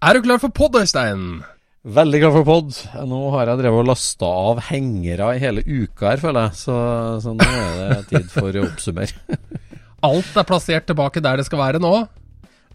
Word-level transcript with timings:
Er 0.00 0.16
du 0.16 0.22
klar 0.24 0.38
for 0.40 0.48
pod, 0.48 0.76
Øystein? 0.80 1.42
Veldig 1.84 2.20
glad 2.22 2.32
for 2.32 2.46
pod. 2.48 2.76
Nå 3.08 3.18
har 3.34 3.50
jeg 3.50 3.60
drevet 3.60 3.82
og 3.82 3.90
lasta 3.90 4.28
av 4.52 4.62
hengere 4.70 5.34
i 5.36 5.42
hele 5.42 5.60
uka 5.64 6.14
her, 6.14 6.22
føler 6.22 6.46
jeg. 6.48 6.56
Så, 6.62 6.76
så 7.20 7.34
nå 7.36 7.44
er 7.44 7.82
det 7.82 7.98
tid 8.08 8.30
for 8.32 8.48
å 8.48 8.64
oppsummere. 8.64 9.40
Alt 10.08 10.40
er 10.40 10.48
plassert 10.48 10.88
tilbake 10.88 11.20
der 11.24 11.40
det 11.40 11.44
skal 11.48 11.60
være 11.60 11.82
nå? 11.84 11.92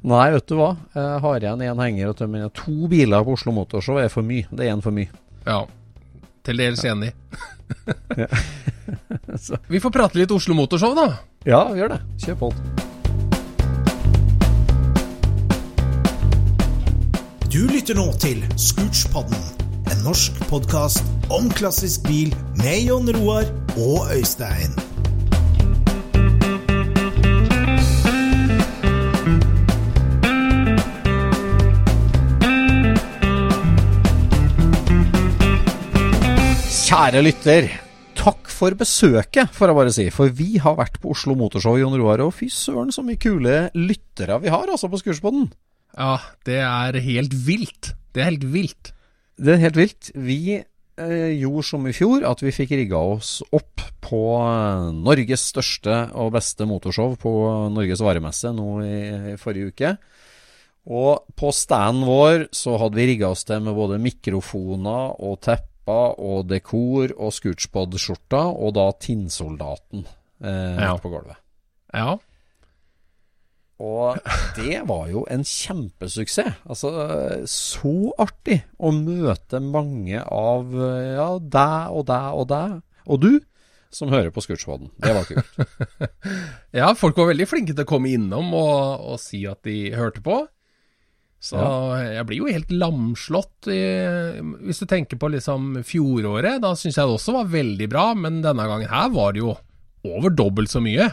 Nei, 0.06 0.28
vet 0.36 0.46
du 0.52 0.54
hva. 0.60 0.76
Jeg 0.94 1.22
har 1.26 1.48
igjen 1.48 1.66
én 1.66 1.82
henger 1.82 2.12
og 2.14 2.20
tømmer. 2.22 2.46
To 2.62 2.90
biler 2.94 3.26
på 3.26 3.38
Oslo 3.40 3.56
Motorshow 3.58 3.98
er 4.04 4.14
for 4.14 4.26
mye. 4.26 4.46
Det 4.54 4.68
er 4.68 4.76
én 4.76 4.86
for 4.86 4.94
mye. 4.94 5.10
Ja. 5.50 5.64
Til 6.46 6.62
dels 6.62 6.86
enig. 6.86 7.16
Vi 9.74 9.82
får 9.82 9.98
prate 9.98 10.22
litt 10.22 10.34
Oslo 10.34 10.54
Motorshow, 10.58 10.94
da. 10.94 11.10
Ja, 11.50 11.66
gjør 11.74 11.98
det. 11.98 12.04
Kjør 12.22 12.44
på. 12.46 12.54
Du 17.56 17.62
lytter 17.72 17.96
nå 17.96 18.10
til 18.20 18.42
Scootspodden, 18.60 19.44
en 19.88 20.00
norsk 20.04 20.42
podkast 20.50 21.06
om 21.32 21.46
klassisk 21.56 22.04
bil 22.04 22.34
med 22.60 22.82
Jon 22.84 23.08
Roar 23.16 23.48
og 23.80 24.10
Øystein. 24.12 24.76
Kjære 36.76 37.24
lytter. 37.24 37.72
Takk 38.20 38.52
for 38.52 38.76
besøket, 38.76 39.48
får 39.56 39.72
jeg 39.72 39.80
bare 39.80 39.96
si. 39.96 40.12
For 40.12 40.28
vi 40.28 40.58
har 40.60 40.76
vært 40.76 41.00
på 41.00 41.16
Oslo 41.16 41.40
Motorshow, 41.40 41.80
Jon 41.80 41.96
Roar. 42.04 42.28
Og 42.28 42.36
fy 42.36 42.52
søren 42.52 42.92
så 42.92 43.00
mye 43.00 43.16
kule 43.16 43.70
lyttere 43.80 44.44
vi 44.44 44.52
har, 44.52 44.68
altså, 44.68 44.92
på 44.92 45.00
Scootspodden. 45.00 45.54
Ja, 45.96 46.18
det 46.48 46.60
er 46.60 46.98
helt 47.04 47.36
vilt. 47.48 47.94
Det 48.16 48.22
er 48.24 48.32
helt 48.34 48.48
vilt. 48.52 48.92
Det 49.40 49.54
er 49.56 49.62
helt 49.64 49.78
vilt. 49.80 50.10
Vi 50.16 50.40
eh, 50.60 51.32
gjorde 51.40 51.64
som 51.68 51.88
i 51.88 51.94
fjor, 51.96 52.24
at 52.28 52.44
vi 52.44 52.52
fikk 52.56 52.74
rigga 52.76 53.00
oss 53.16 53.38
opp 53.56 53.84
på 54.06 54.20
eh, 54.42 54.90
Norges 54.96 55.48
største 55.54 55.96
og 56.16 56.34
beste 56.36 56.68
motorshow 56.70 57.16
på 57.20 57.34
Norges 57.74 58.04
varemesse 58.04 58.52
nå 58.56 58.68
i, 58.86 58.98
i 59.34 59.38
forrige 59.42 59.72
uke. 59.74 59.94
Og 60.86 61.24
på 61.40 61.50
standen 61.56 62.04
vår 62.06 62.44
så 62.54 62.76
hadde 62.78 63.00
vi 63.00 63.08
rigga 63.10 63.32
oss 63.34 63.44
til 63.48 63.64
med 63.66 63.74
både 63.74 63.98
mikrofoner 64.04 65.16
og 65.26 65.40
tepper 65.48 66.20
og 66.22 66.46
dekor 66.52 67.12
og 67.18 67.34
Scootspod-skjorta, 67.34 68.44
og 68.54 68.76
da 68.78 68.86
Tinnsoldaten 69.02 70.04
eh, 70.44 70.80
Ja. 70.84 70.94
på 71.02 71.10
gulvet. 71.14 71.40
Ja. 71.96 72.16
Og 73.84 74.16
det 74.56 74.80
var 74.88 75.10
jo 75.12 75.26
en 75.32 75.44
kjempesuksess. 75.44 76.62
Altså, 76.64 76.92
så 77.50 77.96
artig 78.24 78.62
å 78.80 78.94
møte 78.96 79.60
mange 79.60 80.22
av 80.24 80.72
ja, 80.72 81.28
deg 81.40 81.98
og 81.98 82.08
deg 82.08 82.40
og 82.40 82.48
deg, 82.54 82.80
og 83.06 83.22
du, 83.26 83.32
som 83.96 84.12
hører 84.12 84.32
på 84.36 84.44
Scootspoden. 84.44 84.92
Det 85.00 85.14
var 85.16 85.28
kult. 85.28 85.60
ja, 86.80 86.90
folk 86.98 87.20
var 87.20 87.32
veldig 87.32 87.48
flinke 87.48 87.76
til 87.76 87.86
å 87.86 87.90
komme 87.90 88.12
innom 88.16 88.52
og, 88.56 89.06
og 89.14 89.20
si 89.24 89.44
at 89.48 89.64
de 89.68 89.92
hørte 89.96 90.24
på. 90.24 90.44
Så 91.46 91.62
jeg 92.10 92.26
blir 92.26 92.42
jo 92.42 92.50
helt 92.50 92.72
lamslått. 92.74 93.70
I, 93.70 93.82
hvis 94.66 94.82
du 94.82 94.88
tenker 94.90 95.20
på 95.22 95.30
liksom 95.36 95.84
fjoråret, 95.86 96.58
da 96.64 96.74
syns 96.80 96.98
jeg 96.98 97.06
det 97.06 97.18
også 97.20 97.36
var 97.36 97.52
veldig 97.54 97.90
bra, 97.92 98.08
men 98.18 98.42
denne 98.44 98.66
gangen 98.72 98.90
her 98.90 99.12
var 99.14 99.36
det 99.36 99.44
jo 99.44 99.54
over 100.06 100.34
dobbelt 100.34 100.72
så 100.74 100.82
mye. 100.84 101.12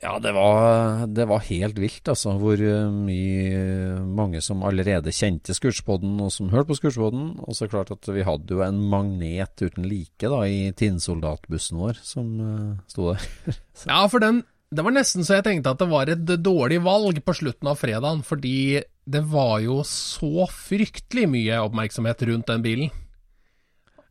Ja, 0.00 0.14
det 0.16 0.30
var, 0.32 1.02
det 1.12 1.26
var 1.28 1.42
helt 1.44 1.76
vilt, 1.76 2.08
altså. 2.08 2.32
Hvor 2.40 2.56
eh, 2.56 2.88
mye 2.88 3.98
mange 4.00 4.40
som 4.40 4.62
allerede 4.64 5.12
kjente 5.12 5.52
Skurtspodden, 5.56 6.14
og 6.24 6.32
som 6.32 6.48
hørte 6.52 6.70
på 6.70 6.78
Skurtspodden. 6.78 7.34
Og 7.44 7.56
så 7.58 7.68
klart 7.68 7.92
at 7.92 8.08
vi 8.08 8.24
hadde 8.24 8.56
jo 8.56 8.62
en 8.64 8.80
magnet 8.80 9.60
uten 9.60 9.84
like 9.84 10.24
da, 10.24 10.40
i 10.48 10.72
tinnsoldatbussen 10.72 11.82
vår, 11.82 12.00
som 12.00 12.32
uh, 12.40 12.80
sto 12.88 13.12
der. 13.12 13.28
Ja, 13.90 14.00
for 14.12 14.24
den 14.24 14.42
Det 14.70 14.84
var 14.86 14.94
nesten 14.94 15.26
så 15.26 15.40
jeg 15.40 15.48
tenkte 15.48 15.74
at 15.74 15.80
det 15.82 15.90
var 15.90 16.08
et 16.08 16.32
dårlig 16.40 16.78
valg 16.84 17.20
på 17.26 17.34
slutten 17.34 17.68
av 17.68 17.80
fredagen, 17.80 18.20
fordi 18.24 18.80
det 19.04 19.24
var 19.28 19.58
jo 19.64 19.80
så 19.84 20.46
fryktelig 20.46 21.26
mye 21.28 21.56
oppmerksomhet 21.66 22.22
rundt 22.28 22.48
den 22.48 22.62
bilen. 22.62 22.92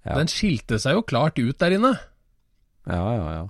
Ja. 0.04 0.20
Den 0.20 0.30
skilte 0.30 0.78
seg 0.82 1.00
jo 1.00 1.06
klart 1.08 1.40
ut 1.40 1.58
der 1.64 1.80
inne. 1.80 1.96
Ja, 2.90 3.06
ja, 3.16 3.32
ja. 3.40 3.46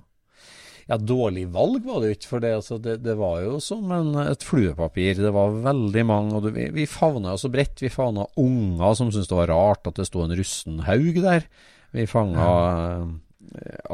Ja, 0.90 0.96
dårlig 0.98 1.44
valg 1.54 1.84
var 1.86 2.00
det 2.02 2.08
jo 2.08 2.14
ikke, 2.16 2.28
for 2.32 2.42
det, 2.42 2.50
altså, 2.58 2.76
det, 2.82 2.96
det 3.04 3.12
var 3.14 3.44
jo 3.44 3.60
som 3.62 3.92
en, 3.94 4.08
et 4.24 4.42
fluepapir. 4.42 5.20
Det 5.22 5.30
var 5.36 5.60
veldig 5.62 6.02
mange, 6.08 6.34
og 6.34 6.48
det, 6.48 6.50
vi, 6.56 6.64
vi 6.80 6.86
favna 6.90 7.36
jo 7.36 7.38
så 7.44 7.50
bredt. 7.52 7.78
Vi 7.84 7.92
favna 7.94 8.24
unger 8.40 8.96
som 8.98 9.12
syntes 9.14 9.30
det 9.30 9.38
var 9.38 9.52
rart 9.52 9.86
at 9.86 10.00
det 10.00 10.08
sto 10.08 10.24
en 10.24 10.34
russen 10.34 10.80
haug 10.88 11.20
der. 11.22 11.46
Vi 11.94 12.08
fanga 12.10 12.42
ja. 12.42 13.04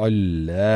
alle 0.01 0.71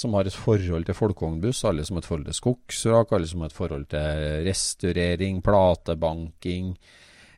som 0.00 0.16
har 0.16 0.28
et 0.28 0.36
forhold 0.36 0.88
til 0.88 0.96
folkevognbuss, 0.96 1.64
alle 1.68 1.84
som 1.84 1.96
har 1.96 2.06
et 2.06 2.08
forhold 2.08 2.26
til 2.30 2.40
skogsrak, 2.40 3.12
alle 3.12 3.28
som 3.28 3.44
har 3.44 3.52
et 3.52 3.60
forhold 3.60 3.86
til 3.92 4.48
restaurering, 4.48 5.44
platebanking, 5.44 6.72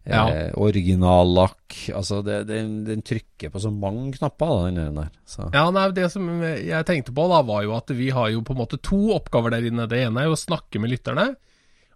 Ja. 0.09 0.23
eh, 0.33 0.53
originallakk. 0.57 1.77
Altså, 1.95 2.23
det, 2.25 2.39
det, 2.49 2.59
den 2.87 3.03
trykker 3.05 3.51
på 3.53 3.61
så 3.61 3.71
mange 3.73 4.13
knapper, 4.17 4.47
da, 4.49 4.71
den 4.83 4.95
der. 5.03 5.11
Så. 5.29 5.49
Ja, 5.53 5.67
nei, 5.75 5.91
Det 5.93 6.07
som 6.13 6.29
jeg 6.43 6.87
tenkte 6.89 7.13
på, 7.15 7.27
da, 7.29 7.43
var 7.45 7.63
jo 7.67 7.75
at 7.77 7.93
vi 7.95 8.09
har 8.17 8.31
jo 8.33 8.41
på 8.43 8.55
en 8.57 8.63
måte 8.63 8.81
to 8.81 9.01
oppgaver 9.17 9.53
der 9.53 9.67
inne. 9.69 9.87
Det 9.91 10.01
ene 10.07 10.23
er 10.25 10.31
jo 10.31 10.37
å 10.39 10.41
snakke 10.41 10.81
med 10.81 10.91
lytterne. 10.95 11.35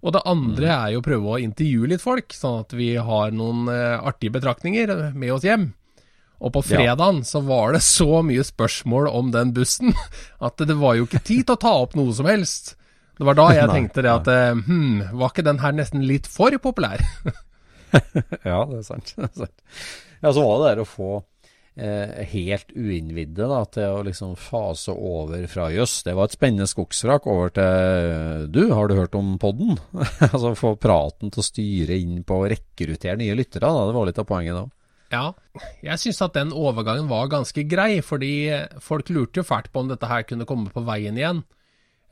Og 0.02 0.12
det 0.16 0.22
andre 0.26 0.66
Mm. 0.66 0.78
er 0.82 0.88
jo 0.92 1.00
å 1.00 1.04
prøve 1.06 1.30
å 1.30 1.40
intervjue 1.40 1.88
litt 1.88 2.02
folk, 2.02 2.32
sånn 2.34 2.60
at 2.64 2.72
vi 2.74 2.94
har 2.96 3.30
noen 3.30 3.68
eh, 3.70 4.00
artige 4.02 4.32
betraktninger 4.34 5.12
med 5.14 5.30
oss 5.32 5.42
hjem. 5.46 5.68
Og 6.42 6.52
på 6.52 6.62
Ja. 6.68 6.76
fredagen 6.96 7.22
så 7.22 7.40
var 7.46 7.72
det 7.72 7.82
så 7.86 8.18
mye 8.26 8.42
spørsmål 8.42 9.06
om 9.14 9.30
den 9.30 9.52
bussen 9.54 9.94
at 10.42 10.56
det 10.58 10.74
var 10.76 10.96
jo 10.98 11.06
ikke 11.06 11.22
tid 11.22 11.46
til 11.46 11.54
å 11.54 11.60
ta 11.60 11.70
opp 11.84 11.94
noe 11.94 12.12
som 12.12 12.26
helst. 12.26 12.74
Det 13.16 13.24
var 13.28 13.34
da 13.38 13.48
jeg 13.54 13.68
tenkte 13.76 14.02
det 14.02 14.10
at 14.10 14.26
hm, 14.66 15.12
var 15.14 15.30
ikke 15.30 15.44
den 15.46 15.58
her 15.62 15.70
nesten 15.72 16.02
litt 16.04 16.26
for 16.26 16.50
populær? 16.58 16.98
Ja, 18.50 18.62
det 18.70 18.80
er 18.80 18.86
sant. 18.86 19.12
Det 19.16 19.28
er 19.28 19.36
sant. 19.44 19.62
Ja, 20.22 20.32
så 20.32 20.42
var 20.44 20.58
det 20.60 20.70
der 20.70 20.82
å 20.82 20.88
få 20.88 21.10
eh, 21.74 22.20
helt 22.32 22.74
uinnvidde 22.74 23.48
da, 23.50 23.62
til 23.72 23.96
å 23.98 24.02
liksom 24.06 24.36
fase 24.38 24.94
over 24.94 25.46
fra 25.50 25.68
jøss, 25.74 26.02
det 26.06 26.14
var 26.18 26.28
et 26.28 26.36
spennende 26.36 26.68
skogsvrak, 26.70 27.26
over 27.30 27.54
til 27.56 28.46
du, 28.54 28.62
har 28.72 28.88
du 28.88 28.96
hørt 28.98 29.16
om 29.18 29.34
podden? 29.42 29.80
altså 30.32 30.54
få 30.58 30.76
praten 30.80 31.32
til 31.32 31.42
å 31.42 31.48
styre 31.48 31.98
inn 31.98 32.22
på 32.26 32.38
å 32.38 32.46
rekruttere 32.52 33.18
nye 33.20 33.38
lyttere, 33.38 33.66
da. 33.66 33.88
Det 33.88 33.98
var 33.98 34.10
litt 34.10 34.22
av 34.22 34.28
poenget 34.28 34.58
da. 34.60 34.68
Ja, 35.12 35.26
jeg 35.84 36.00
syns 36.00 36.22
at 36.24 36.36
den 36.38 36.54
overgangen 36.56 37.10
var 37.10 37.26
ganske 37.28 37.66
grei, 37.68 37.98
fordi 38.00 38.32
folk 38.80 39.10
lurte 39.12 39.42
jo 39.42 39.44
fælt 39.44 39.68
på 39.72 39.82
om 39.82 39.90
dette 39.90 40.08
her 40.08 40.24
kunne 40.24 40.46
komme 40.48 40.72
på 40.72 40.84
veien 40.86 41.18
igjen. 41.20 41.42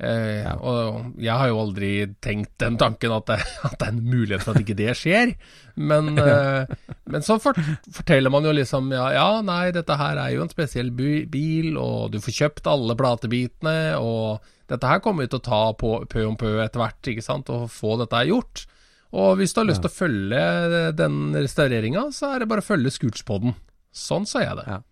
Eh, 0.01 0.41
ja. 0.47 0.55
Og 0.65 1.19
jeg 1.21 1.37
har 1.37 1.51
jo 1.51 1.59
aldri 1.61 1.91
tenkt 2.25 2.55
den 2.63 2.79
tanken 2.81 3.13
at 3.13 3.27
det, 3.29 3.37
at 3.69 3.77
det 3.77 3.89
er 3.89 3.93
en 3.93 4.07
mulighet 4.07 4.45
for 4.45 4.57
at 4.57 4.65
ikke 4.65 4.79
det 4.79 4.95
skjer. 4.99 5.35
Men, 5.77 6.15
eh, 6.25 6.73
men 7.13 7.27
så 7.27 7.37
fort, 7.43 7.61
forteller 7.93 8.33
man 8.33 8.49
jo 8.49 8.55
liksom 8.57 8.91
ja, 8.97 9.11
ja, 9.17 9.29
nei, 9.45 9.67
dette 9.77 9.99
her 10.01 10.21
er 10.23 10.35
jo 10.35 10.47
en 10.47 10.53
spesiell 10.53 10.91
bil, 10.95 11.77
og 11.81 12.15
du 12.15 12.21
får 12.25 12.39
kjøpt 12.41 12.73
alle 12.73 12.97
platebitene, 12.99 13.79
og 14.01 14.41
dette 14.73 14.89
her 14.89 15.05
kommer 15.05 15.27
vi 15.27 15.35
til 15.35 15.43
å 15.43 15.49
ta 15.51 15.63
på 15.77 15.95
pø 16.11 16.27
om 16.31 16.39
pø 16.41 16.57
etter 16.65 16.81
hvert, 16.81 17.13
ikke 17.13 17.27
sant, 17.27 17.53
og 17.53 17.69
få 17.75 17.99
dette 18.01 18.25
gjort. 18.31 18.65
Og 19.11 19.41
hvis 19.41 19.53
du 19.53 19.59
har 19.59 19.67
lyst 19.67 19.83
til 19.83 19.91
ja. 19.91 19.95
å 19.97 20.01
følge 20.01 20.91
den 20.95 21.23
restaureringa, 21.35 22.09
så 22.15 22.37
er 22.37 22.43
det 22.43 22.51
bare 22.53 22.63
å 22.63 22.69
følge 22.69 22.93
Scootspoden. 22.95 23.57
Sånn 23.91 24.29
sa 24.31 24.45
jeg 24.45 24.55
det. 24.61 24.69
Ja, 24.71 24.85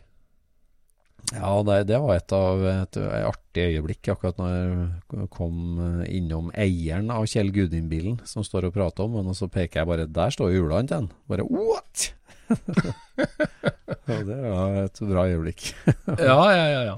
Ja, 1.35 1.51
det, 1.67 1.83
det 1.91 1.99
var 2.01 2.15
et 2.15 2.33
av 2.33 2.63
et, 2.65 2.97
et 2.97 3.25
artig 3.27 3.65
øyeblikk 3.75 4.07
akkurat 4.13 4.39
når 4.39 4.53
jeg 4.55 5.27
kom 5.35 5.77
innom 6.07 6.47
eieren 6.57 7.11
av 7.13 7.27
Kjell 7.29 7.51
Gudin-bilen, 7.53 8.17
som 8.25 8.45
står 8.45 8.69
og 8.69 8.77
prater 8.77 9.05
om 9.05 9.19
den, 9.19 9.29
og 9.29 9.37
så 9.37 9.49
peker 9.51 9.81
jeg 9.81 9.89
bare 9.91 10.07
Der 10.09 10.33
står 10.33 10.55
hjulene 10.55 10.89
til 10.89 10.95
den. 10.95 11.11
Bare 11.29 11.45
what?! 11.45 12.09
ja, 14.09 14.17
det 14.25 14.39
var 14.41 14.79
et 14.87 15.01
bra 15.05 15.27
øyeblikk. 15.29 15.69
ja, 16.17 16.39
ja, 16.55 16.65
ja, 16.65 16.81
ja. 16.87 16.97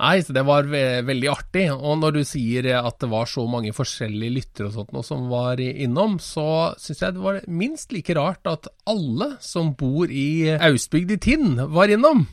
Nei, 0.00 0.22
så 0.24 0.32
det 0.32 0.46
var 0.48 0.68
ve 0.70 1.02
veldig 1.04 1.28
artig. 1.28 1.66
Og 1.74 1.98
når 2.00 2.16
du 2.16 2.20
sier 2.24 2.70
at 2.78 2.96
det 3.02 3.10
var 3.12 3.28
så 3.28 3.44
mange 3.50 3.74
forskjellige 3.76 4.36
lyttere 4.38 4.70
og 4.70 4.76
sånt 4.78 4.94
noe 4.96 5.04
som 5.04 5.26
var 5.32 5.60
innom, 5.60 6.16
så 6.22 6.72
syns 6.80 7.04
jeg 7.04 7.16
det 7.16 7.24
var 7.24 7.40
minst 7.46 7.92
like 7.92 8.16
rart 8.16 8.48
at 8.48 8.70
alle 8.88 9.34
som 9.44 9.74
bor 9.76 10.08
i 10.08 10.48
Austbygd 10.56 11.16
i 11.18 11.20
Tinn, 11.20 11.60
var 11.74 11.92
innom. 11.92 12.24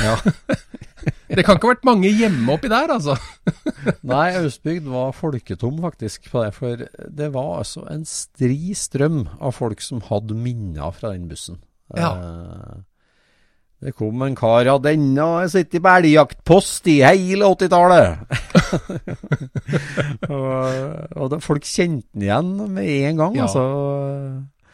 Ja. 0.00 0.16
det 1.36 1.44
kan 1.44 1.58
ikke 1.58 1.68
ha 1.68 1.74
vært 1.76 1.86
mange 1.86 2.10
hjemme 2.10 2.56
oppi 2.56 2.70
der, 2.72 2.90
altså. 2.96 3.14
Nei, 4.12 4.32
Austbygd 4.40 4.88
var 4.90 5.14
folketom 5.14 5.78
faktisk 5.84 6.30
på 6.32 6.42
det. 6.42 6.52
For 6.56 6.86
det 7.22 7.32
var 7.36 7.60
altså 7.60 7.86
en 7.92 8.06
stri 8.08 8.74
strøm 8.78 9.26
av 9.38 9.54
folk 9.58 9.84
som 9.84 10.02
hadde 10.08 10.34
minner 10.34 10.90
fra 10.96 11.14
den 11.14 11.28
bussen. 11.30 11.62
Ja. 11.94 12.14
Eh, 12.16 12.80
det 13.82 13.96
kom 13.98 14.22
en 14.22 14.36
kar 14.38 14.68
av 14.70 14.78
denne 14.84 15.24
har 15.26 15.48
sittet 15.50 15.82
på 15.82 15.90
elgjaktpost 15.90 16.86
i 16.92 17.00
hele 17.02 17.48
80-tallet. 17.50 18.22
og, 20.36 21.18
og 21.18 21.32
det, 21.32 21.40
folk 21.42 21.66
kjente 21.66 22.06
den 22.14 22.28
igjen 22.28 22.52
med 22.70 22.90
en 23.10 23.22
gang, 23.24 23.38
ja. 23.40 23.48
altså. 23.48 23.64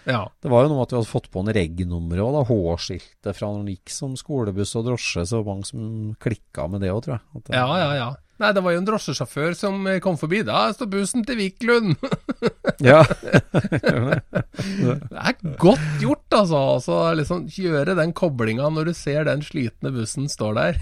Ja. 0.09 0.23
Det 0.41 0.53
var 0.53 0.65
jo 0.65 0.73
noe 0.73 0.85
at 0.85 0.93
vi 0.93 0.97
hadde 0.99 1.09
fått 1.09 1.29
på 1.33 1.41
en 1.41 1.53
reg-nummer 1.53 2.21
òg, 2.25 2.39
H-skiltet 2.49 3.37
fra 3.37 3.51
når 3.51 3.59
han 3.63 3.73
gikk 3.75 3.93
som 3.93 4.15
skolebuss 4.17 4.77
og 4.81 4.87
drosje. 4.91 5.25
Så 5.29 5.43
mange 5.45 5.69
som 5.69 5.83
klikka 6.21 6.69
med 6.69 6.85
det 6.85 6.93
òg, 6.93 7.03
tror 7.05 7.17
jeg. 7.19 7.45
Det, 7.49 7.57
ja, 7.57 7.69
ja, 7.81 7.91
ja. 7.97 8.09
Nei, 8.39 8.53
det 8.55 8.63
var 8.63 8.71
jo 8.71 8.79
en 8.79 8.87
drosjesjåfør 8.87 9.57
som 9.59 9.89
kom 10.05 10.17
forbi. 10.21 10.45
Da 10.47 10.69
står 10.71 10.93
bussen 10.93 11.25
til 11.27 11.41
Wiklund! 11.41 11.97
ja. 12.89 13.03
det 13.51 15.19
er 15.19 15.35
godt 15.59 15.89
gjort, 16.05 16.18
altså. 16.41 16.59
altså 16.75 16.99
liksom 17.19 17.47
Gjøre 17.53 17.97
den 17.99 18.13
koblinga 18.17 18.69
når 18.73 18.91
du 18.91 18.93
ser 18.97 19.27
den 19.29 19.43
slitne 19.45 19.93
bussen 19.95 20.29
står 20.31 20.57
der. 20.59 20.79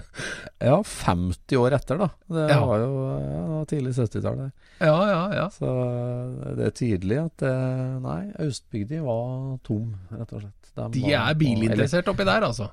ja, 0.68 0.78
50 0.78 1.60
år 1.60 1.76
etter, 1.78 2.00
da. 2.00 2.08
Det 2.36 2.46
ja. 2.52 2.60
var 2.64 2.84
jo 2.84 2.92
ja, 3.24 3.60
tidlig 3.70 3.94
70-tall. 3.98 4.46
Ja, 4.80 4.96
ja, 5.10 5.20
ja. 5.40 5.48
Så 5.54 5.74
det 6.58 6.70
er 6.70 6.78
tydelig 6.78 7.20
at 7.24 7.36
det, 7.44 7.54
Nei, 8.04 8.22
Austbygdi 8.44 9.02
var 9.04 9.60
tom, 9.66 9.92
rett 10.14 10.32
og 10.34 10.46
slett. 10.46 10.72
De, 10.74 10.88
De 10.96 11.04
var, 11.06 11.28
er 11.28 11.38
bilinteressert 11.38 12.10
oppi 12.10 12.26
der, 12.26 12.48
altså. 12.48 12.72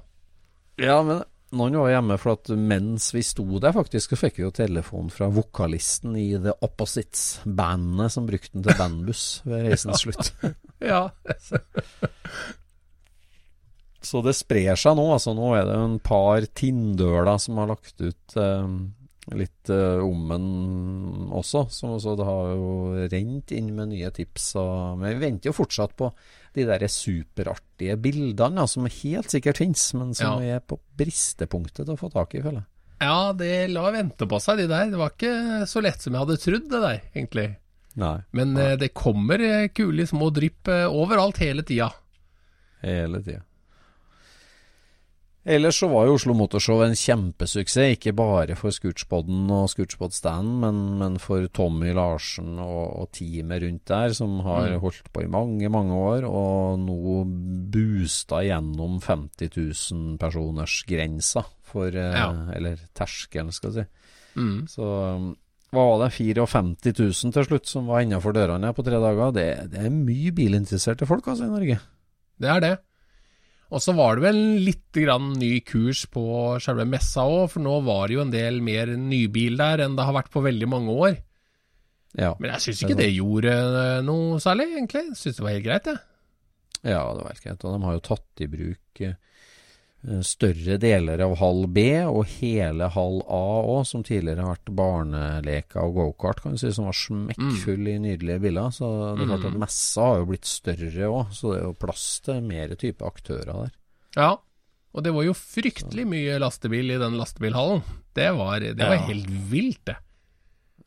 Ja, 0.82 1.02
men 1.06 1.22
noen 1.52 1.76
var 1.82 1.92
hjemme, 1.92 2.16
for 2.22 2.38
at 2.38 2.50
mens 2.56 3.10
vi 3.12 3.24
sto 3.28 3.46
der, 3.60 3.74
faktisk, 3.76 4.14
så 4.14 4.20
fikk 4.20 4.40
vi 4.40 4.46
jo 4.46 4.54
telefon 4.56 5.12
fra 5.12 5.28
vokalisten 5.34 6.16
i 6.16 6.30
The 6.40 6.56
Opposites-bandet 6.64 8.14
som 8.14 8.28
brukte 8.30 8.56
den 8.56 8.66
til 8.66 8.78
bandbuss 8.80 9.26
ved 9.48 9.68
reisens 9.68 10.02
slutt. 10.06 10.32
Ja. 10.82 11.04
så 14.10 14.24
det 14.26 14.34
sprer 14.38 14.80
seg 14.80 14.98
nå. 14.98 15.06
altså 15.14 15.36
Nå 15.38 15.54
er 15.58 15.70
det 15.70 15.78
en 15.78 16.00
par 16.04 16.48
Tindøler 16.58 17.38
som 17.42 17.62
har 17.62 17.72
lagt 17.74 18.02
ut 18.02 18.38
eh, 18.40 18.68
litt 19.38 19.70
eh, 19.70 20.02
om 20.02 20.32
den 20.32 20.48
også. 21.30 21.68
Så, 21.70 21.94
så, 22.02 22.16
det 22.20 22.28
har 22.28 22.54
jo 22.56 23.08
rent 23.12 23.54
inn 23.56 23.72
med 23.78 23.94
nye 23.94 24.12
tips. 24.16 24.54
Og, 24.62 25.02
men 25.02 25.16
vi 25.16 25.28
venter 25.28 25.52
jo 25.52 25.58
fortsatt 25.58 25.96
på 26.00 26.12
de 26.58 26.66
der 26.68 26.84
superartige 26.92 27.96
bildene, 28.02 28.66
som 28.68 28.90
helt 28.90 29.32
sikkert 29.32 29.62
finnes, 29.62 29.86
men 29.96 30.12
som 30.18 30.44
ja. 30.44 30.58
er 30.58 30.66
på 30.66 30.82
bristepunktet 31.00 31.86
til 31.86 31.96
å 31.96 32.00
få 32.00 32.12
tak 32.12 32.36
i, 32.36 32.44
føler 32.44 32.64
jeg. 32.64 32.68
Ja, 33.02 33.32
det 33.34 33.72
la 33.74 33.88
vente 33.94 34.28
på 34.30 34.38
seg, 34.42 34.62
de 34.62 34.68
der. 34.70 34.92
Det 34.92 35.00
var 35.00 35.16
ikke 35.16 35.66
så 35.70 35.82
lett 35.82 36.04
som 36.04 36.14
jeg 36.14 36.22
hadde 36.22 36.42
trodd, 36.42 36.68
det 36.70 36.82
der, 36.84 37.00
egentlig. 37.16 37.48
Nei. 38.00 38.18
Men 38.32 38.56
Nei. 38.56 38.72
Eh, 38.72 38.80
det 38.80 38.94
kommer 38.96 39.44
eh, 39.44 39.70
kule 39.76 40.08
små 40.08 40.32
drypp 40.34 40.72
eh, 40.72 40.88
overalt 40.88 41.42
hele 41.44 41.66
tida. 41.68 41.92
Hele 42.82 43.24
tida. 43.24 43.44
Ellers 45.42 45.80
så 45.82 45.88
var 45.90 46.06
jo 46.06 46.20
Oslo 46.20 46.36
Motorshow 46.38 46.84
en 46.86 46.94
kjempesuksess, 46.94 47.96
ikke 47.96 48.12
bare 48.14 48.54
for 48.60 48.70
Scootspoden 48.76 49.48
og 49.50 49.72
Scootspod-standen, 49.72 50.60
men, 50.62 50.82
men, 51.00 51.16
for 51.18 51.48
Tommy 51.50 51.96
Larsen 51.98 52.60
og, 52.62 52.84
og, 53.02 53.08
teamet 53.18 53.64
rundt 53.64 53.88
der, 53.90 54.14
som 54.14 54.36
har 54.46 54.76
mm. 54.76 54.78
holdt 54.84 55.10
på 55.10 55.24
i 55.26 55.32
mange, 55.34 55.72
mange 55.74 55.98
år, 55.98 56.28
og 56.30 56.78
nå 56.84 57.24
boosta 57.74 58.44
gjennom 58.46 59.00
50 59.02 59.50
000 59.58 60.22
personers 60.22 60.78
grensa 60.86 61.48
for 61.72 61.90
ja. 61.90 62.30
Eller 62.54 62.78
terskelen, 62.94 63.50
skal 63.56 63.74
vi 63.74 63.82
si. 63.82 63.88
Mm. 64.38 64.60
Så 64.70 64.86
hva 65.72 65.84
var 65.88 66.02
det, 66.04 66.12
54 66.18 66.44
000 67.00 67.34
til 67.36 67.48
slutt 67.48 67.70
som 67.70 67.88
var 67.88 68.04
innafor 68.04 68.36
dørene 68.36 68.74
på 68.76 68.84
tre 68.84 69.00
dager. 69.00 69.34
Det, 69.36 69.48
det 69.72 69.86
er 69.88 69.94
mye 69.94 70.34
bilinteresserte 70.36 71.08
folk 71.08 71.30
altså 71.32 71.48
i 71.48 71.54
Norge. 71.54 71.78
Det 72.42 72.50
er 72.52 72.64
det. 72.64 72.74
Og 73.72 73.80
så 73.80 73.96
var 73.96 74.20
det 74.20 74.26
vel 74.26 74.40
litt 74.66 74.98
grann 75.00 75.32
ny 75.40 75.54
kurs 75.64 76.04
på 76.12 76.24
selve 76.64 76.84
messa 76.90 77.24
òg, 77.24 77.46
for 77.54 77.64
nå 77.64 77.78
var 77.88 78.10
det 78.10 78.18
jo 78.18 78.24
en 78.26 78.34
del 78.34 78.60
mer 78.66 78.92
nybil 79.00 79.56
der 79.62 79.86
enn 79.86 79.96
det 79.96 80.08
har 80.08 80.18
vært 80.18 80.32
på 80.34 80.44
veldig 80.44 80.68
mange 80.68 80.96
år. 81.08 81.20
Ja, 82.20 82.34
Men 82.44 82.52
jeg 82.52 82.66
syns 82.66 82.82
ikke 82.84 82.98
det, 83.00 83.06
det 83.08 83.20
gjorde 83.22 83.54
noe 84.04 84.42
særlig, 84.44 84.68
egentlig. 84.76 85.06
Syns 85.16 85.38
det 85.38 85.46
var 85.46 85.56
helt 85.56 85.68
greit, 85.70 85.88
jeg. 85.88 86.02
Ja. 86.82 86.98
ja, 86.98 87.04
det 87.16 87.24
var 87.24 87.32
helt 87.32 87.46
greit. 87.46 87.64
Og 87.64 87.78
de 87.78 87.88
har 87.88 87.96
jo 87.96 88.04
tatt 88.10 88.44
i 88.44 88.50
bruk 88.52 89.04
eh, 89.08 89.16
større 90.26 90.80
deler 90.82 91.22
av 91.22 91.36
hall 91.38 91.68
B 91.70 91.84
og 92.10 92.24
hele 92.40 92.88
hall 92.96 93.20
A 93.30 93.42
òg, 93.62 93.84
som 93.86 94.02
tidligere 94.06 94.42
har 94.42 94.56
vært 94.56 94.72
barneleker 94.80 95.84
og 95.84 95.98
gokart, 96.00 96.42
kan 96.42 96.56
du 96.56 96.62
si, 96.62 96.72
som 96.74 96.88
var 96.90 96.98
smekkfull 96.98 97.84
mm. 97.84 97.92
i 97.92 97.98
nydelige 98.08 98.42
biler. 98.48 98.72
Så 98.74 98.90
det 98.90 99.28
er 99.28 99.30
klart 99.30 99.50
at 99.52 99.58
mm. 99.58 99.60
messa 99.62 100.08
har 100.08 100.22
jo 100.24 100.30
blitt 100.32 100.50
større 100.50 101.10
òg, 101.12 101.36
så 101.38 101.52
det 101.52 101.60
er 101.60 101.68
jo 101.68 101.76
plass 101.86 102.08
til 102.26 102.42
mer 102.48 102.74
type 102.82 103.06
aktører 103.06 103.52
der. 103.52 103.76
Ja, 104.18 104.32
og 104.92 105.06
det 105.06 105.14
var 105.16 105.28
jo 105.28 105.36
fryktelig 105.38 106.08
mye 106.10 106.40
lastebil 106.42 106.96
i 106.96 107.00
den 107.00 107.20
lastebilhallen. 107.20 107.84
Det 108.18 108.32
var, 108.36 108.60
det 108.60 108.82
var 108.82 108.98
ja. 108.98 109.06
helt 109.08 109.30
vilt, 109.52 109.84
det. 109.88 110.00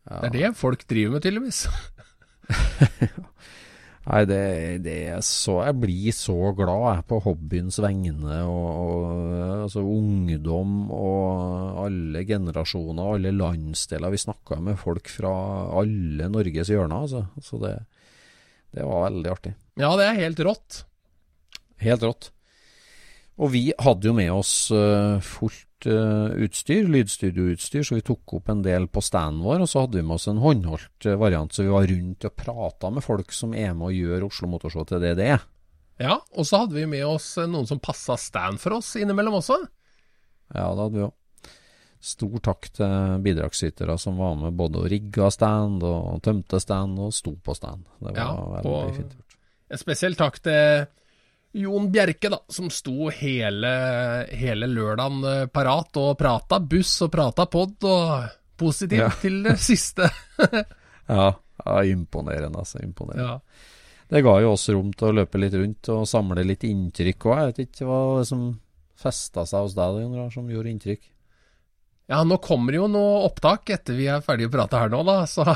Ja. 0.04 0.18
Det 0.20 0.26
er 0.28 0.34
det 0.34 0.56
folk 0.58 0.82
driver 0.90 1.16
med, 1.16 1.24
tydeligvis. 1.24 1.64
Nei, 4.04 4.20
det, 4.28 4.40
det, 4.84 4.94
er 5.14 5.20
så 5.24 5.62
Jeg 5.64 5.78
blir 5.80 6.12
så 6.12 6.36
glad 6.56 6.82
jeg 6.90 7.04
på 7.08 7.20
hobbyens 7.24 7.78
vegne. 7.80 8.42
Og, 8.44 8.66
og, 8.68 9.06
altså 9.64 9.80
ungdom 9.80 10.90
og 10.92 11.80
alle 11.86 12.24
generasjoner, 12.28 13.14
alle 13.16 13.32
landsdeler. 13.32 14.12
Vi 14.12 14.20
snakka 14.26 14.60
med 14.60 14.76
folk 14.80 15.08
fra 15.08 15.32
alle 15.80 16.28
Norges 16.32 16.72
hjørner. 16.72 17.06
Altså. 17.06 17.24
Så 17.40 17.60
det, 17.64 17.78
det 18.76 18.84
var 18.84 19.06
veldig 19.08 19.32
artig. 19.32 19.54
Ja, 19.80 19.94
det 19.96 20.10
er 20.10 20.20
helt 20.20 20.44
rått. 20.50 20.82
Helt 21.84 22.04
rått. 22.04 22.30
Og 23.40 23.50
vi 23.56 23.66
hadde 23.82 24.06
jo 24.10 24.14
med 24.14 24.30
oss 24.30 24.68
uh, 24.70 25.16
fullt 25.24 25.73
uh, 25.88 26.34
utstyr, 26.44 26.86
lydstudioutstyr, 26.90 27.84
så 27.86 27.98
vi 27.98 28.04
tok 28.06 28.36
opp 28.38 28.50
en 28.52 28.62
del 28.64 28.86
på 28.92 29.02
standen 29.04 29.42
vår. 29.44 29.64
Og 29.64 29.70
så 29.70 29.84
hadde 29.84 30.00
vi 30.00 30.04
med 30.06 30.16
oss 30.16 30.28
en 30.30 30.42
håndholdt 30.42 31.08
uh, 31.08 31.16
variant, 31.20 31.52
så 31.52 31.66
vi 31.66 31.72
var 31.72 31.88
rundt 31.90 32.28
og 32.28 32.36
prata 32.38 32.92
med 32.94 33.04
folk 33.06 33.34
som 33.34 33.56
er 33.56 33.74
med 33.76 33.90
og 33.90 33.98
gjør 33.98 34.28
Oslo 34.28 34.50
Motorshow 34.52 34.86
til 34.88 35.04
det 35.04 35.16
det 35.20 35.28
er. 35.36 35.44
Ja, 36.02 36.18
og 36.34 36.48
så 36.48 36.64
hadde 36.64 36.74
vi 36.74 36.86
med 36.90 37.04
oss 37.06 37.36
noen 37.38 37.68
som 37.70 37.82
passa 37.82 38.16
stand 38.18 38.58
for 38.62 38.80
oss 38.80 38.94
innimellom 38.98 39.38
også. 39.38 39.60
Ja, 40.54 40.70
det 40.74 40.80
hadde 40.80 40.96
vi 40.96 41.06
òg. 41.06 41.14
Stor 42.04 42.40
takk 42.44 42.66
til 42.76 43.20
bidragsytere 43.24 43.94
som 43.96 44.18
var 44.20 44.34
med 44.36 44.56
både 44.58 44.82
og 44.82 44.90
rigga 44.92 45.30
stand 45.32 45.84
og 45.88 46.18
tømte 46.26 46.60
stand 46.60 46.98
og 47.00 47.14
sto 47.16 47.32
på 47.40 47.54
stand. 47.56 47.86
Det 48.02 48.10
var 48.10 48.18
ja, 48.18 48.58
veldig 48.58 48.96
fint 48.98 49.14
gjort. 49.16 49.38
En 49.72 49.80
spesiell 49.80 50.18
takk 50.18 50.36
til 50.44 50.84
Jon 51.54 51.86
Bjerke, 51.92 52.28
da, 52.32 52.40
som 52.50 52.66
sto 52.70 53.10
hele, 53.14 53.70
hele 54.34 54.66
lørdagen 54.66 55.20
eh, 55.30 55.44
parat 55.54 56.00
og 56.02 56.16
prata 56.18 56.58
buss 56.58 56.96
og 57.06 57.12
prata 57.14 57.46
pod, 57.50 57.76
og 57.86 58.24
positiv 58.58 59.04
ja. 59.04 59.12
til 59.22 59.38
det 59.46 59.54
siste. 59.68 60.08
ja, 61.06 61.28
ja, 61.30 61.76
imponerende, 61.86 62.58
altså. 62.58 62.82
Imponerende. 62.82 63.36
Ja. 63.36 63.70
Det 64.10 64.24
ga 64.26 64.34
jo 64.42 64.50
oss 64.56 64.66
rom 64.74 64.90
til 64.92 65.12
å 65.12 65.16
løpe 65.20 65.40
litt 65.40 65.54
rundt 65.54 65.88
og 65.94 66.04
samle 66.10 66.42
litt 66.46 66.66
inntrykk 66.66 67.30
òg. 67.30 67.38
Jeg 67.38 67.52
vet 67.52 67.62
ikke 67.68 67.88
hva 67.88 68.00
som 68.26 68.48
festa 68.98 69.46
seg 69.46 69.68
hos 69.68 69.78
deg, 69.78 70.02
Jon 70.02 70.34
som 70.34 70.50
gjorde 70.50 70.74
inntrykk? 70.74 71.06
Ja, 72.04 72.20
nå 72.28 72.36
kommer 72.44 72.74
jo 72.76 72.84
noe 72.90 73.22
opptak 73.24 73.70
etter 73.72 73.96
vi 73.96 74.10
er 74.12 74.24
ferdige 74.24 74.50
å 74.50 74.52
prate 74.52 74.76
her 74.76 74.90
nå, 74.92 75.00
da, 75.08 75.22
så 75.24 75.46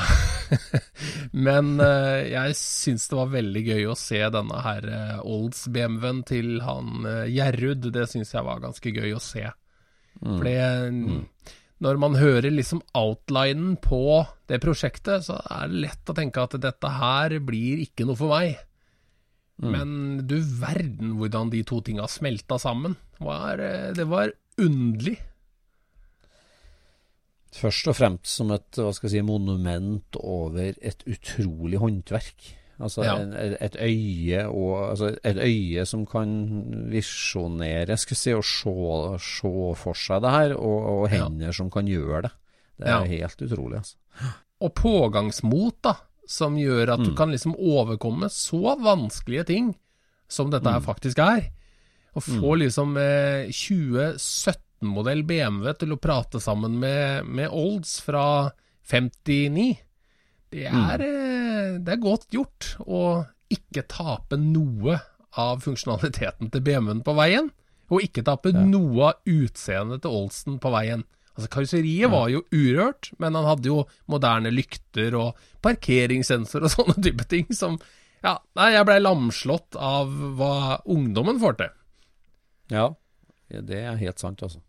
Men 1.45 1.75
uh, 1.77 2.25
jeg 2.25 2.55
syns 2.57 3.05
det 3.11 3.19
var 3.19 3.29
veldig 3.35 3.61
gøy 3.67 3.85
å 3.91 3.97
se 3.97 4.21
denne 4.33 4.61
her 4.65 4.87
uh, 4.89 5.19
Olds-BMW-en 5.29 6.23
til 6.25 6.55
han 6.65 7.05
uh, 7.05 7.29
Gjerrud. 7.29 7.91
Det 7.93 8.07
syns 8.09 8.33
jeg 8.33 8.47
var 8.47 8.63
ganske 8.63 8.95
gøy 8.95 9.13
å 9.13 9.21
se. 9.21 9.45
Mm. 10.25 10.39
For 10.39 10.49
mm. 10.49 11.21
når 11.85 12.01
man 12.01 12.17
hører 12.17 12.49
liksom 12.49 12.81
outlinen 12.97 13.77
på 13.85 14.01
det 14.49 14.57
prosjektet, 14.65 15.29
så 15.29 15.37
er 15.53 15.69
det 15.69 15.85
lett 15.85 16.09
å 16.09 16.17
tenke 16.17 16.49
at 16.49 16.57
dette 16.65 16.95
her 16.97 17.37
blir 17.45 17.85
ikke 17.85 18.09
noe 18.09 18.17
for 18.17 18.33
meg. 18.33 18.57
Mm. 19.61 19.69
Men 19.75 19.95
du 20.25 20.39
verden 20.41 21.13
hvordan 21.21 21.53
de 21.53 21.61
to 21.61 21.83
tinga 21.85 22.09
smelta 22.09 22.57
sammen. 22.57 22.97
Var, 23.21 23.61
det 23.93 24.09
var 24.09 24.33
underlig. 24.57 25.19
Først 27.55 27.89
og 27.89 27.97
fremst 27.97 28.29
som 28.29 28.51
et 28.53 28.77
hva 28.77 28.91
skal 28.93 29.09
jeg 29.09 29.19
si, 29.19 29.25
monument 29.25 30.17
over 30.21 30.75
et 30.77 31.05
utrolig 31.09 31.79
håndverk. 31.81 32.49
Altså 32.79 33.03
ja. 33.03 33.15
et, 33.41 33.57
et, 33.59 33.75
øye 33.83 34.43
og, 34.47 34.75
altså 34.93 35.09
et 35.27 35.39
øye 35.43 35.83
som 35.89 36.05
kan 36.07 36.29
visjonere 36.91 37.97
skal 37.99 38.19
si, 38.19 38.35
og 38.37 38.45
se, 38.47 38.75
se, 39.25 39.51
for 39.81 39.99
seg 39.99 40.21
det 40.23 40.31
her, 40.31 40.53
og, 40.55 40.77
og 40.93 41.09
hender 41.11 41.49
ja. 41.49 41.55
som 41.57 41.71
kan 41.73 41.89
gjøre 41.89 42.29
det. 42.29 42.31
Det 42.79 42.87
er 42.87 43.03
ja. 43.03 43.19
helt 43.19 43.43
utrolig. 43.49 43.81
altså. 43.81 44.31
Og 44.63 44.73
pågangsmot, 44.75 45.81
da, 45.83 45.97
som 46.29 46.55
gjør 46.59 46.93
at 46.95 47.03
mm. 47.03 47.09
du 47.09 47.13
kan 47.17 47.33
liksom 47.33 47.57
overkomme 47.57 48.29
så 48.31 48.77
vanskelige 48.79 49.49
ting 49.49 49.73
som 50.31 50.51
dette 50.53 50.69
her 50.69 50.79
mm. 50.79 50.87
faktisk 50.87 51.19
er. 51.25 51.49
Å 52.15 52.23
få 52.23 52.53
mm. 52.53 52.59
liksom 52.63 52.95
eh, 53.01 53.51
2017 53.51 54.68
modell 54.85 55.25
BMW 55.27 55.73
til 55.79 55.93
å 55.95 55.99
prate 56.01 56.41
sammen 56.43 56.77
med, 56.81 57.27
med 57.27 57.51
Olds 57.51 57.97
fra 58.05 58.51
59. 58.89 59.69
Det 60.49 60.65
er, 60.65 61.03
mm. 61.03 61.83
det 61.85 61.93
er 61.93 62.01
godt 62.01 62.29
gjort 62.33 62.73
å 62.85 63.03
ikke 63.53 63.85
tape 63.89 64.37
noe 64.39 64.97
av 65.39 65.61
funksjonaliteten 65.63 66.49
til 66.53 66.63
BMW-en 66.65 67.03
på 67.05 67.15
veien, 67.17 67.49
og 67.89 68.05
ikke 68.05 68.25
tape 68.25 68.53
ja. 68.53 68.65
noe 68.65 69.11
av 69.11 69.29
utseendet 69.29 70.03
til 70.03 70.15
Oldsen 70.21 70.59
på 70.61 70.71
veien. 70.73 71.05
Altså 71.35 71.49
Karosseriet 71.53 72.05
ja. 72.07 72.11
var 72.11 72.29
jo 72.33 72.43
urørt, 72.51 73.11
men 73.21 73.37
han 73.37 73.47
hadde 73.47 73.69
jo 73.69 73.83
moderne 74.11 74.51
lykter 74.53 75.15
og 75.17 75.39
parkeringssensor 75.65 76.65
og 76.65 76.73
sånne 76.77 76.97
type 77.05 77.27
ting 77.31 77.49
som 77.55 77.79
Ja, 78.19 78.35
nei, 78.59 78.73
jeg 78.75 78.83
blei 78.89 78.97
lamslått 78.99 79.77
av 79.79 80.09
hva 80.35 80.81
ungdommen 80.91 81.39
får 81.39 81.61
til. 81.61 81.69
Ja, 82.73 82.89
det 83.47 83.79
er 83.79 84.01
helt 84.01 84.19
sant, 84.21 84.43
altså. 84.43 84.59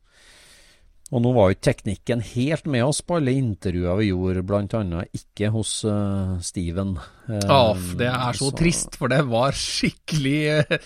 Og 1.10 1.22
nå 1.24 1.32
var 1.34 1.48
jo 1.48 1.56
ikke 1.56 1.66
teknikken 1.72 2.20
helt 2.22 2.68
med 2.70 2.84
oss 2.86 3.00
på 3.02 3.16
alle 3.18 3.34
intervjuer 3.34 3.98
vi 3.98 4.10
gjorde, 4.12 4.44
bl.a. 4.46 5.04
ikke 5.16 5.50
hos 5.50 5.80
uh, 5.82 6.36
Steven. 6.44 6.94
Uh, 7.26 7.40
ah, 7.50 7.80
det 7.98 8.06
er 8.12 8.38
så, 8.38 8.50
så, 8.50 8.58
trist, 8.60 8.98
for 8.98 9.10
det 9.10 9.24
var 9.26 9.56
skikkelig 9.58 10.38
uh, 10.70 10.76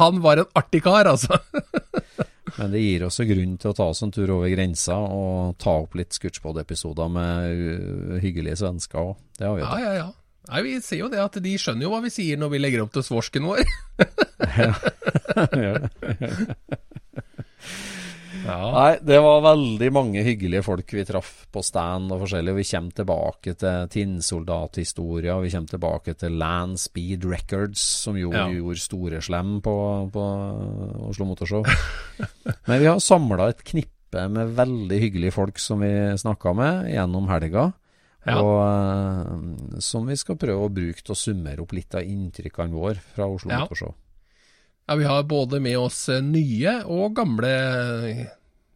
Han 0.00 0.22
var 0.24 0.40
en 0.40 0.50
artig 0.56 0.80
kar, 0.86 1.10
altså. 1.12 1.36
Men 2.56 2.72
det 2.72 2.80
gir 2.80 3.04
oss 3.04 3.20
grunn 3.20 3.58
til 3.60 3.72
å 3.72 3.76
ta 3.76 3.90
oss 3.92 4.00
en 4.06 4.14
tur 4.14 4.32
over 4.38 4.48
grensa 4.48 4.96
og 4.96 5.58
ta 5.60 5.74
opp 5.82 5.98
litt 5.98 6.16
Scootspod-episoder 6.16 7.10
med 7.12 8.22
hyggelige 8.22 8.62
svensker 8.62 9.02
òg. 9.02 9.18
Det 9.36 9.44
har 9.44 9.58
vi 9.58 9.60
jo. 9.60 9.66
Ja, 9.68 9.76
ja, 9.82 9.92
ja. 10.00 10.08
Nei, 10.46 10.62
Vi 10.62 10.80
ser 10.80 11.02
jo 11.02 11.10
det 11.12 11.20
at 11.20 11.36
de 11.42 11.52
skjønner 11.58 11.84
jo 11.84 11.92
hva 11.92 12.00
vi 12.06 12.14
sier 12.14 12.40
når 12.40 12.54
vi 12.54 12.62
legger 12.62 12.86
opp 12.86 12.96
til 12.96 13.04
svorsken 13.04 13.44
vår. 13.50 13.66
ja. 14.62 14.72
Ja. 18.46 18.70
Nei, 18.72 18.90
det 19.02 19.18
var 19.24 19.42
veldig 19.44 19.88
mange 19.94 20.22
hyggelige 20.26 20.62
folk 20.66 20.92
vi 20.94 21.04
traff 21.08 21.30
på 21.52 21.62
stand 21.66 22.12
og 22.14 22.22
forskjellig. 22.22 22.54
Vi 22.60 22.66
kommer 22.70 22.98
tilbake 23.00 23.54
til 23.58 23.88
tinnsoldathistoria, 23.92 25.38
vi 25.42 25.50
kommer 25.54 25.72
tilbake 25.74 26.14
til 26.20 26.38
Land 26.40 26.78
Speed 26.80 27.26
Records, 27.28 27.82
som 28.06 28.18
jo 28.20 28.30
ja. 28.34 28.46
gjorde 28.52 28.84
store 28.84 29.22
slem 29.24 29.58
på, 29.64 29.76
på 30.14 30.28
Oslo 31.10 31.28
Motorshow. 31.28 31.66
Men 32.68 32.80
vi 32.82 32.88
har 32.88 33.02
samla 33.02 33.50
et 33.52 33.66
knippe 33.66 34.28
med 34.32 34.54
veldig 34.56 35.02
hyggelige 35.02 35.34
folk 35.34 35.58
som 35.60 35.82
vi 35.82 35.92
snakka 36.16 36.54
med 36.56 36.88
gjennom 36.94 37.28
helga. 37.32 37.70
Ja. 38.26 38.40
Og 38.42 38.56
uh, 38.58 39.78
som 39.82 40.08
vi 40.08 40.16
skal 40.18 40.38
prøve 40.40 40.66
å 40.66 40.72
bruke 40.72 41.02
til 41.02 41.14
å 41.14 41.18
summere 41.18 41.62
opp 41.62 41.74
litt 41.76 41.94
av 41.94 42.06
inntrykkene 42.06 42.74
våre 42.74 42.98
fra 43.14 43.28
Oslo 43.30 43.54
ja. 43.54 43.62
Motorshow. 43.62 43.94
Ja, 44.86 44.94
vi 44.94 45.04
har 45.04 45.22
både 45.22 45.60
med 45.60 45.78
oss 45.78 46.08
eh, 46.08 46.22
nye 46.22 46.78
og 46.86 47.16
gamle 47.18 47.48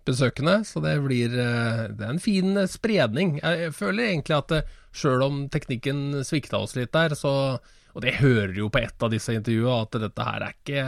besøkende, 0.07 0.57
så 0.67 0.83
det 0.83 0.97
blir 1.05 1.37
eh, 1.39 1.85
Det 1.95 2.07
er 2.07 2.15
en 2.17 2.23
fin 2.23 2.57
eh, 2.59 2.71
spredning. 2.71 3.37
Jeg 3.39 3.71
føler 3.79 4.09
egentlig 4.09 4.41
at 4.41 4.55
sjøl 4.91 5.23
om 5.23 5.45
teknikken 5.55 6.25
svikta 6.27 6.59
oss 6.59 6.75
litt 6.75 6.91
der, 6.97 7.15
så 7.15 7.61
Og 7.95 8.03
det 8.03 8.19
hører 8.19 8.59
jo 8.59 8.69
på 8.71 8.83
ett 8.83 9.03
av 9.03 9.11
disse 9.15 9.35
intervjuene, 9.35 9.83
at 9.87 10.01
dette 10.03 10.27
her 10.27 10.47
er 10.49 10.57
ikke 10.57 10.83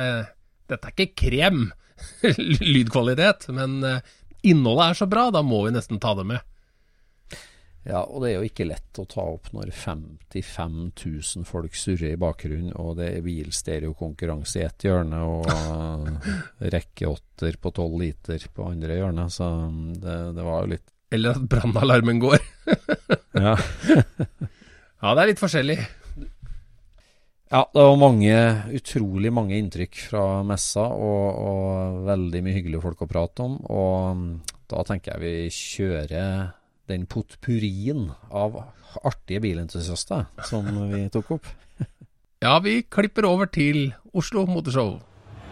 Dette 0.72 0.90
er 0.90 0.96
ikke 0.96 1.28
krem 1.28 1.62
lydkvalitet, 2.74 3.46
men 3.54 3.78
innholdet 4.42 4.88
er 4.88 4.98
så 4.98 5.06
bra, 5.06 5.28
da 5.30 5.42
må 5.46 5.60
vi 5.66 5.74
nesten 5.76 6.00
ta 6.02 6.16
det 6.18 6.24
med. 6.26 6.42
Ja, 7.82 8.04
og 8.04 8.22
det 8.22 8.30
er 8.30 8.36
jo 8.36 8.46
ikke 8.46 8.68
lett 8.68 8.98
å 9.02 9.04
ta 9.10 9.24
opp 9.26 9.48
når 9.56 9.72
55 9.74 10.74
000 11.02 11.46
folk 11.48 11.74
surrer 11.74 12.14
i 12.14 12.20
bakgrunnen, 12.20 12.70
og 12.78 13.00
det 13.00 13.08
er 13.16 13.24
bilstereokonkurranse 13.26 14.60
i 14.60 14.66
ett 14.68 14.86
hjørne 14.86 15.18
og 15.26 15.48
rekkeåtter 16.76 17.58
på 17.58 17.72
12 17.74 17.96
liter 18.04 18.46
på 18.54 18.68
andre 18.70 19.00
hjørnet, 19.00 19.34
så 19.34 19.50
det, 19.98 20.20
det 20.38 20.46
var 20.46 20.62
jo 20.62 20.72
litt 20.76 20.86
Eller 21.12 21.34
at 21.34 21.50
brannalarmen 21.50 22.22
går. 22.22 22.38
ja. 23.48 23.56
ja, 25.02 25.10
det 25.10 25.18
er 25.18 25.30
litt 25.32 25.42
forskjellig. 25.42 25.80
Ja, 27.52 27.66
det 27.66 27.82
var 27.84 27.98
mange, 28.00 28.38
utrolig 28.78 29.34
mange 29.34 29.58
inntrykk 29.58 30.06
fra 30.06 30.24
messa, 30.46 30.86
og, 30.86 31.26
og 31.42 32.02
veldig 32.06 32.46
mye 32.46 32.56
hyggelige 32.56 32.86
folk 32.86 33.02
å 33.04 33.10
prate 33.10 33.44
om. 33.44 33.58
Og 33.74 34.22
da 34.70 34.86
tenker 34.88 35.18
jeg 35.18 35.20
vi 35.26 35.50
kjører 35.52 36.61
den 36.90 37.06
potpurrien 37.10 38.08
av 38.30 38.58
artige 39.04 39.40
bilentusiaster 39.44 40.26
som 40.48 40.68
vi 40.90 41.06
tok 41.12 41.36
opp. 41.38 41.48
ja, 42.44 42.58
vi 42.64 42.82
klipper 42.82 43.28
over 43.28 43.50
til 43.52 43.90
Oslo 44.12 44.44
Motorshow. 44.50 44.98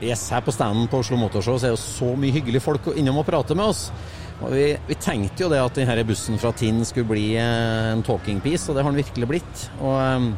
Yes, 0.01 0.31
her 0.33 0.41
på 0.41 0.53
standen 0.55 0.89
på 0.89 1.03
Oslo 1.03 1.19
Motorshow 1.21 1.59
så 1.61 1.69
er 1.69 1.77
det 1.77 1.83
så 1.83 2.15
mye 2.17 2.33
hyggelige 2.33 2.65
folk 2.65 2.89
innom 2.97 3.21
og 3.21 3.29
prate 3.29 3.57
med 3.57 3.73
oss. 3.73 3.89
Og 4.41 4.55
vi, 4.55 4.65
vi, 4.89 4.97
tenkte 4.97 5.45
jo 5.45 5.51
det 5.53 5.61
at 5.61 5.77
denne 5.77 6.07
bussen 6.09 6.41
fra 6.41 6.53
Tinn 6.57 6.81
skulle 6.89 7.11
bli 7.11 7.27
eh, 7.37 7.91
en 7.93 8.05
talking 8.07 8.41
piece, 8.41 8.71
og 8.71 8.77
det 8.77 8.85
har 8.85 8.95
den 8.95 9.03
virkelig 9.03 9.29
blitt. 9.29 9.65
Og 9.85 9.99
um, 10.01 10.31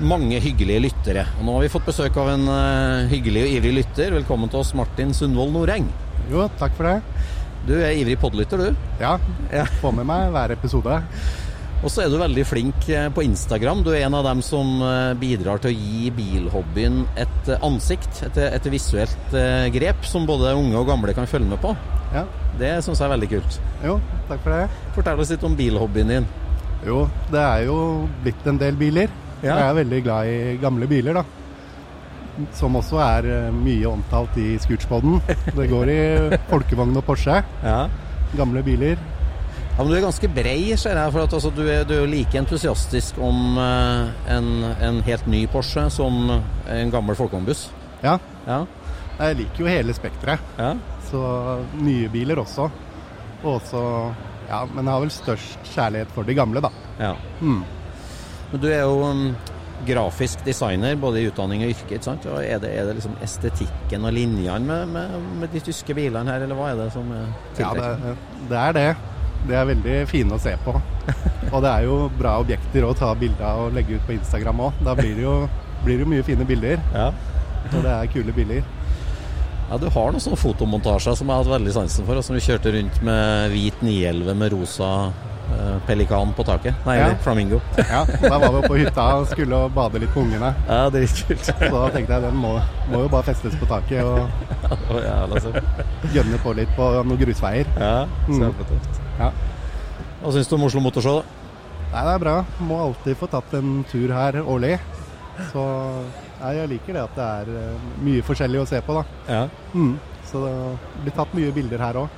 mange 0.00 0.40
hyggelige 0.40 0.86
lyttere. 0.86 1.26
Og 1.36 1.44
nå 1.44 1.58
har 1.58 1.66
vi 1.66 1.72
fått 1.72 1.88
besøk 1.90 2.16
av 2.20 2.32
en 2.32 2.48
uh, 2.48 3.12
hyggelig 3.12 3.44
og 3.44 3.52
ivrig 3.58 3.74
lytter. 3.82 4.16
Velkommen 4.16 4.52
til 4.52 4.62
oss, 4.62 4.72
Martin 4.76 5.12
Sundvold 5.16 5.52
Noreng. 5.52 5.90
Jo, 6.32 6.48
takk 6.56 6.72
for 6.78 6.88
det. 6.88 7.35
Du 7.66 7.72
er 7.74 7.96
ivrig 7.98 8.14
podlytter, 8.22 8.60
du? 8.62 8.84
Ja. 9.00 9.16
Jeg 9.50 9.66
Får 9.80 9.94
med 9.96 10.06
meg 10.06 10.28
hver 10.30 10.52
episode. 10.54 11.00
Og 11.82 11.90
så 11.90 12.04
er 12.04 12.12
du 12.12 12.16
veldig 12.20 12.44
flink 12.46 12.86
eh, 12.94 13.08
på 13.12 13.24
Instagram. 13.26 13.82
Du 13.84 13.90
er 13.90 14.04
en 14.06 14.14
av 14.14 14.22
dem 14.28 14.38
som 14.44 14.78
eh, 14.86 15.16
bidrar 15.18 15.58
til 15.62 15.74
å 15.74 15.74
gi 15.74 16.12
bilhobbyen 16.14 17.02
et 17.18 17.50
eh, 17.50 17.66
ansikt, 17.66 18.22
et, 18.28 18.38
et 18.46 18.68
visuelt 18.70 19.34
grep, 19.74 20.06
som 20.06 20.28
både 20.30 20.54
unge 20.56 20.78
og 20.78 20.86
gamle 20.92 21.14
kan 21.16 21.26
følge 21.26 21.50
med 21.50 21.60
på. 21.62 21.74
Ja. 22.14 22.22
Det 22.56 22.70
syns 22.86 23.02
jeg 23.02 23.08
er 23.08 23.14
veldig 23.16 23.30
kult. 23.34 23.58
Jo, 23.84 23.98
takk 24.30 24.46
for 24.46 24.54
det. 24.54 24.82
Fortell 24.94 25.24
oss 25.26 25.34
litt 25.34 25.46
om 25.50 25.58
bilhobbyen 25.58 26.14
din. 26.14 26.30
Jo, 26.86 27.02
det 27.34 27.42
er 27.42 27.66
jo 27.66 27.80
blitt 28.22 28.46
en 28.46 28.62
del 28.62 28.78
biler. 28.78 29.10
Ja. 29.42 29.56
Jeg 29.56 29.66
er 29.66 29.78
veldig 29.82 30.02
glad 30.06 30.30
i 30.30 30.38
gamle 30.62 30.86
biler, 30.88 31.18
da. 31.18 31.26
Som 32.56 32.76
også 32.76 32.98
er 33.00 33.26
eh, 33.32 33.50
mye 33.54 33.86
omtalt 33.88 34.36
i 34.42 34.56
Scootspoden. 34.60 35.20
Det 35.56 35.68
går 35.70 35.88
i 35.92 36.00
folkevogn 36.50 36.96
og 37.00 37.04
Porsche. 37.06 37.38
Ja. 37.64 37.86
Gamle 38.36 38.62
biler. 38.66 38.96
Ja, 39.76 39.82
men 39.84 39.90
Du 39.92 39.96
er 39.98 40.04
ganske 40.06 40.28
brei, 40.32 40.74
ser 40.80 40.96
jeg. 40.96 41.12
for 41.12 41.22
at 41.26 41.32
altså, 41.36 41.50
Du 41.52 41.62
er 41.68 41.84
du 41.84 41.94
er 41.98 42.06
like 42.08 42.38
entusiastisk 42.40 43.18
om 43.20 43.58
uh, 43.60 44.08
en, 44.32 44.46
en 44.80 45.02
helt 45.04 45.26
ny 45.28 45.42
Porsche 45.52 45.86
som 45.92 46.30
en 46.32 46.90
gammel 46.92 47.16
folkevognbuss. 47.18 47.68
Ja, 48.04 48.18
Ja. 48.46 48.62
jeg 49.18 49.36
liker 49.36 49.64
jo 49.64 49.66
hele 49.66 49.94
spekteret. 49.96 50.40
ja. 50.58 50.74
Så 51.06 51.20
nye 51.78 52.08
biler 52.10 52.40
også. 52.42 52.70
Og 53.44 53.60
også 53.60 53.80
Ja, 54.48 54.64
men 54.66 54.84
jeg 54.84 54.92
har 54.92 55.00
vel 55.04 55.10
størst 55.10 55.58
kjærlighet 55.74 56.10
for 56.14 56.22
de 56.26 56.34
gamle, 56.34 56.60
da. 56.60 56.68
ja. 57.00 57.12
Mm. 57.40 57.62
Men 58.52 58.60
du 58.62 58.66
er 58.68 58.80
jo 58.82 59.00
um, 59.02 59.36
grafisk 59.86 60.44
designer, 60.46 60.96
både 61.00 61.20
i 61.20 61.26
utdanning 61.30 61.64
og 61.66 61.74
yrke. 61.74 61.98
Og 62.16 62.38
er, 62.40 62.60
det, 62.62 62.70
er 62.72 62.88
det 62.88 62.96
liksom 63.00 63.18
estetikken 63.24 64.06
og 64.08 64.14
linjene 64.16 64.62
med, 64.64 64.94
med, 64.94 65.28
med 65.42 65.52
de 65.52 65.62
tyske 65.68 65.96
bilene 65.96 66.32
her, 66.32 66.46
eller 66.46 66.58
hva 66.58 66.72
er 66.72 66.80
det 66.80 66.88
som 66.94 67.12
tiltrekker? 67.58 67.84
Ja, 67.84 68.14
det, 68.16 68.48
det 68.50 68.62
er 68.62 68.78
det. 68.78 68.88
De 69.46 69.54
er 69.54 69.68
veldig 69.68 69.98
fine 70.10 70.34
å 70.34 70.42
se 70.42 70.56
på. 70.64 70.74
Og 71.54 71.60
det 71.62 71.70
er 71.70 71.84
jo 71.86 71.98
bra 72.18 72.38
objekter 72.42 72.86
å 72.86 72.94
ta 72.98 73.12
bilder 73.18 73.46
av 73.46 73.66
og 73.66 73.76
legge 73.76 73.98
ut 73.98 74.08
på 74.08 74.16
Instagram 74.16 74.64
òg. 74.68 74.80
Da 74.86 74.96
blir 74.98 75.14
det, 75.14 75.22
jo, 75.22 75.36
blir 75.84 76.00
det 76.00 76.06
jo 76.06 76.10
mye 76.10 76.24
fine 76.26 76.46
bilder. 76.48 76.82
Ja. 76.94 77.12
Og 77.72 77.78
det 77.84 77.92
er 77.92 78.10
kule 78.10 78.34
biler. 78.34 78.66
ja, 79.68 79.78
du 79.82 79.86
har 79.90 80.12
noen 80.12 80.22
sånne 80.22 80.38
fotomontasjer 80.38 81.16
som 81.18 81.30
jeg 81.30 81.34
har 81.34 81.44
hatt 81.44 81.54
veldig 81.56 81.76
sansen 81.76 82.06
for. 82.08 82.18
og 82.18 82.26
Som 82.26 82.38
du 82.38 82.42
kjørte 82.42 82.74
rundt 82.74 83.00
med 83.06 83.54
hvit 83.54 83.78
911 83.82 84.38
med 84.42 84.54
rosa 84.54 84.90
pelikan 85.86 86.32
på 86.36 86.44
taket. 86.44 86.74
Nei, 86.86 86.96
Ja. 86.98 87.14
flamingo. 87.22 87.60
Ja, 87.78 88.04
Da 88.04 88.38
var 88.38 88.50
vi 88.50 88.56
oppe 88.58 88.68
på 88.68 88.78
hytta 88.80 89.04
og 89.20 89.26
skulle 89.30 89.60
bade 89.74 90.00
litt 90.02 90.14
med 90.16 90.24
ungene. 90.26 90.54
Ja, 90.68 90.88
dritkult. 90.90 91.44
Så 91.44 91.54
da 91.70 91.88
tenkte 91.94 92.12
jeg 92.16 92.22
den 92.26 92.36
må, 92.42 92.54
må 92.90 93.02
jo 93.04 93.08
bare 93.12 93.22
festes 93.28 93.54
på 93.60 93.66
taket 93.70 94.02
og 94.02 94.28
Å, 94.90 94.98
jævla 94.98 95.62
gønne 96.12 96.38
på 96.42 96.54
litt 96.58 96.72
på 96.76 96.90
noen 97.04 97.18
grusveier. 97.20 97.66
Ja, 97.78 98.06
Mm. 98.26 98.40
kjempetøft. 98.42 99.00
Ja. 99.20 99.30
Hva 100.22 100.32
syns 100.34 100.48
du 100.50 100.54
om 100.56 100.64
Oslo 100.66 100.80
Motorshow, 100.80 101.22
da? 101.22 101.42
Nei, 101.92 102.02
det 102.08 102.14
er 102.16 102.18
bra. 102.18 102.36
Må 102.66 102.80
alltid 102.88 103.16
få 103.16 103.28
tatt 103.30 103.54
en 103.54 103.84
tur 103.90 104.10
her 104.12 104.40
årlig. 104.42 104.78
Så 105.52 105.62
nei, 106.40 106.52
jeg 106.56 106.68
liker 106.74 106.92
det 106.96 107.02
at 107.04 107.14
det 107.16 107.24
er 107.24 107.50
eh, 107.60 107.88
mye 108.02 108.22
forskjellig 108.26 108.60
å 108.64 108.66
se 108.68 108.80
på, 108.82 108.96
da. 108.98 109.04
Ja, 109.30 109.48
Mm. 109.74 109.96
Så 110.26 110.40
det 110.42 110.54
blir 111.04 111.14
tatt 111.14 111.34
mye 111.38 111.52
bilder 111.54 111.78
her 111.78 111.94
òg. 112.02 112.08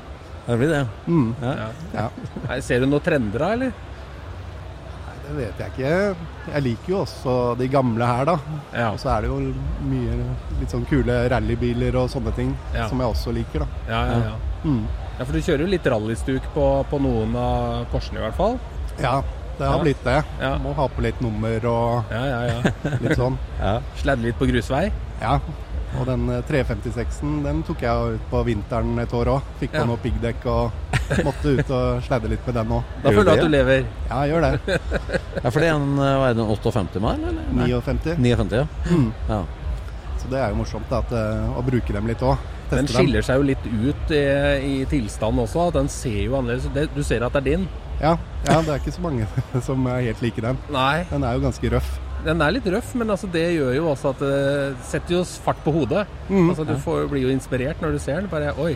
Det 0.49 0.57
blir 0.63 0.69
det. 0.73 0.83
Mm. 1.07 1.35
Ja. 1.43 1.55
Ja. 1.95 2.09
Nei, 2.49 2.59
ser 2.65 2.81
du 2.81 2.87
noen 2.89 3.05
trender 3.05 3.39
da, 3.45 3.49
eller? 3.57 3.73
Nei, 5.09 5.17
det 5.27 5.35
vet 5.37 5.59
jeg 5.63 5.73
ikke. 5.75 5.95
Jeg 6.55 6.63
liker 6.65 6.93
jo 6.95 7.01
også 7.05 7.35
de 7.61 7.69
gamle 7.69 8.07
her, 8.09 8.25
da. 8.31 8.37
Ja. 8.73 8.87
Og 8.95 9.01
så 9.03 9.11
er 9.17 9.27
det 9.27 9.29
jo 9.33 9.39
mye 9.91 10.17
litt 10.61 10.73
sånn 10.73 10.87
kule 10.89 11.19
rallybiler 11.33 11.99
og 12.01 12.09
sånne 12.13 12.33
ting 12.37 12.55
Ja. 12.75 12.89
som 12.89 12.99
jeg 13.05 13.13
også 13.15 13.35
liker, 13.37 13.67
da. 13.67 13.69
Ja, 13.93 14.01
ja, 14.13 14.19
ja. 14.31 14.37
Mm. 14.65 14.81
ja, 15.19 15.25
for 15.25 15.33
du 15.33 15.39
kjører 15.45 15.61
jo 15.67 15.73
litt 15.75 15.85
rallystuk 15.87 16.49
på, 16.55 16.65
på 16.91 16.99
noen 17.05 17.37
av 17.39 17.85
Porschene 17.93 18.19
i 18.23 18.25
hvert 18.25 18.35
fall. 18.41 18.59
Ja, 18.99 19.21
det 19.59 19.67
har 19.67 19.77
Ja. 19.77 19.83
blitt 19.85 20.03
det. 20.05 20.17
Ja. 20.41 20.57
Må 20.59 20.73
ha 20.75 20.89
på 20.89 21.03
litt 21.05 21.21
nummer 21.21 21.65
og 21.67 22.05
Ja, 22.11 22.25
ja, 22.25 22.41
ja. 22.49 22.97
litt 23.05 23.17
sånn. 23.19 23.37
Ja. 23.61 23.81
Sladde 24.01 24.23
litt 24.25 24.39
på 24.39 24.47
grusvei. 24.49 24.89
Ja. 25.21 25.39
Og 25.97 26.05
den 26.07 26.27
eh, 26.31 26.43
356-en 26.49 27.39
den 27.47 27.63
tok 27.67 27.81
jeg 27.83 28.17
ut 28.19 28.27
på 28.31 28.43
vinteren 28.47 28.99
et 29.01 29.15
år 29.17 29.31
òg. 29.39 29.47
Fikk 29.63 29.73
på 29.73 29.81
Ja. 29.83 29.87
noe 29.89 30.01
piggdekk 30.03 30.45
og 30.53 30.71
måtte 31.27 31.55
ut 31.59 31.71
og 31.73 32.03
sladde 32.05 32.29
litt 32.35 32.45
med 32.47 32.59
den 32.61 32.75
òg. 32.77 32.91
Da 33.05 33.15
føler 33.15 33.25
du 33.25 33.33
at 33.33 33.47
du 33.47 33.53
lever. 33.55 33.87
Ja, 34.11 34.21
jeg 34.27 34.35
gjør 34.35 34.45
det. 34.45 34.81
ja, 35.45 35.49
for 35.49 35.59
det 35.63 35.71
er 35.71 35.75
en, 35.79 35.89
hva 35.97 36.29
er 36.29 36.37
det, 36.37 36.45
en 36.45 36.53
58 36.53 37.01
mile, 37.01 37.33
eller? 37.33 37.49
Nei. 37.57 37.71
59. 37.73 38.19
59, 38.21 38.61
ja. 38.61 38.67
Mm. 38.93 39.09
ja. 39.33 39.41
Så 40.19 40.29
det 40.33 40.39
er 40.43 40.53
jo 40.53 40.59
morsomt 40.61 40.89
da, 40.91 40.99
at, 41.01 41.13
eh, 41.15 41.51
å 41.57 41.65
bruke 41.65 41.95
dem 41.95 42.09
litt 42.11 42.23
òg. 42.27 42.37
Den 42.69 42.89
skiller 42.91 43.25
seg 43.25 43.39
jo 43.41 43.47
litt 43.49 43.65
ut 43.65 44.11
i, 44.13 44.25
i 44.61 44.75
tilstand 44.91 45.41
også. 45.41 45.71
Den 45.73 45.87
ser 45.89 46.19
jo 46.27 46.35
annerledes 46.37 46.67
ut. 46.69 46.93
Du 46.93 47.01
ser 47.07 47.25
at 47.25 47.33
det 47.39 47.41
er 47.41 47.47
din. 47.55 47.69
Ja, 47.99 48.13
ja, 48.45 48.59
det 48.63 48.75
er 48.75 48.83
ikke 48.83 48.93
så 48.95 49.03
mange 49.03 49.25
som 49.67 49.87
er 49.91 50.05
helt 50.11 50.21
like 50.23 50.43
den. 50.45 50.59
Nei, 50.71 51.07
Den 51.09 51.25
er 51.25 51.39
jo 51.39 51.47
ganske 51.47 51.71
røff. 51.73 51.89
Den 52.25 52.43
er 52.43 52.53
litt 52.57 52.67
røff, 52.73 52.95
men 52.99 53.11
altså 53.15 53.29
det 53.33 53.45
gjør 53.55 53.75
jo 53.77 53.87
også 53.93 54.11
at 54.15 54.23
det 54.25 54.77
setter 54.91 55.15
jo 55.19 55.23
fart 55.45 55.61
på 55.65 55.73
hodet. 55.75 56.05
Mm. 56.29 56.49
Altså 56.51 56.65
Du 56.69 56.75
får, 56.83 57.07
blir 57.13 57.27
jo 57.29 57.33
inspirert 57.35 57.81
når 57.85 57.95
du 57.97 57.99
ser 58.03 58.21
den. 58.21 58.31
Bare 58.33 58.53
Oi, 58.59 58.73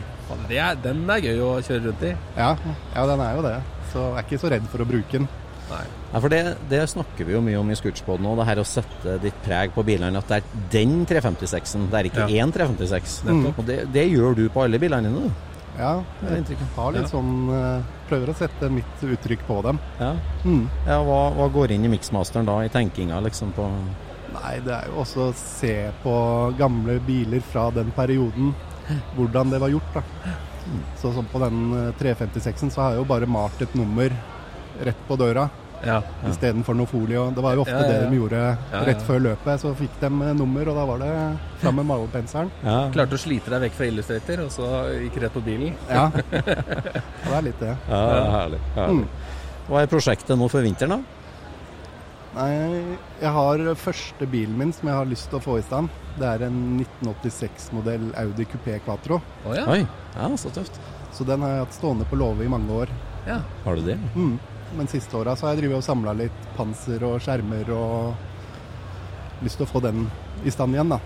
det 0.48 0.58
er, 0.62 0.78
den 0.84 1.04
er 1.10 1.22
gøy 1.24 1.40
å 1.42 1.52
kjøre 1.64 1.84
rundt 1.88 2.04
i. 2.08 2.14
Ja, 2.38 2.52
ja, 2.94 3.06
den 3.10 3.20
er 3.26 3.36
jo 3.38 3.46
det. 3.48 3.56
Så 3.92 4.04
jeg 4.06 4.18
er 4.22 4.26
ikke 4.28 4.42
så 4.44 4.52
redd 4.54 4.68
for 4.72 4.84
å 4.84 4.88
bruke 4.88 5.18
den. 5.18 5.28
Nei. 5.72 5.84
Ja, 6.12 6.20
for 6.20 6.28
det, 6.32 6.40
det 6.68 6.80
snakker 6.90 7.24
vi 7.28 7.32
jo 7.32 7.40
mye 7.44 7.60
om 7.60 7.70
i 7.72 7.76
Scootspoden 7.78 8.26
nå, 8.26 8.34
det 8.36 8.44
her 8.48 8.60
å 8.60 8.66
sette 8.68 9.14
ditt 9.22 9.38
preg 9.44 9.72
på 9.72 9.84
bilene. 9.86 10.20
At 10.20 10.28
det 10.28 10.40
er 10.42 10.66
den 10.74 10.98
356-en, 11.08 11.86
det 11.92 12.00
er 12.02 12.08
ikke 12.10 12.26
Ja. 12.28 12.44
én 12.44 12.52
356. 12.52 13.22
Mm. 13.28 13.46
Og 13.56 13.64
det, 13.68 13.78
det 13.94 14.06
gjør 14.10 14.36
du 14.36 14.46
på 14.52 14.64
alle 14.66 14.80
bilene 14.82 15.08
dine, 15.08 15.30
du. 15.30 15.48
Ja, 15.78 15.94
er 16.28 16.34
jeg 16.36 16.58
har 16.76 16.92
litt 16.92 17.06
Ja. 17.06 17.08
sånn 17.08 17.32
eh, 17.48 17.82
Prøver 18.12 18.28
å 18.28 18.36
sette 18.36 18.68
mitt 18.68 19.04
uttrykk 19.08 19.46
på 19.48 19.54
dem. 19.64 19.78
Ja. 19.96 20.10
Mm. 20.44 20.66
ja 20.84 20.98
hva, 21.00 21.20
hva 21.32 21.46
går 21.54 21.72
inn 21.72 21.86
i 21.88 21.92
mixmasteren 21.94 22.44
da, 22.44 22.58
i 22.60 22.72
tenkinga 22.72 23.22
liksom 23.24 23.54
på 23.56 23.68
Nei, 24.32 24.58
det 24.64 24.72
er 24.72 24.88
jo 24.88 25.00
også 25.00 25.26
å 25.26 25.32
se 25.36 25.74
på 26.02 26.12
gamle 26.56 26.98
biler 27.04 27.42
fra 27.44 27.66
den 27.72 27.90
perioden, 27.92 28.54
hvordan 29.16 29.52
det 29.52 29.60
var 29.60 29.72
gjort. 29.72 29.96
da. 29.96 30.36
Så 31.00 31.12
som 31.12 31.26
på 31.28 31.40
den 31.42 31.66
eh, 31.76 31.90
356-en 32.00 32.72
så 32.72 32.84
har 32.84 32.94
jeg 32.94 33.02
jo 33.02 33.08
bare 33.10 33.28
malt 33.28 33.60
et 33.64 33.74
nummer 33.76 34.12
rett 34.80 35.02
på 35.08 35.18
døra 35.20 35.48
Ja. 35.86 35.96
istedenfor 36.30 36.76
noe 36.78 36.86
folie. 36.86 37.18
og 37.18 37.34
Det 37.34 37.42
var 37.42 37.54
jo 37.56 37.62
ofte 37.64 37.72
Ja, 37.74 37.80
ja, 37.82 37.92
ja. 37.92 38.00
det 38.04 38.10
de 38.10 38.18
gjorde 38.20 38.42
rett 38.86 39.02
før 39.06 39.22
løpet. 39.24 39.60
Så 39.60 39.72
fikk 39.78 39.96
de 40.00 40.06
eh, 40.06 40.34
nummer, 40.38 40.68
og 40.70 40.76
da 40.78 40.84
var 40.92 40.98
det 41.02 41.12
fram 41.62 41.80
med 41.80 41.86
malerpenselen. 41.90 42.50
Ja, 42.68 42.76
Klarte 42.94 43.18
å 43.18 43.22
slite 43.22 43.50
deg 43.50 43.64
vekk 43.66 43.78
fra 43.80 43.88
Illustrator, 43.90 44.44
og 44.44 44.52
så 44.54 44.68
gikk 45.02 45.18
rett 45.24 45.34
på 45.34 45.42
bilen. 45.46 45.74
Ja. 45.90 46.04
ja, 46.14 46.22
det 47.26 47.34
er 47.38 47.42
litt 47.48 47.60
det. 47.60 47.74
ja 47.88 48.04
herlig. 48.36 48.62
herlig. 48.76 49.02
Mm. 49.02 49.42
Hva 49.68 49.82
er 49.82 49.90
prosjektet 49.90 50.38
nå 50.38 50.48
for 50.52 50.62
vinteren, 50.66 50.96
da? 50.98 51.18
Nei, 52.32 52.52
jeg 53.20 53.28
har 53.34 53.60
første 53.76 54.26
bilen 54.32 54.54
min 54.56 54.70
som 54.72 54.88
jeg 54.88 54.96
har 54.96 55.08
lyst 55.10 55.26
til 55.28 55.36
å 55.36 55.42
få 55.44 55.58
i 55.60 55.64
stand. 55.66 55.90
Det 56.16 56.24
er 56.28 56.46
en 56.46 56.56
1986-modell 56.80 58.06
Audi 58.22 58.46
Coupé 58.48 58.78
Quatro. 58.86 59.18
Oh, 59.44 59.52
ja. 59.56 59.66
Oi, 59.68 59.82
ja, 60.16 60.30
så 60.40 60.48
tøft. 60.54 60.78
Så 61.12 61.26
den 61.28 61.44
har 61.44 61.52
jeg 61.58 61.64
hatt 61.66 61.76
stående 61.76 62.06
på 62.08 62.16
låve 62.16 62.46
i 62.46 62.48
mange 62.48 62.72
år. 62.72 62.92
ja. 63.28 63.42
Har 63.66 63.76
du 63.76 63.82
det? 63.90 63.98
Mm. 64.16 64.38
Men 64.76 64.88
siste 64.88 65.16
åra 65.18 65.34
så 65.36 65.46
har 65.46 65.54
jeg 65.54 65.64
drevet 65.64 65.76
og 65.82 65.84
samla 65.84 66.14
litt 66.16 66.44
panser 66.56 67.02
og 67.04 67.18
skjermer 67.20 67.68
og 67.76 68.14
lyst 69.44 69.58
til 69.60 69.66
å 69.66 69.70
få 69.72 69.82
den 69.84 70.06
i 70.46 70.50
stand 70.54 70.74
igjen, 70.74 70.88
da. 70.94 70.98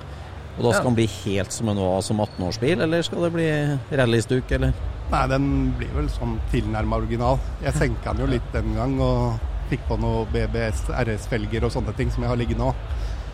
Og 0.57 0.63
da 0.65 0.71
skal 0.73 0.85
Ja. 0.85 0.89
den 0.91 0.95
bli 0.95 1.07
helt 1.07 1.53
som 1.53 1.67
den 1.67 1.77
var 1.77 2.01
som 2.03 2.21
18-årsbil, 2.21 2.81
eller 2.83 3.03
skal 3.03 3.23
det 3.27 3.33
bli 3.33 3.49
rallystuk, 3.97 4.51
eller? 4.53 4.73
Nei, 5.11 5.27
den 5.29 5.73
blir 5.79 5.89
vel 5.95 6.09
sånn 6.09 6.39
tilnærma 6.53 6.97
original. 6.97 7.39
Jeg 7.63 7.75
senka 7.75 8.13
den 8.17 8.27
jo 8.27 8.33
litt 8.33 8.53
den 8.53 8.75
gang 8.75 8.99
og 9.01 9.39
fikk 9.71 9.81
på 9.89 9.99
noe 10.01 10.25
BBS 10.33 10.87
RS-felger 10.91 11.65
og 11.65 11.73
sånne 11.73 11.95
ting 11.97 12.11
som 12.11 12.23
jeg 12.23 12.31
har 12.31 12.37
liggende 12.37 12.71
òg. 12.71 12.75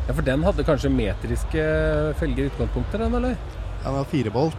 ja, 0.09 0.13
for 0.15 0.23
den 0.23 0.43
hadde 0.43 0.65
kanskje 0.65 0.91
metriske 0.91 2.15
felger 2.19 2.45
i 2.45 2.51
utgangspunktet, 2.51 2.99
den, 2.99 3.15
eller? 3.15 3.37
Den 3.85 3.95
har 3.95 4.05
fire 4.05 4.31
bolt. 4.31 4.57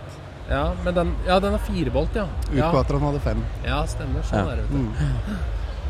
Ja, 0.50 0.74
men 0.84 0.94
den, 0.94 1.16
ja, 1.28 1.40
den 1.40 1.52
har 1.52 1.60
firebolt, 1.60 2.16
ja. 2.16 2.28
Ja, 2.54 2.72
den 2.84 3.00
hadde 3.00 3.20
fem. 3.20 3.44
ja 3.66 3.86
stemmer. 3.86 4.22
Sånn 4.24 4.46
Ja. 4.46 4.52
er 4.52 4.56
det. 4.56 4.64
vet 4.64 4.72
du. 4.72 4.78
Mm. 4.78 4.94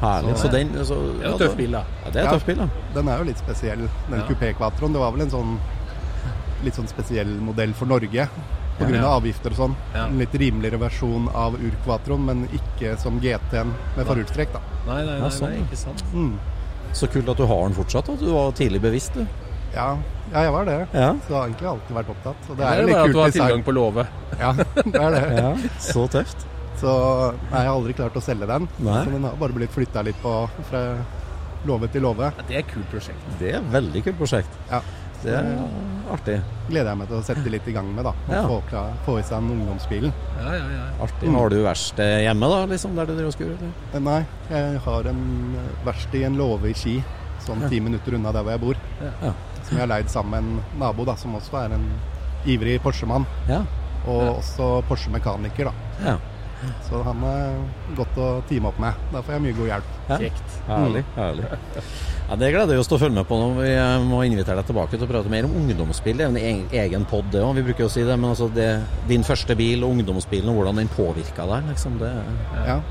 Herlig. 0.04 0.36
Så- 0.38 0.48
Så 0.48 0.52
den 0.52 0.74
så, 0.86 0.96
Det 1.00 1.24
er 1.24 1.30
jo 1.30 1.34
en 1.34 1.40
tøff 1.40 1.56
bil, 1.58 1.72
da. 1.72 1.84
Ja, 2.04 2.10
det 2.12 2.16
er 2.16 2.20
en 2.20 2.26
Ja. 2.26 2.32
tøff 2.38 2.46
bil, 2.46 2.58
da. 2.58 2.68
Den 2.94 3.08
er 3.08 3.18
jo 3.18 3.24
litt 3.32 3.38
spesiell, 3.42 3.88
den 4.10 4.20
Ja. 4.20 4.26
Coupé 4.28 4.54
Quatroen. 4.58 4.92
Det 4.94 5.00
var 5.00 5.12
vel 5.12 5.22
en 5.22 5.32
sånn 5.32 5.58
litt 6.64 6.76
sånn 6.76 6.88
spesiell 6.88 7.28
modell 7.44 7.74
for 7.74 7.86
Norge 7.86 8.28
pga. 8.80 8.90
Ja. 8.96 9.06
av 9.06 9.22
avgifter 9.24 9.52
og 9.52 9.58
sånn. 9.58 9.76
Ja. 9.94 10.06
En 10.08 10.18
litt 10.18 10.34
rimeligere 10.34 10.80
versjon 10.80 11.28
av 11.36 11.54
Urquatroen, 11.56 12.26
men 12.26 12.48
ikke 12.54 12.98
som 13.00 13.20
GT-en 13.20 13.74
med 13.98 14.06
forhjulstrekk, 14.08 14.54
da. 14.54 14.60
Nei, 14.88 15.04
nei, 15.06 15.14
Ja, 15.16 15.20
nei, 15.22 15.30
sånn, 15.30 15.50
nei, 15.50 15.60
ikke 15.62 15.78
sant. 15.78 16.04
Mm. 16.14 16.38
Så 16.94 17.08
kult 17.12 17.30
at 17.30 17.38
du 17.38 17.46
har 17.46 17.62
den 17.70 17.74
fortsatt, 17.74 18.10
at 18.10 18.20
du 18.20 18.32
var 18.34 18.52
tidlig 18.52 18.82
bevisst, 18.82 19.14
du. 19.14 19.28
Ja, 19.76 19.98
ja, 20.32 20.42
jeg 20.44 20.52
var 20.52 20.66
det. 20.66 20.88
Ja. 20.94 21.14
Så 21.14 21.30
jeg 21.30 21.36
har 21.38 21.48
egentlig 21.50 21.70
alltid 21.70 21.96
vært 21.98 22.10
opptatt. 22.14 22.50
Og 22.50 22.58
det 22.58 22.58
Det 22.58 22.66
er 22.66 22.74
er 22.74 22.82
jo 22.82 22.94
bare 22.94 23.04
at 23.06 23.14
du 23.14 23.20
har 23.20 23.30
tilgang 23.32 23.64
på 23.64 23.74
låve. 23.74 24.08
Ja, 24.40 24.52
det 24.54 24.96
er 24.96 25.12
det. 25.12 25.38
ja. 25.38 25.54
Så 25.80 26.08
tøft. 26.10 26.46
Så 26.84 26.94
nei, 27.48 27.62
jeg 27.64 27.68
har 27.70 27.74
aldri 27.78 27.94
klart 27.96 28.18
å 28.20 28.24
selge 28.24 28.48
den. 28.50 28.68
Nei. 28.84 29.04
Så 29.06 29.14
den 29.14 29.24
har 29.30 29.38
bare 29.40 29.56
blitt 29.56 29.72
flytta 29.72 30.04
litt 30.04 30.20
på 30.24 30.34
fra 30.70 30.82
låve 31.64 31.88
til 31.94 32.04
låve. 32.04 32.28
Ja, 32.36 32.44
det 32.50 32.58
er 32.58 32.66
et 32.66 32.74
kult 32.74 32.90
prosjekt. 32.92 33.24
Det 33.40 33.54
er 33.54 33.62
et 33.62 33.70
veldig 33.72 34.02
kult 34.10 34.18
prosjekt. 34.20 34.58
Ja. 34.72 34.82
Det 35.24 35.32
er 35.32 35.46
artig. 36.12 36.34
gleder 36.68 36.90
jeg 36.92 37.00
meg 37.00 37.08
til 37.08 37.16
å 37.16 37.24
sette 37.24 37.52
litt 37.54 37.68
i 37.72 37.72
gang 37.72 37.88
med, 37.96 38.04
da. 38.04 38.12
Og 38.28 38.34
Ja. 38.36 38.42
få, 38.50 38.58
klar, 38.68 38.90
få 39.06 39.14
i 39.20 39.22
seg 39.24 39.40
den 39.40 39.54
ungdomsbilen. 39.62 40.12
Ja, 40.42 40.52
ja, 40.58 40.66
ja. 40.74 40.82
artig. 41.06 41.30
Har 41.32 41.50
du 41.50 41.56
verksted 41.64 42.12
hjemme, 42.26 42.50
da, 42.52 42.66
liksom, 42.68 42.96
der 42.98 43.06
du 43.08 43.14
driver 43.16 43.28
og 43.32 43.34
skur? 43.38 43.54
eller? 43.56 44.02
Nei, 44.04 44.26
jeg 44.50 44.82
har 44.84 45.08
en 45.14 45.56
eh, 45.56 45.86
verksted 45.86 46.20
i 46.20 46.26
en 46.28 46.36
låve 46.36 46.68
i 46.70 46.74
Ski, 46.74 46.98
sånn 47.46 47.64
ti 47.70 47.80
minutter 47.80 48.18
unna 48.20 48.34
der 48.36 48.44
hvor 48.44 48.52
jeg 48.52 48.60
bor. 48.66 48.76
Ja. 49.00 49.32
Som 49.64 49.78
jeg 49.78 49.80
har 49.88 49.88
leid 49.88 50.10
sammen 50.12 50.32
med 50.32 50.44
en 50.44 50.80
nabo, 50.84 51.06
da, 51.06 51.16
som 51.16 51.40
også 51.40 51.56
er 51.64 51.78
en 51.80 51.88
ivrig 52.46 52.82
Porsche-mann. 52.84 53.26
Ja. 53.48 53.62
Og 54.06 54.42
også 54.44 54.84
Porsche-mekaniker, 54.90 55.72
da. 55.72 55.74
ja. 56.04 56.18
Så 56.88 57.02
han 57.06 57.24
er 57.28 57.58
godt 57.98 58.18
å 58.22 58.30
teame 58.50 58.70
opp 58.72 58.80
med. 58.82 58.94
Der 59.14 59.22
får 59.26 59.36
jeg 59.36 59.44
mye 59.46 59.58
god 59.58 59.70
hjelp. 59.72 59.92
Ja. 60.10 60.18
Kjekt. 60.24 60.56
Herlig. 60.68 61.04
herlig. 61.16 61.46
Ja, 62.30 62.36
Det 62.40 62.50
gleder 62.54 62.74
vi 62.74 62.80
oss 62.82 62.88
til 62.92 62.98
å 62.98 63.02
følge 63.04 63.18
med 63.20 63.28
på 63.28 63.38
nå. 63.40 63.48
Vi 63.62 63.70
eh, 63.76 64.06
må 64.08 64.22
invitere 64.28 64.62
deg 64.62 64.70
tilbake 64.72 64.96
til 64.98 65.06
å 65.08 65.12
prate 65.12 65.30
mer 65.34 65.48
om 65.48 65.56
ungdomsbil. 65.60 66.18
Det 66.18 66.26
er 66.26 66.32
en 66.32 66.40
egen- 66.42 66.68
egen 66.86 67.06
pod, 67.10 67.26
det 67.32 67.42
òg. 67.44 67.56
Vi 67.60 67.66
bruker 67.70 67.86
jo 67.86 67.92
å 67.92 67.94
si 67.94 68.04
det. 68.08 68.16
Men 68.20 68.32
altså 68.32 68.48
det, 68.54 68.70
din 69.12 69.24
første 69.28 69.56
bil 69.60 69.84
og 69.84 69.96
ungdomsbilen 69.98 70.50
og 70.54 70.62
hvordan 70.62 70.82
den 70.84 70.92
påvirka 70.96 71.48
deg, 71.50 71.72
liksom. 71.74 71.98
Det, 72.02 72.12
Ja. 72.68 72.82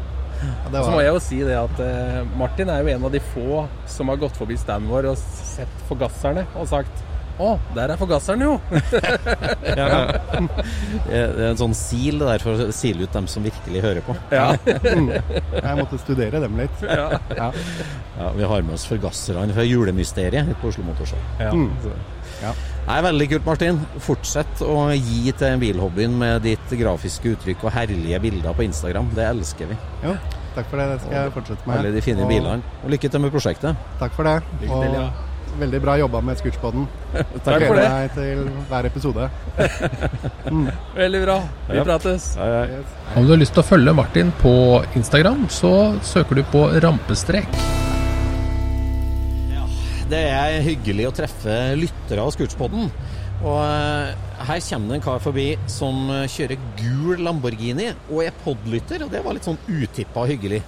Ja, 0.42 0.70
det 0.72 0.80
Så 0.82 0.90
må 0.90 1.00
jeg 1.04 1.12
jo 1.14 1.18
si 1.22 1.36
det 1.46 1.54
at 1.54 1.80
eh, 1.84 2.24
Martin 2.34 2.68
er 2.72 2.80
jo 2.82 2.88
en 2.90 3.04
av 3.06 3.12
de 3.14 3.20
få 3.30 3.60
som 3.86 4.08
har 4.10 4.16
gått 4.18 4.34
forbi 4.34 4.56
standen 4.58 4.90
vår 4.90 5.06
og 5.12 5.16
sett 5.22 5.70
forgasserne 5.86 6.42
og 6.58 6.66
sagt 6.66 6.90
å, 7.40 7.54
der 7.76 7.92
er 7.94 7.96
forgasseren 8.00 8.42
jo! 8.44 8.56
det 9.62 11.18
er 11.18 11.50
en 11.50 11.60
sånn 11.60 11.74
sil 11.76 12.20
det 12.20 12.28
der 12.28 12.44
for 12.44 12.64
å 12.66 12.70
sile 12.74 13.06
ut 13.06 13.14
dem 13.16 13.28
som 13.30 13.44
virkelig 13.46 13.82
hører 13.84 14.04
på. 14.06 14.16
Ja. 14.32 14.50
jeg 14.66 15.78
måtte 15.78 16.00
studere 16.02 16.42
dem 16.44 16.58
litt. 16.60 16.84
ja. 16.86 17.08
Ja. 17.36 17.50
Ja, 18.18 18.28
Vi 18.36 18.44
har 18.44 18.62
med 18.62 18.76
oss 18.76 18.84
forgasserne 18.86 19.54
fra 19.56 19.64
Julemysteriet 19.66 20.52
på 20.60 20.68
Oslo 20.72 20.84
Motorshow. 20.88 21.20
ja. 21.40 21.52
Mm. 21.52 21.70
Ja. 22.42 22.50
Nei, 22.88 22.96
Veldig 23.06 23.26
kult, 23.30 23.44
Martin. 23.46 23.76
Fortsett 24.02 24.62
å 24.66 24.88
gi 24.96 25.30
til 25.38 25.58
bilhobbyen 25.62 26.14
med 26.18 26.42
ditt 26.42 26.72
grafiske 26.80 27.36
uttrykk 27.36 27.62
og 27.68 27.74
herlige 27.76 28.18
bilder 28.24 28.56
på 28.58 28.64
Instagram. 28.66 29.12
Det 29.14 29.22
elsker 29.28 29.70
vi. 29.70 29.76
Jo, 30.02 30.16
takk 30.56 30.66
for 30.72 30.80
det. 30.82 30.88
Det 30.90 30.96
skal 31.04 31.14
jeg 31.20 31.34
fortsette 31.36 31.68
med. 31.68 31.76
Alle 31.76 31.92
de 31.94 32.02
fine 32.02 32.24
Og 32.26 32.32
bilene. 32.32 32.72
Og 32.82 32.90
lykke 32.96 33.12
til 33.14 33.22
med 33.22 33.30
prosjektet. 33.36 33.78
Takk 34.02 34.16
for 34.16 34.26
det. 34.26 34.34
Lykke 34.64 34.80
til, 34.82 34.96
ja. 34.98 35.06
Veldig 35.60 35.80
bra 35.84 35.94
jobba 36.00 36.20
med 36.24 36.38
Scootspoden. 36.40 36.86
Takk 37.12 37.44
for 37.44 37.58
Gleder 37.58 37.80
det. 37.80 37.90
meg 37.92 38.14
til 38.16 38.44
hver 38.70 38.88
episode. 38.88 39.28
Veldig 41.02 41.20
bra. 41.24 41.36
Vi 41.68 41.76
Ja. 41.76 41.84
prates. 41.86 42.30
Yes. 42.36 42.96
Om 43.16 43.26
du 43.26 43.32
har 43.34 43.40
lyst 43.42 43.52
til 43.56 43.62
å 43.62 43.66
følge 43.68 43.94
Martin 43.94 44.32
på 44.42 44.54
Instagram, 44.96 45.46
så 45.52 45.72
søker 46.02 46.34
du 46.40 46.42
på 46.52 46.64
rampestrek. 46.82 47.48
Det 50.12 50.20
er 50.28 50.58
hyggelig 50.66 51.06
å 51.08 51.12
treffe 51.16 51.54
lyttere 51.78 52.20
av 52.20 52.32
Scootspodden. 52.34 52.90
Og 53.42 53.58
eh, 53.64 54.12
her 54.46 54.60
kommer 54.68 54.92
det 54.92 54.98
en 55.00 55.04
kar 55.06 55.22
forbi 55.24 55.46
som 55.72 56.04
eh, 56.12 56.26
kjører 56.30 56.60
gul 56.78 57.22
Lamborghini 57.24 57.88
og 58.10 58.20
er 58.26 58.34
podlytter, 58.44 59.02
og 59.06 59.10
det 59.10 59.22
var 59.24 59.34
litt 59.38 59.48
sånn 59.48 59.58
utippa 59.66 60.26
hyggelig. 60.28 60.60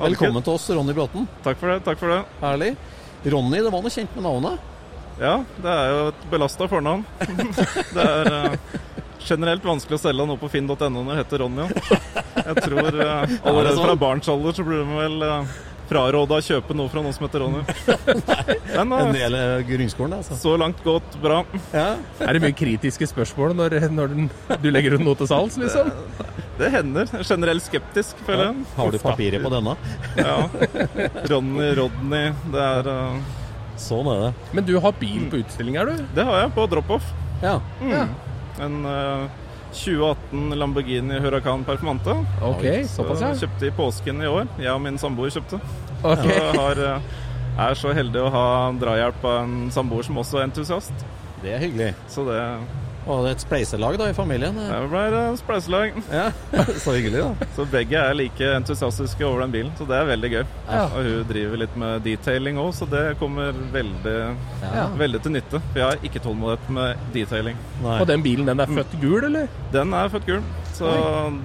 Velkommen 0.00 0.44
til 0.44 0.54
oss, 0.54 0.68
Ronny 0.72 0.94
Bråten. 0.96 1.26
Takk 1.44 1.58
for 1.60 1.72
det. 1.72 1.80
takk 1.88 1.98
for 2.00 2.12
det. 2.12 2.20
Herlig. 2.40 2.70
Ronny, 3.24 3.60
det 3.60 3.72
var 3.72 3.82
noe 3.84 3.92
kjent 3.92 4.14
med 4.16 4.24
navnet? 4.24 4.68
Ja, 5.20 5.34
det 5.60 5.72
er 5.72 5.90
jo 5.92 6.04
et 6.08 6.22
belasta 6.32 6.68
fornavn. 6.70 7.02
det 7.94 8.04
er 8.04 8.30
eh, 8.32 8.78
generelt 9.20 9.64
vanskelig 9.66 9.98
å 9.98 10.02
selge 10.06 10.26
noe 10.28 10.40
på 10.40 10.48
finn.no 10.48 10.76
når 10.88 11.10
det 11.10 11.18
heter 11.18 11.42
Ronny. 11.44 11.66
Jeg 12.40 12.64
tror 12.64 12.88
uh, 12.88 13.26
allerede 13.44 13.74
sånn? 13.76 13.84
fra 13.84 13.98
barnsalder 14.00 14.56
så 14.56 14.64
blir 14.64 14.86
man 14.88 15.02
vel 15.02 15.26
uh, 15.26 15.58
fraråda 15.90 16.38
å 16.38 16.44
kjøpe 16.44 16.76
noe 16.78 16.90
fra 16.92 17.02
noen 17.02 17.16
som 17.16 17.26
heter 17.26 17.42
Ronny. 17.42 17.62
Men 18.76 18.94
En 18.94 18.94
eh, 19.10 19.14
del 19.16 19.36
av 19.38 19.64
grunnskolen, 19.68 20.16
altså. 20.20 20.38
så 20.38 20.54
langt 20.60 20.82
gått 20.86 21.16
bra. 21.22 21.42
Ja. 21.74 21.88
Er 22.22 22.36
det 22.36 22.44
mye 22.44 22.56
kritiske 22.56 23.08
spørsmål 23.10 23.56
når, 23.58 23.78
når 23.94 24.14
den, 24.14 24.30
du 24.62 24.70
legger 24.70 24.96
ut 24.96 25.04
noe 25.04 25.18
til 25.18 25.30
salgs, 25.30 25.58
liksom? 25.60 25.90
Det 26.60 26.70
hender. 26.74 27.08
Jeg 27.10 27.24
er 27.24 27.28
Generelt 27.30 27.64
skeptisk, 27.64 28.22
føler 28.26 28.50
jeg. 28.50 28.64
Har 28.76 28.94
du 28.94 29.02
papiret 29.02 29.44
på 29.44 29.52
denne? 29.52 29.76
Ja. 30.20 30.36
Ronny, 31.30 31.70
Rodney. 31.78 32.32
Det 32.52 32.64
er 32.64 32.90
uh... 32.90 33.36
Sånn 33.80 34.08
er 34.12 34.26
det. 34.26 34.32
Men 34.56 34.66
du 34.68 34.74
har 34.84 34.96
bil 35.00 35.28
på 35.32 35.40
utstilling, 35.40 35.78
er 35.80 35.88
du? 35.88 36.02
Det 36.16 36.26
har 36.28 36.42
jeg 36.42 36.52
på 36.56 36.66
drop-off. 36.68 37.06
Ja. 37.40 37.54
Mm. 37.80 38.12
En 38.60 38.74
eh, 38.84 39.38
2018 39.72 40.58
Lamborghini 40.58 41.20
Huracan 41.22 41.64
Performante. 41.64 42.14
Ok, 42.42 42.64
Så 42.86 43.02
såpass, 43.02 43.20
ja. 43.20 43.32
Kjøpte 43.34 43.66
i 43.66 43.70
påsken 43.76 44.22
i 44.22 44.26
år. 44.30 44.48
Jeg 44.58 44.72
og 44.72 44.80
min 44.82 44.98
samboer 44.98 45.30
kjøpte. 45.34 45.60
Ok. 46.02 46.24
Så 46.26 46.60
har, 46.60 46.82
eh, 46.94 47.00
er 47.68 47.74
så 47.74 47.94
heldig 47.94 48.22
å 48.26 48.30
ha 48.34 48.44
drahjelp 48.80 49.24
av 49.24 49.42
en 49.44 49.70
samboer 49.70 50.02
som 50.06 50.16
også 50.22 50.40
er 50.40 50.48
entusiast. 50.48 51.04
Det 51.42 51.54
er 51.54 51.58
hyggelig. 51.62 51.94
Så 52.08 52.24
det, 52.28 52.40
Og 53.08 53.24
det 53.24 53.30
er 53.30 53.36
et 53.38 53.42
spleiselag 53.42 53.96
da 53.98 54.08
i 54.10 54.14
familien. 54.16 54.54
det 54.60 54.80
ble 54.92 55.02
et 55.08 55.38
spleiselag. 55.40 55.94
Ja, 56.20 56.26
Så 56.82 56.92
hyggelig, 56.96 57.22
da. 57.24 57.48
Så 57.56 57.64
begge 57.72 57.96
er 57.96 58.14
like 58.14 58.50
entusiastiske 58.58 59.24
over 59.26 59.40
den 59.46 59.54
bilen, 59.54 59.72
så 59.78 59.86
det 59.88 59.96
er 59.96 60.08
veldig 60.10 60.30
gøy. 60.34 60.42
Ja. 60.68 60.82
Og 60.84 61.08
hun 61.08 61.24
driver 61.30 61.62
litt 61.62 61.76
med 61.80 62.02
detailing 62.04 62.60
òg, 62.60 62.72
så 62.76 62.88
det 62.90 63.04
kommer 63.18 63.52
veldig, 63.72 64.16
Ja. 64.62 64.86
veldig 65.00 65.22
til 65.24 65.32
nytte. 65.38 65.62
For 65.72 65.80
jeg 65.80 65.86
har 65.88 66.04
ikke 66.10 66.22
tålmodighet 66.26 66.70
med 66.76 67.06
detailing. 67.16 67.56
Nei. 67.82 67.98
Og 68.00 68.06
den 68.12 68.22
bilen, 68.26 68.46
den 68.46 68.60
er 68.60 68.66
født 68.66 68.98
gul, 69.00 69.24
eller? 69.30 69.48
Den 69.72 69.94
er 69.96 70.08
født 70.12 70.26
gul, 70.28 70.42
så 70.76 70.92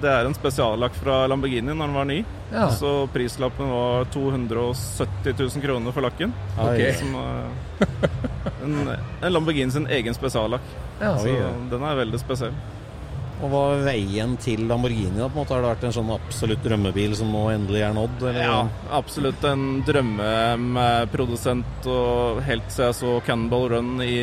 det 0.02 0.10
er 0.12 0.26
en 0.28 0.34
spesiallakk 0.36 0.94
fra 1.00 1.22
Lamborghini 1.30 1.72
når 1.72 1.86
den 1.88 1.94
var 2.02 2.04
ny. 2.12 2.20
Ja. 2.52 2.70
Så 2.70 3.08
prislappen 3.12 3.70
var 3.70 4.04
270 4.14 5.34
000 5.38 5.50
kroner 5.62 5.92
for 5.92 6.00
lakken. 6.06 6.32
Okay. 6.54 6.92
Som 7.00 7.14
er 7.18 7.50
en, 8.64 8.76
en 9.22 9.32
Lamborghini 9.32 9.72
sin 9.74 9.86
egen 9.90 10.14
spesiallakk. 10.14 10.62
Ja, 11.00 11.16
Så 11.18 11.28
ja. 11.34 11.50
den 11.70 11.82
er 11.82 11.98
veldig 11.98 12.20
spesiell. 12.22 12.54
Og 13.36 13.50
hva 13.52 13.62
er 13.74 13.82
veien 13.84 14.36
til 14.40 14.62
Lamborghini? 14.64 15.18
da, 15.18 15.26
på 15.28 15.36
en 15.36 15.42
måte? 15.42 15.52
Har 15.52 15.60
det 15.64 15.72
vært 15.74 15.84
en 15.84 15.96
sånn 15.98 16.12
absolutt 16.14 16.62
drømmebil 16.64 17.16
som 17.18 17.28
nå 17.34 17.42
endelig 17.52 17.82
er 17.84 17.92
nådd? 17.96 18.22
Eller? 18.30 18.44
Ja, 18.46 18.60
absolutt 18.96 19.42
en 19.44 19.66
drømmeprodusent, 19.84 21.88
og 21.92 22.40
helt 22.46 22.70
siden 22.72 22.88
jeg 22.88 22.96
så 23.02 23.10
Cannonball 23.26 23.68
Run 23.74 23.90
i 24.04 24.14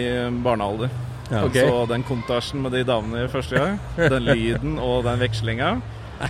barnealder. 0.45 0.89
Ja. 1.29 1.43
Okay. 1.45 1.67
Så 1.67 1.83
den 1.89 2.03
kontasjen 2.07 2.63
med 2.65 2.71
de 2.75 2.81
damene 2.87 3.27
første 3.31 3.59
gang, 3.59 3.77
den 3.97 4.25
lyden 4.27 4.79
og 4.81 5.03
den 5.05 5.21
vekslinga 5.21 5.75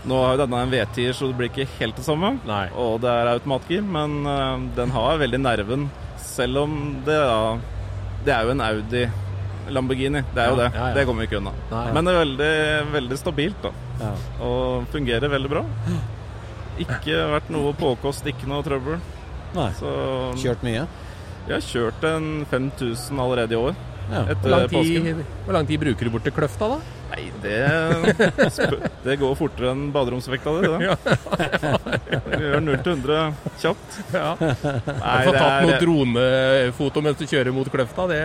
Nå 0.09 0.17
har 0.23 0.33
jo 0.35 0.41
denne 0.45 0.61
en 0.65 0.71
V10, 0.73 1.11
så 1.13 1.27
det 1.29 1.37
blir 1.37 1.49
ikke 1.51 1.67
helt 1.79 1.99
det 1.99 2.05
samme. 2.05 2.33
Nei. 2.49 2.63
Og 2.79 2.95
det 3.03 3.11
er 3.11 3.29
automatgir, 3.35 3.83
men 3.85 4.23
uh, 4.25 4.57
den 4.77 4.93
har 4.95 5.19
veldig 5.21 5.39
nerven, 5.43 5.89
selv 6.17 6.63
om 6.63 6.79
det 7.05 7.19
da 7.19 7.37
det 8.23 8.31
er 8.31 8.47
jo 8.47 8.53
en 8.55 8.61
Audi 8.63 9.03
Lamborghini. 9.75 10.21
Det 10.33 10.41
er 10.43 10.49
jo 10.51 10.57
det. 10.59 10.69
ja, 10.73 10.87
ja. 10.89 10.95
Det 10.95 11.03
kommer 11.07 11.23
vi 11.23 11.27
ikke 11.29 11.39
unna. 11.41 11.51
Nei. 11.71 11.85
Men 11.95 12.07
det 12.07 12.13
er 12.13 12.19
veldig, 12.23 12.51
veldig 12.93 13.17
stabilt, 13.19 13.63
da. 13.63 13.71
Ja. 13.99 14.11
Og 14.47 14.87
fungerer 14.95 15.31
veldig 15.31 15.51
bra. 15.51 15.63
Ikke 16.83 17.19
vært 17.35 17.51
noe 17.53 17.73
påkost, 17.77 18.25
ikke 18.31 18.47
noe 18.49 18.63
trøbbel. 18.65 18.97
Nei. 19.53 19.69
Så 19.77 19.91
Kjørt 20.41 20.63
mye? 20.65 20.87
jeg 21.43 21.53
har 21.57 21.65
kjørt 21.67 22.05
en 22.07 22.27
5000 22.49 23.19
allerede 23.19 23.53
i 23.53 23.59
år. 23.59 23.75
Ja. 24.07 24.21
Hvor 24.23 24.31
Etter 24.33 24.51
lang, 24.53 24.65
påsken. 24.71 25.07
tid, 25.07 25.25
hvor 25.45 25.55
lang 25.57 25.67
tid 25.67 25.81
bruker 25.83 26.07
du 26.07 26.13
bort 26.15 26.23
til 26.27 26.35
Kløfta, 26.35 26.69
da? 26.73 26.79
Nei, 27.13 27.27
det 27.43 27.57
Det 29.05 29.15
går 29.21 29.35
fortere 29.37 29.69
enn 29.73 29.83
baderomsvekta 29.93 30.53
di, 30.57 30.69
det. 30.71 30.93
Du 32.25 32.39
gjør 32.41 32.63
0 32.63 32.79
til 32.81 32.95
100 32.95 33.19
kjapt. 33.61 33.97
Ja. 34.15 34.31
Nei, 34.41 35.19
Få 35.27 35.33
tatt 35.35 35.67
noen 35.67 35.77
dronefoto 35.83 37.03
mens 37.05 37.19
du 37.19 37.27
kjører 37.29 37.53
mot 37.53 37.69
Kløfta, 37.73 38.07
det, 38.09 38.19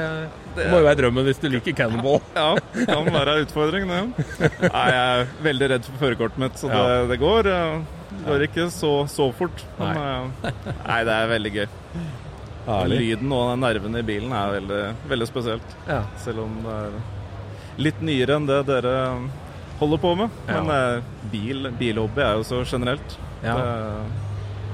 det 0.57 0.71
må 0.73 0.81
jo 0.81 0.87
være 0.89 1.01
drømmen 1.03 1.29
hvis 1.29 1.43
du 1.43 1.51
liker 1.53 1.77
Cannonball. 1.77 2.23
Ja, 2.33 2.55
det 2.79 2.87
kan 2.89 3.11
være 3.13 3.37
en 3.37 3.45
utfordring, 3.45 3.93
det. 3.93 4.01
Nei, 4.65 4.87
jeg 4.95 5.03
er 5.03 5.37
veldig 5.51 5.71
redd 5.75 5.91
for 5.91 6.01
førerkortet 6.07 6.43
mitt, 6.47 6.57
så 6.61 6.73
det, 6.73 6.87
det 7.13 7.21
går. 7.21 7.51
Det 7.51 8.25
går 8.25 8.47
ikke 8.49 8.71
så, 8.73 8.95
så 9.13 9.29
fort. 9.37 9.67
Men 9.77 10.01
eh, 10.01 10.49
nei, 10.89 11.03
det 11.05 11.19
er 11.19 11.31
veldig 11.35 11.55
gøy. 11.59 11.69
Herlig. 12.69 12.99
Lyden 13.05 13.31
og 13.37 13.53
nervene 13.61 14.01
i 14.03 14.09
bilen 14.15 14.33
er 14.37 14.57
veldig, 14.59 14.83
veldig 15.13 15.29
spesielt. 15.29 15.79
Ja. 15.89 16.03
Selv 16.25 16.47
om 16.47 16.59
det 16.65 16.75
er 16.89 16.99
litt 17.79 18.01
nyere 18.05 18.39
enn 18.39 18.47
det 18.49 18.63
dere 18.69 18.95
holder 19.79 20.01
på 20.03 20.15
med. 20.19 20.39
Ja. 20.49 20.61
Men 20.63 20.73
eh, 20.75 21.11
bil, 21.33 21.69
bilhobby 21.79 22.25
er 22.25 22.39
jo 22.41 22.47
så 22.47 22.65
generelt. 22.67 23.19
Ja. 23.45 23.55
Det, 23.59 24.25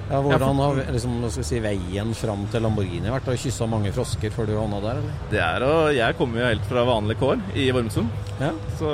Ja, 0.04 0.18
hvordan 0.20 0.58
har 0.60 0.78
liksom, 0.92 1.14
skal 1.32 1.46
si, 1.48 1.58
veien 1.64 2.10
fram 2.16 2.42
til 2.52 2.60
Lamborghini 2.60 3.08
vært? 3.08 3.24
Har 3.24 3.38
du 3.38 3.40
kyssa 3.40 3.64
mange 3.68 3.88
frosker 3.96 4.34
før 4.34 4.50
du 4.50 4.52
havna 4.52 4.80
der, 4.84 4.98
eller? 5.00 5.14
det 5.30 5.40
er 5.40 5.64
å 5.64 5.70
Jeg 5.96 6.16
kommer 6.18 6.42
jo 6.42 6.50
helt 6.50 6.66
fra 6.68 6.82
vanlig 6.84 7.16
kår 7.22 7.40
i 7.56 7.70
Vormsund. 7.72 8.10
Ja. 8.36 8.50
Så 8.76 8.90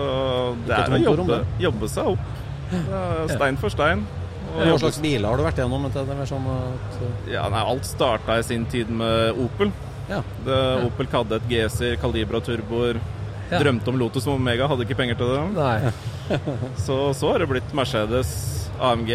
det 0.69 0.77
er 0.79 0.95
å 0.95 1.01
jobbe, 1.03 1.41
jobbe 1.59 1.91
seg 1.91 2.13
opp. 2.13 2.31
Det 2.71 3.35
Stein 3.35 3.59
for 3.59 3.75
stein. 3.75 4.07
Og 4.51 4.63
Hva 4.67 4.79
slags 4.85 5.01
biler 5.03 5.27
har 5.31 5.39
du 5.39 5.45
vært 5.49 5.59
gjennom? 5.63 5.91
Det 5.91 6.03
er 6.15 6.31
sånn 6.31 6.47
at, 6.55 7.03
ja, 7.31 7.43
nei, 7.51 7.63
alt 7.75 7.87
starta 7.91 8.39
i 8.39 8.47
sin 8.47 8.67
tid 8.71 8.91
med 8.91 9.39
Opel. 9.39 9.75
ja. 10.11 10.23
Det, 10.47 10.61
Opel 10.87 11.11
Kadett, 11.11 11.43
et 11.43 11.51
GC, 11.51 11.97
Calibra 12.03 12.39
turboer. 12.43 13.03
Ja. 13.51 13.59
Drømte 13.59 13.91
om 13.91 13.99
Lotus 13.99 14.29
og 14.29 14.37
Omega, 14.39 14.69
hadde 14.71 14.87
ikke 14.87 14.97
penger 14.99 15.19
til 15.19 15.33
det. 15.35 15.41
Nei. 15.57 15.93
Så, 16.85 16.97
så 17.19 17.33
har 17.33 17.43
det 17.43 17.49
blitt 17.51 17.73
Mercedes, 17.75 18.31
AMG, 18.79 19.11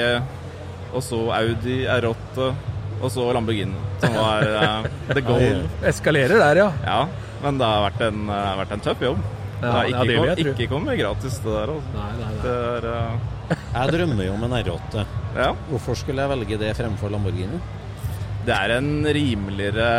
og 0.91 1.03
så 1.03 1.19
Audi 1.37 1.85
R8. 1.87 2.49
Og 3.03 3.11
så 3.11 3.25
Lamborghini, 3.35 3.75
som 4.01 4.13
var 4.23 4.45
uh, 4.47 4.85
the 5.11 5.21
goal. 5.23 5.63
Eskalerer 5.87 6.39
der, 6.39 6.61
ja. 6.63 6.67
Ja, 6.83 6.99
men 7.43 7.59
det 7.59 7.67
har 7.67 7.83
vært 7.89 8.03
en, 8.07 8.21
uh, 8.31 8.53
vært 8.61 8.75
en 8.75 8.83
tøff 8.85 9.03
jobb. 9.03 9.19
det 9.59 9.71
har 9.71 9.89
ja, 9.89 9.89
ikke, 9.91 10.07
det 10.07 10.15
kom, 10.15 10.51
ikke 10.55 10.69
kommet 10.71 10.99
gratis, 10.99 11.39
det 11.43 11.55
der. 11.55 11.73
Altså. 11.75 11.93
Nei, 11.95 12.09
nei, 12.19 12.29
nei. 12.31 12.41
Det 12.45 12.55
er, 12.71 12.89
uh... 12.91 13.55
Jeg 13.75 13.95
drømmer 13.97 14.27
jo 14.27 14.35
om 14.37 14.47
en 14.47 14.57
R8. 14.61 15.05
ja. 15.37 15.49
Hvorfor 15.69 15.99
skulle 15.99 16.23
jeg 16.23 16.33
velge 16.33 16.59
det 16.63 16.73
fremfor 16.79 17.13
Lamborghini? 17.13 17.61
Det 18.45 18.55
er 18.55 18.77
en 18.77 18.91
rimeligere 19.15 19.89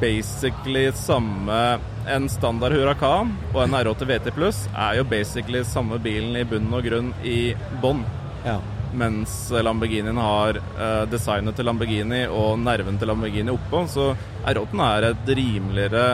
Basically 0.00 0.90
samme 0.96 1.58
En 2.06 2.28
standard 2.28 2.72
Huracan 2.76 3.32
og 3.54 3.62
en 3.64 3.74
R8 3.78 4.04
VT 4.08 4.30
Pluss 4.36 4.64
er 4.76 4.98
jo 4.98 5.04
basically 5.08 5.62
samme 5.64 5.96
bilen 6.04 6.36
i 6.36 6.44
bunn 6.44 6.68
og 6.76 6.84
grunn 6.84 7.12
i 7.24 7.54
bånn. 7.82 8.02
Ja. 8.44 8.58
Mens 8.94 9.32
Lamborghinien 9.50 10.18
har 10.20 10.58
eh, 10.60 11.04
designet 11.10 11.56
til 11.58 11.66
Lamborghini 11.66 12.26
og 12.30 12.58
nerven 12.62 13.00
til 13.00 13.08
Lamborghini 13.10 13.50
oppå. 13.54 13.86
Så 13.90 14.10
R8-en 14.46 14.84
er 14.86 15.08
et 15.10 15.32
rimeligere 15.40 16.04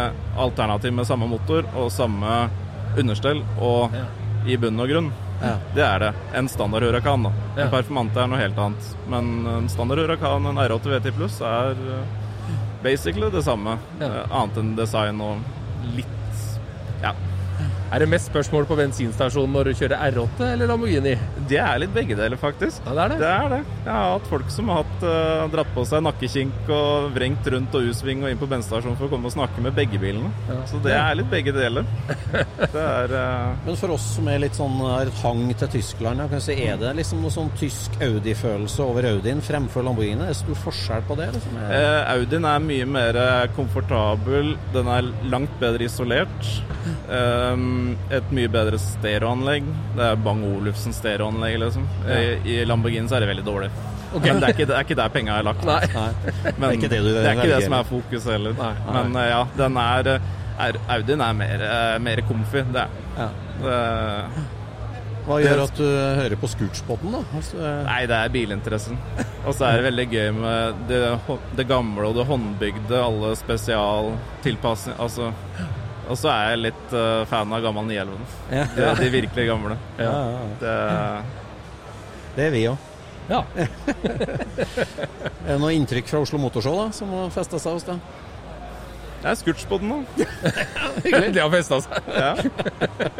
alternativ 0.40 0.94
med 0.96 1.08
samme 1.10 1.28
motor 1.28 1.66
og 1.74 1.90
samme 1.92 2.38
understell 2.98 3.42
og 3.58 3.92
i 4.48 4.56
bunn 4.56 4.80
og 4.80 4.88
grunn. 4.94 5.10
Ja. 5.42 5.54
Det 5.74 5.84
er 5.84 6.00
det. 6.06 6.14
En 6.36 6.48
standard 6.52 6.84
Huracan, 6.86 7.26
da. 7.26 7.34
Ja. 7.56 7.66
En 7.66 7.70
Performante 7.74 8.20
er 8.22 8.30
noe 8.30 8.40
helt 8.40 8.58
annet. 8.60 8.90
Men 9.10 9.30
en 9.58 9.68
standard 9.72 10.04
Huracan, 10.04 10.46
en 10.46 10.60
R8 10.60 10.94
VT 10.94 11.14
Pluss, 11.16 11.40
er 11.44 11.76
eh, 11.98 12.18
basically 12.84 13.30
det 13.34 13.42
samme. 13.44 13.76
Ja. 14.00 14.06
Eh, 14.22 14.36
Annet 14.40 14.60
enn 14.60 14.76
design 14.78 15.20
og 15.24 15.40
litt 15.94 16.06
Ja. 17.02 17.14
Er 17.90 17.98
det 18.04 18.06
mest 18.06 18.28
spørsmål 18.30 18.68
på 18.70 18.76
bensinstasjonen 18.78 19.50
når 19.56 19.64
du 19.66 19.78
kjører 19.80 19.98
R8 20.14 20.44
eller 20.52 20.68
Lamborghini? 20.70 21.16
Det 21.50 21.56
er 21.58 21.80
litt 21.82 21.90
begge 21.94 22.14
deler, 22.14 22.38
faktisk. 22.38 22.84
Ja, 22.86 22.92
det 22.94 23.02
er 23.02 23.08
det. 23.10 23.16
Det 23.18 23.30
er 23.34 23.48
det. 23.50 23.58
Jeg 23.82 23.90
har 23.96 24.12
hatt 24.12 24.28
folk 24.30 24.52
som 24.54 24.68
har 24.70 24.84
hatt, 24.84 25.02
uh, 25.02 25.48
dratt 25.50 25.72
på 25.74 25.82
seg 25.90 26.04
nakkekink 26.06 26.70
og 26.76 27.08
vrengt 27.16 27.48
rundt 27.50 27.74
og 27.74 27.88
U-sving 27.90 28.22
og 28.22 28.30
inn 28.30 28.38
på 28.38 28.46
bensinstasjonen 28.52 28.94
for 29.00 29.08
å 29.08 29.12
komme 29.16 29.26
og 29.26 29.34
snakke 29.34 29.64
med 29.64 29.74
begge 29.74 29.98
bilene. 29.98 30.30
Ja. 30.46 30.60
Så 30.70 30.78
det 30.84 30.94
er 30.94 31.18
litt 31.18 31.30
begge 31.32 31.54
deler. 31.56 31.88
Det 32.70 32.78
er 32.84 33.12
uh... 33.16 33.56
Men 33.66 33.78
for 33.80 33.96
oss 33.96 34.04
som 34.14 34.28
er 34.30 34.38
litt 34.44 34.54
sånn 34.54 34.76
har 34.84 35.08
et 35.10 35.20
hang 35.24 35.42
til 35.58 35.70
Tyskland, 35.72 36.22
kan 36.30 36.42
si, 36.44 36.54
er 36.62 36.78
det 36.78 36.92
liksom 37.00 37.24
noe 37.24 37.32
sånn 37.34 37.50
tysk 37.58 37.96
Audi-følelse 38.06 38.84
over 38.86 39.08
Audien 39.10 39.42
fremfor 39.42 39.82
Lamborghini? 39.86 40.22
Er 40.28 40.30
det 40.30 40.38
stor 40.44 40.58
forskjell 40.68 41.02
på 41.10 41.18
det? 41.18 41.30
Liksom? 41.34 41.58
Er- 41.64 41.76
Eh, 41.80 42.14
Audien 42.14 42.44
er 42.46 42.62
mye 42.62 42.86
mer 42.86 43.18
komfortabel. 43.56 44.54
Den 44.74 44.88
er 44.92 45.10
langt 45.32 45.52
bedre 45.62 45.86
isolert. 45.88 46.50
Um, 47.10 47.66
et 48.14 48.30
mye 48.36 48.50
bedre 48.52 48.78
stereoanlegg. 48.82 49.66
Det 49.96 50.04
er 50.10 50.20
Bang 50.24 50.42
Olufsen 50.48 50.94
stereoanlegg, 50.96 51.58
liksom. 51.62 51.86
I, 52.06 52.20
I 52.44 52.58
Lamborghini 52.68 53.08
så 53.10 53.18
er 53.18 53.24
det 53.26 53.30
veldig 53.34 53.46
dårlig. 53.46 53.70
Men 54.10 54.40
det 54.42 54.48
er 54.48 54.54
ikke, 54.56 54.66
det 54.66 54.74
er 54.74 54.86
ikke 54.88 54.98
der 54.98 55.10
penga 55.14 55.36
er 55.38 55.44
lagt. 55.46 55.64
Nei. 55.68 55.80
Nei. 55.94 56.08
Men 56.58 56.68
er 56.70 56.78
ikke 56.78 56.88
det 56.90 57.02
du 57.04 57.10
det 57.14 57.20
er 57.24 57.36
ikke 57.38 57.50
det 57.52 57.60
som 57.68 57.76
er 57.78 57.84
fokus 57.90 58.24
heller. 58.32 58.56
Nei. 58.58 58.72
Men 58.96 59.18
eh, 59.22 59.28
ja, 59.30 59.42
den 59.60 59.76
er, 59.84 60.10
er 60.66 60.78
Audien 60.96 61.22
er 61.26 61.36
mer, 61.44 61.62
eh, 61.68 61.98
mer 62.02 62.24
comfy. 62.30 62.64
Det 62.74 62.86
er 62.86 62.96
Ja. 63.20 63.28
det. 63.62 63.76
Hva 65.20 65.36
gjør 65.38 65.60
at 65.66 65.76
du 65.76 65.84
hører 65.84 66.34
på 66.40 66.48
Scootspoden, 66.48 67.12
da? 67.12 67.18
Altså, 67.38 67.58
eh, 67.60 67.82
Nei, 67.86 67.98
det 68.10 68.16
er 68.16 68.30
bilinteressen. 68.34 68.96
Og 69.44 69.52
så 69.54 69.66
er 69.68 69.76
det 69.78 69.84
veldig 69.90 70.06
gøy 70.10 70.30
med 70.34 70.80
det, 70.88 71.00
det 71.60 71.66
gamle 71.70 72.08
og 72.08 72.16
det 72.16 72.24
håndbygde, 72.26 72.96
alle 73.04 73.34
spesialtilpasninger. 73.38 74.98
Altså, 75.04 75.30
og 76.10 76.18
så 76.18 76.30
er 76.32 76.52
jeg 76.52 76.62
litt 76.66 76.94
uh, 76.94 77.22
fan 77.30 77.52
av 77.54 77.62
gammel 77.64 77.86
911. 77.88 78.38
ja. 78.52 78.64
De, 78.76 78.86
de 79.00 79.10
virkelig 79.14 79.48
gamle. 79.50 79.76
Ja, 80.00 80.10
ja, 80.10 80.30
ja. 80.34 80.46
Det, 80.60 80.76
Det 82.36 82.48
er 82.48 82.56
vi 82.56 82.64
òg. 82.70 82.88
Ja. 83.30 83.44
Er 85.40 85.54
det 85.54 85.60
noe 85.62 85.70
inntrykk 85.74 86.08
fra 86.10 86.20
Oslo 86.22 86.38
Motorshow 86.42 86.74
da, 86.76 86.88
som 86.94 87.12
har 87.14 87.30
festa 87.34 87.60
seg 87.62 87.78
hos 87.78 87.86
deg? 87.86 88.02
det 89.20 89.28
er 89.28 89.36
scootspoden, 89.36 89.90
nå. 89.90 89.98
De 91.04 91.40
har 91.42 91.50
festa 91.52 91.76
seg. 91.84 92.06
Ja. 92.08 92.30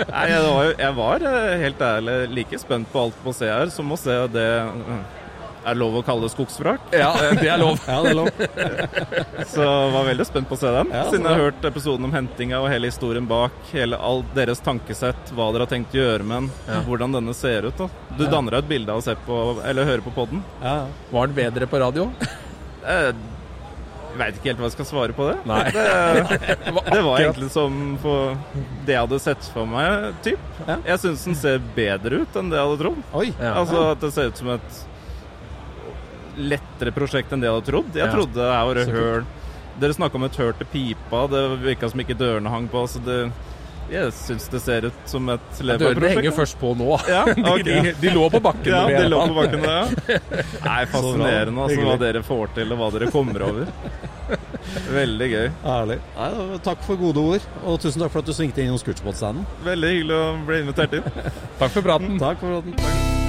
Nei, 0.09 0.23
jeg 0.31 0.45
var, 0.47 0.71
jeg 0.81 0.95
var 0.97 1.25
eh, 1.29 1.57
helt 1.61 1.83
ærlig 1.85 2.15
like 2.39 2.61
spent 2.63 2.89
på 2.93 3.03
alt 3.05 3.19
på 3.21 3.35
her, 3.43 3.69
som 3.75 3.93
å 3.93 3.99
se 4.01 4.17
det 4.33 4.47
eh, 5.65 5.71
er 5.71 5.79
lov 5.79 5.97
å 6.01 6.03
kalle 6.07 6.27
det 6.27 6.33
skogsvrak. 6.35 6.91
Ja, 6.97 7.11
det 7.41 7.49
er 7.49 7.61
lov. 7.61 7.81
Ja, 7.91 7.99
det 8.05 8.13
er 8.13 8.19
lov. 8.19 8.29
Så 9.55 9.65
var 9.95 10.07
veldig 10.11 10.27
spent 10.29 10.49
på 10.51 10.57
å 10.59 10.61
se 10.61 10.73
den. 10.75 10.93
Ja, 10.95 11.05
siden 11.11 11.27
jeg 11.29 11.37
har 11.37 11.45
hørt 11.49 11.65
episoden 11.71 12.09
om 12.09 12.15
hentinga 12.15 12.61
og 12.63 12.69
hele 12.73 12.91
historien 12.93 13.27
bak. 13.31 13.57
Hele 13.75 13.99
all 13.99 14.25
deres 14.37 14.63
tankesett, 14.65 15.35
hva 15.37 15.51
dere 15.55 15.67
har 15.67 15.73
tenkt 15.73 15.97
å 15.97 16.01
gjøre 16.03 16.27
med 16.27 16.49
den. 16.51 16.85
Hvordan 16.89 17.17
denne 17.19 17.35
ser 17.37 17.69
ut. 17.71 17.77
da. 17.81 17.89
Du 18.19 18.25
danner 18.27 18.57
deg 18.57 18.65
et 18.65 18.73
bilde 18.77 18.95
av 18.95 19.03
å 19.03 19.05
se 19.05 19.17
på, 19.27 19.41
eller 19.65 19.89
høre 19.89 20.05
på 20.07 20.15
podden. 20.17 20.45
Ja, 20.63 20.77
ja. 20.85 20.89
Var 21.11 21.31
den 21.31 21.39
bedre 21.43 21.69
på 21.71 21.83
radio? 21.83 22.09
Jeg 22.91 23.15
veit 24.19 24.39
ikke 24.41 24.49
helt 24.51 24.59
hva 24.59 24.67
jeg 24.67 24.75
skal 24.75 24.87
svare 24.89 25.15
på 25.15 25.27
det. 25.29 25.37
Nei. 25.47 25.61
Det, 25.71 26.57
det 26.91 27.03
var 27.07 27.21
egentlig 27.23 27.47
som 27.55 27.77
for 28.03 28.33
det 28.89 28.97
jeg 28.97 29.05
hadde 29.05 29.21
sett 29.23 29.51
for 29.55 29.69
meg, 29.71 30.09
typ. 30.27 30.49
Jeg 30.67 30.97
syns 31.05 31.23
den 31.29 31.39
ser 31.39 31.61
bedre 31.77 32.25
ut 32.25 32.39
enn 32.41 32.51
det 32.51 32.59
jeg 32.59 32.67
hadde 32.73 32.81
trodd. 32.83 32.99
Oi. 33.21 33.29
Altså 33.53 33.85
at 33.93 34.03
det 34.03 34.11
ser 34.17 34.33
ut 34.33 34.41
som 34.43 34.51
et 34.57 34.81
lettere 36.41 36.93
prosjekt 36.97 37.33
enn 37.33 37.41
det 37.43 37.49
jeg 37.51 37.57
hadde 37.59 37.71
trodd. 37.71 37.93
Jeg 37.95 38.07
Ja. 38.07 38.13
trodde 38.15 38.35
det 38.35 38.51
var 38.51 38.85
høl 38.97 39.25
Dere 39.81 39.95
snakka 39.97 40.15
om 40.19 40.25
et 40.27 40.37
høl 40.37 40.53
til 40.59 40.67
pipa. 40.69 41.27
Det 41.31 41.41
virka 41.63 41.89
som 41.89 42.01
ikke 42.03 42.17
dørene 42.19 42.51
hang 42.53 42.67
på. 42.69 42.83
Så 42.91 43.01
det, 43.05 43.31
jeg 43.91 44.13
syns 44.13 44.49
det 44.53 44.61
ser 44.61 44.85
ut 44.91 44.99
som 45.09 45.29
et 45.33 45.41
Dørene 45.57 45.79
Leopard-prosjekt. 45.79 46.19
henger 46.19 46.35
først 46.37 46.59
på 46.61 46.73
nå. 46.77 46.99
Ja, 47.09 47.23
okay. 47.55 47.63
de, 47.63 47.77
de, 47.87 47.93
de 48.03 48.11
lå 48.13 48.27
på 48.31 48.41
bakken. 48.45 48.67
Ja, 48.75 48.83
er 48.91 49.09
lå 49.09 49.23
på 49.31 49.35
bakken, 49.39 49.63
det. 49.63 49.71
Ja. 49.71 50.19
Nei, 50.69 50.85
fascinerende 50.91 51.65
altså, 51.65 51.81
hva 51.87 51.97
dere 52.03 52.23
får 52.27 52.53
til, 52.59 52.73
og 52.73 52.83
hva 52.83 52.91
dere 52.99 53.11
kommer 53.15 53.47
over. 53.47 53.71
Veldig 54.91 55.31
gøy. 55.33 55.49
Ærlig. 55.65 55.99
Nei, 56.19 56.29
da, 56.37 56.59
takk 56.69 56.85
for 56.85 57.01
gode 57.01 57.25
ord, 57.37 57.49
og 57.65 57.81
tusen 57.81 58.03
takk 58.05 58.13
for 58.13 58.21
at 58.21 58.27
du 58.29 58.33
svingte 58.37 58.61
innom 58.61 58.79
Scootspot-standen. 58.83 59.47
Veldig 59.65 59.95
hyggelig 59.95 60.19
å 60.19 60.29
bli 60.51 60.61
invitert 60.67 60.93
inn. 61.01 61.09
Takk 61.63 61.73
for 61.73 61.81
praten. 61.89 62.19
Takk 62.21 62.39
for 62.45 62.61
praten. 62.61 63.20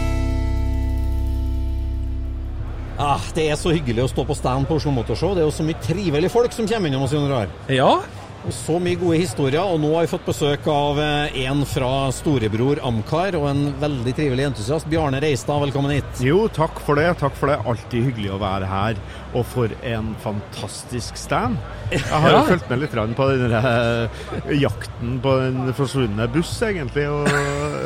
Ah, 2.99 3.21
det 3.35 3.47
er 3.49 3.59
så 3.59 3.71
hyggelig 3.73 4.03
å 4.05 4.09
stå 4.11 4.25
på 4.27 4.35
stand 4.37 4.67
på 4.69 4.77
Oslo 4.77 4.91
Motorshow. 4.95 5.35
Det 5.35 5.43
er 5.43 5.47
jo 5.49 5.53
så 5.55 5.65
mye 5.65 5.79
trivelige 5.83 6.33
folk 6.33 6.53
som 6.55 6.67
kommer 6.69 6.91
innom 6.91 7.05
oss, 7.07 7.13
under. 7.17 7.47
Ja, 7.71 8.01
Og 8.41 8.53
så 8.57 8.79
mye 8.81 8.97
gode 8.97 9.19
historier. 9.21 9.61
Og 9.61 9.77
nå 9.83 9.91
har 9.93 10.07
vi 10.07 10.09
fått 10.09 10.25
besøk 10.25 10.65
av 10.71 10.97
eh, 11.01 11.35
en 11.45 11.61
fra 11.69 12.09
storebror 12.15 12.81
Amcar, 12.87 13.37
og 13.37 13.45
en 13.51 13.67
veldig 13.81 14.13
trivelig 14.17 14.47
entusiast. 14.49 14.89
Bjarne 14.89 15.21
Reistad, 15.21 15.61
velkommen 15.61 15.93
hit. 15.93 16.23
Jo, 16.25 16.47
takk 16.49 16.81
for 16.81 16.97
det. 16.97 17.11
Takk 17.21 17.37
for 17.37 17.51
det. 17.53 17.59
Alltid 17.69 18.07
hyggelig 18.09 18.31
å 18.33 18.39
være 18.41 18.69
her. 18.71 19.01
Og 19.37 19.45
for 19.45 19.71
en 19.85 20.15
fantastisk 20.25 21.21
stand. 21.21 21.61
Jeg 21.93 22.01
har 22.09 22.33
jo 22.33 22.41
fulgt 22.49 22.69
med 22.71 22.81
litt 22.81 22.97
på 23.17 23.29
den 23.29 23.53
eh, 23.61 24.25
jakten 24.57 25.19
på 25.21 25.37
den 25.43 25.73
forsvunne 25.77 26.27
buss, 26.33 26.55
egentlig. 26.65 27.05
Og 27.13 27.29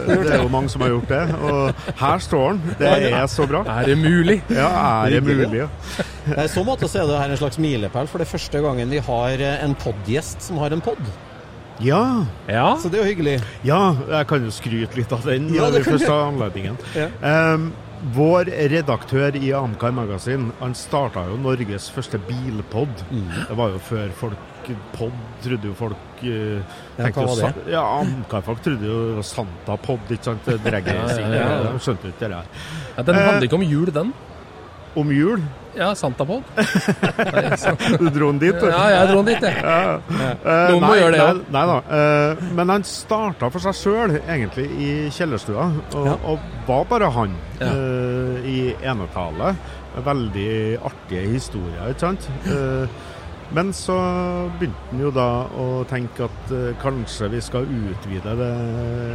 det 0.07 0.33
er 0.35 0.41
jo 0.43 0.49
mange 0.51 0.69
som 0.73 0.81
har 0.85 0.91
gjort 0.93 1.11
det. 1.11 1.21
Og 1.49 1.93
her 2.01 2.23
står 2.23 2.47
den. 2.51 2.75
Det 2.79 2.91
er 3.11 3.27
så 3.31 3.47
bra. 3.49 3.63
er 3.79 3.91
det 3.91 3.97
mulig? 4.01 4.41
Ja, 4.49 4.69
er 5.05 5.15
det 5.15 5.23
mulig? 5.23 5.61
Ja. 5.63 5.69
I 6.43 6.47
så 6.51 6.63
måte 6.67 6.89
så 6.91 7.03
er 7.03 7.07
det 7.11 7.21
her 7.21 7.35
en 7.35 7.41
slags 7.43 7.59
milepæl, 7.61 8.07
for 8.11 8.21
det 8.21 8.27
er 8.27 8.33
første 8.35 8.61
gangen 8.65 8.91
vi 8.91 9.01
har 9.05 9.45
eh, 9.45 9.63
en 9.65 9.75
podgjest 9.79 10.41
som 10.49 10.57
har 10.63 10.73
en 10.75 10.81
pod. 10.85 11.01
Ja, 11.83 12.25
Ja. 12.47 12.75
Så 12.79 12.87
det 12.89 12.99
er 12.99 13.03
jo 13.03 13.09
hyggelig. 13.09 13.39
ja, 13.67 13.95
jeg 14.09 14.27
kan 14.27 14.43
jo 14.45 14.51
skryte 14.53 14.95
litt 14.95 15.11
av 15.11 15.25
den 15.27 15.49
Ja, 15.53 15.67
når 15.69 15.81
vi 15.83 15.89
først 15.91 16.07
har 16.07 16.29
anledningen. 16.29 16.77
Ja. 16.95 17.09
Um, 17.53 17.73
vår 18.15 18.51
redaktør 18.69 19.35
i 19.39 19.49
Amcar 19.55 19.91
Magasin 19.95 20.51
han 20.59 20.75
starta 20.77 21.23
jo 21.29 21.37
Norges 21.41 21.87
første 21.91 22.19
bilpod. 22.27 22.91
Mm. 23.11 23.31
Det 23.49 23.57
var 23.57 23.73
jo 23.75 23.79
før 23.89 24.11
folk 24.19 24.51
Pod 24.95 25.13
trodde 25.43 25.67
jo 25.69 25.75
folk 25.77 26.14
eh, 26.31 26.77
Ja, 26.97 27.09
hva 27.11 27.25
var 27.27 27.41
det? 27.41 27.65
Ja, 27.73 27.83
Amcar-folk 28.01 28.61
trodde 28.65 28.85
jo 28.87 28.99
det 29.09 29.15
var 29.19 29.27
Santa-pod, 29.29 29.99
ikke 30.15 30.23
sant? 30.31 30.45
Dragracing. 30.65 31.27
Ja, 31.33 31.43
ja. 31.43 31.73
De 31.73 31.79
skjønte 31.83 32.07
ikke 32.13 32.19
det 32.25 32.31
der. 32.31 32.47
ja 32.97 33.03
den 33.09 33.15
handler 33.15 33.43
ikke 33.49 33.55
om 33.61 33.63
jul, 33.67 33.91
den. 33.93 34.13
Om 34.95 35.09
jul. 35.11 35.41
Ja, 35.75 35.89
Santapod. 35.99 36.43
Nei, 36.55 37.41
Du 37.99 38.07
dro 38.15 38.29
den 38.31 38.39
dit, 38.39 38.55
du. 38.61 38.67
Ja, 38.71 38.85
jeg 38.93 39.09
dro 39.11 39.17
den 39.19 39.33
dit, 39.33 39.43
jeg. 39.43 39.57
Ja. 39.59 39.97
Eh, 39.99 40.69
Noen 40.71 40.85
må 40.85 40.93
gjøre 40.95 41.11
det, 41.11 41.19
ja. 41.19 41.33
Nei 41.51 41.63
da. 41.67 41.75
Eh, 41.97 42.43
men 42.55 42.71
han 42.71 42.85
starta 42.87 43.49
for 43.51 43.59
seg 43.65 43.75
sjøl, 43.75 44.13
egentlig, 44.23 44.69
i 44.79 44.91
kjellerstua. 45.11 45.65
Og, 45.97 46.05
Ja. 46.07 46.15
og 46.31 46.39
var 46.69 46.85
bare 46.93 47.11
han 47.11 47.35
Ja. 47.59 47.67
eh, 47.73 48.47
i 48.47 48.75
enetale. 48.87 49.55
Veldig 50.05 50.77
artige 50.83 51.27
historier, 51.33 51.91
ikke 51.91 51.99
sant. 52.07 52.29
Eh, 52.47 52.87
men 53.55 53.71
så 53.75 53.95
begynte 54.59 54.89
han 54.91 55.03
jo 55.05 55.11
da 55.15 55.27
å 55.55 55.67
tenke 55.89 56.27
at 56.27 56.51
eh, 56.53 56.73
kanskje 56.81 57.29
vi 57.31 57.41
skal 57.43 57.67
utvide 57.69 58.33
det 58.39 58.49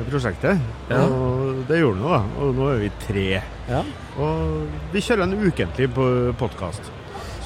prosjektet. 0.09 0.63
Ja. 0.89 1.03
Og 1.05 1.61
det 1.69 1.83
gjorde 1.83 2.01
han 2.01 2.07
jo, 2.07 2.15
da. 2.15 2.23
Og 2.41 2.57
nå 2.57 2.71
er 2.73 2.81
vi 2.87 2.91
tre. 3.05 3.27
Ja. 3.69 3.83
Og 4.21 4.81
vi 4.95 5.05
kjører 5.05 5.27
en 5.27 5.37
ukentlig 5.45 5.91
på 5.97 6.09
podkast. 6.41 6.93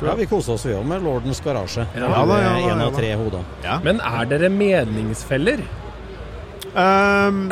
Ja, 0.05 0.13
Vi 0.19 0.27
koser 0.29 0.59
oss 0.59 0.67
vi 0.67 0.75
òg 0.77 0.85
med 0.87 1.05
Lordens 1.07 1.41
garasje. 1.41 1.87
Ja, 1.97 2.09
da, 2.11 2.19
ja, 2.19 2.25
da, 2.29 2.59
ja, 2.61 2.75
av 2.89 2.97
tre 2.99 3.15
hoder. 3.17 3.47
Ja. 3.65 3.79
Men 3.85 4.03
er 4.05 4.29
dere 4.29 4.51
meningsfeller? 4.53 5.63
Um, 6.75 7.47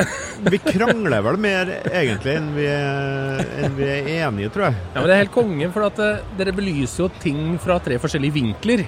vi 0.51 0.59
krangler 0.59 1.23
vel 1.23 1.37
mer 1.39 1.69
egentlig 1.87 2.33
enn 2.35 2.49
vi, 2.57 2.65
er, 2.67 3.39
enn 3.63 3.77
vi 3.77 3.87
er 3.87 4.09
enige, 4.25 4.51
tror 4.51 4.67
jeg. 4.67 4.81
Ja, 4.91 4.97
men 4.97 5.07
Det 5.07 5.15
er 5.15 5.21
helt 5.23 5.35
konge, 5.35 5.69
for 5.71 5.87
at 5.87 6.01
eh, 6.03 6.25
dere 6.39 6.55
belyser 6.55 7.05
jo 7.05 7.09
ting 7.23 7.55
fra 7.63 7.79
tre 7.83 7.99
forskjellige 8.03 8.35
vinkler. 8.35 8.83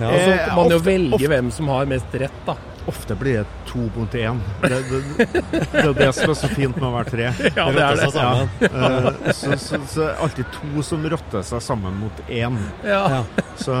Ja, 0.00 0.08
Og 0.08 0.18
så 0.18 0.30
Eh, 0.32 0.44
kan 0.46 0.56
man 0.56 0.70
jo 0.70 0.78
velger 0.78 0.84
velge 0.88 1.14
ofte- 1.18 1.28
hvem 1.28 1.50
som 1.52 1.68
har 1.68 1.86
mest 1.86 2.14
rett, 2.14 2.44
da. 2.46 2.54
Ofte 2.90 3.14
blir 3.14 3.36
det 3.38 3.46
to 3.68 3.78
mot 3.94 4.10
én. 4.18 4.40
Det, 4.62 4.78
det, 4.90 5.28
det 5.70 5.82
er 5.84 5.92
det 5.94 6.08
som 6.16 6.30
er 6.32 6.34
så 6.34 6.48
fint 6.50 6.74
med 6.76 6.88
å 6.88 6.92
være 6.96 7.10
tre. 7.12 7.28
Ja, 7.56 7.66
det 7.70 7.82
er 7.84 8.00
det. 8.00 8.08
Ja. 8.16 8.32
Eh, 8.66 9.32
så, 9.32 9.58
så, 9.58 9.78
så 9.86 10.08
alltid 10.18 10.44
to 10.56 10.82
som 10.82 11.04
rotter 11.12 11.42
seg 11.46 11.62
sammen 11.62 11.94
mot 12.00 12.24
én. 12.28 12.56
Ja. 12.82 13.22
Så 13.60 13.76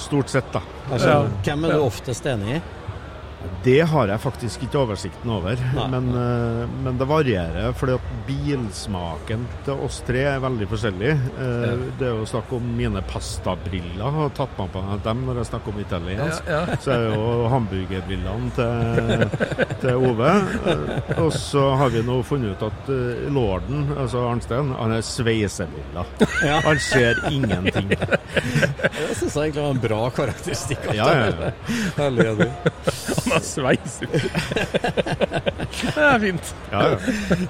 stort 0.00 0.28
sett, 0.32 0.48
da. 0.54 0.62
Altså. 0.90 1.28
Hvem 1.44 1.64
er 1.68 1.76
du 1.76 1.84
oftest 1.84 2.26
enig 2.26 2.56
i? 2.56 2.62
Det 3.64 3.78
har 3.88 4.06
jeg 4.12 4.20
faktisk 4.20 4.62
ikke 4.66 4.78
oversikten 4.82 5.30
over, 5.32 5.56
Nei. 5.74 5.86
men, 5.88 6.08
eh, 6.20 6.66
men 6.84 6.98
det 7.00 7.06
varierer. 7.08 7.72
fordi 7.74 7.92
at 7.94 8.00
bilsmaken 8.26 9.46
til 9.64 9.74
oss 9.86 10.02
tre 10.06 10.20
er 10.34 10.40
veldig 10.44 10.68
forskjellig. 10.68 11.12
Eh, 11.38 11.62
Ja. 11.64 11.76
Det 11.98 12.06
er 12.08 12.14
jo 12.18 12.24
snakk 12.28 12.52
om 12.52 12.62
mine 12.76 13.00
pastabriller, 13.08 14.10
har 14.10 14.28
tatt 14.36 14.50
meg 14.58 14.68
på 14.72 14.82
dem 15.04 15.24
når 15.26 15.34
jeg 15.40 15.46
snakker 15.50 15.68
om 15.74 15.80
italiensk. 15.80 16.42
Ja, 16.48 16.60
ja. 16.68 16.76
Så 16.84 16.90
er 16.92 17.14
jo 17.14 17.48
hamburgerbrillene 17.48 18.50
til, 18.54 19.28
til 19.80 19.94
Ove. 20.10 20.30
Eh, 20.66 21.22
Og 21.24 21.32
så 21.32 21.64
har 21.78 21.88
vi 21.94 22.02
nå 22.02 22.22
funnet 22.24 22.50
ut 22.56 22.62
at 22.68 22.88
lorden, 23.32 23.88
altså 23.96 24.18
Arnstein, 24.28 24.74
han 24.78 24.92
er 24.92 25.00
sveisebriller. 25.00 26.04
Han 26.64 26.78
ser 26.78 27.14
ingenting. 27.30 27.88
Det 27.88 29.16
syns 29.16 29.34
jeg 29.34 29.42
egentlig 29.50 29.62
var 29.62 29.70
en 29.74 29.80
bra 29.84 30.10
karakteristikk. 30.10 30.78
Ja, 30.94 31.08
ja, 31.14 31.26
ja. 31.30 31.50
Han 33.34 33.40
har 33.40 33.46
sveis. 33.46 33.98
Det 35.84 36.04
er 36.06 36.18
fint. 36.22 36.52
ja, 36.70 36.82
ja. 36.92 36.98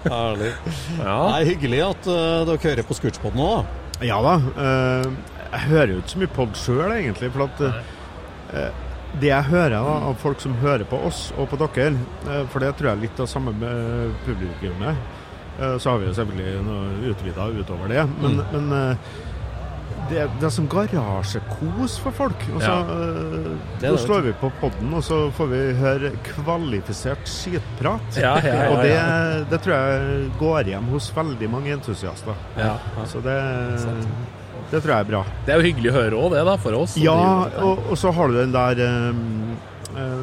Herlig. 0.07 0.53
Ja. 0.99 1.19
Nei, 1.31 1.43
hyggelig 1.51 1.83
at 1.91 2.09
uh, 2.09 2.15
dere 2.49 2.61
hører 2.65 2.89
på 2.89 2.97
Scootspod 2.99 3.37
nå. 3.39 3.51
da. 3.53 4.07
Ja 4.09 4.21
da. 4.25 4.35
Uh, 4.57 5.05
jeg 5.45 5.67
hører 5.69 5.93
jo 5.93 5.99
ikke 6.01 6.15
så 6.15 6.23
mye 6.23 6.35
pod 6.39 6.57
sjøl, 6.59 6.89
egentlig. 6.97 7.31
For 7.35 7.47
at 7.47 7.61
uh, 7.69 8.71
det 9.21 9.31
jeg 9.31 9.51
hører 9.53 9.77
da, 9.77 9.99
av 10.11 10.17
folk 10.23 10.41
som 10.43 10.57
hører 10.65 10.89
på 10.91 10.99
oss 11.07 11.29
og 11.39 11.47
på 11.53 11.61
dere, 11.61 11.93
for 12.51 12.65
det 12.65 12.73
tror 12.75 12.89
jeg 12.91 12.97
er 12.97 13.05
litt 13.05 13.21
av 13.23 13.29
samme 13.31 13.53
med 13.61 14.17
publikummet. 14.25 14.99
Eh, 15.61 15.79
så 15.79 15.91
har 15.91 15.99
vi 15.99 16.09
jo 16.09 16.15
selvfølgelig 16.17 16.63
noe 16.67 17.13
utvida 17.13 17.47
utover 17.55 17.93
det. 17.93 18.03
Men, 18.23 18.41
men 18.53 18.73
eh, 18.75 19.13
det, 20.11 20.25
det 20.41 20.47
er 20.49 20.53
som 20.55 20.67
garasjekos 20.71 21.97
for 22.03 22.15
folk. 22.17 22.45
Og 22.55 22.61
så 22.63 22.71
Ja. 22.71 22.81
eh, 22.81 23.51
Det 23.81 23.91
det, 23.91 24.01
slår 24.01 24.21
vi 24.29 24.33
på 24.41 24.51
podden, 24.61 24.93
og 24.95 25.03
så 25.05 25.31
får 25.37 25.47
vi 25.51 25.61
høre 25.81 26.11
kvalifisert 26.29 27.25
skitprat. 27.29 28.17
Ja, 28.21 28.35
ja, 28.45 28.69
og 28.71 28.83
det, 28.85 28.95
det 29.51 29.61
tror 29.65 29.75
jeg 29.77 30.31
går 30.41 30.71
hjem 30.75 30.89
hos 30.95 31.11
veldig 31.17 31.51
mange 31.51 31.73
entusiaster. 31.77 32.35
Ja. 32.57 32.77
Så 33.07 33.21
det, 33.25 33.39
det 34.71 34.81
tror 34.83 34.95
jeg 34.95 35.01
er 35.05 35.11
bra. 35.11 35.25
Det 35.47 35.55
er 35.55 35.61
jo 35.61 35.69
hyggelig 35.69 35.91
å 35.93 35.97
høre 35.99 36.19
òg, 36.19 36.31
det, 36.35 36.45
da, 36.49 36.57
for 36.57 36.79
oss. 36.81 36.97
Ja, 37.01 37.19
og, 37.63 37.85
og 37.91 37.99
så 38.01 38.13
har 38.17 38.29
du 38.33 38.39
den 38.41 38.55
der 38.55 38.81
um, 39.11 39.57
eh, 39.97 40.23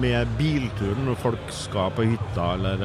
med 0.00 0.28
bilturen 0.38 1.04
når 1.06 1.18
folk 1.22 1.52
skal 1.54 1.90
på 1.96 2.06
hytta 2.08 2.46
eller 2.56 2.84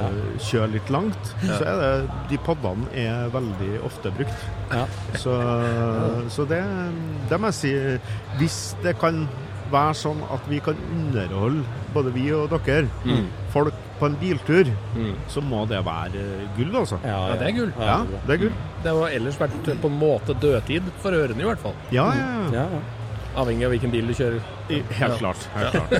ja. 0.00 0.08
kjøre 0.48 0.70
litt 0.74 0.90
langt. 0.94 1.32
Så 1.44 1.60
er 1.62 1.80
det 1.82 1.92
De 2.32 2.38
podene 2.46 2.88
er 3.04 3.28
veldig 3.34 3.72
ofte 3.86 4.12
brukt. 4.16 4.44
Ja. 4.72 4.84
Så, 5.20 5.34
så 6.32 6.46
det, 6.50 6.62
det 7.30 7.38
må 7.40 7.50
jeg 7.52 7.58
si 7.60 7.72
Hvis 8.40 8.58
det 8.84 8.96
kan 9.02 9.26
være 9.72 9.94
sånn 9.96 10.20
at 10.32 10.44
vi 10.50 10.58
kan 10.62 10.76
underholde 10.92 11.64
både 11.94 12.10
vi 12.14 12.28
og 12.36 12.50
dere, 12.52 12.88
Mm. 13.04 13.26
folk 13.50 13.74
på 13.98 14.06
en 14.06 14.16
biltur, 14.20 14.68
Mm. 14.96 15.14
så 15.30 15.40
må 15.40 15.62
det 15.68 15.80
være 15.86 16.24
gull, 16.56 16.74
altså. 16.76 16.98
Ja, 17.04 17.28
Ja, 17.30 17.36
det 17.40 17.48
er 17.48 17.52
gull. 17.58 17.72
Ja, 17.78 17.96
det 18.26 18.28
er 18.28 18.34
er 18.34 18.42
gull. 18.42 18.52
Det 18.84 18.92
har 18.92 19.08
ellers 19.08 19.38
vært 19.40 19.80
på 19.80 19.86
en 19.90 19.98
måte 19.98 20.34
dødtid 20.40 20.82
for 21.00 21.10
ørene, 21.12 21.40
i 21.40 21.44
hvert 21.48 21.58
fall. 21.62 21.74
Ja, 21.90 22.06
ja, 22.12 22.26
ja. 22.26 22.50
Ja, 22.52 22.66
ja. 22.76 22.80
Avhengig 23.36 23.64
av 23.64 23.70
hvilken 23.72 23.90
bil 23.90 24.06
du 24.06 24.12
kjører. 24.14 24.40
Helt 24.68 25.18
klart. 25.18 25.48
Helt 25.54 25.72
klart. 25.76 25.92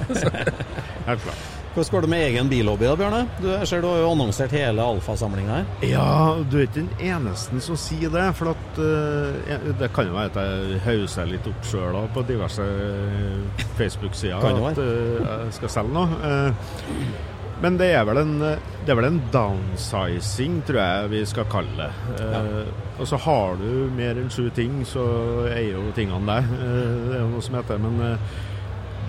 Helt 1.08 1.22
klart. 1.26 1.44
Hvordan 1.74 1.90
går 1.90 2.04
det 2.04 2.08
med 2.12 2.22
egen 2.28 2.48
billobby 2.48 2.86
da, 2.86 2.92
Bjørne? 2.96 3.20
Du, 3.42 3.48
jeg 3.50 3.66
ser 3.66 3.80
du 3.82 3.88
har 3.90 3.96
jo 3.98 4.10
annonsert 4.12 4.52
hele 4.54 4.84
alfasamlinga 4.94 5.56
her. 5.56 5.64
Ja, 5.90 6.04
du 6.46 6.54
er 6.60 6.68
ikke 6.68 6.84
den 6.84 6.92
eneste 7.02 7.58
som 7.66 7.74
sier 7.82 8.12
det. 8.14 8.28
For 8.38 8.52
at 8.52 8.78
uh, 8.78 9.74
Det 9.80 9.88
kan 9.96 10.06
jo 10.06 10.14
være 10.14 10.30
at 10.30 10.38
jeg 10.38 10.78
hauser 10.86 11.26
litt 11.32 11.48
opp 11.50 11.66
sjøl 11.66 11.98
på 12.14 12.22
diverse 12.30 12.62
eh, 12.62 13.66
Facebook-sider 13.74 14.38
at 14.70 14.78
uh, 14.78 15.28
jeg 15.48 15.56
skal 15.58 15.74
selge 15.80 15.96
noe. 15.98 16.22
Uh, 16.22 17.34
men 17.64 17.76
det 17.80 17.86
er 17.96 18.02
vel 18.04 18.18
en 18.20 18.32
Det 18.42 18.90
er 18.92 18.96
vel 18.98 19.06
en 19.08 19.20
downsizing, 19.32 20.60
tror 20.66 20.78
jeg 20.80 21.10
vi 21.12 21.20
skal 21.26 21.46
kalle 21.50 21.74
det. 21.78 21.92
Eh, 22.22 22.72
Og 23.00 23.06
så 23.08 23.16
har 23.24 23.56
du 23.58 23.88
mer 23.96 24.18
enn 24.20 24.28
sju 24.30 24.48
ting, 24.54 24.82
så 24.86 25.02
eier 25.50 25.78
jo 25.78 25.84
tingene 25.96 26.26
deg. 26.28 26.50
Eh, 26.58 26.90
det 27.08 27.14
er 27.16 27.22
jo 27.24 27.30
noe 27.32 27.42
som 27.46 27.56
heter 27.58 27.80
Men 27.82 28.02
eh, 28.04 28.34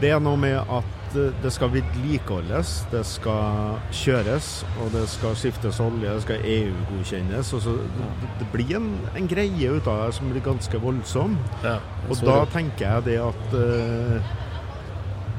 det 0.01 0.11
er 0.11 0.21
noe 0.23 0.39
med 0.39 0.57
at 0.59 1.17
eh, 1.17 1.35
det 1.43 1.51
skal 1.55 1.71
vedlikeholdes, 1.73 2.73
det 2.91 3.03
skal 3.07 3.77
kjøres, 3.95 4.49
og 4.83 4.91
det 4.95 5.05
skal 5.11 5.37
skiftes 5.39 5.79
olje, 5.83 6.09
det 6.09 6.25
skal 6.25 6.49
EU-godkjennes. 6.55 7.53
og 7.53 7.69
det, 7.69 8.31
det 8.41 8.49
blir 8.53 8.75
en, 8.79 8.89
en 9.15 9.29
greie 9.31 9.71
ut 9.71 9.87
av 9.87 10.05
det 10.05 10.17
som 10.17 10.31
blir 10.31 10.43
ganske 10.45 10.81
voldsom. 10.83 11.37
Ja. 11.63 11.77
Og 12.09 12.19
da 12.25 12.41
tenker 12.53 12.89
jeg 12.89 13.07
det 13.07 13.21
at 13.23 13.55
uh, 13.55 14.35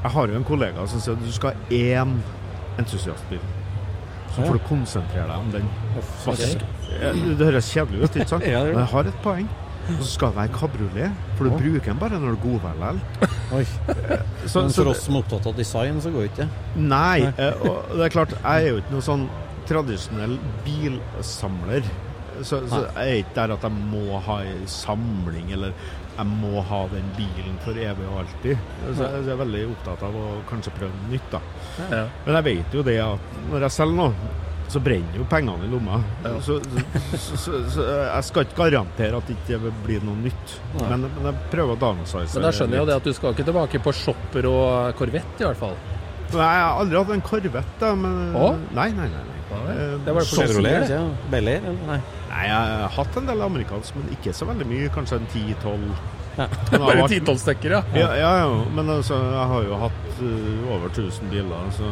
Jeg 0.03 0.11
har 0.13 0.27
jo 0.27 0.35
en 0.39 0.47
kollega 0.47 0.87
som 0.87 1.01
sier 1.01 1.15
at 1.17 1.23
du 1.23 1.31
skal 1.33 1.53
ha 1.53 1.77
én 1.77 2.17
entusiastbil. 2.77 3.41
Så 4.35 4.43
får 4.43 4.59
du 4.59 4.65
konsentrere 4.67 5.25
deg 5.31 5.37
om 5.41 5.47
den. 5.53 5.69
Vask. 6.25 6.65
Det 6.87 7.47
høres 7.47 7.71
kjedelig 7.73 8.03
ut, 8.03 8.19
ikke 8.19 8.29
sant? 8.29 8.45
Men 8.45 8.77
jeg 8.77 8.91
har 8.93 9.09
et 9.09 9.23
poeng. 9.23 9.47
Og 9.87 10.01
så 10.03 10.09
skal 10.11 10.33
det 10.33 10.37
være 10.41 10.53
kabriolet, 10.57 11.11
for 11.37 11.47
du 11.47 11.49
bruker 11.55 11.85
den 11.91 11.99
bare 12.01 12.19
når 12.19 12.33
det 12.33 12.37
er 12.37 12.43
godvær 12.43 12.79
likevel. 12.81 14.17
Så- 14.47 14.61
Men 14.61 14.73
for 14.75 14.89
oss 14.91 15.03
som 15.05 15.15
er 15.15 15.19
opptatt 15.23 15.45
av 15.47 15.55
design, 15.55 16.01
så 16.01 16.11
går 16.11 16.27
ikke 16.27 16.37
det. 16.43 16.49
Nei, 16.75 17.19
nei. 17.21 17.51
og 17.61 17.93
det 17.95 18.05
er 18.05 18.09
klart, 18.09 18.33
jeg 18.43 18.63
er 18.65 18.67
jo 18.73 18.81
ikke 18.81 18.91
noen 18.97 19.07
sånn 19.07 19.27
tradisjonell 19.67 20.37
bilsamler. 20.65 21.83
Så, 22.41 22.59
så 22.69 22.83
jeg 22.93 23.07
er 23.07 23.21
ikke 23.23 23.33
der 23.39 23.53
at 23.55 23.63
jeg 23.65 23.71
må 23.89 24.19
ha 24.27 24.35
ei 24.45 24.57
samling, 24.69 25.47
eller 25.55 25.71
jeg 26.17 26.25
må 26.29 26.61
ha 26.69 26.81
den 26.91 27.07
bilen 27.17 27.55
for 27.63 27.71
evig 27.81 28.05
og 28.11 28.19
alltid. 28.23 28.57
Så 28.97 29.07
jeg 29.07 29.31
er 29.33 29.39
veldig 29.41 29.63
opptatt 29.71 30.03
av 30.05 30.17
å 30.17 30.25
kanskje 30.49 30.73
prøve 30.77 31.09
nytt, 31.11 31.31
da. 31.33 31.39
Ja. 31.89 32.03
Men 32.25 32.37
jeg 32.39 32.45
vet 32.51 32.77
jo 32.77 32.83
det 32.85 32.97
at 33.01 33.19
når 33.51 33.65
jeg 33.67 33.71
selger 33.79 33.97
noe, 34.03 34.13
så 34.67 34.81
brenner 34.83 35.15
jo 35.15 35.25
pengene 35.31 35.63
i 35.63 35.69
lomma. 35.71 36.01
Så, 36.43 36.57
så, 37.15 37.37
så, 37.39 37.59
så 37.71 37.85
jeg 37.87 38.25
skal 38.27 38.47
ikke 38.47 38.57
garantere 38.65 39.21
at 39.21 39.29
det 39.29 39.37
ikke 39.37 39.71
blir 39.85 40.03
noe 40.03 40.17
nytt. 40.25 40.57
Men, 40.75 41.07
men 41.07 41.29
jeg 41.29 41.45
prøver 41.53 41.77
å 41.77 41.79
downsize. 41.79 42.33
Men 42.35 42.49
da 42.49 42.51
skjønner 42.55 42.79
jeg 42.79 42.83
jo 42.83 42.89
det 42.91 42.97
at 42.99 43.07
du 43.07 43.13
skal 43.15 43.35
ikke 43.35 43.47
tilbake 43.47 43.81
på 43.85 43.95
shopper 43.95 44.49
og 44.51 44.99
korvett, 44.99 45.39
i 45.39 45.47
hvert 45.47 45.61
fall. 45.61 45.77
Nei, 46.27 46.43
jeg 46.43 46.63
har 46.65 46.81
aldri 46.81 46.99
hatt 46.99 47.15
en 47.15 47.23
korvett, 47.23 47.73
da. 47.79 47.93
Men, 47.95 48.35
Å? 48.35 48.51
Nei, 48.75 48.89
nei, 48.97 49.07
nei. 49.13 49.23
nei. 49.31 49.37
Eh, 49.47 49.95
det 50.03 50.11
var 50.11 50.25
det 50.25 50.27
Chevrolet, 50.27 50.81
det. 50.83 50.97
ikke 50.97 51.31
Bel 51.31 51.51
Air, 51.53 51.67
eller? 51.71 51.87
Nei. 51.87 51.99
Nei, 52.27 52.43
jeg 52.49 52.75
har 52.83 52.93
hatt 52.97 53.19
en 53.21 53.29
del 53.31 53.43
amerikansk, 53.45 53.95
men 53.95 54.11
ikke 54.17 54.33
så 54.35 54.47
veldig 54.49 54.67
mye. 54.67 54.89
Kanskje 54.95 55.21
en 55.21 55.29
10-12. 55.31 55.87
Ja. 56.37 56.45
Bare 56.77 57.07
titolvstykker, 57.09 57.71
ja. 57.71 57.81
Ja, 57.97 58.09
ja, 58.17 58.31
ja, 58.43 58.49
men 58.75 58.89
altså, 58.93 59.17
jeg 59.33 59.45
har 59.51 59.63
jo 59.65 59.79
hatt 59.81 60.19
uh, 60.21 60.73
over 60.75 60.91
1000 60.93 61.31
biler, 61.33 61.71
så 61.77 61.89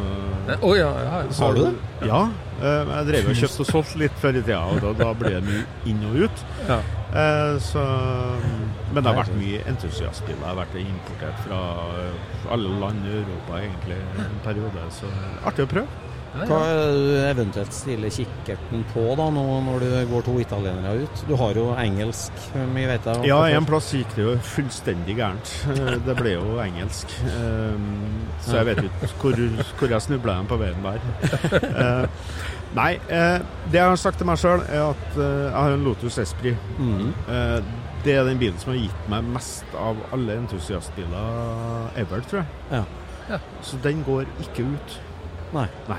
oh, 0.60 0.74
ja, 0.78 0.90
ja. 1.02 1.22
så- 1.30 1.44
Har 1.48 1.56
du 1.58 1.64
det? 1.64 1.72
Ja. 2.06 2.20
Uh, 2.60 2.92
jeg 2.92 3.08
drev 3.10 3.30
og 3.32 3.40
kjøpte 3.42 3.64
og 3.66 3.70
solgte 3.72 4.00
litt 4.04 4.20
før 4.22 4.38
i 4.38 4.44
tida, 4.46 4.60
og 4.70 4.78
da, 4.84 4.92
da 5.02 5.10
blir 5.18 5.34
det 5.36 5.42
mye 5.48 5.90
inn 5.90 6.06
og 6.08 6.16
ut. 6.26 6.46
Ja. 6.70 6.78
Uh, 7.16 7.58
så, 7.62 7.82
men 8.92 9.02
det 9.02 9.10
har 9.10 9.18
vært 9.22 9.36
mye 9.38 9.60
entusiastbiler. 9.70 10.40
Det 10.40 10.48
har 10.52 10.58
vært 10.62 10.78
importert 10.80 11.42
fra 11.46 11.60
alle 12.54 12.78
land 12.80 13.06
i 13.08 13.14
Europa 13.20 13.60
egentlig 13.60 13.98
en 14.22 14.36
periode, 14.46 14.88
så 14.94 15.10
artig 15.48 15.66
å 15.66 15.72
prøve. 15.74 16.05
Hva 16.46 16.58
er 16.68 17.30
eventuelt 17.30 17.72
stiller 17.72 18.12
kikkerten 18.12 18.82
på 18.92 19.04
da, 19.18 19.26
nå 19.32 19.44
når 19.66 19.80
du 19.84 19.86
går 20.10 20.26
to 20.26 20.34
italienere 20.42 21.06
ut? 21.06 21.22
Du 21.28 21.34
har 21.40 21.54
jo 21.58 21.68
engelsk, 21.80 22.32
mye 22.74 22.90
vet 22.90 23.08
jeg. 23.08 23.26
Ja, 23.30 23.38
en 23.56 23.64
plass 23.68 23.88
gikk 23.96 24.12
det 24.18 24.26
jo 24.26 24.34
fullstendig 24.52 25.16
gærent. 25.16 25.54
Det 26.06 26.16
ble 26.18 26.34
jo 26.36 26.58
engelsk. 26.62 27.14
Eh, 27.30 27.80
Så 28.44 28.58
jeg 28.60 28.66
vet 28.68 28.84
ikke 28.84 29.10
hvor, 29.22 29.40
hvor 29.80 29.94
jeg 29.96 30.02
snubla 30.04 30.36
på 30.50 30.58
veien 30.60 30.84
der. 30.84 31.00
Eh, 31.62 32.06
Nei, 32.76 32.92
eh, 33.08 33.38
det 33.72 33.78
jeg 33.78 33.88
har 33.88 33.96
sagt 33.96 34.18
til 34.20 34.26
meg 34.28 34.36
sjøl, 34.42 34.60
er 34.68 34.82
at 34.90 35.14
eh, 35.16 35.44
jeg 35.46 35.54
har 35.56 35.72
en 35.78 35.84
Lotus 35.86 36.18
Esprit. 36.18 36.56
Mhm. 36.78 37.12
Eh, 37.30 37.60
Det 38.06 38.14
er 38.14 38.24
den 38.28 38.38
bilen 38.38 38.58
som 38.60 38.70
har 38.70 38.76
gitt 38.78 39.06
meg 39.10 39.24
mest 39.34 39.64
av 39.74 39.96
alle 40.14 40.36
entusiastbiler 40.38 41.88
ever, 41.98 42.20
tror 42.30 42.42
jeg. 42.42 42.46
Ja. 42.70 42.82
Ja. 43.30 43.38
Så 43.66 43.80
den 43.82 44.04
går 44.06 44.28
ikke 44.44 44.62
ut. 44.76 44.98
Nei. 45.56 45.64
Nei. 45.88 45.98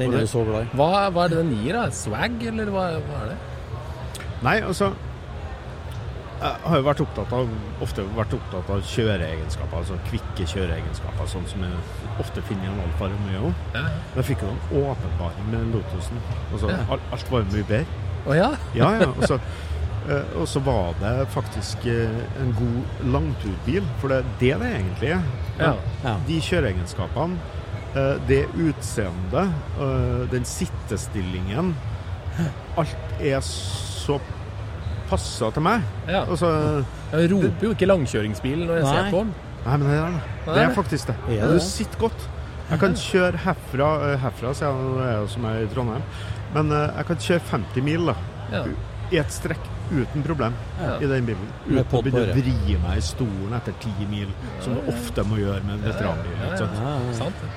Den 0.00 0.14
er 0.16 0.24
du 0.24 0.30
så 0.32 0.42
glad 0.48 0.64
i. 0.66 0.72
Hva, 0.80 0.88
hva 1.12 1.24
er 1.28 1.32
det 1.34 1.38
den 1.44 1.54
gir, 1.60 1.76
da? 1.76 1.84
Swag, 1.94 2.40
eller 2.50 2.72
hva, 2.74 2.88
hva 3.04 3.22
er 3.26 3.30
det? 3.34 3.38
Nei, 4.42 4.56
altså 4.64 4.90
Jeg 6.40 6.52
har 6.64 6.78
jo 6.80 6.84
vært 6.86 7.00
opptatt 7.04 7.32
av, 7.36 7.50
ofte 7.84 8.04
vært 8.16 8.32
opptatt 8.32 8.70
av 8.72 8.78
kjøreegenskaper, 8.88 9.76
altså 9.82 9.98
kvikke 10.06 10.46
kjøreegenskaper, 10.48 11.26
sånn 11.28 11.44
som 11.50 11.66
jeg 11.66 11.82
ofte 12.22 12.40
finner 12.48 12.64
i 12.64 12.70
en 12.72 12.78
Alfa 12.86 13.10
Romeo. 13.12 13.50
Ja. 13.74 13.82
Men 13.90 14.22
jeg 14.22 14.28
fikk 14.30 14.46
jo 14.46 14.54
en 14.54 14.62
åpenbaring 14.86 15.50
med 15.52 15.74
Lotusen. 15.74 16.22
Altså, 16.52 16.70
Ja. 16.72 16.78
alt, 16.96 17.04
alt 17.12 17.30
var 17.34 17.44
jo 17.44 17.50
mye 17.58 17.68
bedre. 17.68 18.06
Å 18.24 18.38
ja? 18.38 18.48
Ja, 18.78 18.88
ja. 19.02 19.10
Og 19.12 19.22
så, 19.28 19.36
eh, 20.08 20.32
og 20.40 20.48
så 20.48 20.64
var 20.64 20.96
det 21.02 21.12
faktisk 21.36 21.84
eh, 21.92 22.24
en 22.40 22.54
god 22.56 23.04
langturbil, 23.12 23.84
for 24.00 24.08
det 24.08 24.22
er 24.22 24.32
det 24.40 24.54
det 24.64 24.72
egentlig 24.80 25.12
er. 25.18 25.22
Ja. 25.60 25.74
Ja. 26.08 26.16
De 26.26 26.40
kjøreegenskapene, 26.48 27.36
det 28.28 28.44
utseendet, 28.54 29.50
eh, 29.80 30.26
den 30.30 30.44
sittestillingen 30.46 31.74
Alt 32.78 33.20
er 33.20 33.40
så 33.44 34.20
passa 35.10 35.50
til 35.52 35.62
meg. 35.66 35.82
ja. 36.08 36.22
Altså, 36.30 36.84
Jeg 37.12 37.30
roper 37.32 37.66
jo 37.66 37.70
ikke 37.74 37.88
langkjøringsbil 37.90 38.60
når 38.66 38.76
jeg 38.78 38.84
Nei. 38.84 38.92
ser 38.94 39.10
på 39.10 39.18
den. 39.24 39.32
nei, 39.66 39.76
men 39.76 39.88
det 39.90 39.96
er 39.98 40.10
det. 40.10 40.54
Det 40.54 40.62
er 40.62 40.74
faktisk 40.74 41.06
det. 41.10 41.16
Ja, 41.34 41.46
det 41.48 41.58
Du 41.58 41.60
sitter 41.66 41.98
godt. 41.98 42.28
Jeg 42.70 42.78
kan 42.78 42.94
kjøre 42.94 43.36
herfra, 43.42 43.88
eh, 44.12 44.16
herfra 44.22 44.54
sier 44.54 44.68
jeg, 44.68 44.76
nå 44.76 45.00
er 45.02 45.10
jeg 45.20 45.28
som 45.28 45.44
er 45.50 45.56
i 45.64 45.66
Trondheim, 45.74 46.02
men 46.54 46.70
eh, 46.72 46.92
jeg 46.96 47.06
kan 47.06 47.16
kjøre 47.16 47.40
50 47.50 47.82
mil 47.82 48.06
da, 48.06 48.14
Ja. 48.52 48.62
i 49.10 49.16
et 49.18 49.26
strekk 49.34 49.66
uten 49.90 50.22
problem 50.26 50.54
Ja. 50.80 50.94
i 51.02 51.08
den 51.10 51.26
bilen. 51.26 51.48
Uten 51.66 51.98
å 51.98 52.02
begynne 52.02 52.22
å 52.26 52.36
vri 52.36 52.76
meg 52.84 52.98
i 52.98 53.04
stolen 53.04 53.52
etter 53.58 53.74
ti 53.82 53.92
mil, 54.10 54.30
som 54.64 54.74
du 54.78 54.80
ofte 54.92 55.24
må 55.26 55.36
gjøre 55.42 55.62
med 55.66 55.74
en 55.78 55.84
veteranbil. 55.90 56.32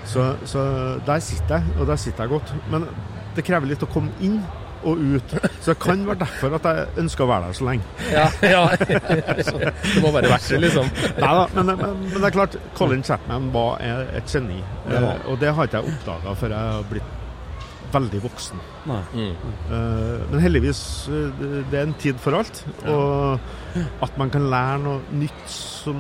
Så, 0.05 0.25
så 0.45 0.65
der 1.05 1.19
sitter 1.23 1.55
jeg, 1.61 1.77
og 1.79 1.87
der 1.87 1.95
sitter 2.01 2.23
jeg 2.27 2.35
godt. 2.35 2.53
Men 2.73 2.87
det 3.35 3.45
krever 3.47 3.67
litt 3.71 3.83
å 3.85 3.89
komme 3.93 4.11
inn 4.21 4.41
og 4.83 4.99
ut. 4.99 5.33
Så 5.63 5.71
det 5.71 5.77
kan 5.79 6.01
være 6.05 6.19
derfor 6.25 6.57
at 6.57 6.65
jeg 6.67 6.87
ønsker 7.05 7.23
å 7.23 7.27
være 7.29 7.47
der 7.47 7.55
så 7.55 7.67
lenge. 7.69 7.83
Ja, 8.11 8.25
ja. 8.43 8.63
Det 8.75 10.01
må 10.03 10.11
være 10.11 10.27
verdt 10.33 10.49
det, 10.51 10.59
liksom. 10.65 10.89
Neida, 11.21 11.45
men, 11.55 11.65
men, 11.71 12.01
men 12.09 12.17
det 12.19 12.27
er 12.27 12.35
klart, 12.35 12.57
Colin 12.75 13.03
Chapman 13.07 13.47
var 13.55 13.79
et 13.85 14.27
geni. 14.27 14.59
Eh, 14.91 15.11
og 15.31 15.39
det 15.39 15.53
har 15.55 15.69
ikke 15.69 15.79
jeg 15.79 15.93
oppdaga 15.95 16.35
før 16.35 16.55
jeg 16.57 16.73
har 16.75 16.89
blitt 16.91 17.19
veldig 17.93 18.19
voksen. 18.23 18.59
Nei. 18.89 18.99
Eh, 19.23 20.23
men 20.31 20.39
heldigvis, 20.43 20.81
eh, 21.09 21.29
det- 21.71 21.79
er 21.79 21.83
en 21.87 21.93
tid 22.01 22.19
for 22.19 22.33
alt. 22.39 22.63
Og 22.85 23.39
at 24.01 24.17
man 24.17 24.29
kan 24.29 24.49
lære 24.49 24.79
noe 24.83 25.01
nytt 25.11 25.47
som 25.47 25.97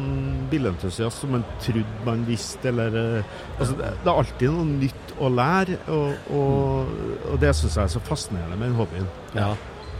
bilentusiast 0.49 1.21
som 1.23 1.31
man 1.31 1.45
trodde 1.61 2.05
man 2.05 2.25
visste, 2.25 2.67
eller 2.69 2.87
eh, 3.19 3.23
altså, 3.59 3.77
det, 3.77 3.91
det 4.03 4.07
er 4.11 4.17
alltid 4.23 4.49
noe 4.51 4.65
nytt 4.65 5.13
å 5.19 5.29
lære, 5.33 5.77
og, 5.87 6.15
og, 6.33 6.87
og 7.31 7.39
det 7.39 7.53
syns 7.55 7.75
jeg 7.77 7.83
er 7.83 7.93
så 7.95 8.01
fascinerende 8.03 8.57
med 8.57 8.69
den 8.69 8.75
hobbyen. 8.81 9.07
Ja. 9.35 9.53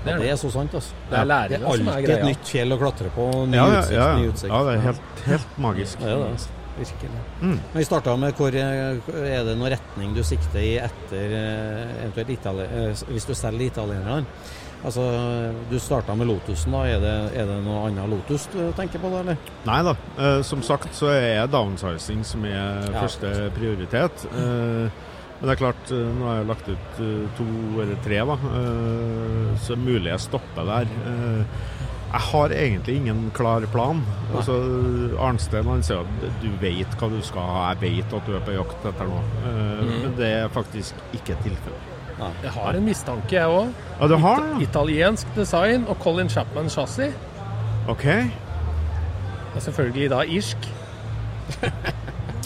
Det 0.04 0.12
er 0.12 0.18
det. 0.18 0.24
det 0.26 0.32
er 0.34 0.36
så 0.42 0.50
sant, 0.52 0.74
altså. 0.76 0.92
Det 1.10 1.16
er 1.18 1.26
læringa 1.30 1.60
Det 1.60 1.64
er 1.64 1.78
som 1.78 1.88
er 1.88 1.94
alltid 1.94 2.08
greia. 2.10 2.18
et 2.18 2.26
nytt 2.34 2.50
fjell 2.52 2.74
å 2.76 2.78
klatre 2.82 3.12
på. 3.16 3.28
Ny 3.48 3.56
Ja, 3.56 3.68
ja, 3.72 3.78
utsikt, 3.80 3.94
ja, 3.96 4.08
ny 4.18 4.26
utsikt. 4.34 4.52
ja, 4.52 4.64
det 4.68 4.74
er 4.74 4.82
helt, 4.90 5.22
helt 5.30 5.54
magisk. 5.64 6.00
Det 6.04 6.10
er 6.12 6.18
det, 6.18 6.32
altså. 6.34 6.50
Virkelig. 6.74 7.20
Mm. 7.42 7.60
Vi 7.76 7.84
starta 7.86 8.16
med 8.18 8.34
hvor 8.40 8.56
eh, 8.58 8.98
Er 9.30 9.44
det 9.46 9.54
noen 9.60 9.72
retning 9.76 10.16
du 10.16 10.24
sikter 10.26 10.60
i 10.64 10.72
etter 10.82 11.36
eh, 11.38 11.92
eventuelt 12.02 12.32
Itali 12.34 12.66
eh, 12.66 13.04
hvis 13.14 13.28
du 13.30 13.34
selger 13.38 13.68
italienerne? 13.70 14.26
Altså, 14.84 15.04
Du 15.70 15.78
starta 15.80 16.16
med 16.18 16.28
Lotusen. 16.28 16.74
da, 16.76 16.82
Er 16.90 17.00
det, 17.00 17.14
er 17.40 17.46
det 17.48 17.60
noe 17.64 17.86
annet 17.88 18.10
Lotus 18.12 18.50
du 18.52 18.60
tenker 18.76 19.00
på 19.00 19.12
da, 19.14 19.22
eller? 19.22 19.38
Nei 19.70 19.80
da. 19.86 19.94
Eh, 20.18 20.42
som 20.44 20.62
sagt 20.66 20.92
så 20.98 21.14
er 21.14 21.48
downsizing 21.48 22.26
som 22.28 22.44
er 22.50 22.90
Ja. 22.90 23.00
første 23.06 23.52
prioritet. 23.56 24.26
Eh, 24.34 24.90
men 25.40 25.50
det 25.50 25.54
er 25.58 25.62
klart, 25.62 25.90
nå 25.92 26.26
har 26.28 26.38
jeg 26.42 26.48
lagt 26.48 26.68
ut 26.72 27.00
to 27.38 27.46
eller 27.84 27.98
tre, 28.04 28.20
da. 28.28 28.36
Eh, 28.60 29.56
så 29.60 29.76
mulig 29.76 30.10
jeg 30.12 30.20
stopper 30.26 30.64
der. 30.66 30.88
Eh, 32.14 32.20
jeg 32.20 32.22
har 32.30 32.50
egentlig 32.50 32.96
ingen 32.96 33.32
klar 33.34 33.66
plan. 33.72 34.04
Altså, 34.36 34.54
Arnstein 35.20 35.66
han 35.66 35.84
sier 35.84 36.04
at 36.04 36.28
du 36.44 36.50
vet 36.62 36.98
hva 37.00 37.10
du 37.10 37.22
skal 37.26 37.42
ha, 37.42 37.64
jeg 37.74 37.82
vet 37.82 38.14
at 38.14 38.28
du 38.28 38.36
er 38.38 38.46
på 38.46 38.54
jakt 38.54 38.86
etter 38.86 39.10
noe. 39.10 39.24
Mm. 39.48 39.90
Men 40.04 40.16
det 40.20 40.30
er 40.44 40.54
faktisk 40.54 40.96
ikke 41.14 41.38
tilfellet. 41.44 41.90
Jeg 42.44 42.52
har 42.54 42.78
en 42.78 42.86
mistanke, 42.86 43.36
jeg 43.36 43.50
òg. 43.50 43.74
Ja, 44.00 44.08
du 44.08 44.16
har 44.22 44.44
det? 44.44 44.62
Italiensk 44.68 45.28
design 45.36 45.88
og 45.90 45.98
Colin 46.00 46.30
Chapman 46.30 46.70
chassis. 46.70 47.14
OK. 47.90 48.06
Og 49.56 49.62
selvfølgelig 49.62 50.10
da 50.14 50.24
irsk. 50.24 50.70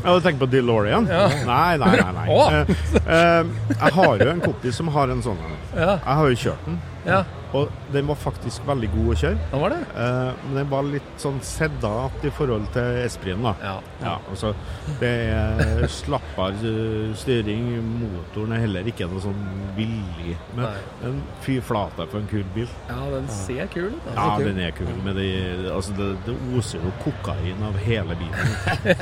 Ja, 0.08 0.14
du 0.14 0.22
tenker 0.22 0.46
på 0.46 0.48
DeLorean? 0.52 1.08
Ja. 1.10 1.24
Nei, 1.44 1.78
nei, 1.82 1.88
nei. 1.98 2.12
nei. 2.14 2.26
Oh. 2.38 2.54
Eh, 2.54 2.70
eh, 3.10 3.48
jeg 3.74 3.94
har 3.98 4.22
jo 4.22 4.28
en 4.30 4.42
kompis 4.44 4.78
som 4.78 4.92
har 4.94 5.10
en 5.12 5.24
sånn. 5.26 5.40
Ja, 5.74 5.98
Jeg 5.98 6.16
har 6.20 6.30
jo 6.30 6.38
kjørt 6.44 6.68
den, 6.68 6.78
ja. 7.08 7.24
Og 7.56 7.72
den 7.94 8.08
var 8.10 8.20
faktisk 8.20 8.66
veldig 8.68 8.90
god 8.94 9.12
å 9.14 9.18
kjøre. 9.22 9.40
Den 9.52 9.62
var 9.64 9.74
det. 9.76 9.80
Eh, 10.04 10.42
men 10.46 10.58
den 10.60 10.70
var 10.72 10.88
litt 10.88 11.14
sånn 11.22 11.38
sedat 11.46 12.26
i 12.28 12.32
forhold 12.36 12.68
til 12.76 13.00
Esprien, 13.06 13.44
da. 13.46 13.54
Ja. 13.64 13.76
Ja, 14.04 14.16
altså, 14.32 14.54
det 15.02 15.12
er 15.32 15.88
slappere 15.92 16.72
eh, 16.72 17.14
styring. 17.18 17.70
Motoren 18.02 18.56
er 18.58 18.64
heller 18.66 18.90
ikke 18.92 19.08
noe 19.12 19.24
sånn 19.24 19.40
villig. 19.78 20.36
Men 20.58 20.66
Nei. 20.68 20.84
en 21.10 21.22
fy 21.46 21.58
flate 21.64 22.08
for 22.12 22.20
en 22.22 22.30
kul 22.32 22.46
bil. 22.56 22.68
ja, 22.90 23.00
den 23.14 23.30
ser 23.32 23.72
kul 23.74 23.90
ut. 23.96 24.12
Ja, 24.14 24.30
kul. 24.36 24.48
den 24.50 24.62
er 24.68 24.76
kul. 24.78 24.92
Men 25.06 25.18
det, 25.18 25.30
altså, 25.72 25.96
det, 25.98 26.12
det 26.28 26.38
oser 26.58 26.84
jo 26.84 26.94
kokain 27.04 27.64
av 27.68 27.80
hele 27.88 28.18
bilen. 28.20 28.56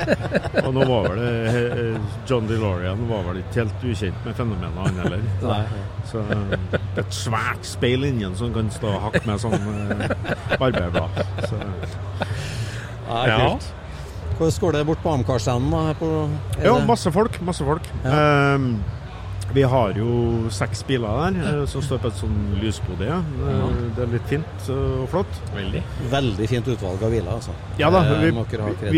og 0.66 0.72
nå 0.76 0.86
var 0.86 1.10
vel 1.10 1.22
det 1.22 1.64
eh, 1.66 2.10
John 2.28 2.48
DeLorean 2.50 3.06
var 3.10 3.26
vel 3.30 3.42
ikke 3.42 3.64
helt 3.64 3.86
ukjent 3.90 4.26
med 4.26 4.38
fenomenet, 4.38 4.82
han 4.86 5.02
heller. 5.04 5.26
Nei. 5.42 5.62
Så 6.06 6.22
eh, 6.30 6.85
et 7.02 7.16
svært 7.16 7.66
speil 7.66 8.04
inni 8.08 8.28
som 8.38 8.52
kan 8.54 8.70
stå 8.72 8.92
og 8.94 9.02
hakke 9.08 9.24
med 9.28 9.42
sånn 9.42 9.56
eh, 9.56 10.56
barberblad. 10.60 11.24
Så, 11.48 11.60
Ja, 13.06 13.26
Ja. 13.26 13.38
kult. 13.50 13.72
Hvordan 14.36 14.60
går 14.60 14.72
det 14.72 14.86
bort 14.86 15.02
på 15.02 15.12
er 16.60 16.66
ja, 16.66 16.78
masse 16.84 17.12
folk. 17.12 17.40
Masse 17.40 17.64
folk. 17.64 17.86
Ehm, 18.04 18.82
vi 19.54 19.62
har 19.62 19.94
jo 19.96 20.50
seks 20.52 20.82
biler 20.86 21.32
der 21.32 21.60
eh, 21.62 21.66
som 21.70 21.82
står 21.84 22.00
på 22.02 22.10
et 22.10 22.18
sånn 22.18 22.36
lysbode. 22.60 23.06
Ja. 23.08 23.20
Det 23.96 24.02
er 24.04 24.10
litt 24.12 24.26
fint 24.28 24.68
eh, 24.72 24.96
og 25.00 25.08
flott. 25.12 25.38
Veldig. 25.54 25.82
Veldig 26.12 26.48
fint 26.50 26.68
utvalg 26.74 27.04
av 27.06 27.14
biler, 27.14 27.30
altså. 27.38 27.54
Ja 27.80 27.90
da, 27.94 28.02
vi, 28.20 28.32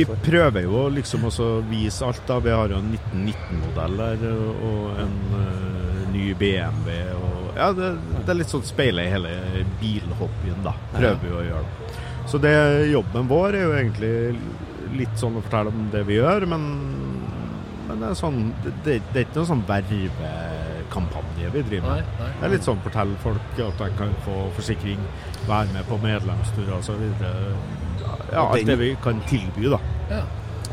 vi 0.01 0.05
prøver 0.27 0.67
jo 0.67 0.87
liksom 0.97 1.29
å 1.29 1.51
vise 1.69 2.09
alt. 2.09 2.25
da. 2.27 2.41
Vi 2.43 2.55
har 2.55 2.73
jo 2.75 2.81
en 2.81 2.91
1919-modell 2.97 4.01
der 4.01 4.27
og 4.33 5.03
en 5.05 5.19
uh, 5.37 6.03
ny 6.15 6.33
BMW. 6.41 6.97
Og, 7.15 7.38
ja, 7.59 7.73
det, 7.75 7.89
det 8.23 8.33
er 8.33 8.39
litt 8.39 8.53
sånn 8.53 8.67
speila 8.67 9.03
i 9.03 9.11
hele 9.11 9.33
bilhobbyen, 9.81 10.61
da. 10.67 10.75
Prøver 10.95 11.25
vi 11.25 11.35
å 11.35 11.45
gjøre 11.49 11.65
det. 11.67 12.05
Så 12.29 12.39
det, 12.39 12.55
jobben 12.93 13.29
vår 13.31 13.57
er 13.57 13.65
jo 13.65 13.75
egentlig 13.75 14.13
litt 14.99 15.15
sånn 15.21 15.39
å 15.39 15.43
fortelle 15.45 15.73
om 15.73 15.89
det 15.93 16.03
vi 16.09 16.19
gjør, 16.19 16.47
men, 16.51 16.67
men 17.89 18.03
det 18.03 18.11
er 18.11 18.19
sånn 18.19 18.41
det, 18.65 18.73
det, 18.85 18.99
er 19.15 19.25
ikke 19.25 19.41
noen 19.41 19.51
sånn 19.51 19.65
vervekampanje 19.69 21.53
vi 21.55 21.63
driver 21.71 21.89
Nei, 21.89 22.03
med. 22.03 22.11
nei. 22.21 22.31
Det 22.39 22.49
er 22.49 22.55
litt 22.55 22.69
sånn 22.69 22.83
fortelle 22.85 23.23
folk 23.25 23.63
at 23.65 23.81
de 23.83 23.89
kan 23.99 24.13
få 24.27 24.37
forsikring, 24.59 25.07
være 25.49 25.73
med 25.75 25.89
på 25.89 26.01
medlemsturer 26.05 26.77
osv. 26.79 27.07
Ja, 28.29 28.45
alt 28.45 28.69
det 28.69 28.77
vi 28.81 28.93
kan 29.05 29.25
tilby, 29.29 29.71
da. 29.73 29.81
Ja. 30.13 30.23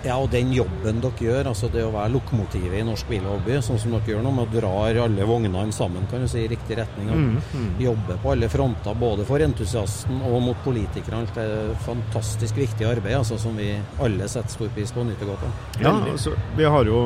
Ja, 0.05 0.15
og 0.21 0.29
den 0.29 0.51
jobben 0.53 0.99
dere 1.01 1.17
gjør, 1.25 1.47
altså 1.49 1.67
det 1.73 1.81
å 1.81 1.91
være 1.95 2.11
lokomotivet 2.13 2.77
i 2.77 2.83
norsk 2.85 3.07
bilhobby, 3.09 3.55
sånn 3.65 3.79
som 3.81 3.95
dere 3.95 4.11
gjør 4.11 4.21
nå, 4.25 4.33
med 4.37 4.45
å 4.45 4.59
dra 4.59 4.73
alle 5.05 5.25
vognene 5.25 5.63
sammen 5.73 6.05
kan 6.11 6.21
du 6.21 6.27
si, 6.29 6.43
i 6.45 6.51
riktig 6.51 6.77
retning, 6.77 7.09
og 7.09 7.15
Mm, 7.55 7.79
jobbe 7.81 8.17
på 8.21 8.31
alle 8.31 8.49
fronter, 8.51 8.93
både 8.99 9.25
for 9.25 9.41
entusiasten 9.41 10.19
og 10.27 10.41
mot 10.43 10.57
politikerne. 10.63 11.25
Det 11.33 11.41
er 11.41 11.73
fantastisk 11.85 12.55
viktig 12.59 12.85
arbeid 12.85 13.15
altså, 13.17 13.37
som 13.41 13.57
vi 13.57 13.71
alle 13.99 14.27
setter 14.29 14.49
stor 14.53 14.69
pris 14.75 14.91
på 14.93 15.01
og 15.01 15.07
nyter 15.09 15.25
godt 15.25 15.43
av. 15.47 15.57
Ja, 15.81 15.93
altså, 16.11 16.35
vi 16.57 16.63
har 16.69 16.85
jo 16.85 17.01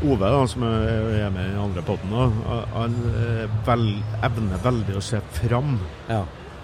Ove, 0.00 0.24
da, 0.32 0.46
som 0.48 0.62
er 0.64 1.26
med 1.28 1.44
i 1.44 1.50
den 1.50 1.58
andre 1.60 1.82
podden, 1.84 2.08
da, 2.14 2.60
han 2.72 2.94
eh, 3.10 3.42
vel, 3.66 3.82
evner 4.24 4.62
veldig 4.64 4.94
å 4.96 5.02
se 5.04 5.18
fram. 5.42 5.74
Ja. 6.08 6.22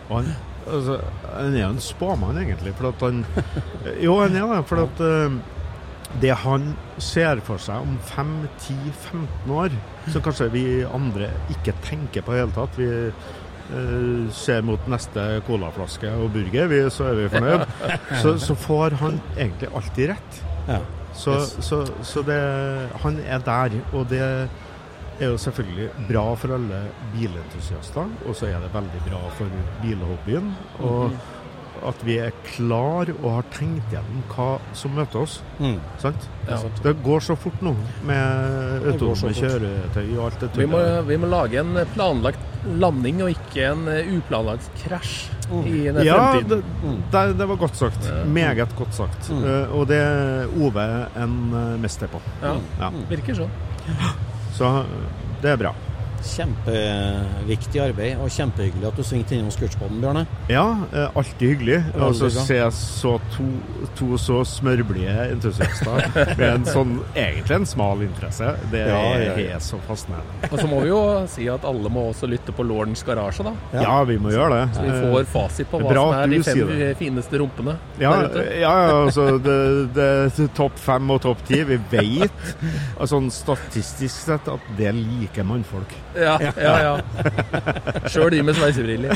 Og 0.08 0.14
han, 0.22 0.30
altså, 0.64 0.96
han 1.34 1.50
er 1.52 1.60
jo 1.66 1.68
en 1.74 1.82
spåmann, 1.84 2.38
egentlig. 2.40 2.72
For 2.78 2.88
at 2.94 3.04
han 3.04 3.20
Jo, 4.06 4.14
han 4.22 4.38
er 4.40 4.54
det. 4.54 4.62
For 4.70 4.86
at 4.86 5.02
eh, 5.04 5.36
det 6.22 6.34
han 6.42 6.68
ser 7.02 7.40
for 7.44 7.60
seg 7.62 7.82
om 7.84 7.96
5-10-15 8.08 9.52
år, 9.52 9.74
som 10.12 10.24
kanskje 10.24 10.50
vi 10.54 10.66
andre 10.86 11.30
ikke 11.52 11.74
tenker 11.84 12.24
på 12.24 12.34
i 12.34 12.38
det 12.38 12.44
hele 12.44 12.56
tatt 12.56 12.78
Vi 12.78 12.90
eh, 13.06 14.28
ser 14.34 14.62
mot 14.66 14.86
neste 14.90 15.24
colaflaske 15.48 16.12
og 16.14 16.30
burger, 16.36 16.70
vi, 16.72 16.82
så 16.94 17.10
er 17.10 17.18
vi 17.20 17.32
fornøyd. 17.32 17.66
Så, 18.22 18.36
så 18.42 18.54
får 18.58 18.96
han 19.02 19.18
egentlig 19.36 19.72
alltid 19.74 20.14
rett. 20.14 20.44
ja. 20.68 20.84
Så, 21.16 21.32
så, 21.64 21.78
så 22.04 22.20
det, 22.28 22.36
han 23.00 23.14
er 23.24 23.38
der, 23.40 23.78
og 23.96 24.02
det 24.10 24.20
er 24.20 25.30
jo 25.30 25.38
selvfølgelig 25.40 25.86
bra 26.10 26.24
for 26.36 26.52
alle 26.58 26.80
bilentusiaster. 27.14 28.10
Og 28.28 28.36
så 28.36 28.50
er 28.50 28.60
det 28.60 28.68
veldig 28.74 29.00
bra 29.06 29.22
for 29.38 29.54
bilhobbyen. 29.80 30.50
Og 30.84 31.16
at 31.88 32.02
vi 32.06 32.18
er 32.22 32.34
klar 32.54 33.10
og 33.16 33.26
har 33.38 33.46
tenkt 33.54 33.92
gjennom 33.92 34.24
hva 34.32 34.48
som 34.76 34.94
møter 34.96 35.22
oss. 35.22 35.38
Mm. 35.58 35.78
Sant? 36.02 36.28
Ja. 36.48 36.58
Det 36.82 36.94
går 37.04 37.24
så 37.26 37.36
fort 37.38 37.62
nå 37.64 37.72
med 38.06 38.86
autonome 38.92 39.32
kjøretøy 39.34 40.04
og 40.16 40.26
alt 40.28 40.44
det 40.44 40.50
Vi 40.60 40.68
må, 40.70 40.82
vi 41.08 41.18
må 41.18 41.30
lage 41.30 41.58
en 41.62 41.80
planlagt 41.94 42.42
landing 42.66 43.22
og 43.24 43.32
ikke 43.34 43.66
en 43.70 43.88
eh, 43.90 44.12
uplanlagt 44.16 44.68
krasj 44.82 45.16
i 45.66 45.86
den 45.94 46.00
Ja, 46.06 46.34
det, 46.42 46.60
det, 47.12 47.24
det 47.38 47.48
var 47.48 47.60
godt 47.60 47.76
sagt. 47.78 48.08
Meget 48.26 48.74
godt 48.78 48.94
sagt. 48.94 49.30
Mm. 49.30 49.44
Uh, 49.44 49.76
og 49.78 49.86
det 49.90 50.00
er 50.02 50.54
Ove 50.58 50.86
en 51.22 51.36
eh, 51.54 51.74
mester 51.82 52.10
på. 52.10 52.22
Ja, 52.42 52.56
Ja. 52.80 52.90
virker 53.10 53.38
sånn. 53.38 53.52
Så 54.56 54.70
eh, 54.82 54.96
det 55.42 55.54
er 55.54 55.60
bra. 55.60 55.74
Kjempeviktig 56.26 57.80
arbeid, 57.82 58.16
og 58.22 58.30
kjempehyggelig 58.32 58.88
at 58.90 58.98
du 58.98 59.02
svingte 59.06 59.36
innom 59.36 59.50
Scootspoden, 59.54 60.00
Bjørne. 60.02 60.24
Ja, 60.50 60.64
eh, 60.92 61.08
alltid 61.16 61.52
hyggelig. 61.54 61.78
Og 62.02 62.14
så 62.18 62.30
ser 62.34 62.60
jeg 62.64 62.72
så 62.76 63.14
to, 63.34 63.46
to 63.98 64.18
så 64.20 64.40
smørblide 64.48 65.28
entusiaster 65.32 66.10
med 66.38 66.46
en 66.48 66.66
sånn 66.68 66.96
egentlig 67.14 67.56
en 67.60 67.68
smal 67.68 68.02
interesse. 68.06 68.52
Det 68.72 68.82
Ja, 68.86 68.98
ja, 68.98 69.14
er 69.32 69.40
ja. 69.42 69.56
er 69.56 69.64
så 69.64 69.78
fascinerende. 69.86 70.50
Og 70.50 70.58
så 70.60 70.66
må 70.70 70.80
vi 70.84 70.90
jo 70.92 71.00
si 71.30 71.48
at 71.52 71.64
alle 71.68 71.90
må 71.92 72.06
også 72.10 72.28
lytte 72.30 72.54
på 72.56 72.66
Lordens 72.66 73.02
garasje, 73.06 73.46
da. 73.46 73.54
Ja, 73.82 73.96
vi 74.08 74.18
må 74.22 74.32
gjøre 74.34 74.60
det. 74.60 74.66
Så 74.76 74.84
vi 74.86 74.94
får 75.06 75.30
fasit 75.32 75.70
på 75.72 75.80
hva 75.82 75.92
bra 75.94 76.04
som 76.10 76.18
er 76.20 76.34
de 76.34 76.42
fem 76.46 76.74
fineste 77.00 77.40
rumpene 77.40 77.76
Ja, 78.00 78.12
der 78.22 78.30
ute. 78.30 78.44
ja, 78.60 78.74
ja, 78.86 78.96
altså 79.04 79.26
det, 79.42 79.58
det 79.96 80.48
topp 80.56 80.78
fem 80.80 81.10
og 81.14 81.22
topp 81.24 81.42
ti. 81.48 81.62
Vi 81.66 81.78
vet 81.92 82.42
altså, 82.98 83.16
sånn 83.16 83.30
statistisk 83.32 84.26
sett 84.26 84.48
at 84.50 84.66
det 84.78 84.90
liker 84.96 85.46
mannfolk. 85.46 85.92
Ja, 86.16 86.36
ja, 86.40 86.74
ja. 86.80 86.94
Sjøl 88.08 88.30
de 88.32 88.42
med 88.46 88.56
sveisebriller. 88.56 89.12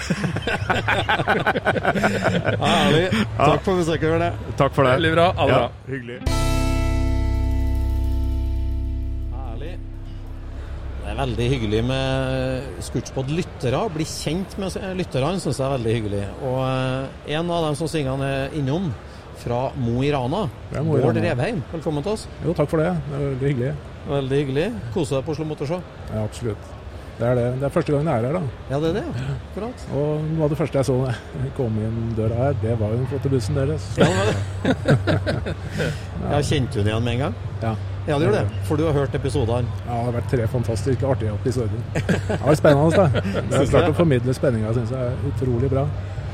Herlig. 2.60 3.06
Takk 3.38 3.62
for 3.64 3.80
besøket, 3.80 4.18
Det. 4.20 4.30
Takk 4.60 4.74
for 4.76 4.84
det. 4.88 4.94
Veldig 4.98 5.12
bra. 5.16 5.26
Ha 5.38 5.46
det 5.46 5.54
bra. 5.56 5.68
hyggelig. 5.88 6.18
Herlig. 9.34 9.74
Det 11.00 11.12
er 11.14 11.20
veldig 11.20 11.46
hyggelig 11.54 11.84
med 11.90 12.82
Scootspod-lyttere. 12.88 13.84
Bli 13.94 14.06
kjent 14.08 14.58
med 14.60 14.76
lytterne 15.00 15.40
syns 15.42 15.60
jeg 15.60 15.66
er 15.68 15.76
veldig 15.78 15.94
hyggelig. 15.98 16.24
Og 16.50 16.58
eh, 16.66 17.38
en 17.38 17.54
av 17.56 17.68
dem 17.70 17.78
som 17.80 17.90
svingene 17.90 18.28
er 18.44 18.58
innom, 18.60 18.90
fra 19.40 19.70
Mo 19.80 20.02
i 20.04 20.10
Rana, 20.12 20.42
Bård 20.84 21.16
Revheim. 21.16 21.62
Velkommen 21.72 22.04
til 22.04 22.12
oss. 22.12 22.26
Jo, 22.44 22.52
takk 22.52 22.68
for 22.68 22.82
det. 22.82 22.90
Det 23.08 23.16
er 23.16 23.22
veldig 23.24 23.48
hyggelig. 23.48 23.70
Veldig 24.10 24.40
hyggelig. 24.42 24.66
Kose 24.92 25.16
deg 25.16 25.24
på 25.24 25.32
Oslo 25.32 25.46
Motorshow. 25.48 25.80
Ja, 26.10 26.26
absolutt. 26.26 26.68
Det 27.20 27.28
er 27.28 27.34
det. 27.36 27.46
Det 27.60 27.66
er 27.68 27.72
første 27.74 27.92
gangen 27.92 28.08
jeg 28.08 28.22
er 28.22 28.26
her, 28.26 28.36
da. 28.38 28.42
Ja, 28.70 28.78
det 28.80 28.90
er 28.90 28.94
det. 28.96 29.04
ja. 29.04 29.34
Akkurat. 29.50 29.82
Og 29.92 30.24
noe 30.24 30.46
av 30.46 30.52
det 30.52 30.58
første 30.60 30.78
jeg 30.80 30.88
så 30.88 30.96
da 31.02 31.12
jeg 31.12 31.52
kom 31.58 31.74
inn 31.84 31.98
døra 32.16 32.38
her, 32.38 32.54
det 32.62 32.76
var 32.80 32.94
jo 32.94 33.00
den 33.02 33.08
flotte 33.10 33.32
bussen 33.32 33.60
deres. 33.60 33.88
Ja, 34.00 34.08
det 34.08 34.76
det. 34.86 35.54
Ja, 36.30 36.40
Kjente 36.40 36.78
du 36.78 36.80
den 36.80 36.92
igjen 36.92 37.04
med 37.04 37.12
en 37.18 37.24
gang? 37.26 37.34
Ja. 37.60 37.74
Ja, 38.08 38.16
det 38.16 38.26
gjør 38.26 38.36
det. 38.38 38.60
For 38.64 38.80
du 38.80 38.86
har 38.86 38.96
hørt 38.96 39.14
episodene. 39.14 39.68
Ja, 39.84 39.98
det 39.98 40.04
har 40.06 40.14
vært 40.16 40.30
tre 40.32 40.46
fantastisk 40.48 41.02
artige 41.04 41.34
episoder. 41.36 41.84
Det 41.92 42.40
var 42.46 42.56
spennende. 42.58 42.96
da. 42.96 43.24
Det 43.50 43.60
er 43.60 43.68
klart 43.74 43.92
å 43.92 43.98
formidle 44.00 44.34
spenninga, 44.34 44.72
syns 44.78 44.94
jeg 44.96 45.10
er 45.10 45.28
utrolig 45.34 45.70
bra. 45.72 45.84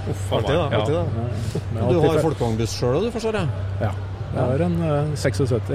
Artig, 0.07 0.55
da. 0.55 0.69
Ja. 0.71 0.81
artig 0.81 0.95
da. 0.95 1.05
Men 1.75 1.83
Og 1.83 1.97
du 1.97 2.01
har 2.07 2.23
folkevognbuss 2.23 2.79
sjøl 2.79 3.01
òg, 3.01 3.09
du, 3.09 3.11
forstår 3.17 3.41
jeg? 3.41 3.67
Ja. 3.83 3.91
Jeg 4.37 4.43
har 4.45 4.67
en 4.69 4.79
uh, 4.85 5.17
76 5.19 5.75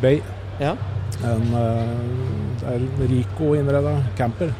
Bay. 0.00 0.20
Ja. 0.60 0.76
En, 1.24 1.42
eh, 1.52 1.88
det 2.60 2.74
er 2.76 3.08
Rico 3.10 3.54
innreda 3.56 3.94
camper. 4.18 4.52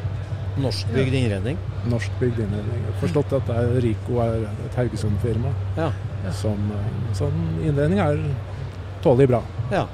Norskbygd 0.61 1.13
innredning. 1.15 1.57
Norskbygd 1.89 2.39
innredning. 2.43 2.81
Forstått 2.99 3.31
at 3.37 3.47
det 3.47 3.55
er, 3.61 3.69
Rico 3.85 4.19
er 4.23 4.41
et 4.67 4.75
Haugesund-firma. 4.79 5.53
Ja. 5.77 5.89
Som 6.37 6.67
eh, 6.75 6.89
sånn 7.17 7.37
innredning 7.65 8.01
er 8.03 8.19
tålelig 9.05 9.31
bra. 9.35 9.43
ja. 9.71 9.87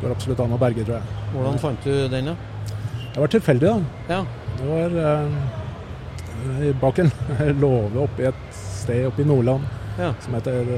Går 0.00 0.14
absolutt 0.14 0.38
an 0.40 0.52
å 0.56 0.58
berge, 0.60 0.80
tror 0.86 0.96
jeg. 0.96 1.16
Hvordan 1.34 1.58
fant 1.60 1.82
du 1.84 1.92
den, 2.08 2.30
da? 2.30 2.34
Det 3.12 3.18
var 3.20 3.28
tilfeldig, 3.34 3.66
da. 3.68 4.14
Ja. 4.14 4.20
Det 4.56 4.68
var 4.70 4.94
eh, 5.04 6.70
bak 6.80 6.98
en 7.02 7.10
låve 7.60 8.00
oppe 8.06 8.24
i 8.24 8.28
et 8.30 8.46
sted 8.56 9.04
oppe 9.10 9.20
i 9.24 9.28
Nordland 9.28 9.66
Ja. 10.00 10.14
som 10.24 10.36
heter 10.38 10.70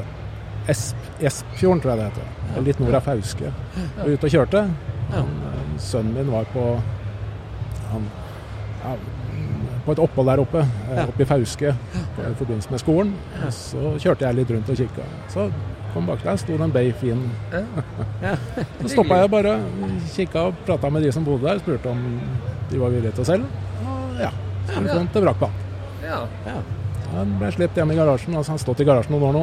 Esp, 0.72 0.96
Espfjorden, 1.22 1.82
tror 1.84 1.92
jeg 1.92 2.00
det 2.00 2.08
heter. 2.08 2.64
Litt 2.66 2.82
nord 2.82 2.96
av 2.98 3.06
Fauske. 3.06 3.52
Og 4.02 4.10
ute 4.16 4.26
og 4.26 4.34
kjørte. 4.34 4.64
Han, 5.12 5.30
eh, 5.52 5.61
sønnen 5.80 6.14
min 6.16 6.32
var 6.32 6.44
på 6.52 6.64
han, 7.92 8.06
ja, 8.82 8.94
på 9.84 9.92
et 9.94 10.00
opphold 10.02 10.28
der 10.30 10.40
oppe, 10.42 10.62
eh, 10.92 11.02
oppe 11.08 11.22
i 11.24 11.26
Fauske 11.28 11.72
i 11.72 12.34
forbindelse 12.38 12.70
med 12.70 12.80
skolen. 12.82 13.12
Og 13.44 13.52
så 13.56 13.94
kjørte 14.02 14.26
jeg 14.26 14.38
litt 14.38 14.50
rundt 14.54 14.70
og 14.70 14.78
kikka. 14.78 15.06
Så 15.32 15.48
kom 15.92 16.06
bak 16.08 16.22
der, 16.24 16.36
sto 16.40 16.54
det 16.56 16.64
en 16.68 16.72
Bay 16.72 16.92
fin. 16.96 17.24
Så 18.82 18.92
stoppa 18.94 19.18
jeg 19.20 19.30
bare, 19.32 19.56
kikka 20.14 20.46
og 20.48 20.62
prata 20.66 20.88
med 20.90 21.02
de 21.04 21.10
som 21.12 21.24
bodde 21.26 21.44
der, 21.44 21.60
spurte 21.60 21.90
om 21.90 22.00
de 22.70 22.78
var 22.80 22.94
villige 22.94 23.12
til 23.18 23.24
å 23.26 23.28
selge. 23.28 23.64
Og 23.84 24.22
ja, 24.22 24.30
så 24.70 24.84
kom 24.86 25.10
til 25.12 25.26
vrakpant. 25.26 25.66
Han 27.12 27.34
ble 27.40 27.50
sluppet 27.52 27.76
hjem 27.82 27.92
i 27.92 27.96
garasjen. 27.98 28.36
altså 28.38 28.54
Han 28.54 28.58
har 28.58 28.62
stått 28.62 28.80
i 28.80 28.86
garasjen 28.88 29.12
noen 29.12 29.26
år 29.28 29.34
nå. 29.36 29.42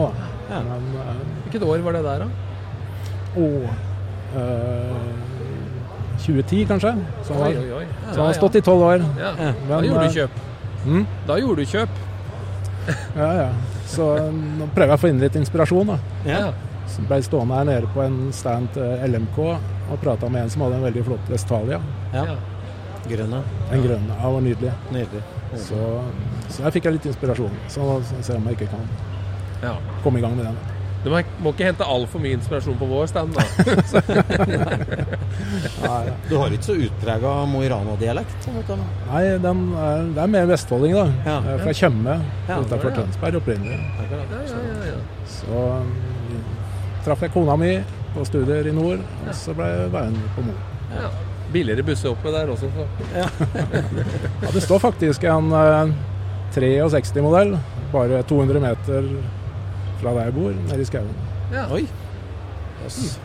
da. 0.50 0.62
Men 0.66 0.88
eh, 1.04 1.20
Hvilket 1.44 1.66
år 1.68 1.84
var 1.86 1.98
det 2.00 2.02
der, 2.08 2.24
da? 2.24 2.30
å, 3.38 3.46
eh, 4.42 4.96
2010 6.26 6.66
kanskje. 6.70 6.94
Så 7.28 7.34
han, 7.34 7.44
Oi, 7.48 7.56
har- 7.56 7.80
oi, 7.80 7.86
Ja, 8.08 8.14
så 8.14 8.22
har 8.26 8.34
stått 8.38 8.56
i 8.56 8.62
tolv 8.62 8.82
år. 8.84 9.04
Ja. 9.20 9.32
Men, 9.40 9.56
Da 9.70 9.82
gjorde 9.86 10.06
eh, 10.06 10.08
du 10.14 10.20
kjøp. 10.20 10.40
Mm? 10.86 11.06
Da 11.28 11.38
gjorde 11.40 11.56
du 11.66 11.66
kjøp. 11.66 11.90
Ja, 13.16 13.30
ja. 13.42 13.50
Så 13.90 14.06
eh, 14.18 14.30
nå 14.60 14.68
prøver 14.74 14.94
jeg 14.94 14.98
å 14.98 15.02
få 15.02 15.10
inn 15.14 15.20
litt 15.24 15.36
inspirasjon. 15.40 15.88
da. 15.94 15.98
Ja. 16.26 16.52
Så 16.90 17.04
ble 17.06 17.20
stående 17.22 17.58
her 17.60 17.68
nede 17.70 17.90
på 17.94 18.02
en 18.02 18.32
stand 18.34 18.72
til 18.74 19.04
LMK 19.12 19.38
og 19.46 20.00
prata 20.02 20.30
med 20.30 20.44
en 20.48 20.50
som 20.50 20.64
hadde 20.66 20.80
en 20.80 20.88
veldig 20.88 21.04
flott 21.06 21.30
Vestalia. 21.30 21.82
ja. 22.14 22.26
Grønne. 23.10 23.40
En 23.72 23.82
grønne. 23.82 24.16
Ja, 24.20 24.30
var 24.30 24.42
nydelig. 24.44 24.72
Nydelig. 24.92 25.22
Så, 25.58 25.78
så 26.52 26.62
her 26.66 26.74
fikk 26.76 26.86
jeg 26.86 26.94
litt 26.98 27.06
inspirasjon. 27.10 27.54
Så 27.72 27.86
ser 28.20 28.34
jeg 28.36 28.42
om 28.42 28.50
jeg 28.52 28.58
ikke 28.60 28.68
kan 28.74 28.90
Ja. 29.64 29.72
komme 30.04 30.20
i 30.20 30.22
gang 30.22 30.36
med 30.38 30.46
den. 30.46 30.58
Du 31.04 31.08
må, 31.14 31.22
må 31.40 31.54
ikke 31.54 31.70
hente 31.70 31.86
altfor 31.88 32.20
mye 32.20 32.36
inspirasjon 32.36 32.76
på 32.80 32.88
vår 32.90 33.06
stand, 33.08 33.32
da. 33.38 33.44
Nei, 35.84 36.02
Du 36.28 36.34
har 36.42 36.52
ikke 36.52 36.68
så 36.68 36.76
utprega 36.76 37.32
Mo 37.48 37.62
i 37.64 37.70
Rana-dialekt? 37.72 38.50
Nei, 38.50 39.22
den 39.44 39.62
er, 39.80 40.10
det 40.18 40.24
er 40.26 40.34
mer 40.34 40.50
vestfolding, 40.50 40.98
da. 40.98 41.06
Ja. 41.24 41.38
Er 41.54 41.64
Fra 41.64 41.76
Tjøme 41.80 42.18
Ja, 42.50 42.58
utenfor 42.60 42.92
ja. 42.92 42.96
Tønsberg 43.00 43.40
opprinnelig. 43.40 43.80
Ja, 43.80 44.10
ja, 44.12 44.44
ja, 44.52 44.92
ja. 44.92 45.00
Så 45.32 45.64
um, 45.80 46.44
traff 47.08 47.24
jeg 47.24 47.34
kona 47.38 47.56
mi 47.60 47.72
på 48.14 48.26
studier 48.28 48.68
i 48.68 48.76
nord, 48.76 49.02
og 49.24 49.34
så 49.38 49.56
ble 49.58 49.72
jeg 49.72 49.92
værende 49.96 50.32
på 50.36 50.46
Mo. 50.50 50.56
ja. 50.98 51.10
Billigere 51.50 51.82
busser 51.82 52.12
oppe 52.12 52.30
der 52.30 52.46
også, 52.54 52.68
så. 52.76 52.84
Ja, 53.16 53.26
det 54.54 54.62
står 54.62 54.84
faktisk 54.84 55.24
en 55.26 55.48
eh, 55.58 55.94
63-modell 56.54 57.56
bare 57.90 58.20
200 58.30 58.62
meter 58.62 59.08
fra 60.02 60.14
der 60.18 60.30
jeg 60.30 60.38
bor, 60.38 60.62
nede 60.70 60.82
i 60.82 60.88
skauen. 60.90 61.26
Ja. 61.54 61.66
Oi. 61.76 61.84
Yes. 62.84 63.20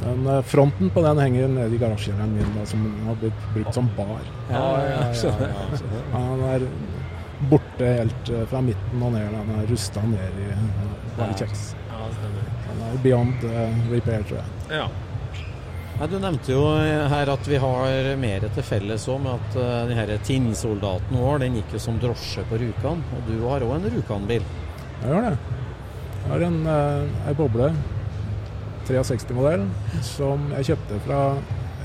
Den 0.00 0.26
eh, 0.26 0.42
Fronten 0.48 0.90
på 0.94 1.02
den 1.04 1.18
henger 1.20 1.48
nede 1.48 1.76
i 1.76 1.80
garasjen 1.80 2.20
min, 2.34 2.54
da, 2.56 2.64
som 2.66 2.86
har 3.06 3.18
blitt 3.20 3.44
brukt 3.54 3.74
som 3.76 3.90
bar. 3.96 4.24
Ja, 4.50 4.64
ja, 4.86 5.04
ja, 5.12 5.34
ja 5.44 6.14
Han 6.14 6.44
er 6.54 6.64
borte 7.48 7.84
helt 7.84 8.30
eh, 8.30 8.46
fra 8.46 8.60
midten 8.64 9.02
og 9.02 9.12
ned. 9.12 9.28
Han 9.34 9.52
er 9.58 9.68
rusta 9.70 10.02
ned 10.06 10.40
i 10.40 10.48
eh, 10.54 10.64
bare 11.18 11.36
kjeks. 11.38 11.70
Han 11.90 12.82
er 12.88 12.98
beyond 13.04 13.46
eh, 13.48 13.78
repair, 13.92 14.26
tror 14.28 14.42
jeg. 14.42 14.80
Ja. 14.80 14.88
Nei, 16.00 16.06
du 16.08 16.16
nevnte 16.16 16.54
jo 16.54 16.60
her 17.12 17.28
at 17.28 17.48
vi 17.48 17.58
har 17.60 18.14
mer 18.16 18.44
til 18.56 18.64
felles 18.64 19.02
òg, 19.12 19.18
med 19.20 19.34
at 19.34 19.56
uh, 19.58 19.64
den 19.90 19.98
her 19.98 20.12
tinnsoldaten 20.24 21.18
vår 21.20 21.42
den 21.42 21.58
gikk 21.58 21.74
jo 21.76 21.80
som 21.84 21.98
drosje 22.00 22.44
på 22.48 22.56
Rjukan. 22.62 23.02
Og 23.18 23.26
du 23.28 23.34
har 23.42 23.66
òg 23.66 23.74
en 23.74 23.84
Rjukan-bil. 23.92 24.46
Jeg 25.02 25.12
gjør 25.12 25.26
det. 25.26 25.58
Jeg 26.26 26.36
er 26.36 26.46
en, 26.46 26.60
eh, 26.66 27.32
boble, 27.36 27.72
63-modell, 28.88 29.66
som 30.02 30.50
jeg 30.56 30.72
kjøpte 30.72 31.00
fra 31.06 31.20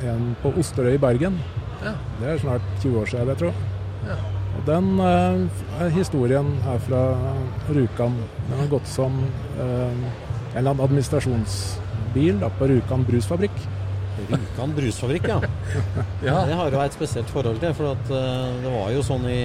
en 0.04 0.36
på 0.42 0.52
Osterøy 0.60 0.96
i 0.96 1.02
Bergen. 1.02 1.40
Ja. 1.84 1.94
Det 2.20 2.30
er 2.30 2.42
snart 2.42 2.62
20 2.82 3.00
år 3.02 3.06
siden, 3.06 3.28
jeg 3.28 3.38
tror. 3.38 3.54
Ja. 4.06 4.18
Og 4.56 4.66
den 4.68 5.00
eh, 5.00 5.90
historien 5.96 6.52
er 6.68 6.80
fra 6.80 7.02
Rjukan. 7.70 8.16
Den 8.50 8.60
har 8.60 8.70
gått 8.72 8.88
som 8.88 9.18
eh, 9.60 9.64
en 9.66 10.56
eller 10.56 10.72
annen 10.72 10.86
administrasjonsbil 10.86 12.40
da, 12.40 12.52
på 12.60 12.70
Rjukan 12.72 13.06
brusfabrikk. 13.08 13.58
Rjukan 14.26 14.76
brusfabrikk, 14.78 15.28
ja. 15.30 15.39
Ja. 16.24 16.38
Det 16.47 16.57
har 16.57 16.72
jo 16.72 16.82
et 16.84 16.95
spesielt 16.95 17.32
forhold 17.34 17.59
til. 17.63 17.74
For 17.78 17.93
at 17.93 18.11
uh, 18.11 18.51
det 18.63 18.74
var 18.74 18.91
jo 18.95 19.03
sånn 19.05 19.26
i 19.30 19.39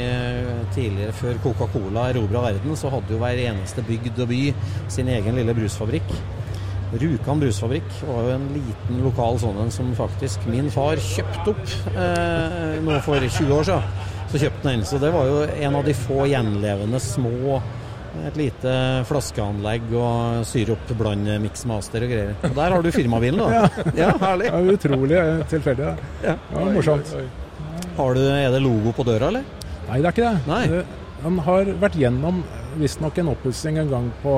tidligere, 0.76 1.14
før 1.16 1.40
Coca-Cola 1.44 2.10
erobra 2.12 2.44
verden, 2.50 2.76
så 2.78 2.92
hadde 2.92 3.16
jo 3.16 3.22
hver 3.22 3.42
eneste 3.50 3.84
bygd 3.86 4.22
og 4.24 4.30
by 4.30 4.42
sin 4.92 5.10
egen 5.12 5.40
lille 5.40 5.56
brusfabrikk. 5.56 6.14
Rjukan 6.90 7.38
brusfabrikk 7.38 7.90
var 8.02 8.24
jo 8.26 8.30
en 8.34 8.46
liten 8.56 9.02
lokal 9.04 9.36
sånn 9.38 9.60
en 9.62 9.68
som 9.70 9.92
faktisk 9.94 10.42
min 10.50 10.70
far 10.74 10.98
kjøpte 10.98 11.52
opp 11.52 11.74
eh, 11.92 12.80
nå 12.82 12.96
for 13.06 13.22
20 13.22 13.52
år 13.54 13.68
siden. 13.68 14.08
Så 14.30 14.40
kjøpte 14.42 14.66
han 14.66 14.80
den. 14.80 14.86
Så 14.86 14.98
det 15.02 15.12
var 15.14 15.28
jo 15.28 15.44
en 15.46 15.78
av 15.78 15.86
de 15.86 15.94
få 15.94 16.24
gjenlevende 16.30 16.98
små 17.02 17.60
et 18.26 18.38
lite 18.38 18.72
flaskeanlegg 19.08 19.90
og 19.96 20.46
syre 20.48 20.74
opp 20.76 20.94
bland 20.98 21.28
mixmaster 21.44 22.06
og 22.06 22.12
greier. 22.12 22.32
Og 22.48 22.56
der 22.56 22.74
har 22.76 22.82
du 22.84 22.90
firmabilen, 22.94 23.40
da. 23.40 23.68
Ja, 23.98 24.10
herlig. 24.22 24.50
Det 24.50 24.62
er 24.62 24.78
utrolig 24.78 25.20
eh, 25.20 25.44
tilfeldig. 25.52 25.90
Ja. 25.90 25.94
Ja. 26.24 26.38
Det 26.48 26.56
var 26.56 26.72
morsomt. 26.74 27.14
Har 28.00 28.16
du, 28.16 28.24
er 28.32 28.48
det 28.54 28.62
logo 28.64 28.94
på 28.96 29.06
døra, 29.06 29.30
eller? 29.30 29.46
Nei, 29.88 30.00
det 30.00 30.10
er 30.10 30.14
ikke 30.14 30.26
det. 30.26 30.42
Nei. 30.50 30.64
Den 30.70 30.98
han 31.20 31.38
har 31.44 31.68
vært 31.82 31.98
gjennom 32.00 32.40
visstnok 32.80 33.18
en 33.20 33.30
oppussing 33.34 33.78
en 33.82 33.90
gang 33.90 34.08
på 34.22 34.34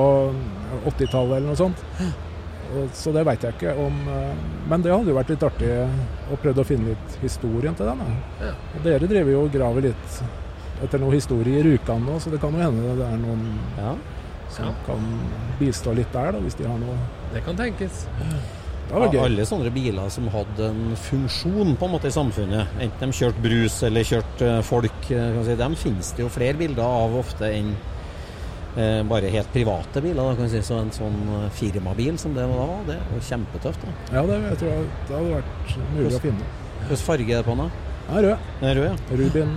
80-tallet 0.89 1.37
eller 1.37 1.51
noe 1.51 1.59
sånt. 1.59 1.83
Så 2.97 3.13
det 3.13 3.21
veit 3.27 3.43
jeg 3.45 3.53
ikke 3.53 3.75
om 3.77 3.99
eh, 4.09 4.31
Men 4.65 4.81
det 4.81 4.89
hadde 4.89 5.11
jo 5.11 5.13
vært 5.13 5.29
litt 5.29 5.43
artig 5.45 5.67
å 6.33 6.37
prøve 6.41 6.63
å 6.63 6.65
finne 6.65 6.95
litt 6.95 7.17
historien 7.21 7.75
til 7.77 7.85
den. 7.85 8.01
Da. 8.01 8.47
Ja. 8.47 8.79
Dere 8.87 9.09
driver 9.11 9.35
jo 9.35 9.43
og 9.45 9.53
graver 9.53 9.91
litt 9.91 10.17
etter 10.83 10.99
noe 11.01 11.11
historie 11.15 11.59
i 11.59 11.63
Rjukan 11.65 12.03
nå, 12.05 12.19
så 12.19 12.31
det 12.33 12.41
kan 12.43 12.53
jo 12.53 12.59
hende 12.63 12.95
det 12.99 13.05
er 13.07 13.17
noen 13.21 13.45
Ja. 13.77 13.95
som 14.49 14.65
Ja. 14.65 14.73
kan 14.85 15.05
bistå 15.59 15.95
litt 15.95 16.11
der, 16.13 16.31
da, 16.31 16.39
hvis 16.39 16.55
de 16.59 16.67
har 16.67 16.77
noe 16.77 16.97
Det 17.33 17.43
kan 17.45 17.55
tenkes. 17.57 18.05
Det 18.89 18.99
var 18.99 19.07
gøy. 19.09 19.23
Alle 19.23 19.45
sånne 19.47 19.71
biler 19.73 20.09
som 20.11 20.27
hadde 20.27 20.67
en 20.69 20.95
funksjon 20.95 21.75
på 21.79 21.85
en 21.87 21.91
måte 21.95 22.05
i 22.11 22.13
samfunnet, 22.13 22.67
enten 22.79 23.09
de 23.09 23.17
kjørte 23.17 23.41
brus 23.41 23.81
eller 23.87 24.03
kjørte 24.03 24.41
eh, 24.57 24.61
folk, 24.61 24.99
eh, 25.09 25.31
kan 25.33 25.45
si, 25.47 25.55
dem 25.55 25.75
finnes 25.75 26.11
det 26.13 26.19
jo 26.25 26.29
flere 26.29 26.53
bilder 26.59 26.83
av 26.83 27.15
ofte 27.17 27.47
enn 27.49 27.71
eh, 28.77 29.01
bare 29.07 29.29
helt 29.33 29.49
private 29.53 30.01
biler. 30.03 30.21
Da, 30.21 30.35
kan 30.35 30.49
si. 30.49 30.61
Så 30.61 30.77
en 30.81 30.91
sånn 30.91 31.15
eh, 31.45 31.49
firmabil 31.57 32.17
som 32.19 32.33
det 32.35 32.45
var 32.49 32.67
da, 32.67 32.77
det 32.91 32.99
var 33.13 33.25
kjempetøft. 33.31 33.81
da. 33.87 34.19
Ja, 34.19 34.25
det, 34.29 34.41
jeg 34.49 34.57
tror 34.61 34.69
jeg, 34.69 34.85
det 35.07 35.15
hadde 35.17 35.33
vært 35.39 35.77
mulig 35.95 36.13
å 36.19 36.21
finne. 36.27 36.51
Hvilken 36.83 37.05
farge 37.07 37.31
er 37.31 37.41
det 37.41 37.45
på 37.47 37.55
den? 37.55 37.63
da? 37.63 37.82
Den 38.07 38.17
er 38.19 38.25
rød. 38.27 38.47
Den 38.59 38.69
er 38.69 38.75
rød, 38.79 38.85
ja. 38.89 39.17
Rubin, 39.19 39.53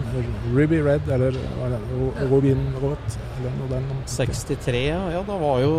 Ruby 0.55 0.79
Red, 0.87 1.09
eller 1.17 1.35
hva 1.57 1.67
er 1.67 1.73
det? 1.75 1.81
Ro- 1.99 2.29
Robin 2.31 2.61
Rot, 2.83 3.17
eller 3.41 3.57
noe 3.59 3.69
den. 3.73 3.89
63, 4.07 4.83
ja. 4.87 5.01
ja. 5.17 5.23
Da 5.27 5.39
var 5.41 5.61
jo 5.65 5.73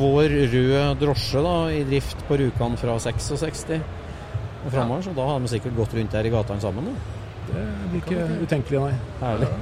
vår 0.00 0.34
røde 0.54 0.82
drosje 1.00 1.44
da, 1.46 1.54
i 1.78 1.84
drift 1.88 2.24
på 2.28 2.40
Rjukan 2.40 2.74
fra 2.80 2.98
66 3.00 3.78
og 3.78 4.72
framover, 4.74 5.04
så 5.06 5.14
da 5.14 5.28
hadde 5.30 5.46
de 5.46 5.52
sikkert 5.54 5.76
gått 5.78 5.94
rundt 5.94 6.12
der 6.18 6.26
i 6.26 6.34
gatene 6.34 6.60
sammen. 6.60 6.90
Da. 6.90 7.14
Det 7.48 7.62
blir 7.92 8.02
ikke 8.02 8.24
utenkelig, 8.44 8.80
nei. 8.82 8.96
Herlig. 9.22 9.48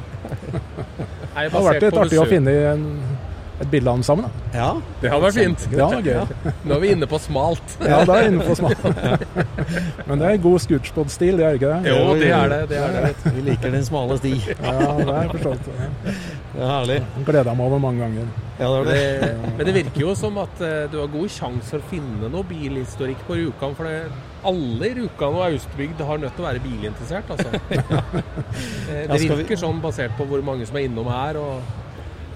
Det 1.37 1.53
har 1.53 1.67
vært 1.69 1.83
litt 1.85 1.99
artig 2.01 2.19
å 2.19 2.25
finne 2.27 2.53
en, 2.73 2.85
et 3.57 3.71
bilde 3.73 3.89
av 3.91 3.97
dem 3.97 4.03
sammen. 4.05 4.27
Da. 4.29 4.59
Ja, 4.59 4.69
Det 5.01 5.11
hadde 5.13 5.23
vært 5.25 5.37
fint. 5.39 5.67
Det 5.73 5.81
hadde 5.81 6.01
vært 6.03 6.09
gøy. 6.45 6.55
Nå 6.69 6.75
er 6.77 6.81
vi 6.83 6.91
inne 6.93 7.09
på 7.09 7.21
smalt. 7.25 7.77
Ja, 7.81 8.03
da 8.05 8.19
er 8.19 8.27
vi 8.27 8.35
inne 8.35 8.45
på 8.47 8.57
smalt. 8.59 8.83
Men 10.07 10.21
det 10.21 10.31
er 10.31 10.43
god 10.45 10.65
scootspod-stil, 10.67 11.39
det 11.41 11.47
er 11.49 11.57
ikke 11.61 11.71
det? 11.73 11.93
Jo, 11.95 12.15
det 12.21 12.33
er 12.37 12.53
det. 12.53 12.61
det, 12.73 12.81
er 12.83 12.99
det. 13.07 13.15
vi 13.37 13.45
liker 13.51 13.73
den 13.73 13.87
smale 13.87 14.19
sti. 14.21 14.35
Ja, 14.53 14.75
det 15.01 15.17
er 15.23 15.31
forstått. 15.33 15.71
Det 15.71 16.61
er 16.61 16.69
herlig. 16.73 16.99
Gleda 17.29 17.55
meg 17.57 17.67
over 17.71 17.83
mange 17.87 18.05
ganger. 18.05 18.29
Ja, 18.57 18.69
det 18.85 18.93
det. 18.93 19.33
Men 19.59 19.69
det 19.69 19.75
virker 19.77 20.01
jo 20.01 20.15
som 20.17 20.39
at 20.41 20.61
eh, 20.65 20.87
du 20.93 20.99
har 21.03 21.11
god 21.13 21.33
sjanse 21.33 21.69
for 21.75 21.83
å 21.85 21.89
finne 21.91 22.31
noe 22.33 22.47
bilhistorikk 22.49 23.25
på 23.29 23.37
Rjukan. 23.37 23.75
For 23.77 23.89
det, 23.89 23.99
alle 24.49 24.89
i 24.89 24.95
Rjukan 25.01 25.37
og 25.37 25.43
Austbygd 25.51 26.01
har 26.09 26.23
nødt 26.23 26.37
til 26.39 26.45
å 26.45 26.49
være 26.49 26.63
bilinteressert, 26.65 27.33
altså. 27.33 27.51
Eh, 28.87 29.03
Det 29.11 29.19
virker 29.27 29.59
sånn 29.59 29.81
basert 29.83 30.15
på 30.17 30.25
hvor 30.31 30.41
mange 30.47 30.65
som 30.69 30.77
er 30.79 30.87
innom 30.87 31.09
her. 31.11 31.37
Og 31.41 31.86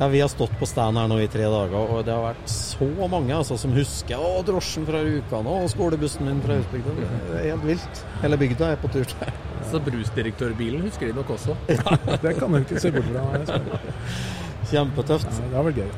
Ja, 0.00 0.08
Vi 0.08 0.20
har 0.20 0.28
stått 0.32 0.52
på 0.58 0.64
stand 0.64 0.96
her 0.96 1.08
nå 1.10 1.18
i 1.20 1.26
tre 1.28 1.44
dager, 1.44 1.76
og 1.76 2.06
det 2.06 2.14
har 2.14 2.22
vært 2.30 2.46
så 2.48 2.86
mange 3.12 3.34
altså, 3.36 3.58
som 3.60 3.74
husker 3.76 4.16
å, 4.16 4.38
drosjen 4.48 4.86
fra 4.88 5.02
Rjukan 5.04 5.48
og 5.50 5.66
skolebussen 5.68 6.24
min 6.24 6.38
fra 6.40 6.56
Husbygda. 6.56 6.94
Det 7.02 7.34
er 7.36 7.50
helt 7.50 7.66
vilt. 7.68 8.00
Hele 8.22 8.38
bygda 8.40 8.70
er 8.72 8.78
på 8.80 8.88
tur 8.94 9.04
til. 9.10 9.34
så 9.68 9.80
brusdirektørbilen 9.84 10.86
husker 10.86 11.10
de 11.10 11.18
nok 11.18 11.34
også. 11.36 11.56
Det 12.24 12.32
kan 12.38 12.56
du 12.56 12.62
ikke 12.62 12.80
se 12.80 12.94
bort 12.94 13.10
fra. 13.10 13.26
Ja, 13.44 13.58
Kjempetøft. 14.70 15.28
det 15.36 15.52
var 15.52 15.68
vært 15.68 15.82
gøy. 15.82 15.92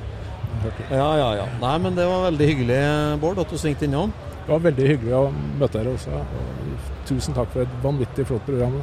Ja, 0.91 1.07
ja, 1.21 1.29
ja. 1.39 1.47
Nei, 1.63 1.77
men 1.87 1.95
det 1.95 2.09
var 2.11 2.27
veldig 2.27 2.49
hyggelig, 2.51 2.81
Bård, 3.23 3.39
at 3.45 3.55
du 3.55 3.59
svingte 3.61 3.87
innom. 3.87 4.11
Det 4.43 4.51
var 4.51 4.67
veldig 4.67 4.89
hyggelig 4.97 5.15
å 5.15 5.23
møte 5.63 5.79
dere 5.79 5.95
også. 5.95 6.25
Tusen 7.07 7.39
takk 7.39 7.55
for 7.55 7.63
et 7.63 7.79
vanvittig 7.87 8.27
flott 8.27 8.43
program. 8.51 8.81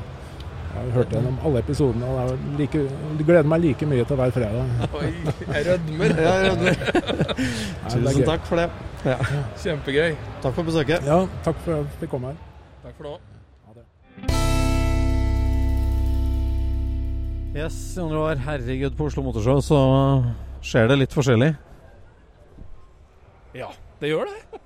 Jeg 0.70 0.84
har 0.86 0.92
hørt 0.94 1.14
gjennom 1.14 1.38
alle 1.46 1.60
episodene, 1.64 2.06
og 2.06 2.20
er 2.32 2.36
like, 2.60 2.82
gleder 3.26 3.48
meg 3.50 3.64
like 3.64 3.88
mye 3.90 4.04
til 4.06 4.20
hver 4.20 4.32
fredag. 4.36 4.70
Oi, 5.00 5.10
jeg 5.56 5.66
rødmer. 5.68 6.14
jeg 6.22 6.52
rødmer. 6.52 6.84
Nei, 7.40 7.90
er 7.90 7.90
Tusen 7.90 8.20
gøy. 8.22 8.26
takk 8.30 8.46
for 8.48 8.62
det. 8.62 8.68
Ja. 9.08 9.18
Kjempegøy. 9.64 10.14
Takk 10.44 10.54
for 10.60 10.70
besøket. 10.70 11.10
Ja, 11.10 11.18
takk 11.48 11.60
for 11.66 11.82
at 11.82 11.98
vi 12.04 12.12
kom 12.12 12.30
her. 12.30 12.38
Takk 12.86 12.96
for 13.00 13.10
nå. 13.10 13.18
Yes, 17.58 17.76
Jon 17.98 18.14
Roar. 18.14 18.38
Herregud, 18.46 18.94
på 18.96 19.10
Oslo 19.10 19.24
Motorshow 19.26 19.58
så 19.66 19.80
skjer 20.64 20.92
det 20.92 21.00
litt 21.02 21.16
forskjellig. 21.18 21.50
Ja, 23.58 23.72
det 24.00 24.12
gjør 24.14 24.30
det. 24.30 24.60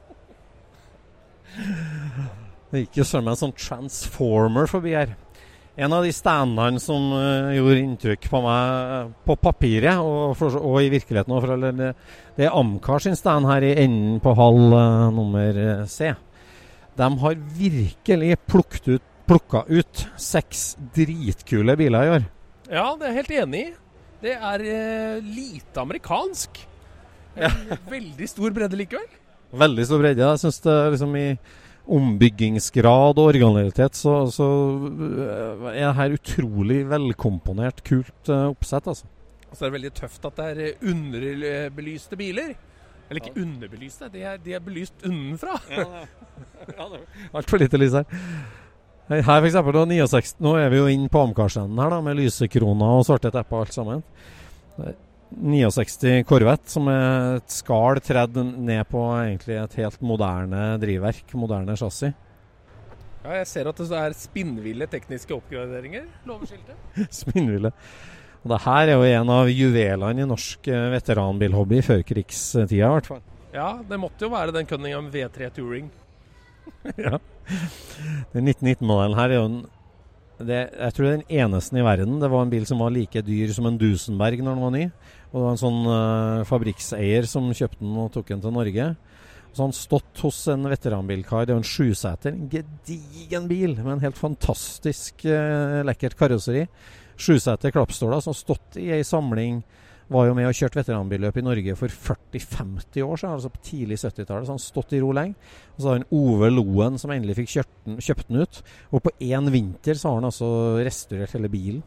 Det 2.74 2.82
gikk 2.84 3.00
jo 3.00 3.06
søren 3.08 3.28
meg 3.30 3.38
en 3.38 3.42
sånn 3.46 3.56
transformer 3.56 4.68
forbi 4.70 4.98
her. 4.98 5.14
En 5.74 5.94
av 5.94 6.04
de 6.06 6.12
standene 6.14 6.78
som 6.82 7.08
uh, 7.18 7.50
gjorde 7.56 7.80
inntrykk 7.82 8.28
på 8.30 8.42
meg 8.44 9.14
på 9.26 9.36
papiret, 9.42 9.98
og, 9.98 10.36
for, 10.38 10.54
og 10.60 10.76
i 10.84 10.92
virkeligheten 10.94 11.34
eller, 11.34 11.74
det, 11.74 11.88
det 12.38 12.46
er 12.46 12.58
Amcar 12.60 13.02
sin 13.02 13.18
stand 13.18 13.50
her 13.50 13.66
i 13.66 13.72
enden 13.82 14.20
på 14.22 14.36
halv 14.38 14.76
uh, 14.76 15.08
nummer 15.16 15.58
eh, 15.58 15.82
C. 15.90 16.12
De 16.94 17.08
har 17.24 17.40
virkelig 17.58 18.38
plukket 18.46 18.92
ut, 18.92 19.08
plukka 19.26 19.64
ut 19.72 20.04
seks 20.22 20.76
dritkule 20.94 21.74
biler 21.80 22.06
i 22.06 22.14
år. 22.20 22.30
Ja, 22.70 22.86
det 22.94 23.08
er 23.08 23.10
jeg 23.10 23.20
helt 23.24 23.36
enig 23.42 23.64
i. 23.64 23.74
Det 24.28 24.38
er 24.38 24.68
uh, 24.70 25.26
lite 25.26 25.82
amerikansk. 25.82 26.62
Ja. 27.34 27.50
Veldig 27.90 28.30
stor 28.30 28.54
bredde 28.54 28.78
likevel. 28.78 29.10
Veldig 29.58 29.90
stor 29.90 30.06
bredde. 30.06 30.22
Jeg 30.22 30.46
syns 30.46 30.62
det 30.62 30.78
liksom 30.94 31.18
i 31.18 31.28
ombyggingsgrad 31.88 33.18
og 33.20 33.30
originalitet 33.34 33.98
så, 34.00 34.16
så 34.32 34.48
øh, 34.88 35.66
er 35.74 35.88
det 35.88 35.96
her 35.98 36.16
utrolig 36.16 36.84
velkomponert, 36.90 37.84
kult 37.84 38.30
øh, 38.30 38.54
oppsett, 38.54 38.88
altså. 38.88 39.10
Og 39.50 39.58
så 39.58 39.66
er 39.66 39.70
det 39.70 39.76
veldig 39.78 39.94
tøft 39.94 40.26
at 40.26 40.38
det 40.40 40.46
er 40.46 40.62
eh, 40.66 40.90
underbelyste 40.90 42.18
biler. 42.18 42.54
Eller 43.10 43.22
ikke 43.22 43.42
underbelyste, 43.42 44.08
de 44.14 44.24
er, 44.24 44.38
de 44.42 44.54
er 44.56 44.64
belyst 44.64 45.06
unnenfra. 45.06 45.60
Altfor 47.36 47.62
lite 47.62 47.78
lys 47.78 47.98
her. 48.00 48.06
Her 49.12 49.24
for 49.28 49.46
eksempel, 49.46 49.76
da, 49.76 49.86
69, 49.86 50.36
Nå 50.42 50.56
er 50.58 50.70
vi 50.72 50.80
jo 50.80 50.88
inne 50.90 51.12
på 51.12 51.22
Amcar-scenen 51.22 51.80
her, 51.84 51.92
da, 51.92 52.00
med 52.02 52.18
lysekroner 52.22 53.00
og 53.02 53.06
svarte 53.06 53.34
tepper 53.34 53.60
og 53.60 53.66
alt 53.68 53.76
sammen. 53.76 54.06
Det 55.34 55.66
er 55.66 55.72
69 55.74 56.26
Corvette, 56.30 56.70
som 56.70 56.88
er 56.92 57.40
et 57.40 57.54
skall 57.54 58.00
tredd 58.04 58.38
ned 58.38 58.86
på 58.90 59.02
egentlig 59.18 59.58
et 59.58 59.80
helt 59.82 60.04
moderne 60.06 60.76
drivverk, 60.82 61.34
moderne 61.40 61.76
chassis. 61.80 62.14
Ja, 63.24 63.38
jeg 63.40 63.48
ser 63.48 63.70
at 63.72 63.80
det 63.80 64.00
er 64.00 64.16
spinnville 64.20 64.88
tekniske 64.92 65.32
oppgraderinger. 65.36 66.10
Loverskiltet. 66.28 66.76
Spinnville. 67.24 67.72
Og 68.44 68.52
det 68.52 68.60
her 68.66 68.90
er 68.92 68.98
jo 68.98 69.06
en 69.08 69.30
av 69.32 69.52
juvelene 69.52 70.26
i 70.26 70.28
norsk 70.28 70.68
eh, 70.68 70.90
veteranbilhobby 70.92 71.80
før 71.88 72.02
krigstida, 72.04 72.90
i 72.90 72.96
hvert 72.98 73.08
fall. 73.08 73.22
Ja, 73.54 73.70
det 73.88 74.00
måtte 74.02 74.28
jo 74.28 74.34
være 74.34 74.52
den 74.52 74.68
Cunningham 74.68 75.08
V3 75.14 75.48
Touring. 75.56 75.88
ja. 77.06 77.22
Den 78.34 78.52
1919-modellen 78.52 79.18
her 79.20 79.32
er 79.32 79.40
jo 79.40 79.48
en 79.48 79.64
det, 80.44 80.58
Jeg 80.76 80.94
tror 80.96 81.06
det 81.06 81.12
er 81.12 81.20
den 81.22 81.42
eneste 81.46 81.78
i 81.80 81.84
verden. 81.86 82.20
Det 82.20 82.30
var 82.34 82.44
en 82.44 82.52
bil 82.52 82.66
som 82.68 82.82
var 82.84 82.92
like 82.92 83.22
dyr 83.24 83.52
som 83.56 83.70
en 83.70 83.78
Dusenberg 83.80 84.42
når 84.44 84.58
den 84.58 84.64
var 84.66 84.74
ny. 84.74 84.86
Og 85.34 85.40
det 85.40 85.44
var 85.48 85.56
en 85.56 85.64
sånn 85.64 85.86
uh, 85.90 86.46
fabrikkseier 86.46 87.26
som 87.26 87.50
kjøpte 87.50 87.82
den 87.82 87.96
og 87.98 88.12
tok 88.14 88.28
den 88.30 88.42
til 88.44 88.54
Norge. 88.54 88.90
Så 89.54 89.62
har 89.62 89.70
han 89.70 89.78
stått 89.78 90.22
hos 90.22 90.42
en 90.54 90.70
veteranbilkar. 90.70 91.48
Det 91.48 91.54
er 91.54 91.58
jo 91.58 91.62
en 91.64 91.72
sjuseter. 91.72 92.36
En 92.36 92.52
gedigen 92.52 93.48
bil 93.50 93.74
med 93.80 93.96
en 93.96 94.04
helt 94.06 94.20
fantastisk 94.20 95.26
uh, 95.26 95.82
lekkert 95.90 96.18
karosseri. 96.20 96.68
Sjuseter 97.18 97.74
klappståler 97.74 98.22
som 98.22 98.34
har 98.34 98.40
stått 98.40 98.78
i 98.82 98.92
ei 98.94 99.02
samling. 99.06 99.64
Var 100.14 100.30
jo 100.30 100.38
med 100.38 100.50
og 100.52 100.58
kjørt 100.58 100.78
veteranbilløp 100.78 101.38
i 101.40 101.46
Norge 101.46 101.76
for 101.80 101.90
40-50 101.90 103.02
år 103.02 103.22
siden, 103.22 103.36
altså 103.38 103.54
på 103.54 103.62
tidlig 103.66 103.98
70-tallet. 104.04 104.46
Så 104.46 104.54
han 104.54 104.62
stått 104.62 104.94
i 104.94 105.02
ro 105.02 105.14
lenge. 105.18 105.54
Og 105.74 105.80
så 105.80 105.90
har 105.90 106.02
han 106.02 106.10
Ove 106.14 106.50
Loen 106.54 107.02
som 107.02 107.14
endelig 107.16 107.40
fikk 107.42 107.56
den, 107.88 107.98
kjøpt 107.98 108.30
den 108.30 108.44
ut. 108.44 108.60
Og 108.94 109.02
på 109.06 109.18
én 109.18 109.50
vinter 109.54 109.98
så 109.98 110.12
har 110.12 110.22
han 110.22 110.30
altså 110.30 110.50
restaurert 110.86 111.34
hele 111.34 111.50
bilen. 111.50 111.82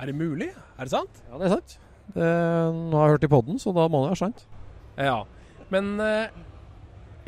Er 0.00 0.12
det 0.12 0.20
mulig? 0.20 0.50
Er 0.76 0.88
det 0.88 0.92
sant? 0.92 1.24
Ja, 1.30 1.38
det 1.40 1.48
er 1.48 1.56
sant. 1.60 1.80
Det, 2.14 2.30
nå 2.76 2.96
har 2.96 3.08
jeg 3.08 3.18
hørt 3.18 3.26
i 3.28 3.32
poden, 3.32 3.60
så 3.62 3.74
da 3.76 3.88
må 3.90 4.04
det 4.04 4.12
være 4.14 4.22
sant. 4.24 4.46
Ja. 5.00 5.18
Men 5.70 5.92
eh, 6.02 6.32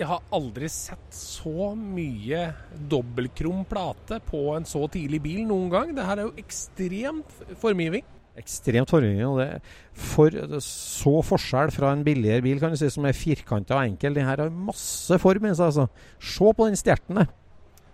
jeg 0.00 0.08
har 0.08 0.22
aldri 0.34 0.68
sett 0.72 1.14
så 1.14 1.72
mye 1.78 2.46
dobbeltkrom 2.90 3.66
plate 3.68 4.18
på 4.24 4.48
en 4.56 4.66
så 4.68 4.86
tidlig 4.92 5.20
bil 5.24 5.44
noen 5.46 5.68
gang. 5.72 5.92
Det 5.96 6.06
her 6.08 6.22
er 6.22 6.28
jo 6.30 6.42
ekstremt 6.42 7.36
formgiving. 7.60 8.06
Ekstremt 8.40 8.90
formgiving. 8.90 9.22
Og 9.28 9.42
det 9.42 9.48
for, 9.92 10.34
så 10.64 11.14
forskjell 11.28 11.74
fra 11.74 11.92
en 11.92 12.04
billigere 12.06 12.44
bil 12.44 12.62
kan 12.62 12.72
du 12.72 12.80
si, 12.80 12.88
som 12.92 13.06
er 13.06 13.16
firkanta 13.16 13.76
og 13.76 13.92
enkel. 13.92 14.16
Den 14.16 14.28
her 14.28 14.42
har 14.46 14.50
masse 14.72 15.20
form 15.20 15.46
i 15.46 15.52
seg. 15.52 15.68
Altså. 15.68 15.86
Se 16.18 16.54
på 16.56 16.68
den 16.70 16.80
stjerten 16.80 17.20
der. 17.20 17.30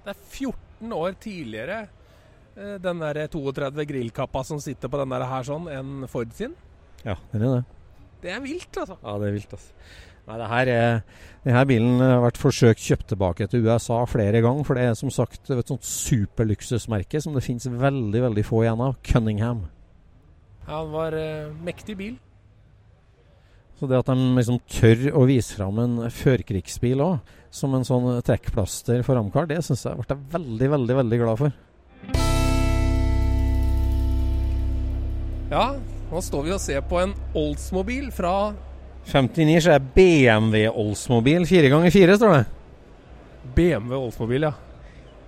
Det 0.06 0.14
er 0.14 0.22
14 0.22 0.94
år 0.94 1.18
tidligere 1.20 1.80
eh, 2.54 2.78
den 2.80 3.02
der 3.02 3.24
32 3.26 3.88
grillkappa 3.90 4.46
som 4.46 4.62
sitter 4.62 4.88
på 4.88 5.02
den 5.02 5.12
der 5.12 5.26
her 5.28 5.50
sånn, 5.50 5.66
enn 5.74 6.08
Ford 6.08 6.30
sin. 6.38 6.54
Ja, 7.06 7.16
den 7.32 7.46
er 7.46 7.58
det. 7.58 7.64
Det 8.22 8.34
er 8.34 8.40
vilt, 8.42 8.70
altså. 8.74 8.98
Ja, 9.02 9.16
det 9.20 9.28
er 9.28 9.36
vilt, 9.36 9.52
altså. 9.54 9.74
Nei, 10.28 10.36
det 10.36 10.48
her 10.50 10.68
er, 10.68 10.98
denne 11.46 11.60
bilen 11.70 12.02
har 12.04 12.18
vært 12.20 12.40
forsøkt 12.40 12.82
kjøpt 12.84 13.06
tilbake 13.14 13.46
til 13.48 13.64
USA 13.64 14.02
flere 14.10 14.42
ganger. 14.44 14.66
For 14.68 14.76
det 14.76 14.84
er 14.84 14.98
som 14.98 15.12
sagt 15.14 15.48
et 15.54 15.70
sånt 15.70 15.86
superluksusmerke 15.88 17.22
som 17.24 17.36
det 17.36 17.46
finnes 17.46 17.64
veldig 17.70 18.24
veldig 18.26 18.44
få 18.44 18.66
igjen 18.66 18.82
av. 18.84 18.98
Cunningham. 19.08 19.64
Ja, 20.66 20.82
det 20.82 20.92
var 20.92 21.16
uh, 21.16 21.54
mektig 21.64 21.96
bil. 21.96 22.18
Så 23.78 23.86
det 23.88 24.02
at 24.02 24.10
de 24.10 24.28
liksom 24.36 24.58
tør 24.68 25.06
å 25.16 25.24
vise 25.30 25.54
fram 25.54 25.78
en 25.80 25.98
førkrigsbil 26.12 27.00
òg, 27.00 27.34
som 27.54 27.72
en 27.78 27.86
sånn 27.86 28.10
trekkplaster 28.26 29.04
for 29.06 29.16
Amcar, 29.16 29.46
det 29.48 29.62
syns 29.64 29.86
jeg 29.86 29.96
ble 29.96 30.10
jeg 30.10 30.32
veldig, 30.34 30.70
veldig, 30.74 30.96
veldig 30.98 31.20
glad 31.22 31.40
for. 31.40 31.54
Ja, 35.48 35.68
nå 36.08 36.22
står 36.24 36.46
vi 36.46 36.54
og 36.54 36.62
ser 36.62 36.80
på 36.88 37.00
en 37.02 37.14
Oldsmobil 37.36 38.08
fra 38.14 38.54
59 39.08 39.62
så 39.64 39.72
er 39.72 39.84
BMW 39.94 40.66
Oldsmobil 40.68 41.46
4x4, 41.48 42.16
står 42.20 42.34
det. 42.34 42.44
BMW 43.56 43.96
Oldsmobil, 43.96 44.44
ja. 44.44 44.52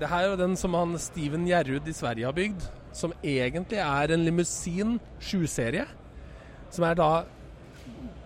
Det 0.01 0.09
her 0.09 0.27
er 0.27 0.33
jo 0.35 0.41
den 0.41 0.57
som 0.61 0.77
han 0.77 0.93
Steven 1.01 1.47
Gjerrud 1.49 1.89
i 1.89 1.95
Sverige 1.97 2.29
har 2.29 2.37
bygd. 2.37 2.67
Som 2.93 3.15
egentlig 3.25 3.81
er 3.81 4.13
en 4.13 4.25
limousin 4.27 4.99
7-serie. 5.23 5.87
Som 6.73 6.85
er 6.89 6.99
da 6.99 7.09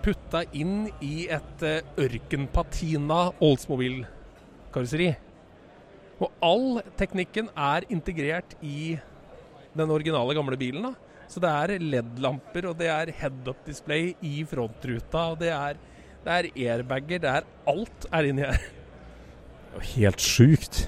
putta 0.02 0.42
inn 0.52 0.88
i 1.04 1.28
et 1.32 1.64
ørkenpatina 2.02 3.20
Oldsmobil-karosseri. 3.38 5.12
Og 6.18 6.30
all 6.42 6.82
teknikken 6.98 7.50
er 7.54 7.86
integrert 7.94 8.58
i 8.62 8.96
den 9.74 9.90
originale 9.90 10.34
gamle 10.34 10.58
bilen. 10.58 10.90
da. 10.90 11.03
Så 11.30 11.42
det 11.42 11.50
er 11.50 11.74
LED-lamper, 11.80 12.70
og 12.70 12.78
det 12.78 12.90
er 12.92 13.12
head-up-display 13.20 14.12
i 14.22 14.44
frontruta, 14.48 15.30
og 15.32 15.38
det 15.40 15.50
er, 15.54 15.78
det 16.24 16.36
er 16.38 16.50
airbager, 16.74 17.22
det 17.22 17.30
er 17.30 17.48
alt 17.70 18.08
er 18.12 18.28
inni 18.30 18.44
her. 18.46 18.66
Helt 19.94 20.22
sjukt. 20.22 20.84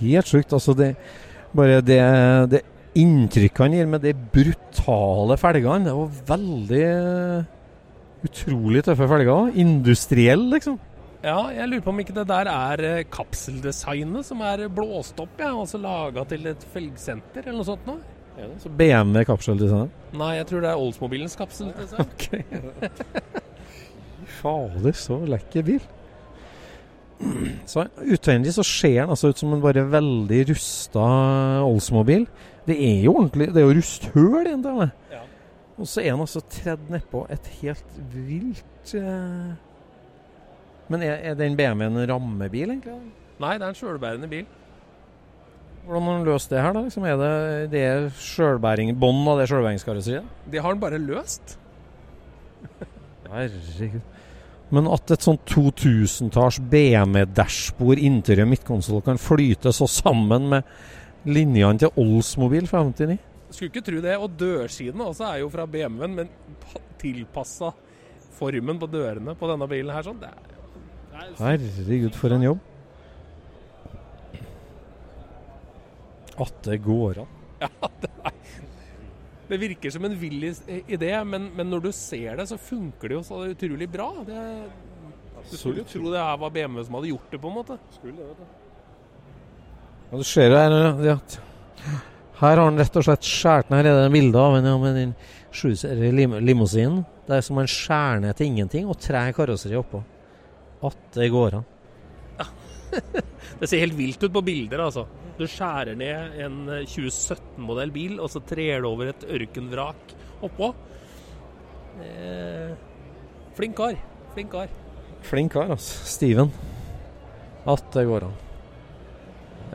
Helt 0.00 0.32
sjukt. 0.32 0.52
Altså, 0.56 0.74
det 0.76 0.94
Bare 1.56 1.80
det, 1.80 2.00
det 2.52 2.58
inntrykket 2.98 3.62
han 3.62 3.74
gir 3.76 3.86
med 3.88 4.02
de 4.04 4.10
brutale 4.12 5.36
felgene, 5.40 5.86
det 5.86 5.94
var 5.96 6.18
veldig 6.34 6.88
utrolig 8.26 8.82
tøffe 8.84 9.08
felger. 9.08 9.54
Industriell, 9.62 10.44
liksom. 10.52 10.76
Ja, 11.24 11.38
jeg 11.54 11.70
lurer 11.70 11.82
på 11.82 11.90
om 11.94 12.02
ikke 12.02 12.14
det 12.14 12.26
der 12.28 12.50
er 12.52 12.82
eh, 12.86 13.06
kapseldesignet 13.10 14.26
som 14.28 14.42
er 14.46 14.66
blåst 14.70 15.18
opp, 15.22 15.40
ja, 15.40 15.54
og 15.56 15.66
så 15.70 15.80
laga 15.80 16.26
til 16.28 16.44
et 16.52 16.66
felgsenter 16.74 17.46
eller 17.46 17.62
noe 17.62 17.68
sånt 17.70 17.88
noe. 17.88 18.15
Så 18.60 18.68
BMW 18.68 19.24
kapseldesigner? 19.24 19.92
Nei, 20.16 20.32
jeg 20.36 20.46
tror 20.50 20.64
det 20.64 20.70
er 20.70 20.80
Oldsmobilens 20.80 21.36
kapsel. 21.38 21.70
ok. 22.04 22.26
Fader, 24.40 24.96
så 24.96 25.20
lekker 25.24 25.64
bil. 25.66 25.86
Så 27.64 27.86
Utvendig 28.04 28.52
så 28.52 28.64
ser 28.66 28.98
den 29.06 29.14
altså 29.14 29.30
ut 29.32 29.40
som 29.40 29.54
en 29.56 29.62
bare 29.64 29.86
veldig 29.88 30.42
rusta 30.50 31.06
Oldsmobil. 31.64 32.26
Det 32.66 32.76
er 32.76 33.04
jo 33.06 33.14
ordentlig 33.14 33.46
Det 33.54 33.62
er 33.62 33.66
jo 33.70 33.76
rusthull 33.78 34.42
i 34.42 34.52
den. 34.52 34.90
Ja. 35.12 35.22
Og 35.78 35.88
så 35.88 36.02
er 36.02 36.12
den 36.12 36.24
altså 36.26 36.42
tredd 36.50 36.90
nedpå 36.92 37.26
et 37.32 37.48
helt 37.62 38.00
vilt 38.12 38.94
eh... 38.96 39.54
Men 40.88 41.02
er, 41.02 41.16
er 41.32 41.34
den 41.34 41.56
BMW-en 41.58 41.96
en 41.98 42.08
rammebil, 42.12 42.76
egentlig? 42.76 42.94
Nei, 43.42 43.56
det 43.58 43.64
er 43.66 43.72
en 43.72 43.78
sjølbærende 43.78 44.28
bil. 44.30 44.44
Hvordan 45.86 46.02
har 46.02 46.16
han 46.18 46.26
løst 46.26 46.50
det 46.50 46.58
her, 46.58 46.74
da? 46.74 46.82
Liksom, 46.82 47.04
er 47.06 47.20
det, 47.20 47.30
det 47.70 47.84
sjølbæring, 48.18 48.90
bånd 48.98 49.22
av 49.30 49.38
det 49.38 49.46
sjølbæringskarosseriet? 49.52 50.34
Det 50.50 50.58
har 50.58 50.72
han 50.72 50.82
bare 50.82 50.98
løst. 50.98 51.54
Herregud. 53.30 54.02
Men 54.74 54.88
at 54.90 55.12
et 55.14 55.22
sånt 55.22 55.44
2000-talls 55.46 56.58
BMW-dashbord, 56.72 58.02
interiør 58.02 58.48
midtkonsoll 58.50 59.04
kan 59.06 59.20
flyte 59.22 59.70
så 59.74 59.86
sammen 59.86 60.48
med 60.50 60.66
linjene 61.26 61.84
til 61.84 62.02
Oldsmobil 62.02 62.66
59? 62.66 63.20
Skulle 63.54 63.70
ikke 63.70 63.86
tro 63.86 64.02
det. 64.02 64.16
Og 64.18 64.34
dørsidene 64.40 65.06
også 65.06 65.28
er 65.30 65.44
jo 65.44 65.50
fra 65.54 65.68
BMW-en, 65.70 66.18
men 66.18 66.32
tilpassa 66.98 67.70
formen 68.36 68.80
på 68.82 68.90
dørene 68.90 69.36
på 69.38 69.50
denne 69.52 69.70
bilen 69.70 69.94
her. 69.94 70.02
sånn. 70.06 70.18
Det 70.18 70.32
er, 70.32 70.56
det 71.14 71.20
er 71.22 71.36
Herregud, 71.44 72.18
for 72.18 72.34
en 72.34 72.50
jobb. 72.50 72.72
At 76.42 76.62
det 76.66 76.80
går 76.84 77.24
an. 77.24 77.34
Ja, 77.56 77.88
det, 78.02 78.10
er, 78.28 78.34
det 79.48 79.56
virker 79.62 79.92
som 79.94 80.04
en 80.04 80.16
vill 80.20 80.42
idé, 80.44 81.12
men, 81.24 81.46
men, 81.56 81.70
når 81.72 81.86
du 81.86 81.88
ser 81.96 82.36
det, 82.36 82.44
så 82.50 82.58
funker 82.60 83.08
det 83.08 83.16
jo 83.16 83.22
så 83.24 83.38
utrolig 83.48 83.88
bra. 83.88 84.10
Det, 84.26 84.42
du 85.46 85.56
skulle 85.56 85.80
jo 85.80 85.88
tro 85.88 86.10
det 86.12 86.20
her 86.20 86.36
var 86.42 86.52
BMW 86.52 86.84
som 86.84 86.98
hadde 86.98 87.12
gjort 87.14 87.32
det, 87.32 87.40
på 87.40 87.48
en 87.52 87.56
måte. 87.56 87.78
Skulle 87.94 88.18
det, 88.18 88.26
vet 88.28 88.42
du. 88.42 88.64
Ja, 90.10 90.18
du 90.18 90.26
ser 90.26 90.52
det 90.52 90.60
her 90.60 91.06
ja. 91.06 91.16
Her 92.36 92.58
har 92.58 92.66
han 92.66 92.76
rett 92.78 92.98
og 92.98 93.06
slett 93.06 93.24
skåret 93.24 93.70
ned. 93.72 93.80
Her 93.80 93.94
er 93.94 94.02
det 94.04 94.12
bilde 94.12 94.42
av 94.42 94.58
en 94.58 94.68
med 94.82 94.98
den 94.98 96.16
lim 96.18 96.36
limousinen. 96.44 97.04
Det 97.26 97.38
er 97.38 97.46
som 97.46 97.58
en 97.58 97.70
skjærer 97.70 98.20
ned 98.22 98.36
til 98.36 98.50
ingenting 98.50 98.90
og 98.90 98.98
tre 99.00 99.24
karosseri 99.34 99.78
oppå. 99.78 100.02
At 100.84 100.98
det 101.16 101.30
går 101.32 101.60
an. 101.60 101.70
Det 103.60 103.68
ser 103.70 103.82
helt 103.84 103.96
vilt 103.96 104.22
ut 104.22 104.32
på 104.34 104.44
bilder, 104.44 104.82
altså. 104.86 105.06
Du 105.36 105.44
skjærer 105.48 105.96
ned 105.98 106.38
en 106.44 106.56
2017-modell 106.88 107.92
bil, 107.94 108.16
og 108.20 108.30
så 108.32 108.42
trer 108.44 108.82
du 108.82 108.88
over 108.90 109.12
et 109.12 109.26
ørkenvrak 109.36 110.16
oppå. 110.46 110.72
Eh, 112.04 112.72
flink 113.56 113.76
kar. 113.78 114.00
Flink 114.34 114.52
kar. 114.52 114.72
Flink 115.26 115.54
kar, 115.56 115.76
altså. 115.76 116.02
Steven. 116.16 116.52
At 117.66 117.88
det 117.94 118.04
går 118.08 118.28
an. 118.28 118.36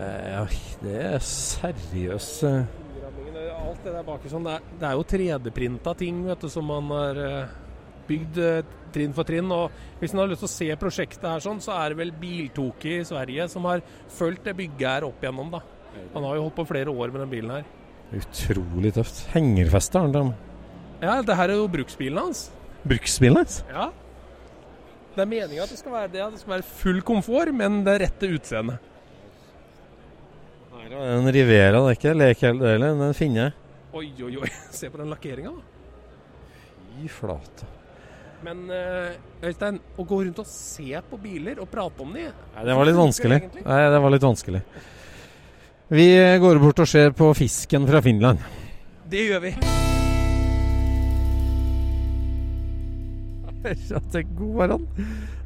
Eh, 0.01 0.59
det 0.81 0.99
er 1.13 1.25
seriøst 1.25 2.45
eh. 2.47 2.77
Alt 3.61 3.83
det 3.85 3.91
der 3.93 4.05
bak 4.05 4.23
sånn, 4.31 4.45
det 4.47 4.53
er, 4.57 4.63
det 4.79 4.87
er 4.87 4.95
jo 4.97 5.03
3D-printa 5.11 5.91
ting 5.99 6.23
vet 6.25 6.41
du, 6.41 6.47
som 6.49 6.65
man 6.65 6.87
har 6.91 7.19
eh, 7.21 7.51
bygd 8.11 8.39
eh, 8.43 8.77
trinn 8.93 9.15
for 9.15 9.27
trinn. 9.27 9.51
og 9.55 9.71
Hvis 10.01 10.13
en 10.13 10.21
har 10.23 10.31
lyst 10.31 10.43
til 10.43 10.49
å 10.49 10.53
se 10.53 10.69
prosjektet 10.79 11.27
her, 11.27 11.43
sånn, 11.43 11.61
så 11.63 11.75
er 11.79 11.91
det 11.91 12.01
vel 12.03 12.13
Biltoki 12.21 12.99
i 12.99 13.07
Sverige 13.07 13.47
som 13.51 13.67
har 13.69 13.83
fulgt 14.11 14.45
det 14.49 14.57
bygget 14.59 14.87
her 14.89 15.07
opp 15.07 15.23
igjennom. 15.23 15.53
da. 15.55 15.63
Han 16.13 16.27
har 16.27 16.37
jo 16.37 16.45
holdt 16.47 16.59
på 16.59 16.67
flere 16.69 16.93
år 16.93 17.11
med 17.13 17.23
den 17.23 17.31
bilen 17.31 17.55
her. 17.57 17.69
Utrolig 18.21 18.93
tøft. 18.95 19.25
Hengerfeste 19.31 19.99
har 19.99 20.15
han. 20.17 20.33
Ja, 21.01 21.17
det 21.25 21.35
her 21.39 21.49
er 21.49 21.59
jo 21.61 21.67
bruksbilen 21.71 22.19
hans. 22.19 22.45
Bruksbilen 22.83 23.39
hans? 23.41 23.61
Ja. 23.71 23.89
Det 25.15 25.23
er 25.23 25.27
meninga 25.27 25.65
at 25.65 25.71
det 25.73 25.79
skal, 25.79 25.91
være, 25.95 26.11
det, 26.11 26.23
det 26.35 26.39
skal 26.39 26.53
være 26.57 26.67
full 26.67 27.01
komfort, 27.07 27.51
men 27.55 27.81
det 27.87 27.97
rette 28.05 28.29
utseendet. 28.31 28.87
En 30.91 31.27
Rivera, 31.31 31.79
det 31.79 31.91
er 31.91 31.97
ikke 31.97 32.13
lek 32.17 32.41
hele 32.43 32.63
delen, 32.65 32.99
den 32.99 33.13
finner 33.15 33.45
jeg. 33.45 33.53
Oi, 33.95 34.07
oi, 34.27 34.33
oi. 34.43 34.49
Se 34.75 34.89
på 34.91 34.99
den 34.99 35.11
lakkeringa, 35.11 35.53
da. 35.55 35.67
Fy 36.91 37.11
flate. 37.11 37.67
Men 38.41 38.63
uh, 38.73 39.45
Øystein, 39.45 39.77
å 39.97 40.05
gå 40.07 40.23
rundt 40.23 40.39
og 40.41 40.47
se 40.49 40.97
på 41.09 41.19
biler 41.21 41.61
og 41.61 41.69
prate 41.69 42.01
om 42.01 42.09
de 42.15 42.25
Nei, 42.31 42.63
Det 42.65 42.77
var 42.77 42.89
litt 42.89 42.97
vanskelig. 42.97 43.37
Nei, 43.59 43.81
det 43.93 44.01
var 44.01 44.15
litt 44.15 44.25
vanskelig. 44.25 44.63
Vi 45.91 46.07
går 46.41 46.61
bort 46.63 46.79
og 46.81 46.87
ser 46.87 47.13
på 47.13 47.27
fisken 47.37 47.85
fra 47.89 48.01
Finland. 48.01 48.41
Det 49.11 49.25
gjør 49.27 49.41
vi. 49.43 49.51
At 53.99 54.07
det 54.15 54.23
går 54.39 54.77
an. 54.77 54.87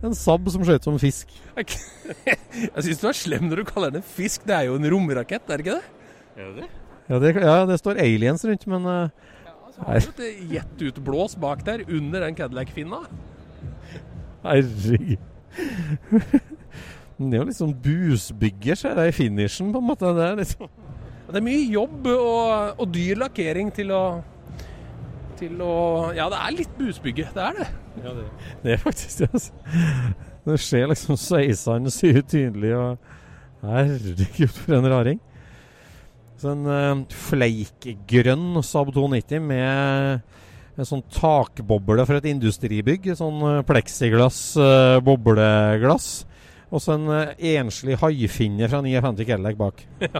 En 0.05 0.15
Saab 0.15 0.47
som 0.53 0.63
skjøt 0.63 0.85
som 0.87 0.99
fisk. 1.01 1.33
Jeg 1.57 2.85
syns 2.85 3.01
du 3.01 3.07
er 3.09 3.17
slem 3.17 3.49
når 3.49 3.63
du 3.63 3.69
kaller 3.73 3.91
den 3.91 4.03
en 4.03 4.09
fisk. 4.15 4.45
Det 4.47 4.55
er 4.55 4.69
jo 4.69 4.77
en 4.79 4.89
romrakett, 4.93 5.43
er 5.49 5.59
det 5.59 5.65
ikke 5.65 5.79
det? 5.79 5.87
Er 6.35 6.51
det 6.51 6.55
det? 6.61 6.69
Ja, 7.05 7.19
det, 7.21 7.33
ja, 7.37 7.57
det 7.69 7.77
står 7.81 7.99
aliens 8.01 8.45
rundt, 8.47 8.63
men 8.71 8.87
uh, 8.89 9.33
så 9.75 9.85
har 9.85 9.99
du 9.99 10.23
et 10.23 10.43
jetutblås 10.53 11.35
bak 11.39 11.65
der, 11.67 11.83
under 11.91 12.23
den 12.23 12.35
Cadillac-finna. 12.37 13.01
Herregud. 14.45 15.17
Det 17.15 17.31
er 17.31 17.39
jo 17.39 17.47
litt 17.47 17.57
sånn 17.57 17.75
busbygger, 17.79 18.75
ser 18.79 18.99
jeg 18.99 19.13
i 19.13 19.15
finishen, 19.15 19.71
på 19.71 19.79
en 19.79 19.87
måte. 19.87 20.09
Det 20.15 20.23
er, 20.25 20.39
liksom. 20.41 20.71
det 21.29 21.39
er 21.39 21.45
mye 21.45 21.65
jobb 21.71 22.09
og, 22.11 22.73
og, 22.75 22.87
dyr 22.91 23.21
lakkering 23.23 23.71
til 23.75 23.93
å 23.95 24.05
til 25.39 25.59
å 25.63 25.75
Ja, 26.15 26.29
det 26.31 26.39
er 26.39 26.55
litt 26.55 26.75
busbygge. 26.79 27.27
Det 27.35 27.43
er 27.43 27.57
det. 27.59 27.67
Ja, 28.03 28.13
det, 28.15 28.25
det 28.63 28.75
er 28.75 28.83
faktisk 28.83 29.23
det. 29.23 29.29
Altså. 29.31 29.53
Det 30.45 30.59
ser 30.61 30.91
liksom 30.91 31.17
sveisene 31.19 31.91
syr 31.91 32.21
tydelig, 32.21 32.75
og 32.77 33.63
herregud, 33.65 34.51
for 34.59 34.75
en 34.77 34.91
raring. 34.91 35.23
Så 36.41 36.51
en 36.51 36.65
uh, 36.67 37.03
fleikgrønn 37.29 38.59
Saab 38.65 38.91
290 38.95 39.43
med 39.45 40.23
en 40.75 40.87
sånn 40.87 41.03
takboble 41.15 42.03
for 42.03 42.19
et 42.19 42.29
industribygg. 42.31 43.13
Sånn 43.15 43.39
uh, 43.43 43.59
pleksiglass, 43.67 44.39
uh, 44.59 44.99
bobleglass. 45.05 46.09
Og 46.73 46.81
så 46.83 46.97
en 46.97 47.07
uh, 47.07 47.35
enslig 47.55 47.99
haifinne 48.01 48.67
fra 48.71 48.81
59 48.83 49.27
Cadillac 49.27 49.59
bak. 49.59 49.85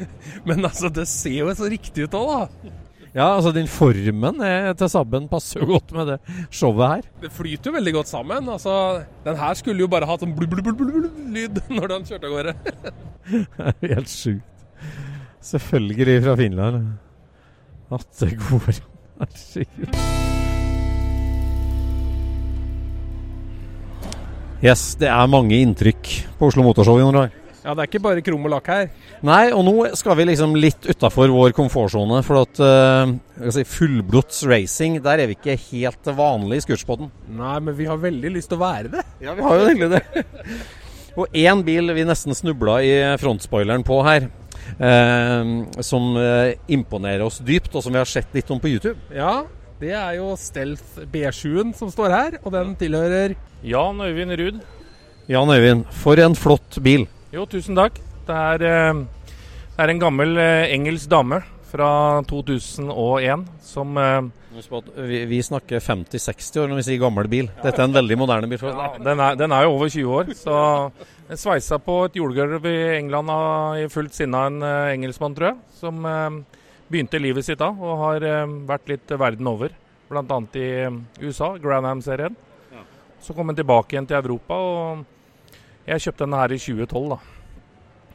Ja. 0.00 0.08
Men 0.48 0.64
altså, 0.64 0.88
det 0.88 1.04
ser 1.10 1.42
jo 1.42 1.52
så 1.52 1.66
riktig 1.68 2.06
ut 2.08 2.14
òg, 2.16 2.30
da. 2.30 2.70
Ja, 3.10 3.26
altså 3.34 3.50
den 3.52 3.66
formen 3.68 4.38
er, 4.46 4.70
til 4.78 4.88
Sabben 4.88 5.26
passer 5.28 5.60
jo 5.60 5.72
godt 5.72 5.90
med 5.92 6.12
det 6.12 6.16
showet 6.54 6.92
her. 6.94 7.08
Det 7.24 7.32
flyter 7.34 7.68
jo 7.68 7.74
veldig 7.74 7.94
godt 7.98 8.08
sammen. 8.08 8.48
Altså, 8.48 8.74
den 9.26 9.36
her 9.36 9.58
skulle 9.58 9.82
jo 9.84 9.90
bare 9.90 10.06
hatt 10.08 10.22
sånn 10.22 10.32
blubb-blubb-lyd 10.38 11.60
når 11.76 11.92
den 11.92 12.08
kjørte 12.08 12.30
av 12.30 12.36
gårde. 12.38 12.56
Helt 13.90 14.14
sjukt. 14.14 14.59
Selvfølgelig 15.40 16.22
fra 16.24 16.36
Finland. 16.36 16.86
At 17.90 18.06
det 18.20 18.36
går 18.38 18.80
Herregud. 19.20 19.96
Yes, 24.60 24.94
det 25.00 25.08
er 25.08 25.28
mange 25.32 25.56
inntrykk 25.56 26.08
på 26.36 26.50
Oslo 26.50 26.64
Motorshow 26.66 26.98
i 27.00 27.04
år. 27.08 27.30
Ja, 27.60 27.74
det 27.76 27.82
er 27.82 27.88
ikke 27.90 28.00
bare 28.04 28.22
krom 28.24 28.44
og 28.48 28.52
lakk 28.54 28.68
her. 28.72 28.86
Nei, 29.24 29.50
og 29.52 29.64
nå 29.66 29.74
skal 29.96 30.16
vi 30.16 30.26
liksom 30.30 30.54
litt 30.56 30.86
utafor 30.88 31.32
vår 31.32 31.52
komfortsone. 31.56 32.20
For 32.24 32.42
at 32.42 32.60
uh, 32.64 33.12
si, 33.52 33.64
fullblods 33.68 34.42
racing, 34.48 34.98
der 35.04 35.24
er 35.24 35.30
vi 35.30 35.36
ikke 35.36 35.58
helt 35.70 36.12
vanlig 36.16 36.60
i 36.60 36.64
Scootspoden. 36.64 37.10
Nei, 37.36 37.56
men 37.64 37.76
vi 37.76 37.88
har 37.88 38.00
veldig 38.00 38.32
lyst 38.36 38.52
til 38.52 38.60
å 38.60 38.64
være 38.64 38.92
det. 38.96 39.04
Ja, 39.24 39.36
vi 39.36 39.44
har 39.44 39.60
jo 39.60 39.68
egentlig 39.68 39.90
det. 39.96 40.24
og 41.20 41.40
én 41.44 41.64
bil 41.64 41.92
vi 41.96 42.08
nesten 42.08 42.36
snubla 42.36 42.80
i 42.84 42.94
frontspoileren 43.20 43.84
på 43.84 44.00
her. 44.08 44.30
Uh, 44.78 45.64
som 45.82 46.12
uh, 46.18 46.52
imponerer 46.70 47.24
oss 47.24 47.40
dypt, 47.42 47.72
og 47.74 47.82
som 47.84 47.94
vi 47.94 48.00
har 48.02 48.08
sett 48.08 48.30
litt 48.36 48.50
om 48.52 48.60
på 48.62 48.70
YouTube. 48.70 48.98
Ja, 49.14 49.42
det 49.80 49.94
er 49.96 50.18
jo 50.18 50.34
Stealth 50.36 51.00
B7-en 51.08 51.72
som 51.76 51.88
står 51.88 52.12
her, 52.12 52.34
og 52.44 52.52
den 52.52 52.74
tilhører 52.76 53.32
Jan 53.64 54.00
Øyvind 54.04 54.36
Ruud. 54.36 54.60
Jan 55.30 55.52
Øyvind, 55.54 55.86
for 56.02 56.20
en 56.20 56.36
flott 56.36 56.76
bil. 56.84 57.06
Jo, 57.32 57.46
tusen 57.48 57.78
takk. 57.78 57.96
Det 58.26 58.36
er, 58.36 58.62
eh, 58.66 59.00
det 59.76 59.84
er 59.84 59.92
en 59.92 60.02
gammel 60.02 60.36
eh, 60.36 60.74
engelsk 60.74 61.08
dame 61.10 61.40
fra 61.70 61.90
2001 62.28 63.44
som 63.64 63.98
eh, 64.00 64.28
vi, 64.96 65.22
vi, 65.30 65.40
snakker 65.46 65.80
50-60 65.80 66.62
år 66.62 66.70
når 66.70 66.80
vi 66.80 66.86
sier 66.88 67.00
gammel 67.02 67.30
bil. 67.30 67.50
Dette 67.62 67.78
er 67.78 67.86
en 67.86 67.94
veldig 67.94 68.18
moderne 68.18 68.50
bil. 68.50 68.62
Ja, 68.66 68.88
den, 68.98 69.22
er, 69.22 69.38
den, 69.38 69.54
er, 69.54 69.66
jo 69.66 69.76
over 69.76 69.92
20 69.92 70.16
år. 70.18 70.32
Så 70.36 70.56
den 71.28 71.40
sveisa 71.40 71.78
på 71.82 72.00
et 72.08 72.18
jordgulv 72.18 72.66
i 72.66 72.76
England 72.96 73.30
i 73.78 73.86
fullt 73.92 74.18
sinne 74.18 74.40
av 74.40 74.50
en 74.50 74.66
engelskmann, 74.96 75.36
tror 75.38 75.52
jeg. 75.52 75.60
Som 75.78 76.02
begynte 76.90 77.22
livet 77.22 77.46
sitt 77.46 77.62
da, 77.62 77.70
og 77.70 78.02
har 78.02 78.26
vært 78.68 78.90
litt 78.90 79.14
verden 79.14 79.48
over. 79.48 79.72
Bl.a. 80.10 80.42
i 80.58 80.68
USA, 81.22 81.54
Granham-serien. 81.62 82.34
Så 83.22 83.36
kom 83.36 83.52
han 83.52 83.58
tilbake 83.58 83.94
igjen 83.94 84.10
til 84.10 84.18
Europa. 84.18 84.58
og 84.58 85.06
jeg 85.90 86.04
kjøpte 86.04 86.26
denne 86.26 86.40
her 86.40 86.52
i 86.54 86.58
2012, 86.60 87.06
da. 87.10 87.16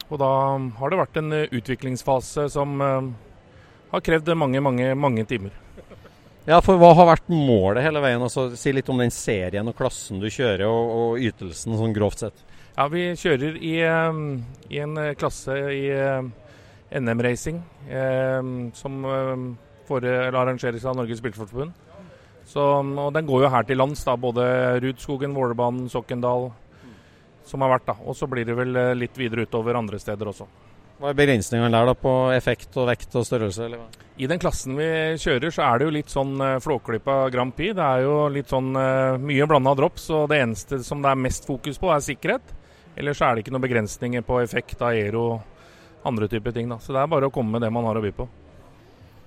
Og 0.06 0.20
da 0.22 0.30
har 0.78 0.92
det 0.92 0.98
vært 1.00 1.18
en 1.18 1.34
eh, 1.34 1.54
utviklingsfase 1.58 2.46
som 2.54 2.76
har 3.90 4.04
krevd 4.04 4.32
mange, 4.38 4.62
mange, 4.62 4.90
mange 4.98 5.24
timer. 5.28 5.54
Ja, 6.46 6.60
for 6.62 6.78
hva 6.78 6.92
har 6.94 7.08
vært 7.10 7.30
målet 7.32 7.82
hele 7.82 8.02
veien? 8.04 8.22
Altså, 8.22 8.48
si 8.58 8.70
litt 8.74 8.88
om 8.92 9.00
den 9.02 9.10
serien 9.14 9.66
og 9.66 9.74
klassen 9.78 10.22
du 10.22 10.28
kjører, 10.30 10.66
og, 10.70 10.92
og 10.96 11.24
ytelsen 11.26 11.74
sånn 11.78 11.94
grovt 11.96 12.22
sett. 12.22 12.44
Ja, 12.76 12.86
vi 12.92 13.08
kjører 13.18 13.56
i, 13.58 13.76
um, 13.88 14.26
i 14.70 14.82
en 14.84 14.98
klasse 15.18 15.56
i 15.72 15.86
uh, 15.90 16.20
NM-racing 16.92 17.58
eh, 17.88 18.52
som 18.76 19.00
um, 19.04 19.48
for, 19.88 20.04
arrangeres 20.06 20.84
av 20.86 20.98
Norges 20.98 21.22
Bilsportforbund. 21.24 21.72
Og 22.54 23.10
den 23.14 23.26
går 23.26 23.42
jo 23.42 23.50
her 23.50 23.66
til 23.66 23.80
lands, 23.80 24.04
da, 24.06 24.14
både 24.16 24.44
Rudskogen, 24.84 25.34
Vålerbanen, 25.34 25.88
Sokkendal, 25.90 26.50
som 27.46 27.62
har 27.62 27.74
vært. 27.74 27.86
da. 27.86 27.96
Og 28.06 28.16
så 28.16 28.28
blir 28.30 28.46
det 28.46 28.54
vel 28.58 28.76
eh, 28.76 28.94
litt 28.94 29.18
videre 29.18 29.46
utover 29.46 29.78
andre 29.78 29.98
steder 29.98 30.30
også. 30.30 30.46
Hva 30.96 31.10
er 31.12 31.16
begrensningene 31.18 31.72
der 31.74 31.90
da 31.90 31.92
på 31.98 32.12
effekt 32.32 32.76
og 32.80 32.88
vekt 32.88 33.16
og 33.18 33.26
størrelse? 33.28 33.66
Eller? 33.68 34.04
I 34.16 34.28
den 34.30 34.40
klassen 34.40 34.78
vi 34.78 34.86
kjører 35.20 35.52
så 35.52 35.66
er 35.66 35.78
det 35.78 35.88
jo 35.88 35.92
litt 35.98 36.12
sånn 36.12 36.38
uh, 36.40 36.56
Flåklypa 36.64 37.18
Grand 37.34 37.52
Prix. 37.56 37.74
Det 37.76 37.84
er 37.84 38.06
jo 38.06 38.14
litt 38.32 38.48
sånn 38.48 38.70
uh, 38.72 39.18
mye 39.20 39.48
blanda 39.50 39.74
drops, 39.76 40.08
og 40.16 40.30
det 40.32 40.40
eneste 40.40 40.80
som 40.86 41.04
det 41.04 41.12
er 41.12 41.20
mest 41.20 41.44
fokus 41.48 41.76
på, 41.82 41.92
er 41.92 42.00
sikkerhet. 42.04 42.56
Ellers 42.96 43.20
er 43.20 43.36
det 43.36 43.44
ikke 43.44 43.52
noen 43.52 43.66
begrensninger 43.66 44.24
på 44.24 44.40
effekt, 44.40 44.80
aero, 44.88 45.26
andre 46.08 46.30
typer 46.32 46.56
ting. 46.56 46.72
da. 46.72 46.80
Så 46.80 46.96
det 46.96 47.02
er 47.02 47.12
bare 47.12 47.28
å 47.28 47.34
komme 47.34 47.58
med 47.58 47.66
det 47.66 47.74
man 47.76 47.84
har 47.84 48.00
å 48.00 48.04
by 48.06 48.16
på. 48.16 48.30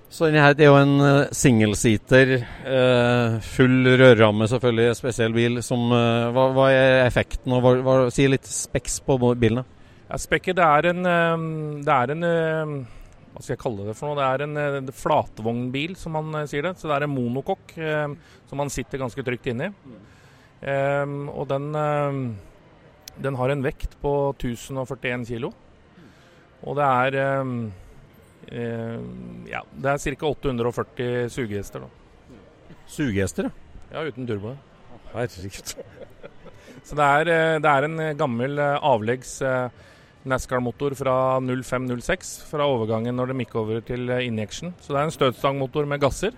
Så 0.09 0.25
denne 0.25 0.41
her, 0.41 0.55
Det 0.57 0.65
er 0.65 0.71
jo 0.71 0.81
en 0.81 0.99
uh, 1.05 1.29
singelseater, 1.37 2.39
full 3.45 3.91
rørramme 3.93 4.49
selvfølgelig, 4.49 4.95
spesiell 4.97 5.37
bil. 5.37 5.61
Som, 5.61 5.91
hva, 5.93 6.49
hva, 6.55 6.71
er 6.73 7.03
effekten? 7.05 7.53
og 7.53 7.61
hva, 7.61 7.75
hva, 7.85 7.99
Si 8.09 8.25
litt 8.25 8.49
speks 8.49 9.03
på 9.05 9.21
bilene. 9.37 9.69
Ja, 10.09 10.17
spekket 10.17 10.57
det 10.57 10.65
er 10.65 10.89
en, 10.89 11.05
um, 11.05 11.49
det 11.85 11.95
er 11.95 12.13
en 12.15 12.25
um, 12.25 12.75
Hva 13.33 13.43
skal 13.43 13.53
jeg 13.53 13.61
kalle 13.61 13.85
det 13.87 13.95
for 13.97 14.09
noe? 14.09 14.17
Det 14.17 14.27
er 14.27 14.45
en 14.47 14.87
uh, 14.89 14.93
flatvognbil, 14.95 15.95
som 15.99 16.17
man 16.17 16.49
sier 16.49 16.65
det. 16.65 16.75
Så 16.81 16.89
det 16.89 16.97
er 16.97 17.05
en 17.05 17.13
monokokk 17.13 17.75
eh, 17.77 18.15
som 18.49 18.59
man 18.59 18.73
sitter 18.73 19.01
ganske 19.01 19.23
trygt 19.25 19.51
inni. 19.51 19.69
Eh, 20.59 21.13
og 21.29 21.45
den, 21.51 21.69
den 23.21 23.37
har 23.39 23.53
en 23.53 23.63
vekt 23.63 23.93
på 24.01 24.15
1041 24.33 25.29
kg. 25.29 25.51
Og 26.65 26.75
det 26.75 26.89
er 26.89 27.21
Eh, 28.51 28.99
ja, 29.49 29.61
det 29.71 29.91
er 29.91 30.15
ca. 30.15 30.25
840 30.25 31.29
sugehester. 31.29 31.85
da. 31.85 31.89
Sugehester, 32.87 33.51
ja? 33.91 34.03
Uten 34.03 34.27
turbo. 34.27 34.55
Herregud. 35.13 35.75
Så 36.83 36.95
det 36.95 37.05
er, 37.05 37.29
eh, 37.29 37.59
det 37.59 37.69
er, 37.69 37.83
en 37.85 38.17
gammel 38.17 38.57
eh, 38.57 38.79
avleggs 38.81 39.41
NASCAR-motor 40.27 40.97
fra 40.99 41.15
0506, 41.39 42.33
fra 42.49 42.67
overgangen 42.67 43.15
når 43.15 43.31
de 43.31 43.45
gikk 43.45 43.55
over 43.61 43.79
til 43.85 44.11
injection. 44.19 44.73
Så 44.83 44.91
det 44.91 44.99
er 44.99 45.07
en 45.07 45.15
støtstangmotor 45.15 45.87
med 45.87 46.03
gasser. 46.03 46.35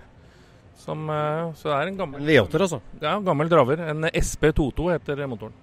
Som, 0.82 1.06
så 1.54 1.68
det 1.68 1.74
er 1.76 1.90
en 1.90 1.98
gammel 1.98 2.24
V8, 2.26 2.58
altså? 2.58 2.80
Ja, 3.02 3.18
gammel 3.22 3.50
draver. 3.50 3.82
En 3.92 4.08
SP22 4.10 4.88
heter 4.96 5.26
motoren. 5.30 5.54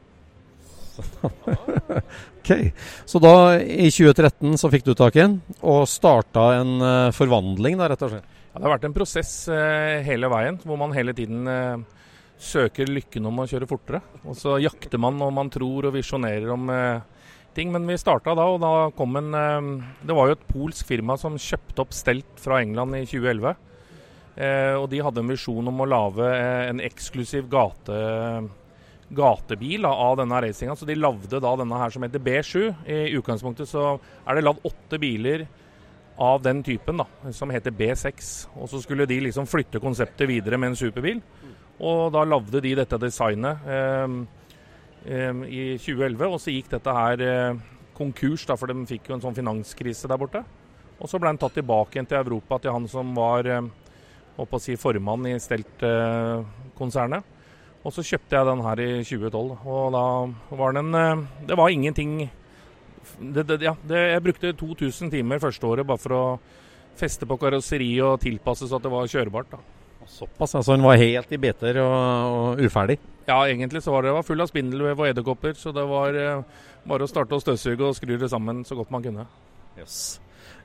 ok, 2.40 2.72
Så 3.06 3.20
da, 3.24 3.34
i 3.60 3.90
2013, 3.92 4.58
så 4.60 4.72
fikk 4.72 4.88
du 4.88 4.96
tak 4.98 5.18
i 5.18 5.24
den, 5.24 5.38
og 5.62 5.88
starta 5.90 6.52
en 6.60 6.76
uh, 6.82 7.16
forvandling, 7.16 7.80
da, 7.80 7.90
rett 7.92 8.04
og 8.06 8.14
slett? 8.14 8.36
Ja, 8.50 8.58
det 8.58 8.66
har 8.66 8.76
vært 8.76 8.90
en 8.90 8.98
prosess 8.98 9.34
uh, 9.52 10.00
hele 10.06 10.32
veien, 10.32 10.60
hvor 10.66 10.80
man 10.82 10.96
hele 10.96 11.16
tiden 11.18 11.48
uh, 11.50 11.78
søker 12.40 12.90
lykken 12.90 13.30
om 13.30 13.44
å 13.44 13.48
kjøre 13.50 13.70
fortere. 13.70 14.02
Og 14.26 14.38
så 14.40 14.58
jakter 14.64 15.02
man 15.02 15.20
og 15.26 15.34
man 15.36 15.52
tror 15.54 15.90
og 15.90 15.96
visjonerer 15.98 16.54
om 16.56 16.70
ting. 17.58 17.72
Men 17.74 17.88
vi 17.90 17.98
starta 18.00 18.36
da, 18.38 18.46
og 18.50 18.62
da 18.64 18.74
kom 18.98 19.18
en 19.20 19.32
Det 20.02 20.16
var 20.16 20.30
jo 20.30 20.38
et 20.38 20.48
polsk 20.50 20.88
firma 20.88 21.18
som 21.18 21.40
kjøpte 21.40 21.84
opp 21.84 21.96
Stelt 21.96 22.40
fra 22.42 22.62
England 22.64 22.98
i 22.98 23.06
2011. 23.06 23.56
og 24.80 24.86
de 24.90 25.02
hadde 25.04 25.20
en 25.20 25.32
visjon 25.34 25.68
om 25.68 25.82
å 25.84 25.88
lage 25.90 26.28
en 26.70 26.80
eksklusiv 26.80 27.50
gate 27.52 27.98
gatebil 29.10 29.86
av 29.86 30.18
denne 30.20 30.42
racinga. 30.42 30.76
Så 30.76 30.86
de 30.86 30.98
lagde 30.98 31.42
da 31.42 31.56
denne 31.58 31.80
her 31.82 31.94
som 31.94 32.06
heter 32.06 32.22
B7. 32.24 32.70
I 32.86 33.00
utgangspunktet 33.18 33.70
så 33.70 33.96
er 33.98 34.38
det 34.38 34.46
lagd 34.46 34.66
åtte 34.68 35.00
biler 35.02 35.48
av 36.20 36.42
den 36.44 36.62
typen, 36.64 37.00
da, 37.00 37.32
som 37.36 37.52
heter 37.54 37.74
B6. 37.76 38.50
Og 38.60 38.70
så 38.72 38.82
skulle 38.84 39.08
de 39.10 39.22
liksom 39.24 39.48
flytte 39.50 39.82
konseptet 39.82 40.30
videre 40.30 40.60
med 40.60 40.74
en 40.74 40.80
superbil. 40.80 41.22
Og 41.80 42.10
da 42.12 42.26
lagde 42.28 42.62
de 42.64 42.76
dette 42.76 43.00
designet 43.00 43.64
eh, 43.64 44.04
eh, 44.04 44.18
i 45.06 45.78
2011, 45.80 46.26
og 46.28 46.40
så 46.42 46.54
gikk 46.54 46.72
dette 46.74 46.96
her 46.96 47.24
eh, 47.24 47.60
konkurs, 47.98 48.46
da, 48.48 48.58
for 48.60 48.72
de 48.72 48.88
fikk 48.90 49.10
jo 49.10 49.18
en 49.18 49.24
sånn 49.24 49.38
finanskrise 49.38 50.10
der 50.12 50.20
borte. 50.20 50.44
Og 51.00 51.08
så 51.08 51.20
ble 51.20 51.32
den 51.32 51.40
tatt 51.40 51.56
tilbake 51.56 51.96
igjen 51.96 52.10
til 52.10 52.20
Europa, 52.20 52.60
til 52.60 52.76
han 52.76 52.88
som 52.92 53.14
var 53.16 53.48
å 54.40 54.60
si, 54.60 54.76
formann 54.80 55.28
i 55.30 55.38
Stelt-konsernet. 55.40 57.38
Og 57.80 57.96
så 57.96 58.04
kjøpte 58.04 58.36
jeg 58.36 58.48
den 58.50 58.66
her 58.66 58.82
i 58.84 58.90
2012, 59.08 59.54
og 59.72 59.96
da 59.96 60.04
var 60.60 60.76
den 60.76 60.92
Det 61.48 61.56
var 61.56 61.72
ingenting 61.72 62.30
det, 63.20 63.44
det, 63.48 63.62
ja, 63.64 63.76
det, 63.88 64.00
Jeg 64.12 64.24
brukte 64.24 64.54
2000 64.54 65.12
timer 65.12 65.40
første 65.40 65.68
året 65.68 65.88
bare 65.88 66.02
for 66.02 66.16
å 66.16 66.24
feste 67.00 67.28
på 67.28 67.38
karosseri 67.40 67.94
og 68.04 68.20
tilpasse 68.24 68.68
så 68.68 68.80
at 68.80 68.84
det 68.84 68.92
var 68.92 69.08
kjørebart. 69.08 69.56
da. 69.56 69.79
Såpass, 70.10 70.56
altså 70.58 70.76
den 70.76 70.84
var 70.84 71.00
helt 71.00 71.32
i 71.32 71.40
beter 71.40 71.78
og, 71.84 71.94
og, 71.94 72.64
uferdig? 72.66 72.98
Ja, 73.30 73.44
egentlig 73.46 73.84
så 73.86 73.94
var 73.94 74.04
det 74.04 74.16
var 74.16 74.26
full 74.26 74.42
av 74.42 74.50
spindelvev 74.50 75.04
og 75.04 75.12
edderkopper, 75.12 75.54
så 75.56 75.72
det 75.76 75.86
var 75.88 76.18
eh, 76.18 76.42
bare 76.90 77.06
å 77.06 77.12
starte 77.12 77.38
å 77.38 77.44
støvsuge 77.44 77.86
og 77.86 77.96
skru 77.98 78.16
det 78.18 78.32
sammen 78.32 78.64
så 78.66 78.78
godt 78.80 78.92
man 78.94 79.06
kunne. 79.06 79.28
Yes. 79.78 80.18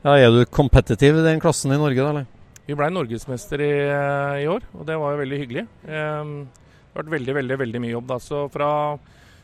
Ja, 0.03 0.16
Er 0.16 0.32
du 0.32 0.42
kompetitiv 0.49 1.20
i 1.20 1.26
den 1.26 1.42
klassen 1.45 1.72
i 1.72 1.80
Norge, 1.80 2.01
da? 2.01 2.11
eller? 2.11 2.26
Vi 2.64 2.76
ble 2.76 2.88
norgesmester 2.88 3.61
i, 3.61 3.72
eh, 3.84 4.42
i, 4.42 4.49
år, 4.49 4.64
og 4.72 4.86
det 4.88 4.97
var 5.01 5.12
jo 5.12 5.20
veldig 5.20 5.40
hyggelig. 5.42 5.66
Um, 5.84 6.36
det 6.49 6.97
har 6.97 7.03
vært 7.03 7.14
veldig, 7.18 7.34
veldig 7.38 7.59
veldig 7.61 7.82
mye 7.84 7.92
jobb. 7.92 8.07
da. 8.09 8.18
Så 8.24 8.45
fra 8.55 8.70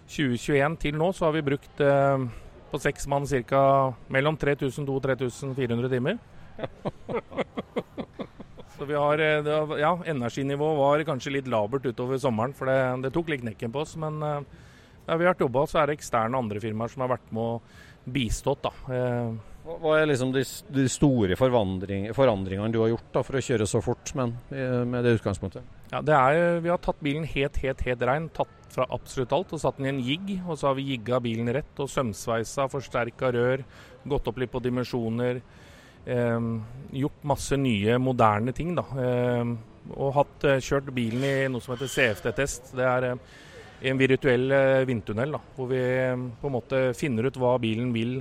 2021 0.09 0.79
til 0.81 0.97
nå 0.97 1.11
så 1.13 1.29
har 1.29 1.37
vi 1.37 1.45
brukt 1.45 1.83
eh, 1.85 2.25
på 2.71 2.81
seks 2.81 3.07
mann 3.11 3.27
ca. 3.27 3.93
mellom 4.09 4.39
3200 4.41 4.97
og 4.97 5.03
3400 5.05 5.93
timer. 5.93 6.17
så 8.81 8.89
vi 8.89 8.97
har, 8.97 9.21
eh, 9.21 9.43
det, 9.45 9.59
ja, 9.83 9.93
Energinivået 10.09 10.81
var 10.81 11.05
kanskje 11.13 11.35
litt 11.37 11.51
labert 11.53 11.85
utover 11.85 12.21
sommeren, 12.21 12.57
for 12.57 12.71
det, 12.71 12.81
det 13.05 13.13
tok 13.13 13.29
litt 13.29 13.45
knekken 13.45 13.75
på 13.75 13.85
oss. 13.85 13.93
Men 14.01 14.19
ja, 14.25 15.17
vi 15.21 15.29
har 15.29 15.37
jobba, 15.37 15.67
så 15.69 15.83
er 15.83 15.91
det 15.91 15.99
eksterne 15.99 16.39
andre 16.41 16.63
firmaer 16.63 16.93
som 16.93 17.05
har 17.05 17.13
vært 17.13 17.29
med 17.37 17.43
og 17.45 18.11
bistått. 18.11 18.65
da. 18.65 18.73
Eh, 18.97 19.35
Hva 19.69 19.99
er 19.99 20.09
liksom 20.09 20.33
de, 20.33 20.47
de 20.73 20.87
store 20.89 21.37
forandring, 21.37 22.09
forandringene 22.17 22.73
du 22.73 22.81
har 22.81 22.95
gjort 22.95 23.13
da, 23.13 23.25
for 23.27 23.37
å 23.37 23.45
kjøre 23.45 23.69
så 23.69 23.83
fort, 23.85 24.15
men 24.17 24.33
med 24.49 25.05
det 25.05 25.19
utgangspunktet? 25.19 25.77
Ja, 25.91 26.01
det 26.07 26.15
er, 26.17 26.61
Vi 26.65 26.71
har 26.71 26.81
tatt 26.81 27.03
bilen 27.03 27.27
helt, 27.29 27.59
helt, 27.61 27.85
helt 27.85 28.03
rein. 28.07 28.29
Tatt 28.33 28.57
fra 28.71 28.87
absolutt 28.95 29.33
alt 29.35 29.53
og 29.57 29.61
satt 29.61 29.81
den 29.81 29.89
i 29.89 29.93
en 29.93 30.05
jigg. 30.07 30.37
Og 30.47 30.57
så 30.59 30.71
har 30.71 30.77
vi 30.79 30.87
jigga 30.93 31.19
bilen 31.23 31.51
rett 31.53 31.83
og 31.83 31.91
sømsveisa, 31.91 32.69
forsterka 32.71 33.33
rør, 33.35 33.65
gått 34.09 34.31
opp 34.31 34.39
litt 34.39 34.53
på 34.53 34.63
dimensjoner. 34.63 35.43
Eh, 36.11 36.39
gjort 37.01 37.27
masse 37.31 37.57
nye, 37.61 37.99
moderne 38.03 38.55
ting, 38.57 38.75
da. 38.75 38.87
Eh, 38.99 39.53
og 39.97 40.13
hatt, 40.15 40.45
eh, 40.45 40.61
kjørt 40.63 40.91
bilen 40.95 41.25
i 41.25 41.49
noe 41.51 41.63
som 41.63 41.75
heter 41.75 41.91
CFD-test. 41.91 42.75
Det 42.77 42.85
er 42.87 43.07
eh, 43.11 43.23
en 43.91 44.01
virtuell 44.01 44.53
eh, 44.53 44.85
vindtunnel, 44.89 45.33
da, 45.37 45.41
hvor 45.57 45.71
vi 45.71 45.81
på 46.41 46.51
en 46.51 46.57
måte 46.57 46.83
finner 46.99 47.31
ut 47.31 47.41
hva 47.41 47.57
bilen 47.63 47.95
vil 47.95 48.21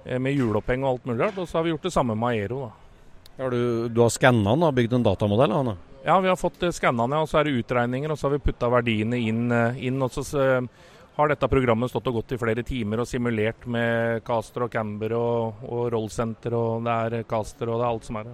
med 0.00 0.32
hjuloppheng 0.32 0.80
og 0.80 0.94
alt 0.94 1.08
mulig 1.10 1.20
rart. 1.20 1.38
Og 1.38 1.48
så 1.48 1.58
har 1.58 1.66
vi 1.66 1.74
gjort 1.74 1.84
det 1.84 1.92
samme 1.92 2.16
med 2.16 2.38
Aero. 2.40 2.62
da. 2.64 3.42
Har 3.42 3.52
du, 3.52 3.88
du 3.92 4.00
har 4.00 4.12
skanna 4.12 4.54
den 4.56 4.64
og 4.64 4.74
bygd 4.74 4.94
en 4.96 5.04
datamodell? 5.04 5.52
Anna? 5.52 5.74
Ja, 6.06 6.16
vi 6.24 6.30
har 6.32 6.38
fått 6.40 6.64
skanna 6.72 7.04
den, 7.04 7.18
og 7.20 7.28
så 7.28 7.40
er 7.40 7.44
det 7.46 7.58
utregninger. 7.60 8.10
Og 8.10 8.18
så 8.18 8.26
har 8.26 8.38
vi 8.38 8.44
putta 8.46 8.70
verdiene 8.72 9.20
inn, 9.20 9.52
inn, 9.76 10.00
og 10.00 10.16
så 10.16 10.24
har 11.20 11.32
dette 11.32 11.48
programmet 11.50 11.92
stått 11.92 12.08
og 12.10 12.20
gått 12.20 12.34
i 12.34 12.40
flere 12.40 12.64
timer 12.66 13.02
og 13.02 13.08
simulert 13.08 13.66
med 13.70 14.24
caster 14.26 14.66
og 14.66 14.72
camber 14.72 15.14
og, 15.16 15.64
og 15.68 15.88
rollsenter, 15.94 16.56
og 16.56 16.86
det 16.86 16.96
er 17.06 17.26
caster 17.30 17.70
og 17.70 17.80
det 17.80 17.86
er 17.86 17.90
alt 17.90 18.08
som 18.08 18.20
er. 18.20 18.30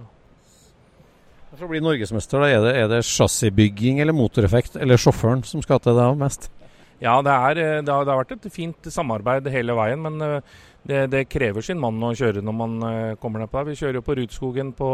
For 1.53 1.65
å 1.67 1.71
bli 1.71 1.81
norgesmester, 1.83 2.43
da, 2.43 2.51
er 2.51 2.63
det, 2.65 2.75
er 2.75 2.91
det 2.91 3.01
chassisbygging 3.07 4.01
eller 4.03 4.15
motoreffekt 4.15 4.75
eller 4.81 4.99
sjåføren 4.99 5.45
som 5.47 5.63
skal 5.63 5.79
til 5.83 5.95
deg 5.97 6.17
mest? 6.19 6.49
Ja, 6.97 7.19
det, 7.21 7.31
er, 7.31 7.59
det, 7.85 7.93
har, 7.93 8.07
det 8.07 8.11
har 8.11 8.23
vært 8.23 8.33
et 8.35 8.49
fint 8.51 8.89
samarbeid 8.89 9.47
hele 9.53 9.75
veien, 9.77 10.01
men 10.01 10.41
det, 10.87 11.03
det, 11.11 11.27
krever 11.29 11.65
sin 11.65 11.79
mann 11.81 12.01
å 12.03 12.13
kjøre 12.15 12.41
når 12.45 12.55
man 12.55 12.75
uh, 12.81 13.15
kommer 13.21 13.43
ned 13.43 13.51
på 13.51 13.59
der. 13.59 13.69
Vi 13.69 13.79
kjører 13.81 13.99
jo 13.99 14.05
på 14.07 14.15
Rudskogen 14.17 14.73
på, 14.77 14.89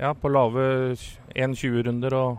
ja, 0.00 0.14
på 0.16 0.32
lave 0.32 0.68
1,20-runder 0.96 2.16
og 2.16 2.38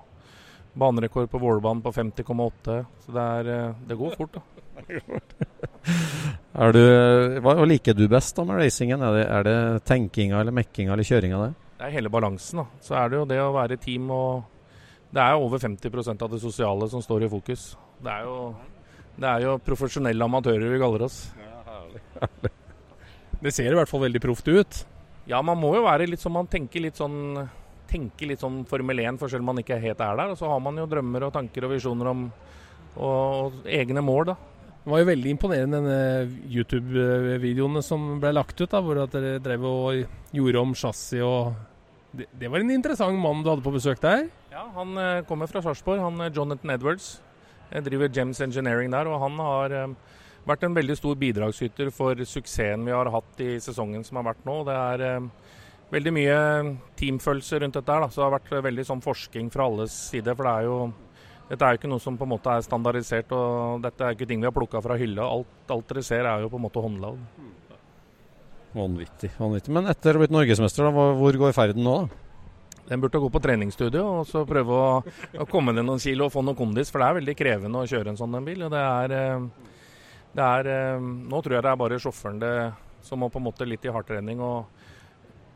banerekord 0.79 1.29
på 1.29 1.41
Vålerbanen 1.41 1.83
på 1.85 1.93
50,8. 1.93 2.79
Så 3.05 3.13
det, 3.13 3.27
er, 3.41 3.75
det, 3.87 3.97
går 3.99 4.17
fort, 4.17 4.39
da. 4.39 4.58
du, 6.75 6.83
hva 7.43 7.65
liker 7.67 7.97
du 7.97 8.05
best 8.11 8.37
da 8.37 8.45
med 8.47 8.59
racingen? 8.61 9.01
Er 9.05 9.17
det, 9.17 9.25
er 9.25 9.47
det 9.47 9.57
tenkinga 9.89 10.39
eller 10.41 10.55
mekkinga 10.55 10.93
eller 10.95 11.07
kjøringa 11.07 11.41
det? 11.43 11.51
Det 11.79 11.87
er 11.87 11.95
hele 11.95 12.11
balansen. 12.11 12.63
da. 12.63 12.65
Så 12.83 12.95
er 12.99 13.11
det 13.11 13.19
jo 13.21 13.27
det 13.29 13.39
å 13.43 13.53
være 13.55 13.79
team 13.79 14.09
og 14.11 14.43
Det 15.09 15.21
er 15.23 15.31
jo 15.33 15.45
over 15.47 15.57
50% 15.57 16.21
av 16.21 16.29
det 16.29 16.39
sosiale 16.41 16.89
som 16.89 17.01
står 17.01 17.25
i 17.25 17.29
fokus. 17.31 17.71
Det 17.97 18.11
er 18.13 18.27
jo, 18.27 18.53
det 19.17 19.29
er 19.29 19.45
jo 19.47 19.55
profesjonelle 19.65 20.27
amatører 20.27 20.69
vi 20.69 20.81
kaller 20.81 21.07
oss. 21.07 21.21
Ja, 21.39 21.63
herlig, 21.65 22.01
herlig. 22.21 22.51
Det 23.39 23.53
ser 23.55 23.71
i 23.71 23.79
hvert 23.79 23.89
fall 23.89 24.03
veldig 24.03 24.21
proft 24.21 24.51
ut. 24.51 24.83
Ja, 25.29 25.41
man 25.41 25.57
må 25.61 25.71
jo 25.77 25.85
være 25.85 26.07
litt 26.09 26.21
sånn 26.21 26.35
Man 26.35 26.49
tenker 26.51 26.83
litt 26.83 26.99
sånn 26.99 27.39
tenker 27.89 28.29
litt 28.29 28.43
sånn 28.43 28.61
Formel 28.69 29.01
1, 29.01 29.17
for 29.17 29.31
selv 29.31 29.41
om 29.41 29.49
man 29.49 29.63
ikke 29.63 29.79
helt 29.81 30.01
er 30.05 30.19
der. 30.19 30.33
Og 30.33 30.37
så 30.37 30.49
har 30.51 30.61
man 30.61 30.77
jo 30.77 30.85
drømmer 30.89 31.25
og 31.25 31.33
tanker 31.33 31.65
og 31.65 31.73
visjoner 31.73 32.11
om 32.11 32.27
og, 32.99 33.09
og 33.09 33.69
egne 33.69 34.03
mål, 34.05 34.31
da. 34.31 34.35
Det 34.89 34.95
var 34.95 35.03
jo 35.03 35.07
veldig 35.11 35.31
imponerende 35.35 35.79
denne 35.83 36.45
YouTube-videoene 36.49 37.81
som 37.85 38.15
ble 38.17 38.31
lagt 38.33 38.57
ut, 38.57 38.71
da, 38.71 38.79
hvor 38.81 38.97
dere 39.13 39.35
drev 39.37 39.67
og 39.69 39.99
gjorde 40.33 40.63
om 40.63 40.71
chassis 40.73 41.21
og 41.21 41.51
det, 42.09 42.25
det, 42.33 42.49
var 42.49 42.63
en 42.63 42.71
interessant 42.73 43.21
mann 43.21 43.43
du 43.45 43.51
hadde 43.51 43.61
på 43.61 43.75
besøk 43.75 44.01
der? 44.01 44.23
Ja, 44.49 44.63
han 44.73 44.97
eh, 44.97 45.19
kommer 45.29 45.45
fra 45.45 45.61
Sarpsborg. 45.61 46.01
Han 46.01 46.17
er 46.25 46.33
Jonathan 46.33 46.73
Edwards. 46.73 47.19
Jeg 47.69 47.85
driver 47.85 48.09
Gems 48.09 48.41
Engineering 48.41 48.89
der, 48.89 49.05
og 49.05 49.21
han 49.21 49.37
har 49.45 49.75
eh, 49.77 49.93
vært 50.49 50.65
en 50.65 50.79
veldig 50.79 50.97
stor 50.97 51.21
bidragsyter 51.21 51.93
for 51.93 52.17
suksessen 52.25 52.89
vi 52.89 52.97
har 52.97 53.11
hatt 53.13 53.45
i 53.45 53.59
sesongen 53.61 54.01
som 54.07 54.17
har 54.17 54.31
vært 54.31 54.41
nå. 54.49 54.57
Det 54.65 54.79
er 54.87 55.05
eh, 55.05 55.29
veldig 55.93 56.15
mye 56.17 56.39
teamfølelse 56.97 57.61
rundt 57.61 57.77
dette. 57.77 57.93
her. 57.93 58.09
Så 58.09 58.23
det 58.23 58.25
har 58.25 58.37
vært 58.39 58.57
veldig 58.71 58.89
sånn 58.89 59.05
forskning 59.05 59.53
fra 59.53 59.69
alles 59.69 60.01
side. 60.09 60.33
For 60.33 60.49
det 60.49 60.55
er 60.55 60.71
jo, 60.71 60.79
dette 61.49 61.65
er 61.65 61.73
jo 61.73 61.79
ikke 61.79 61.89
noe 61.89 62.03
som 62.03 62.17
på 62.17 62.27
en 62.27 62.33
måte 62.35 62.53
er 62.53 62.65
standardisert. 62.65 63.31
og 63.33 63.81
Dette 63.81 64.05
er 64.05 64.15
ikke 64.15 64.27
ting 64.29 64.41
vi 64.41 64.49
har 64.49 64.53
plukka 64.53 64.81
fra 64.85 64.97
hylla. 64.99 65.25
Alt, 65.25 65.53
alt, 65.73 65.87
dere 65.89 66.05
ser 66.05 66.29
er 66.29 66.45
jo 66.45 66.51
på 66.51 66.59
en 66.59 66.65
måte 66.67 66.83
håndlagd. 66.83 67.45
Vanvittig. 68.75 69.31
vanvittig. 69.39 69.73
Men 69.73 69.89
etter 69.89 70.13
å 70.13 70.19
ha 70.19 70.23
blitt 70.23 70.35
norgesmester, 70.35 70.91
hvor 70.93 71.39
går 71.41 71.55
ferden 71.57 71.81
nå? 71.85 71.95
da? 72.03 72.25
Den 72.89 73.01
burde 73.01 73.21
gå 73.21 73.27
på 73.29 73.41
treningsstudio 73.41 74.01
og 74.01 74.23
så 74.25 74.41
prøve 74.49 74.73
å, 74.73 74.85
å 75.41 75.45
komme 75.49 75.73
ned 75.73 75.85
noen 75.85 76.01
kilo 76.01 76.25
og 76.25 76.33
få 76.33 76.41
noe 76.45 76.57
kondis. 76.57 76.89
For 76.93 77.01
det 77.01 77.09
er 77.09 77.19
veldig 77.19 77.35
krevende 77.37 77.81
å 77.81 77.89
kjøre 77.89 78.13
en 78.13 78.21
sånn 78.21 78.37
en 78.37 78.47
bil. 78.47 78.63
og 78.65 78.73
det 78.73 78.85
er... 78.85 79.17
Eh, 79.17 79.67
det 80.29 80.45
er, 80.45 80.67
eh, 80.69 81.01
nå 81.01 81.41
tror 81.41 81.55
jeg 81.55 81.65
det 81.65 81.71
er 81.71 81.79
bare 81.81 81.97
sjåføren 82.01 82.41
det, 82.41 82.53
som 83.01 83.17
må 83.21 83.31
på 83.33 83.39
en 83.41 83.47
måte 83.47 83.65
litt 83.65 83.85
i 83.85 83.93
hardtrening 83.93 84.43
og 84.45 84.67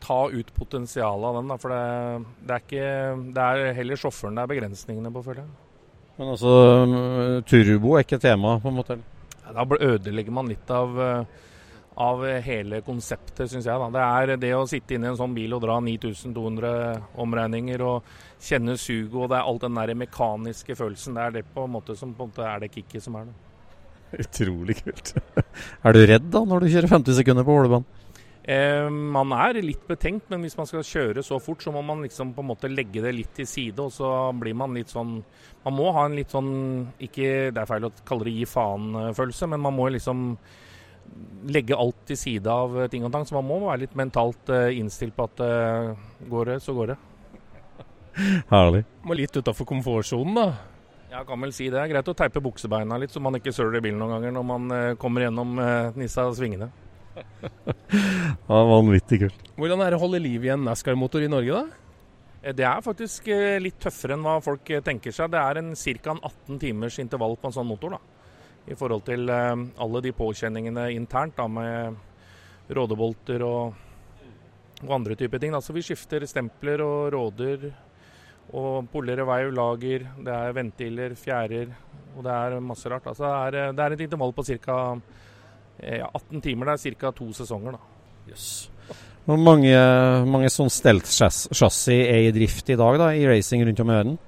ta 0.02 0.24
ut 0.32 0.50
potensialet 0.56 1.28
av 1.30 1.38
den. 1.38 1.52
Da, 1.52 1.58
for 1.62 1.70
det, 1.70 1.84
det, 2.42 2.56
er 2.56 2.64
ikke, 2.64 2.88
det 3.36 3.44
er 3.44 3.76
heller 3.78 4.00
sjåføren 4.00 4.34
det 4.34 4.42
er 4.42 4.50
begrensningene 4.50 5.14
på, 5.14 5.22
føler 5.28 5.44
jeg. 5.44 5.63
Men 6.18 6.30
altså, 6.34 6.52
turbo 7.48 7.96
er 7.96 8.04
ikke 8.04 8.20
tema, 8.22 8.58
på 8.62 8.70
en 8.70 8.78
måte? 8.78 8.98
Da 9.44 9.64
ødelegger 9.64 10.34
man 10.34 10.48
litt 10.48 10.70
av, 10.72 10.94
av 12.00 12.22
hele 12.46 12.80
konseptet, 12.86 13.48
syns 13.50 13.66
jeg. 13.66 13.80
Da. 13.82 13.88
Det 13.94 14.04
er 14.04 14.42
det 14.44 14.52
å 14.56 14.66
sitte 14.70 14.96
inne 14.96 15.10
i 15.10 15.12
en 15.12 15.18
sånn 15.18 15.34
bil 15.36 15.56
og 15.56 15.64
dra 15.66 15.80
9200 15.82 16.70
omregninger 17.22 17.82
og 17.84 18.14
kjenne 18.44 18.76
suget 18.80 19.18
og 19.18 19.30
det 19.32 19.40
er 19.40 19.50
alt 19.50 19.66
den 19.66 19.80
der 19.80 19.94
mekaniske 20.04 20.78
følelsen. 20.78 21.18
Det 21.18 21.26
er 21.26 21.36
det 21.38 21.44
på 21.54 21.66
en 21.66 21.74
måte 21.74 21.98
som 21.98 22.14
på 22.14 22.26
en 22.26 22.32
måte 22.32 22.46
er 22.46 22.62
det 22.64 22.72
kicket 22.74 23.04
som 23.04 23.18
er 23.20 23.28
det. 23.28 23.36
Utrolig 24.24 24.78
kult. 24.78 25.14
er 25.84 25.96
du 25.96 26.04
redd 26.06 26.30
da 26.30 26.44
når 26.46 26.64
du 26.64 26.72
kjører 26.74 26.94
50 26.94 27.20
sekunder 27.20 27.46
på 27.46 27.58
Ålebanen? 27.58 28.03
Eh, 28.44 28.90
man 28.90 29.32
er 29.32 29.56
litt 29.64 29.86
betenkt, 29.88 30.26
men 30.28 30.42
hvis 30.44 30.56
man 30.58 30.68
skal 30.68 30.84
kjøre 30.84 31.22
så 31.24 31.38
fort, 31.40 31.62
så 31.64 31.72
må 31.72 31.80
man 31.86 32.02
liksom 32.04 32.34
på 32.36 32.44
en 32.44 32.50
måte 32.50 32.68
legge 32.68 33.00
det 33.00 33.14
litt 33.16 33.32
til 33.36 33.48
side. 33.48 33.80
Og 33.80 33.94
så 33.94 34.10
blir 34.36 34.56
man 34.58 34.76
litt 34.76 34.92
sånn 34.92 35.16
Man 35.64 35.76
må 35.78 35.88
ha 35.96 36.04
en 36.04 36.16
litt 36.18 36.34
sånn 36.34 36.50
Ikke 37.00 37.48
det 37.54 37.62
er 37.62 37.70
feil 37.70 37.88
å 37.88 37.92
kalle 38.04 38.28
det 38.28 38.34
gi 38.36 38.44
faen-følelse, 38.48 39.48
men 39.48 39.64
man 39.64 39.76
må 39.76 39.88
liksom 39.94 40.36
legge 41.52 41.76
alt 41.76 42.06
til 42.08 42.16
side 42.16 42.52
av 42.52 42.76
ting 42.92 43.04
og 43.06 43.12
tang. 43.12 43.24
Så 43.24 43.36
man 43.36 43.48
må 43.48 43.62
være 43.64 43.84
litt 43.84 43.96
mentalt 43.96 44.52
uh, 44.52 44.68
innstilt 44.72 45.16
på 45.16 45.26
at 45.28 45.42
uh, 45.44 46.06
går 46.28 46.52
det, 46.52 46.60
så 46.64 46.76
går 46.76 46.92
det. 46.92 47.00
Herlig. 48.52 48.84
Må 49.04 49.16
litt 49.18 49.36
utafor 49.36 49.68
komfortsonen, 49.68 50.38
da. 50.38 50.46
Ja, 51.14 51.20
kan 51.28 51.38
vel 51.44 51.52
si 51.54 51.68
det. 51.68 51.76
Det 51.76 51.82
er 51.84 51.92
greit 51.92 52.08
å 52.10 52.16
teipe 52.18 52.42
buksebeina 52.42 52.96
litt, 52.98 53.12
så 53.14 53.22
man 53.22 53.38
ikke 53.38 53.52
søler 53.54 53.78
i 53.78 53.84
bilen 53.84 54.00
noen 54.02 54.16
ganger 54.16 54.34
når 54.34 54.46
man 54.48 54.72
eh, 54.74 54.94
kommer 54.98 55.22
gjennom 55.22 55.52
eh, 55.62 55.98
Nissa 56.00 56.24
svingene. 56.34 56.66
ja, 58.48 58.58
Vanvittig 58.70 59.20
kult. 59.24 59.48
Hvordan 59.58 59.82
er 59.84 59.92
det 59.92 59.98
å 59.98 60.04
holde 60.04 60.22
liv 60.22 60.46
i 60.46 60.52
en 60.54 60.64
NASCAR-motor 60.66 61.24
i 61.24 61.30
Norge, 61.30 61.60
da? 61.60 62.00
Eh, 62.42 62.54
det 62.56 62.66
er 62.68 62.84
faktisk 62.84 63.30
litt 63.62 63.78
tøffere 63.82 64.16
enn 64.16 64.26
hva 64.26 64.40
folk 64.44 64.74
tenker 64.86 65.14
seg. 65.14 65.32
Det 65.34 65.40
er 65.40 65.60
en 65.60 65.72
ca. 65.74 66.16
18 66.16 66.60
timers 66.62 66.98
intervall 67.02 67.38
på 67.40 67.50
en 67.50 67.56
sånn 67.58 67.70
motor. 67.70 67.96
da. 67.96 68.02
I 68.64 68.76
forhold 68.80 69.04
til 69.04 69.28
alle 69.28 70.00
de 70.00 70.12
påkjenningene 70.16 70.86
internt 70.94 71.36
da, 71.36 71.44
med 71.52 72.72
rådebolter 72.72 73.42
og, 73.44 73.74
og 74.80 74.94
andre 74.96 75.18
typer 75.20 75.42
ting. 75.42 75.52
Da. 75.52 75.60
Så 75.60 75.76
vi 75.76 75.84
skifter 75.84 76.24
stempler 76.28 76.80
og 76.84 77.10
råder 77.12 77.68
og 78.54 78.88
polere, 78.92 79.24
veiv, 79.28 79.52
lager, 79.56 80.06
det 80.24 80.32
er 80.32 80.56
ventiler, 80.56 81.14
fjærer 81.16 81.72
og 82.14 82.24
det 82.24 82.34
er 82.34 82.62
masse 82.62 82.90
rart. 82.90 83.06
Altså, 83.10 83.28
det, 83.50 83.60
er, 83.60 83.72
det 83.74 83.84
er 83.84 83.96
et 83.96 84.04
intervall 84.06 84.34
på 84.34 84.44
ca. 84.46 84.78
Ja, 85.82 86.10
18 86.14 86.40
timer. 86.44 86.70
Det 86.70 86.92
er 86.92 87.00
ca. 87.00 87.10
to 87.10 87.32
sesonger. 87.34 87.78
da. 87.78 88.30
Yes. 88.30 88.70
Hvor 89.24 89.40
mange, 89.40 89.72
mange 90.28 90.50
sånn 90.52 90.68
stelt-chassis 90.68 91.88
er 91.94 92.26
i 92.26 92.32
drift 92.36 92.68
i 92.68 92.76
dag 92.76 92.98
da, 93.00 93.08
i 93.16 93.24
racing 93.28 93.64
rundt 93.64 93.80
om 93.80 93.92
i 93.92 93.96
verden? 93.96 94.18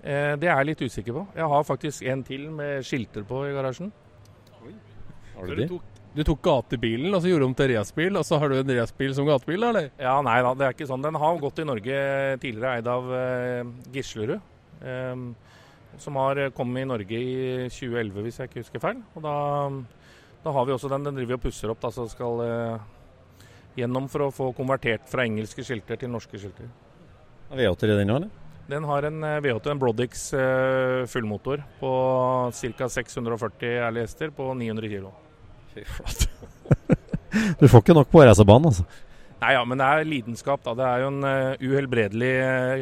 Eh, 0.00 0.34
det 0.40 0.48
er 0.48 0.58
jeg 0.60 0.68
litt 0.70 0.82
usikker 0.84 1.16
på. 1.16 1.22
Jeg 1.36 1.48
har 1.52 1.64
faktisk 1.68 2.04
en 2.08 2.24
til 2.24 2.44
med 2.52 2.84
skilter 2.84 3.24
på 3.28 3.46
i 3.48 3.54
garasjen. 3.56 3.88
Oi. 4.60 4.74
Har 5.36 5.48
du 5.48 5.56
det? 5.56 5.70
Du 6.10 6.24
tok 6.26 6.40
gatebilen 6.42 7.14
og 7.14 7.22
så 7.22 7.30
gjorde 7.30 7.46
om 7.46 7.52
til 7.54 7.70
racerbil, 7.70 8.16
og 8.18 8.24
så 8.26 8.40
har 8.42 8.50
du 8.50 8.56
en 8.58 8.72
racerbil 8.80 9.12
som 9.14 9.28
gatebil, 9.28 9.62
eller? 9.68 9.92
Ja, 10.00 10.16
nei 10.26 10.40
da, 10.42 10.52
det 10.58 10.66
er 10.66 10.74
ikke 10.74 10.88
sånn. 10.90 11.04
Den 11.06 11.20
har 11.22 11.38
gått 11.40 11.62
i 11.62 11.68
Norge 11.68 12.00
tidligere, 12.42 12.72
eid 12.80 12.90
av 12.90 13.12
eh, 13.14 13.70
Gislerud. 13.94 14.36
Eh, 14.82 15.24
som 16.00 16.16
har 16.20 16.42
kommet 16.56 16.84
i 16.84 16.88
Norge 16.88 17.20
i 17.20 17.68
2011, 17.72 18.20
hvis 18.26 18.40
jeg 18.40 18.50
ikke 18.50 18.64
husker 18.64 18.82
feil. 18.82 19.00
Og 19.14 19.24
da, 19.24 19.34
da 20.44 20.52
har 20.56 20.66
vi 20.66 20.72
også 20.72 20.88
den. 20.88 21.04
Den 21.04 21.18
driver 21.18 21.36
og 21.36 21.44
pusser 21.44 21.72
opp, 21.72 21.80
da, 21.82 21.90
så 21.92 22.06
skal 22.08 22.44
eh, 22.44 22.84
gjennom 23.80 24.08
for 24.12 24.26
å 24.26 24.30
få 24.34 24.52
konvertert 24.56 25.08
fra 25.10 25.26
engelske 25.28 25.64
skilter 25.66 26.00
til 26.00 26.12
norske 26.12 26.40
skilter. 26.40 26.70
V8 27.50 27.88
i 27.88 27.90
den 27.92 28.08
nå, 28.08 28.20
eller? 28.20 28.46
Den 28.70 28.86
har 28.86 29.08
en 29.08 29.24
eh, 29.26 29.40
V8, 29.42 29.72
en 29.72 29.82
Brodix 29.82 30.24
eh, 30.38 31.02
fullmotor 31.10 31.64
på 31.80 31.92
ca. 32.54 32.88
640 32.88 33.76
ærlige 33.88 34.06
hester 34.06 34.32
på 34.34 34.46
900 34.54 34.90
kg. 34.92 35.12
Fy 35.74 35.84
flate. 35.88 36.30
du 37.60 37.66
får 37.68 37.82
ikke 37.82 37.96
nok 37.98 38.10
på 38.12 38.24
racerbanen, 38.24 38.70
altså? 38.70 38.86
Nei, 39.40 39.54
ja, 39.56 39.62
men 39.64 39.80
det 39.80 39.86
er 39.88 40.08
lidenskap. 40.08 40.62
da. 40.64 40.74
Det 40.76 40.86
er 40.86 41.02
jo 41.02 41.12
en 41.14 41.22
uh, 41.24 41.62
uhelbredelig 41.64 42.32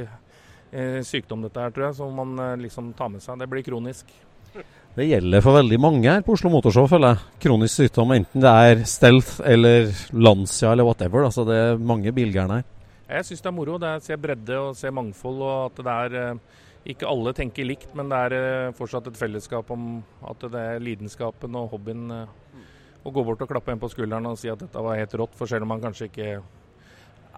uh, 0.03 1.03
sykdom, 1.07 1.45
dette 1.47 1.63
her, 1.63 1.71
tror 1.75 1.87
jeg, 1.87 1.97
som 2.01 2.17
man 2.19 2.33
uh, 2.35 2.57
liksom 2.59 2.91
tar 2.99 3.13
med 3.13 3.23
seg. 3.23 3.39
Det 3.39 3.47
blir 3.51 3.63
kronisk. 3.67 4.11
Det 4.99 5.05
gjelder 5.07 5.43
for 5.45 5.55
veldig 5.55 5.77
mange 5.79 6.11
her 6.11 6.25
på 6.27 6.35
Oslo 6.35 6.51
Motorshow, 6.51 6.89
føler 6.91 7.13
jeg. 7.13 7.35
Kronisk 7.45 7.77
sykdom, 7.79 8.17
enten 8.17 8.43
det 8.43 8.51
er 8.51 8.81
Stealth 8.83 9.37
eller 9.47 9.93
Lancia 10.11 10.73
eller 10.73 10.89
whatever. 10.89 11.23
Altså 11.29 11.45
det 11.47 11.55
er 11.55 11.79
mange 11.79 12.11
bilgærne 12.17 12.57
her. 12.59 12.65
Jeg 13.07 13.29
syns 13.29 13.45
det 13.45 13.51
er 13.53 13.55
moro. 13.55 13.77
Det 13.79 13.87
er 13.93 14.01
å 14.01 14.03
se 14.03 14.17
bredde 14.19 14.57
og 14.59 14.75
se 14.75 14.91
mangfold, 14.91 15.39
og 15.39 15.61
at 15.69 15.79
det 15.87 15.95
er 15.95 16.17
eh, 16.25 16.59
ikke 16.97 17.07
alle 17.13 17.35
tenker 17.39 17.69
likt, 17.71 17.95
men 17.95 18.11
det 18.11 18.19
er 18.27 18.37
eh, 18.41 18.75
fortsatt 18.75 19.07
et 19.13 19.21
fellesskap 19.21 19.71
om 19.71 19.87
at 20.33 20.49
det 20.51 20.65
er 20.75 20.83
lidenskapen 20.83 21.55
og 21.63 21.71
hobbyen. 21.77 22.03
eh, 22.19 22.67
Å 23.07 23.15
gå 23.15 23.23
bort 23.23 23.47
og 23.47 23.55
klappe 23.55 23.71
en 23.71 23.79
på 23.79 23.93
skulderen 23.93 24.27
og 24.27 24.41
si 24.41 24.51
at 24.51 24.59
dette 24.59 24.83
var 24.83 24.99
helt 24.99 25.15
rått, 25.15 25.39
for 25.39 25.47
selv 25.47 25.63
om 25.63 25.71
man 25.77 25.85
kanskje 25.85 26.11
ikke 26.11 26.33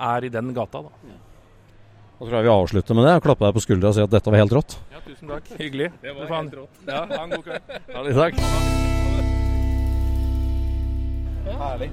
er 0.00 0.24
i 0.24 0.32
den 0.32 0.54
gata, 0.56 0.80
da. 0.88 1.12
Da 2.20 2.26
tror 2.26 2.36
jeg 2.36 2.44
vi 2.44 2.50
avslutter 2.52 2.96
med 2.98 3.06
det. 3.08 3.12
og 3.16 3.22
klapper 3.24 3.46
deg 3.46 3.54
på 3.56 3.60
skuldra 3.64 3.88
og 3.88 3.94
sier 3.96 4.04
at 4.04 4.12
dette 4.12 4.28
var 4.28 4.42
helt 4.42 4.52
rått. 4.52 4.74
Ja, 4.92 4.98
tusen 5.00 5.30
takk. 5.30 5.46
Hyggelig. 5.56 5.86
Det 6.02 6.12
var 6.12 6.26
ha 6.28 6.40
helt 6.42 6.56
rått. 6.58 6.80
Ja, 6.84 6.98
ha 7.08 7.20
en 7.24 7.30
god 7.32 7.46
kveld. 7.46 7.62
det, 8.04 8.12
takk. 8.18 8.34
Herlig. 11.60 11.88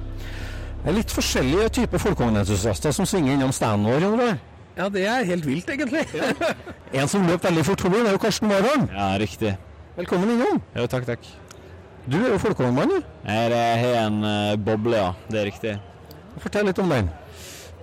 Det 0.82 0.92
er 0.92 0.98
litt 0.98 1.14
forskjellige 1.16 1.70
typer 1.80 2.02
folkevognentusiaster 2.04 2.92
som 2.96 3.08
svinger 3.08 3.38
innom 3.38 3.54
standen 3.56 3.88
vår. 3.88 4.04
Eller? 4.10 4.34
Ja, 4.76 4.90
det 4.92 5.06
er 5.08 5.24
helt 5.30 5.48
vilt, 5.48 5.72
egentlig. 5.72 6.04
En 6.98 7.08
som 7.12 7.24
løp 7.28 7.44
veldig 7.48 7.64
fort 7.68 7.82
forbi, 7.84 8.02
det 8.04 8.12
er 8.12 8.18
jo 8.18 8.22
Karsten 8.24 8.52
Warholm. 8.52 8.86
Ja, 8.92 9.08
riktig. 9.20 9.54
Velkommen 9.96 10.34
innom. 10.36 10.60
Jo, 10.76 10.86
takk, 10.92 11.08
takk. 11.08 11.24
Du 12.08 12.20
er 12.20 12.34
jo 12.34 12.42
folkevognmann, 12.44 12.92
du. 12.92 13.00
Jeg 13.28 13.56
har 13.56 13.96
en 14.06 14.20
eh, 14.28 14.60
boble, 14.60 15.00
ja. 15.00 15.10
Det 15.32 15.42
er 15.42 15.50
riktig. 15.50 15.74
Fortell 16.44 16.68
litt 16.70 16.80
om 16.84 16.92
den. 16.92 17.10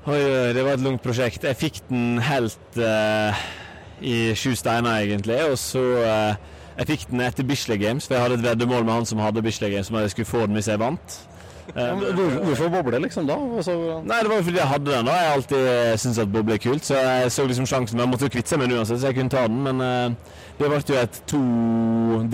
Oi, 0.05 0.19
oi, 0.21 0.49
det 0.53 0.65
var 0.67 0.77
et 0.77 0.83
langt 0.85 1.01
prosjekt. 1.05 1.45
Jeg 1.49 1.57
fikk 1.57 1.79
den 1.89 2.19
helt 2.21 2.77
uh, 2.77 3.45
i 4.05 4.35
sju 4.37 4.51
steiner, 4.59 4.99
egentlig. 5.01 5.39
Og 5.49 5.57
så 5.61 5.81
uh, 5.81 6.35
Jeg 6.77 6.89
fikk 6.91 7.07
den 7.13 7.23
etter 7.25 7.47
Bislett 7.49 7.81
Games, 7.81 8.05
for 8.09 8.17
jeg 8.19 8.25
hadde 8.27 8.37
et 8.41 8.45
veddemål 8.51 8.85
med 8.85 8.99
han 8.99 9.07
som 9.09 9.23
hadde 9.25 9.43
Bislett 9.47 9.73
Games, 9.73 9.89
om 9.93 9.97
at 10.01 10.09
jeg 10.09 10.17
skulle 10.17 10.29
få 10.29 10.43
den 10.49 10.59
hvis 10.59 10.69
jeg 10.69 10.81
vant. 10.83 11.17
Hvor- 11.73 12.35
Hvorfor 12.45 12.69
boble, 12.69 12.99
liksom, 13.07 13.25
da? 13.31 13.39
Altså, 13.57 13.73
Nei, 14.05 14.19
det 14.21 14.29
var 14.29 14.37
jo 14.37 14.45
fordi 14.51 14.59
jeg 14.61 14.69
hadde 14.75 14.91
den. 14.91 15.07
da. 15.09 15.15
Jeg 15.17 15.29
har 15.31 15.39
alltid 15.39 15.99
syntes 16.03 16.19
at 16.27 16.33
boble 16.35 16.59
er 16.59 16.61
kult, 16.67 16.85
så 16.85 16.99
jeg 17.01 17.33
så 17.33 17.47
liksom 17.49 17.67
sjansen. 17.71 17.97
Men 17.97 18.05
jeg 18.05 18.11
måtte 18.13 18.29
jo 18.29 18.35
kvitte 18.37 18.53
seg 18.53 18.61
med 18.61 18.69
den 18.69 18.83
uansett, 18.83 19.01
så 19.01 19.09
jeg 19.09 19.17
kunne 19.23 19.33
ta 19.33 19.47
den. 19.49 19.63
Men 19.65 19.81
det 20.59 20.69
ble 20.69 20.83
jo 20.93 20.99
et 21.01 21.21
to, 21.33 21.41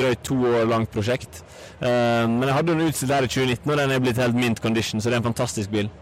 drøyt 0.01 0.25
to 0.27 0.41
år 0.57 0.67
langt 0.73 0.91
prosjekt. 0.91 1.45
Men 1.85 2.43
jeg 2.49 2.57
hadde 2.59 2.75
den 2.75 2.89
utstilt 2.91 3.15
her 3.15 3.29
i 3.29 3.31
2019, 3.31 3.71
og 3.71 3.79
den 3.85 3.95
er 3.95 4.03
blitt 4.03 4.19
helt 4.19 4.35
mint 4.43 4.61
condition, 4.65 4.99
så 5.01 5.13
det 5.13 5.21
er 5.21 5.23
en 5.23 5.31
fantastisk 5.31 5.71
bil. 5.71 5.93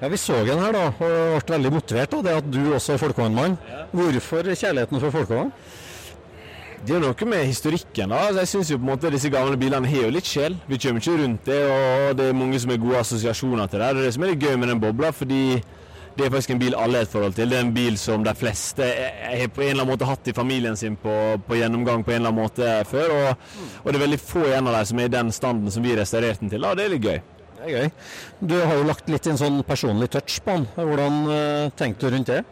Ja, 0.00 0.08
Vi 0.12 0.16
så 0.20 0.44
den 0.44 0.58
her 0.60 0.74
da, 0.76 0.86
og 0.92 1.42
ble 1.46 1.56
veldig 1.56 1.72
motivert 1.72 2.14
av 2.18 2.24
det 2.26 2.34
at 2.36 2.48
du 2.52 2.60
også 2.76 2.94
er 2.94 3.00
folkehåndmann. 3.00 3.54
Hvorfor 3.96 4.44
kjærligheten 4.52 5.00
for 5.00 5.14
folkehånd? 5.14 5.54
Det 6.86 6.94
er 6.94 7.00
noe 7.02 7.26
med 7.26 7.46
historikken. 7.48 8.10
da. 8.12 8.18
Altså, 8.28 8.42
jeg 8.44 8.48
synes 8.48 8.70
jo 8.70 8.76
på 8.76 8.84
en 8.84 8.90
måte 8.92 9.10
Disse 9.10 9.30
gamle 9.32 9.56
bilene 9.56 9.88
har 9.88 10.04
jo 10.04 10.10
litt 10.12 10.28
sjel. 10.28 10.58
Vi 10.68 10.78
kommer 10.78 11.00
ikke 11.00 11.16
rundt 11.22 11.48
det, 11.48 11.62
og 11.64 12.16
det 12.18 12.28
er 12.28 12.36
mange 12.36 12.60
som 12.60 12.70
har 12.70 12.78
gode 12.78 13.00
assosiasjoner 13.00 13.66
til 13.72 13.80
det. 13.80 13.88
Det 13.88 14.02
er 14.02 14.04
det 14.06 14.14
som 14.14 14.22
er 14.26 14.34
litt 14.34 14.44
gøy 14.44 14.56
med 14.60 14.68
den 14.68 14.82
bobla, 14.84 15.10
fordi 15.16 15.40
det 16.16 16.24
er 16.26 16.30
faktisk 16.32 16.50
en 16.54 16.60
bil 16.60 16.76
alle 16.76 17.00
har 17.00 17.08
et 17.08 17.12
forhold 17.12 17.34
til. 17.34 17.48
Det 17.50 17.56
er 17.58 17.64
en 17.64 17.74
bil 17.74 17.96
som 17.98 18.22
de 18.24 18.34
fleste 18.36 18.84
har 18.84 19.48
på 19.48 19.64
en 19.64 19.70
eller 19.70 19.82
annen 19.82 19.90
måte 19.94 20.08
hatt 20.08 20.28
i 20.28 20.36
familien 20.36 20.76
sin 20.76 20.96
på, 21.00 21.16
på 21.48 21.58
gjennomgang 21.58 22.04
på 22.04 22.12
en 22.12 22.20
eller 22.20 22.32
annen 22.34 22.42
måte 22.44 22.68
før. 22.92 23.16
Og, 23.16 23.48
og 23.82 23.90
det 23.90 23.96
er 23.98 24.04
veldig 24.06 24.20
få 24.20 24.44
igjen 24.44 24.68
av 24.68 24.76
dem 24.78 24.86
som 24.92 25.00
er 25.00 25.10
i 25.10 25.16
den 25.16 25.32
standen 25.32 25.72
som 25.72 25.82
vi 25.88 25.96
restaurerte 25.96 26.44
den 26.44 26.52
til. 26.52 26.60
da, 26.60 26.74
Det 26.76 26.84
er 26.84 26.94
litt 26.94 27.08
gøy. 27.08 27.18
Det 27.66 27.74
er 27.74 27.86
gøy. 27.86 27.94
Du 28.52 28.54
har 28.60 28.76
jo 28.78 28.84
lagt 28.86 29.10
litt 29.10 29.26
en 29.30 29.40
sånn 29.40 29.58
personlig 29.66 30.10
touch 30.14 30.38
på 30.44 30.54
den. 30.54 30.68
Hvordan 30.76 31.18
uh, 31.26 31.72
tenkte 31.78 32.06
du 32.06 32.16
rundt 32.16 32.30
det? 32.30 32.44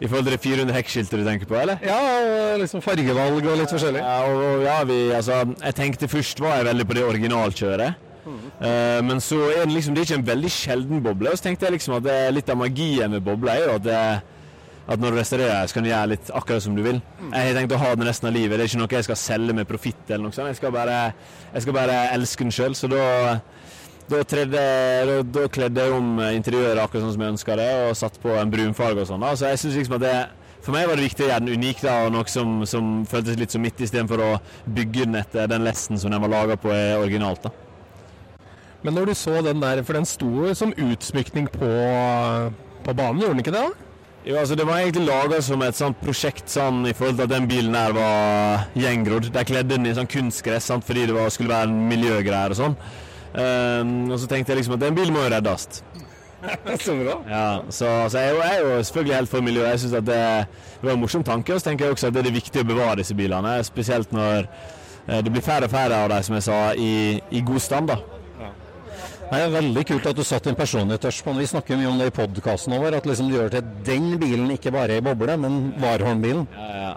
I 0.00 0.08
forhold 0.08 0.24
til 0.24 0.32
det 0.32 0.40
400 0.40 0.76
hekkskiltet 0.78 1.20
du 1.20 1.26
tenker 1.26 1.48
på, 1.50 1.58
eller? 1.60 1.82
Ja, 1.84 1.98
og 2.00 2.62
liksom 2.62 2.80
fargevalg 2.80 3.44
og 3.44 3.58
litt 3.60 3.72
forskjellig. 3.74 4.00
Ja, 4.00 4.14
og, 4.32 4.64
ja 4.64 4.78
vi, 4.88 4.98
altså, 5.12 5.42
jeg 5.60 5.76
tenkte 5.76 6.08
først 6.08 6.40
var 6.40 6.56
jeg 6.56 6.70
veldig 6.70 6.86
på 6.88 6.96
det 6.96 7.04
originalkjøret. 7.04 8.04
Eh, 8.24 9.00
men 9.04 9.20
så 9.20 9.36
er 9.50 9.66
det 9.66 9.74
liksom, 9.74 9.94
det 9.94 10.00
er 10.00 10.08
ikke 10.08 10.20
en 10.22 10.28
veldig 10.28 10.52
sjelden 10.52 11.02
boble. 11.04 11.32
Og 11.32 11.38
så 11.38 11.48
tenkte 11.48 11.68
jeg 11.68 11.76
liksom 11.76 11.98
at 11.98 12.06
det 12.06 12.14
er 12.14 12.32
litt 12.32 12.48
av 12.48 12.60
magien 12.60 13.12
med 13.12 13.24
bobler 13.24 13.58
er 13.58 13.66
jo 13.66 13.74
at, 13.76 13.84
det, 13.84 13.98
at 14.94 15.02
når 15.02 15.12
du 15.12 15.20
restaurerer, 15.20 15.68
så 15.68 15.76
kan 15.76 15.86
du 15.86 15.90
gjøre 15.90 16.12
litt 16.14 16.32
akkurat 16.40 16.64
som 16.64 16.78
du 16.78 16.82
vil. 16.86 17.02
Jeg 17.26 17.50
har 17.50 17.58
tenkt 17.58 17.76
å 17.76 17.82
ha 17.82 17.92
den 17.94 18.08
resten 18.08 18.30
av 18.30 18.36
livet. 18.36 18.56
Det 18.56 18.66
er 18.66 18.72
ikke 18.72 18.82
noe 18.82 18.98
jeg 18.98 19.08
skal 19.10 19.20
selge 19.20 19.58
med 19.60 19.68
profitt 19.68 20.08
eller 20.08 20.24
noe 20.28 20.36
sånt. 20.36 20.52
Jeg 20.52 20.60
skal 20.62 20.74
bare, 20.74 21.00
jeg 21.52 21.66
skal 21.66 21.76
bare 21.76 22.00
elske 22.16 22.46
den 22.46 22.56
sjøl. 22.56 22.78
Så 22.78 22.90
da 22.92 23.04
da, 24.10 24.22
tredde, 24.28 24.62
da, 25.32 25.44
kledde 25.52 25.84
jeg 25.84 25.96
om 25.96 26.16
interiøret 26.30 26.82
akkurat 26.82 27.04
sånn 27.04 27.14
som 27.16 27.24
jeg 27.24 27.34
ønska 27.34 27.58
det, 27.60 27.68
og 27.88 27.98
satt 27.98 28.16
på 28.22 28.32
en 28.38 28.52
brunfarge 28.52 29.04
og 29.04 29.10
sånn. 29.10 29.28
Så 29.34 29.52
jeg 29.52 29.62
synes 29.62 29.78
liksom 29.82 30.00
at 30.00 30.08
det 30.08 30.16
For 30.64 30.72
meg 30.72 30.86
var 30.88 30.96
det 30.96 31.04
viktig 31.04 31.26
å 31.26 31.26
gjøre 31.28 31.42
den 31.44 31.60
unik, 31.60 31.80
da, 31.84 31.94
og 32.06 32.14
noe 32.14 32.30
som, 32.32 32.52
som 32.64 32.92
føltes 33.04 33.36
litt 33.36 33.52
som 33.52 33.60
mitt, 33.60 33.76
istedenfor 33.84 34.22
å 34.24 34.30
bygge 34.64 35.04
den 35.04 35.18
etter 35.20 35.50
den 35.52 35.60
lesten 35.66 36.00
som 36.00 36.08
den 36.08 36.22
var 36.24 36.32
laga 36.32 36.56
på 36.56 36.72
originalt. 36.72 37.44
da. 37.44 37.50
Men 38.80 38.96
når 38.96 39.10
du 39.10 39.14
så 39.16 39.42
den 39.44 39.60
der, 39.60 39.82
for 39.84 39.96
den 39.96 40.08
sto 40.08 40.30
jo 40.46 40.54
som 40.56 40.72
utsmykning 40.72 41.50
på, 41.52 41.68
på 42.84 42.96
banen, 42.96 43.20
gjorde 43.20 43.36
den 43.36 43.44
ikke 43.44 43.52
det? 43.52 43.66
da? 43.68 43.94
Jo, 44.24 44.38
altså 44.40 44.56
Det 44.56 44.64
var 44.64 44.80
egentlig 44.80 45.04
laga 45.04 45.38
som 45.44 45.62
et 45.62 45.76
sånt 45.76 45.98
prosjekt 46.00 46.48
sånn, 46.48 46.86
i 46.88 46.94
forhold 46.96 47.18
til 47.18 47.26
at 47.26 47.32
den 47.34 47.48
bilen 47.48 47.76
her 47.76 47.92
var 47.92 48.62
gjengrodd. 48.72 49.28
De 49.34 49.44
kledde 49.44 49.74
den 49.74 49.88
i 49.88 49.92
sånn 49.96 50.08
kunstgress 50.08 50.70
sant, 50.72 50.84
fordi 50.88 51.10
det 51.10 51.16
var, 51.16 51.28
skulle 51.32 51.52
være 51.52 51.68
en 51.68 51.82
miljøgreier 51.90 52.54
og 52.54 52.60
sånn. 52.62 52.76
Ehm, 53.34 54.10
og 54.10 54.18
så 54.22 54.28
tenkte 54.30 54.52
jeg 54.52 54.62
liksom 54.62 54.76
at 54.76 54.84
den 54.84 54.96
bilen 54.96 55.14
må 55.14 55.24
jo 55.24 55.32
reddes. 55.34 55.82
Så 56.84 56.92
bra. 56.98 57.14
Ja, 57.24 57.44
så, 57.72 57.86
så 58.12 58.20
jeg, 58.20 58.34
jeg 58.36 58.56
er 58.58 58.58
jo 58.60 58.82
selvfølgelig 58.84 59.14
helt 59.16 59.30
for 59.30 59.40
miljøet. 59.40 59.70
Jeg 59.70 59.80
synes 59.80 59.94
at 59.96 60.04
det, 60.04 60.16
det 60.82 60.88
var 60.88 60.92
en 60.92 61.00
morsom 61.00 61.24
tanke. 61.24 61.54
Og 61.54 61.60
så 61.60 61.70
tenker 61.70 61.86
jeg 61.86 61.94
også 61.96 62.10
at 62.10 62.16
det 62.16 62.20
er 62.20 62.26
det 62.28 62.34
viktig 62.34 62.60
å 62.60 62.66
bevare 62.68 62.98
disse 63.00 63.16
bilene. 63.16 63.54
Spesielt 63.64 64.12
når 64.12 64.44
eh, 64.44 65.22
det 65.24 65.32
blir 65.32 65.44
færre 65.46 65.70
og 65.70 65.72
færre 65.72 66.02
av 66.04 66.12
dem, 66.12 66.26
som 66.26 66.36
jeg 66.36 66.44
sa, 66.44 66.58
i, 66.76 66.90
i 67.32 67.40
god 67.48 67.64
stand. 67.64 67.94
da. 67.94 67.96
Det 69.24 69.40
er 69.40 69.54
veldig 69.54 69.82
kult 69.88 70.06
at 70.06 70.18
du 70.18 70.22
satte 70.26 70.52
en 70.52 70.58
tørst 70.58 71.24
på 71.24 71.32
den. 71.32 71.40
Vi 71.40 71.48
snakker 71.48 71.80
mye 71.80 71.88
om 71.88 71.98
det 71.98 72.10
i 72.10 72.14
podkasten 72.14 72.76
vår, 72.76 72.98
at 73.00 73.08
liksom 73.08 73.30
du 73.30 73.38
gjør 73.38 73.48
til 73.56 73.72
den 73.86 74.12
bilen 74.20 74.50
ikke 74.52 74.70
bare 74.74 74.98
ei 74.98 75.02
boble, 75.02 75.36
men 75.40 75.72
Warholm-bilen. 75.80 76.44
Ja, 76.52 76.68
ja. 76.82 76.92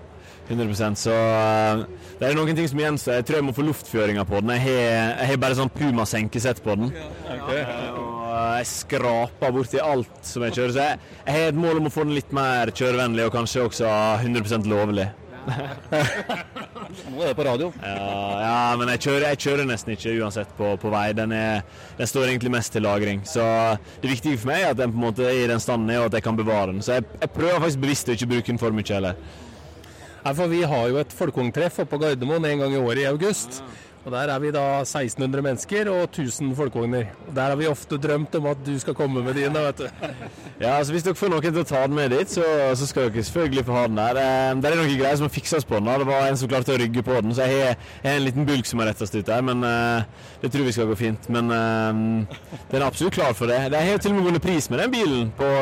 100% 0.47 0.95
Så 0.99 1.11
eh, 1.11 1.81
det 2.19 2.29
er 2.29 2.37
noen 2.37 2.55
ting 2.57 2.69
som 2.71 2.79
gjenstår. 2.81 3.19
Jeg 3.19 3.27
tror 3.27 3.39
jeg 3.41 3.47
må 3.49 3.53
få 3.57 3.65
luftføringa 3.67 4.23
på 4.29 4.39
den. 4.41 4.53
Jeg 4.55 4.63
har, 4.65 4.81
jeg 5.21 5.29
har 5.33 5.41
bare 5.43 5.57
sånn 5.59 5.73
Puma-senkesett 5.75 6.63
på 6.65 6.77
den. 6.79 6.93
Eh, 6.95 7.93
Og 7.97 8.57
jeg 8.61 8.67
skraper 8.71 9.53
borti 9.55 9.79
alt 9.83 10.19
som 10.25 10.43
jeg 10.47 10.55
kjører. 10.57 10.73
Så 10.75 10.83
jeg, 10.87 10.99
jeg 11.27 11.37
har 11.37 11.51
et 11.53 11.61
mål 11.61 11.81
om 11.81 11.89
å 11.89 11.93
få 11.93 12.07
den 12.07 12.15
litt 12.17 12.31
mer 12.35 12.71
kjørevennlig, 12.75 13.27
og 13.27 13.35
kanskje 13.37 13.65
også 13.67 13.93
100% 14.23 14.67
lovlig. 14.71 15.07
Nå 15.47 17.21
er 17.23 17.29
det 17.29 17.35
på 17.37 17.45
radio. 17.47 17.69
Ja, 17.87 18.07
ja 18.43 18.75
men 18.79 18.89
jeg 18.91 19.01
kjører, 19.05 19.25
jeg 19.31 19.39
kjører 19.45 19.67
nesten 19.69 19.93
ikke 19.95 20.15
uansett 20.21 20.51
på, 20.57 20.73
på 20.81 20.91
vei. 20.91 21.05
Den, 21.17 21.31
er, 21.35 21.63
den 21.99 22.09
står 22.09 22.27
egentlig 22.31 22.51
mest 22.57 22.73
til 22.75 22.83
lagring. 22.87 23.23
Så 23.27 23.43
det 24.03 24.11
viktige 24.11 24.39
for 24.41 24.51
meg 24.51 24.65
er 24.65 24.73
at 24.75 24.81
den 24.81 24.91
på 24.93 24.99
en 24.99 25.05
måte 25.07 25.27
er 25.27 25.43
i 25.45 25.49
den 25.51 25.63
standen 25.63 25.93
er, 25.93 26.01
og 26.03 26.09
at 26.11 26.19
jeg 26.19 26.25
kan 26.27 26.39
bevare 26.39 26.73
den. 26.73 26.83
Så 26.85 26.97
jeg, 26.99 27.07
jeg 27.21 27.31
prøver 27.35 27.63
faktisk 27.63 27.83
bevisst 27.85 28.11
å 28.11 28.17
ikke 28.17 28.31
bruke 28.33 28.51
den 28.51 28.61
for 28.61 28.75
mye 28.75 28.91
heller. 28.97 29.19
Ja, 30.28 30.34
for 30.36 30.49
vi 30.51 30.59
har 30.67 30.89
jo 30.91 30.97
et 30.99 31.13
folkeungtreff 31.15 31.78
oppe 31.80 31.93
på 31.93 32.01
Gardermoen 32.01 32.43
en 32.49 32.59
gang 32.59 32.73
i 32.75 32.80
året 32.82 32.99
i 32.99 33.05
august. 33.07 33.61
Og 34.03 34.11
Der 34.11 34.28
er 34.34 34.39
vi 34.43 34.49
da 34.51 34.63
1600 34.82 35.41
mennesker 35.43 35.88
og 35.91 36.01
1000 36.09 36.49
folkevogner. 36.55 37.05
Og 37.30 37.36
Der 37.36 37.47
har 37.53 37.55
vi 37.55 37.67
ofte 37.67 37.95
drømt 37.97 38.36
om 38.36 38.45
at 38.51 38.59
du 38.65 38.73
skal 38.80 38.95
komme 38.95 39.23
med 39.23 39.36
dine, 39.39 39.55
vet 39.55 39.78
du. 39.78 39.88
Ja, 40.65 40.73
altså 40.80 40.91
Hvis 40.91 41.03
dere 41.07 41.15
får 41.15 41.32
noen 41.32 41.47
til 41.47 41.61
å 41.61 41.63
ta 41.63 41.86
den 41.88 41.95
med 41.95 42.11
dit, 42.11 42.28
så, 42.32 42.43
så 42.75 42.88
skal 42.89 43.07
dere 43.07 43.23
selvfølgelig 43.23 43.65
få 43.69 43.78
ha 43.80 43.88
den 43.88 43.99
der. 44.03 44.19
Eh, 44.19 44.59
Det 44.59 44.71
er 44.71 44.78
noen 44.82 44.99
greier 44.99 45.15
som 45.15 45.30
må 45.30 45.32
fikses 45.32 45.63
på 45.69 45.80
den. 45.80 45.88
Det 46.03 46.07
var 46.11 46.28
en 46.28 46.39
som 46.43 46.51
klarte 46.51 46.75
å 46.75 46.80
rygge 46.84 47.03
på 47.07 47.21
den, 47.23 47.36
så 47.36 47.47
jeg 47.47 47.63
har, 47.63 47.80
en 48.11 48.23
liten 48.28 48.47
bulk 48.51 48.67
som 48.67 48.84
har 48.84 48.91
rettest 48.91 49.15
ut 49.15 49.28
der. 49.32 49.47
Men 49.47 49.63
eh, 49.63 50.03
det 50.43 50.51
tror 50.51 50.67
vi 50.67 50.75
skal 50.75 50.91
gå 50.91 50.99
fint. 51.05 51.30
Men 51.32 51.55
eh, 51.55 51.91
den 52.67 52.82
er 52.82 52.88
absolutt 52.91 53.15
klar 53.15 53.32
for 53.32 53.47
det. 53.47 53.63
De 53.71 53.80
har 53.80 53.95
jo 53.95 54.03
til 54.03 54.11
og 54.11 54.19
med 54.19 54.28
vunnet 54.34 54.43
pris 54.43 54.67
med 54.71 54.84
den 54.84 54.91
bilen 54.91 55.32
på 55.39 55.53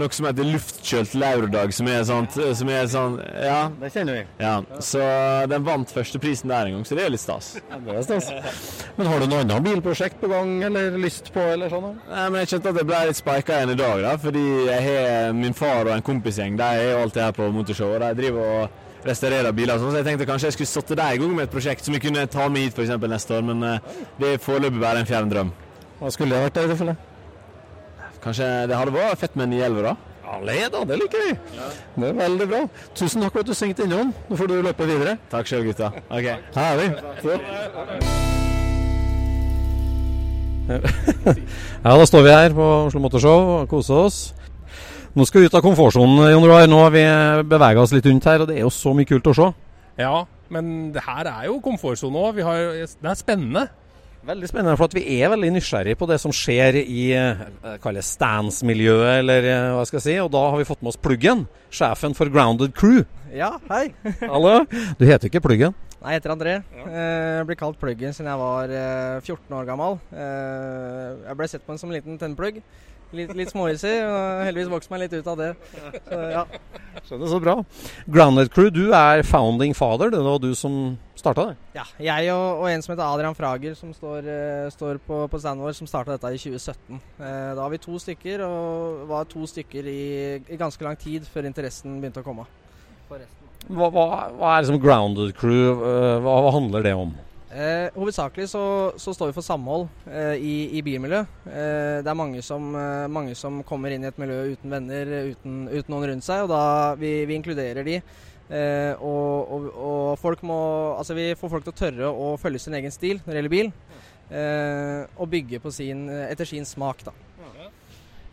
noe 0.00 0.10
som 0.16 0.26
heter 0.26 0.46
luftkjølt 0.48 1.14
Laurodag, 1.20 1.72
som 1.76 1.88
er 1.88 2.02
sånt 2.08 2.34
som 2.58 2.68
er 2.72 2.86
sånn 2.90 3.18
Ja. 3.44 3.70
Det 3.80 3.90
kjenner 3.94 4.18
vi. 4.20 4.24
ja. 4.42 4.54
Så 4.80 5.00
den 5.50 5.64
vant 5.66 5.90
førsteprisen 5.94 6.48
der 6.50 6.66
en 6.70 6.72
gang, 6.78 6.84
så 6.88 6.96
det 6.98 7.04
er 7.06 7.10
litt 7.14 7.20
stas. 7.22 7.54
Det 7.70 7.94
er 7.94 8.02
stas. 8.06 8.30
Men 8.98 9.06
har 9.10 9.20
du 9.20 9.26
noe 9.30 9.40
annet 9.44 9.62
bilprosjekt 9.64 10.20
på 10.20 10.28
gang, 10.32 10.56
eller 10.70 10.96
lyst 10.98 11.32
på, 11.34 11.40
eller 11.54 11.70
sånn? 11.72 11.92
Nei, 12.10 12.24
men 12.30 12.40
Jeg 12.44 12.48
kjente 12.54 12.72
at 12.74 12.80
jeg 12.82 12.86
ble 12.90 13.02
litt 13.08 13.18
spika 13.20 13.58
igjen 13.60 13.74
i 13.74 13.78
dag, 13.80 14.02
da, 14.04 14.16
fordi 14.20 14.44
jeg 14.68 14.82
har 14.88 15.32
min 15.34 15.54
far 15.56 15.86
og 15.88 15.94
en 15.96 16.02
kompisgjeng. 16.06 16.56
De 16.60 16.64
er 16.64 16.90
jo 16.92 17.00
alltid 17.04 17.22
her 17.22 17.32
på 17.36 17.48
motorshow, 17.54 17.94
og 17.96 18.00
de 18.04 18.10
driver 18.22 18.50
og 18.62 18.80
restaurerer 19.04 19.52
biler. 19.52 19.74
og 19.74 19.80
sånn, 19.82 19.90
Så 19.92 20.00
jeg 20.00 20.06
tenkte 20.10 20.26
kanskje 20.30 20.48
jeg 20.48 20.56
skulle 20.58 20.72
satt 20.74 20.94
deg 20.96 21.14
i 21.18 21.18
gang 21.22 21.34
med 21.36 21.44
et 21.48 21.52
prosjekt 21.52 21.84
som 21.84 21.92
vi 21.94 22.00
kunne 22.00 22.26
ta 22.30 22.48
med 22.48 22.62
hit 22.62 22.78
eksempel 22.78 23.10
neste 23.12 23.34
år, 23.36 23.42
men 23.44 23.62
eh, 23.62 23.78
det 24.20 24.30
er 24.34 24.38
foreløpig 24.46 24.80
bare 24.80 25.02
en 25.02 25.10
fjern 25.10 25.28
drøm. 25.32 25.50
Hva 26.00 26.10
skulle 26.14 26.34
det 26.38 26.46
vært 26.46 26.62
i 26.64 26.68
tilfelle? 26.72 26.96
Kanskje 28.24 28.48
det 28.70 28.76
hadde 28.78 28.94
vært 28.94 29.20
fett 29.20 29.34
med 29.36 29.50
en 29.50 29.56
911, 29.58 29.82
da? 29.84 29.94
Ja, 30.54 30.68
da, 30.72 30.80
det 30.88 30.96
liker 30.98 31.20
vi. 31.20 31.32
Det 32.00 32.08
er 32.08 32.14
veldig 32.18 32.46
bra. 32.50 32.60
Tusen 32.96 33.22
takk 33.22 33.34
for 33.36 33.44
at 33.44 33.50
du 33.50 33.54
svingte 33.54 33.84
innom. 33.84 34.10
Nå 34.30 34.38
får 34.40 34.48
du 34.50 34.54
løpe 34.64 34.86
videre. 34.88 35.18
Takk 35.30 35.50
sjøl, 35.50 35.66
gutta. 35.68 35.92
Ok. 36.08 36.30
Herlig. 36.56 36.88
Ja, 40.64 41.92
da 41.92 42.06
står 42.08 42.24
vi 42.24 42.32
her 42.32 42.56
på 42.56 42.68
Oslo 42.88 43.02
Motorshow 43.04 43.52
og 43.58 43.68
koser 43.70 44.06
oss. 44.06 44.18
Nå 45.14 45.26
skal 45.28 45.44
vi 45.44 45.50
ut 45.50 45.54
av 45.54 45.62
komfortsonen, 45.62 46.24
Jon 46.32 46.48
Roar. 46.48 46.64
Nå 46.70 46.80
har 46.86 46.94
vi 46.94 47.04
bevega 47.52 47.84
oss 47.84 47.92
litt 47.94 48.08
rundt 48.08 48.26
her, 48.26 48.42
og 48.42 48.50
det 48.50 48.56
er 48.58 48.64
jo 48.64 48.72
så 48.74 48.94
mye 48.96 49.06
kult 49.08 49.28
å 49.30 49.36
se. 49.36 49.50
Ja, 50.00 50.24
Men 50.52 50.92
det 50.92 51.02
her 51.02 51.26
er 51.26 51.46
jo 51.48 51.60
komfortsone 51.64 52.20
òg. 52.20 52.36
Det 52.40 53.08
er 53.10 53.16
spennende. 53.18 53.68
Veldig 54.24 54.48
spennende, 54.48 54.78
for 54.80 54.88
at 54.88 54.94
vi 54.96 55.02
er 55.18 55.28
veldig 55.28 55.50
nysgjerrig 55.52 55.98
på 56.00 56.06
det 56.08 56.16
som 56.22 56.32
skjer 56.32 56.78
i 56.80 57.10
eh, 57.12 57.42
stands-miljøet, 58.08 59.18
eller 59.18 59.48
eh, 59.50 59.72
hva 59.76 59.82
skal 59.84 59.98
jeg 60.00 60.06
si. 60.06 60.14
Og 60.22 60.30
da 60.32 60.46
har 60.48 60.56
vi 60.56 60.64
fått 60.64 60.80
med 60.80 60.94
oss 60.94 61.00
Pluggen, 61.04 61.42
sjefen 61.68 62.16
for 62.16 62.32
Grounded 62.32 62.72
Crew. 62.78 63.02
Ja, 63.34 63.58
hei. 63.68 63.90
Hallo. 64.32 64.62
Du 64.96 65.04
heter 65.04 65.28
ikke 65.28 65.42
Pluggen? 65.44 65.76
Nei, 65.98 66.14
jeg 66.14 66.22
heter 66.22 66.32
André. 66.32 66.54
Ja. 66.72 66.86
Eh, 66.88 67.28
jeg 67.42 67.50
ble 67.50 67.58
kalt 67.60 67.76
Pluggen 67.82 68.16
siden 68.16 68.30
jeg 68.32 68.40
var 68.40 68.72
14 69.20 69.58
år 69.60 69.68
gammel. 69.68 70.00
Jeg 70.16 71.38
ble 71.42 71.50
sett 71.52 71.68
på 71.68 71.76
som 71.76 71.92
en 71.92 71.98
liten 71.98 72.16
tennplugg. 72.20 72.62
Litt, 73.14 73.32
litt 73.38 73.52
småhissig. 73.52 73.94
Og 74.04 74.44
heldigvis 74.48 74.72
vokste 74.72 74.94
meg 74.94 75.04
litt 75.04 75.16
ut 75.16 75.30
av 75.32 75.40
det. 75.40 75.50
Så, 76.08 76.20
ja. 76.34 76.44
Skjønner, 77.04 77.30
så 77.30 77.40
bra. 77.42 77.56
Grounded 78.10 78.52
Crew, 78.54 78.70
du 78.74 78.86
er 78.96 79.24
founding 79.26 79.74
father. 79.76 80.12
Det 80.12 80.22
var 80.24 80.40
du 80.42 80.52
som 80.58 80.96
starta 81.24 81.46
det? 81.50 81.56
Ja, 81.76 81.84
jeg 82.02 82.32
og, 82.34 82.60
og, 82.60 82.66
en 82.70 82.82
som 82.84 82.92
heter 82.92 83.04
Adrian 83.06 83.36
Frager, 83.36 83.76
som 83.78 83.92
står, 83.96 84.26
uh, 84.28 84.72
står 84.72 85.00
på, 85.06 85.22
på 85.30 85.40
standen 85.40 85.64
vår, 85.64 85.76
som 85.78 85.88
starta 85.88 86.16
dette 86.16 86.34
i 86.36 86.40
2017. 86.40 87.00
Uh, 87.18 87.24
eh, 87.24 87.50
da 87.54 87.60
var 87.62 87.72
vi 87.72 87.80
to 87.82 87.98
stykker, 88.00 88.44
og 88.46 89.06
var 89.10 89.28
to 89.30 89.46
stykker 89.48 89.88
i, 89.88 90.02
i, 90.42 90.58
ganske 90.60 90.84
lang 90.84 90.98
tid 91.00 91.28
før 91.30 91.48
interessen 91.48 92.00
begynte 92.02 92.24
å 92.24 92.26
komme. 92.26 92.48
Hva, 93.08 93.88
hva, 93.88 94.04
hva, 94.36 94.50
er 94.50 94.64
liksom 94.64 94.80
Grounded 94.82 95.32
Crew? 95.38 95.80
Uh, 95.80 96.18
hva, 96.24 96.40
hva 96.44 96.56
handler 96.58 96.84
det 96.84 96.96
om? 96.98 97.14
Eh, 97.54 97.86
hovedsakelig 97.94 98.48
så, 98.50 98.60
så, 98.98 99.12
står 99.14 99.28
vi 99.30 99.34
for 99.36 99.46
samhold 99.46 99.84
eh, 100.10 100.40
i, 100.42 100.54
i 100.74 100.80
bilmiljø. 100.82 101.20
Eh, 101.46 102.00
det 102.02 102.10
er 102.10 102.18
mange 102.18 102.42
som, 102.42 102.72
mange 103.14 103.36
som, 103.38 103.60
kommer 103.62 103.94
inn 103.94 104.02
i 104.02 104.08
et 104.10 104.18
miljø 104.18 104.40
uten 104.56 104.74
venner, 104.74 105.12
uten, 105.30 105.60
uten 105.70 105.94
noen 105.94 106.08
rundt 106.10 106.26
seg, 106.26 106.42
og 106.42 106.50
da 106.50 106.64
vi, 106.98 107.20
vi 107.30 107.36
inkluderer 107.38 107.86
de. 107.86 108.00
Eh, 108.50 108.92
og, 108.98 109.54
og, 109.54 109.68
og, 109.72 110.08
folk 110.20 110.42
må 110.44 110.56
Altså 110.98 111.14
vi 111.16 111.30
får 111.38 111.48
folk 111.48 111.64
til 111.64 111.72
å 111.72 111.78
tørre 111.78 112.10
å 112.10 112.26
følge 112.36 112.60
sin 112.60 112.74
egen 112.76 112.92
stil 112.92 113.22
når 113.22 113.30
det 113.30 113.38
gjelder 113.38 113.54
bil. 113.54 113.70
Eh, 114.34 115.00
og 115.14 115.30
bygge 115.30 115.62
sin, 115.72 116.08
etter 116.26 116.48
sin 116.48 116.66
smak, 116.68 117.06
da. 117.06 117.14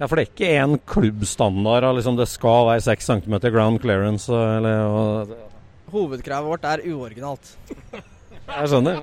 Ja, 0.02 0.08
For 0.08 0.18
det 0.18 0.24
er 0.24 0.32
ikke 0.32 0.54
én 0.58 0.80
klubbstandard 0.90 1.86
liksom 1.94 2.18
det 2.18 2.26
skal 2.32 2.72
være 2.72 2.82
6 2.90 3.12
cm 3.12 3.36
ground 3.54 3.84
clearance? 3.84 4.34
Eller, 4.34 4.82
og... 4.90 5.36
Hovedkravet 5.94 6.50
vårt 6.50 6.66
er 6.66 6.82
uoriginalt. 6.90 7.54
Jeg 8.60 8.72
skjønner. 8.72 9.02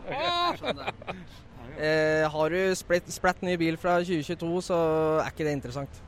Eh, 1.78 2.24
har 2.26 2.50
du 2.50 2.74
splitt, 2.74 3.06
splatt 3.14 3.42
ny 3.46 3.54
bil 3.60 3.76
fra 3.78 4.00
2022, 4.02 4.50
så 4.66 4.78
er 5.22 5.30
ikke 5.30 5.46
det 5.46 5.54
interessant. 5.60 6.00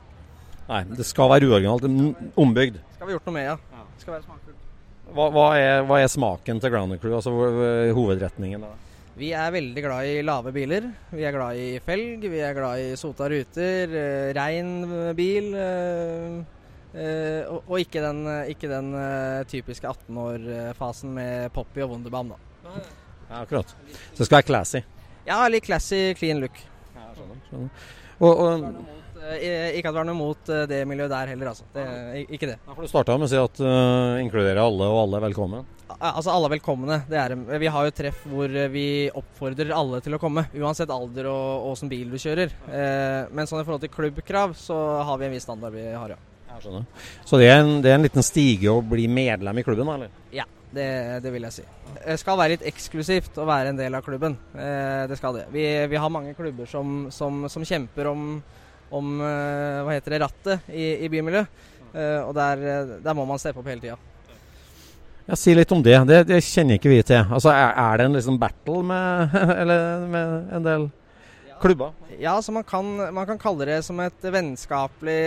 Nei, 0.67 0.83
det 0.91 1.05
skal 1.07 1.31
være 1.31 1.47
uoriginalt. 1.47 1.87
Ombygd. 2.39 2.79
Skal 2.97 3.07
vi 3.07 3.15
gjort 3.15 3.27
noe 3.29 3.35
med, 3.37 3.47
ja. 3.49 3.57
Det 3.95 4.03
skal 4.03 4.17
være 4.17 4.25
smakfullt. 4.27 4.67
Hva, 5.11 5.25
hva, 5.35 5.45
er, 5.59 5.81
hva, 5.87 5.97
er, 5.99 6.07
smaken 6.11 6.61
til 6.63 6.71
Ground 6.71 6.95
Crew, 7.01 7.17
altså 7.17 7.33
hovedretningen? 7.95 8.63
da? 8.63 8.71
Vi 9.19 9.33
er 9.35 9.51
veldig 9.51 9.83
glad 9.83 10.07
i 10.07 10.21
lave 10.23 10.53
biler. 10.55 10.87
Vi 11.11 11.25
er 11.27 11.35
glad 11.35 11.59
i 11.59 11.81
felg, 11.83 12.23
vi 12.31 12.39
er 12.39 12.55
glad 12.55 12.79
i 12.79 12.93
sota 12.99 13.27
ruter, 13.31 13.95
eh, 13.99 14.29
rein 14.37 14.71
bil. 15.17 15.51
Eh, 15.55 16.37
eh, 16.95 17.41
og, 17.47 17.65
og, 17.65 17.75
ikke 17.81 18.03
den, 18.05 18.23
ikke 18.53 18.71
den 18.71 18.93
eh, 18.95 19.41
typiske 19.51 19.91
18-år-fasen 19.91 21.11
med 21.15 21.51
Poppy 21.55 21.83
og 21.83 21.97
Wunderbaum, 21.97 22.31
da. 22.31 22.50
Ja, 23.31 23.41
akkurat. 23.41 23.71
Så 24.11 24.21
det 24.21 24.27
skal 24.27 24.41
være 24.41 24.49
classy? 24.51 24.83
Ja, 25.25 25.41
litt 25.47 25.65
classy, 25.65 26.01
clean 26.19 26.43
look. 26.43 26.59
Ja, 26.93 27.07
skjønner. 27.15 27.39
skjønner. 27.47 27.87
Og, 28.21 28.43
og 28.45 28.99
Eh, 29.21 29.77
ikke 29.77 29.91
at 29.91 29.95
det 29.95 30.01
er 30.01 30.07
noe 30.09 30.17
mot 30.17 30.49
eh, 30.49 30.63
det 30.69 30.79
miljøet 30.89 31.11
der 31.11 31.31
heller, 31.33 31.51
altså. 31.51 31.67
Det, 31.75 31.83
ikke 32.25 32.49
det. 32.49 32.57
Ja, 32.57 32.73
for 32.73 32.81
Du 32.81 32.89
starta 32.89 33.17
med 33.19 33.27
å 33.27 33.31
si 33.31 33.37
at 33.37 33.61
uh, 33.61 34.17
inkludere 34.21 34.63
alle, 34.63 34.87
og 34.89 35.03
alle 35.03 35.19
er 35.19 35.25
velkomne? 35.27 35.61
Altså 35.91 36.31
Alle 36.33 36.47
er 36.47 36.55
velkomne. 36.55 36.97
Det 37.09 37.19
er, 37.19 37.35
vi 37.61 37.69
har 37.75 37.85
jo 37.85 37.93
treff 37.93 38.23
hvor 38.31 38.55
vi 38.73 38.85
oppfordrer 39.21 39.73
alle 39.75 39.99
til 40.01 40.15
å 40.15 40.21
komme. 40.21 40.47
Uansett 40.57 40.91
alder 40.93 41.27
og 41.29 41.67
åssen 41.73 41.91
bil 41.91 42.09
du 42.09 42.17
kjører. 42.21 42.55
Eh, 42.71 43.29
men 43.29 43.49
sånn 43.49 43.61
i 43.61 43.67
forhold 43.67 43.85
til 43.85 43.93
klubbkrav, 43.93 44.55
så 44.57 44.77
har 45.05 45.21
vi 45.21 45.27
en 45.27 45.35
viss 45.35 45.45
standard 45.45 45.75
vi 45.75 45.85
har, 45.91 46.15
ja. 46.15 46.19
Jeg 46.51 46.65
skjønner. 46.65 47.05
Så 47.27 47.37
det 47.39 47.51
er, 47.51 47.61
en, 47.61 47.77
det 47.83 47.91
er 47.91 47.99
en 47.99 48.07
liten 48.07 48.25
stige 48.25 48.73
å 48.73 48.81
bli 48.83 49.05
medlem 49.11 49.61
i 49.61 49.65
klubben, 49.67 49.91
eller? 49.93 50.11
Ja, 50.35 50.47
det, 50.71 50.87
det, 51.23 51.31
vil 51.33 51.45
jeg 51.47 51.55
si. 51.59 51.67
Det 51.99 52.17
skal 52.21 52.39
være 52.39 52.55
litt 52.55 52.65
eksklusivt 52.71 53.37
å 53.41 53.45
være 53.47 53.73
en 53.73 53.79
del 53.79 53.95
av 53.97 54.05
klubben. 54.05 54.37
Eh, 54.55 55.03
det 55.11 55.17
skal 55.19 55.37
det. 55.39 55.45
Vi, 55.53 55.65
vi, 55.91 55.99
har 55.99 56.13
mange 56.13 56.33
klubber 56.37 56.69
som, 56.69 57.05
som, 57.13 57.45
som 57.51 57.67
kjemper 57.67 58.11
om 58.11 58.41
om 58.91 59.21
eh, 59.23 59.81
hva 59.85 59.95
heter 59.95 60.15
det, 60.15 60.21
rattet 60.25 60.71
i, 60.75 60.87
i 61.05 61.09
bymiljøet. 61.11 61.67
Eh, 61.91 62.19
og 62.23 62.33
der, 62.35 62.63
der, 63.03 63.15
må 63.15 63.25
man 63.27 63.39
steppe 63.41 63.61
opp 63.61 63.69
hele 63.71 63.83
tida. 63.83 63.97
Ja, 65.27 65.37
si 65.37 65.53
litt 65.55 65.71
om 65.71 65.83
det. 65.85 65.95
det. 66.09 66.23
det. 66.27 66.41
kjenner 66.43 66.79
ikke 66.79 66.91
vi 66.91 67.01
til. 67.07 67.23
Altså, 67.23 67.53
er, 67.53 67.97
det 67.99 68.07
en 68.07 68.17
liksom 68.17 68.39
battle 68.41 68.81
med, 68.87 69.37
med 70.11 70.55
en 70.57 70.67
del 70.67 70.89
klubber? 71.61 71.93
Ja, 72.19 72.41
så 72.41 72.51
man 72.51 72.63
kan, 72.67 72.85
man 73.13 73.25
kan, 73.25 73.39
kalle 73.39 73.65
det 73.69 73.79
som 73.85 73.99
et 74.03 74.23
vennskapelig 74.33 75.17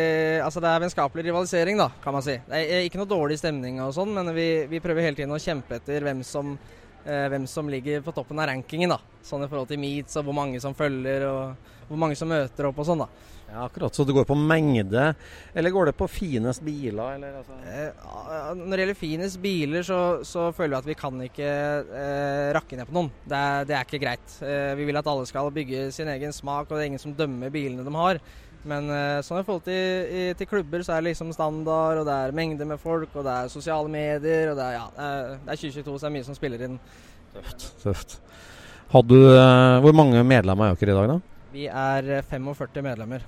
Altså 0.45 0.63
det 0.63 0.71
er 0.71 0.83
vennskapelig 0.83 1.27
rivalisering, 1.29 1.79
da, 1.81 1.89
kan 2.03 2.17
man 2.17 2.25
si. 2.27 2.37
Det 2.49 2.63
er 2.63 2.87
ikke 2.87 3.01
noe 3.01 3.11
dårlig 3.11 3.39
stemning 3.41 3.81
og 3.85 3.95
sånn, 3.97 4.13
men 4.17 4.33
vi, 4.37 4.49
vi, 4.71 4.83
prøver 4.85 5.07
hele 5.07 5.19
tiden 5.19 5.35
å 5.35 5.41
kjempe 5.43 5.79
etter 5.79 6.05
hvem 6.05 6.23
som, 6.27 6.55
eh, 6.55 6.84
hvem 7.05 7.45
som 7.51 7.69
ligger 7.69 8.01
på 8.05 8.15
toppen 8.17 8.39
av 8.41 8.49
rankingen, 8.49 8.95
da. 8.95 8.99
Sånn 9.25 9.45
i 9.45 9.49
forhold 9.51 9.69
til 9.69 9.81
meets 9.83 10.17
og 10.21 10.25
hvor 10.29 10.37
mange 10.37 10.61
som 10.63 10.77
følger 10.77 11.27
og 11.29 11.73
hvor 11.89 12.01
mange 12.01 12.17
som 12.17 12.31
møter 12.33 12.69
opp 12.69 12.81
og 12.81 12.89
sånn, 12.89 13.05
da. 13.05 13.09
Ja, 13.55 13.65
akkurat. 13.69 13.95
Så 13.95 14.05
det 14.05 14.15
går 14.17 14.25
på 14.27 14.35
mengde, 14.35 15.03
eller 15.55 15.71
går 15.71 15.91
det 15.91 15.97
på 15.99 16.09
finest 16.11 16.63
biler? 16.65 17.19
Eller, 17.19 17.37
altså? 17.39 17.59
eh, 17.71 18.49
når 18.59 18.73
det 18.73 18.81
gjelder 18.83 18.99
finest 18.99 19.41
biler, 19.43 19.85
så, 19.87 19.99
så, 20.27 20.49
føler 20.57 20.75
vi 20.75 20.81
at 20.81 20.89
vi 20.89 20.97
kan 20.99 21.21
ikke 21.27 21.51
eh, 22.01 22.49
rakke 22.57 22.79
ned 22.81 22.89
på 22.89 22.97
noen. 22.97 23.13
Det 23.23 23.43
er, 23.51 23.69
det 23.69 23.77
er 23.77 23.87
ikke 23.87 24.03
greit. 24.03 24.39
Eh, 24.43 24.73
vi 24.81 24.89
vil 24.89 24.99
at 24.99 25.11
alle 25.13 25.29
skal 25.31 25.53
bygge 25.55 25.87
sin 25.95 26.11
egen 26.17 26.35
smak, 26.35 26.67
og 26.67 26.75
det 26.75 26.83
er 26.83 26.91
ingen 26.95 27.05
som 27.05 27.15
dømmer 27.15 27.53
bilene 27.55 27.87
de 27.87 27.95
har. 28.01 28.23
Men 28.71 28.89
eh, 28.89 29.21
sånn 29.25 29.43
i 29.43 29.45
forhold 29.45 29.67
til, 29.67 30.35
til, 30.39 30.49
klubber, 30.49 30.85
så 30.85 30.95
er 30.95 31.03
det 31.03 31.11
liksom 31.11 31.35
standard, 31.37 32.01
og 32.01 32.09
det 32.09 32.15
er 32.17 32.37
mengde 32.37 32.69
med 32.69 32.81
folk, 32.81 33.11
og 33.13 33.27
det 33.27 33.35
er 33.35 33.53
sosiale 33.53 33.93
medier, 33.93 34.53
og 34.53 34.57
det 34.57 34.69
er, 34.71 34.79
ja, 34.79 34.87
det 35.45 35.53
er 35.53 35.61
2022, 35.61 35.99
så 35.99 36.07
det 36.07 36.11
er 36.11 36.17
mye 36.17 36.29
som 36.29 36.39
spiller 36.39 36.65
inn. 36.69 36.79
Tøft. 37.35 37.67
tøft. 37.83 38.19
Hadde 38.95 39.11
du, 39.11 39.31
eh, 39.35 39.79
hvor 39.83 39.97
mange 39.97 40.21
medlemmer 40.25 40.71
er 40.71 40.79
dere 40.79 40.95
i 40.95 40.99
dag, 41.01 41.13
da? 41.13 41.21
Vi 41.55 41.67
er 41.67 42.23
45 42.31 42.83
medlemmer. 42.83 43.25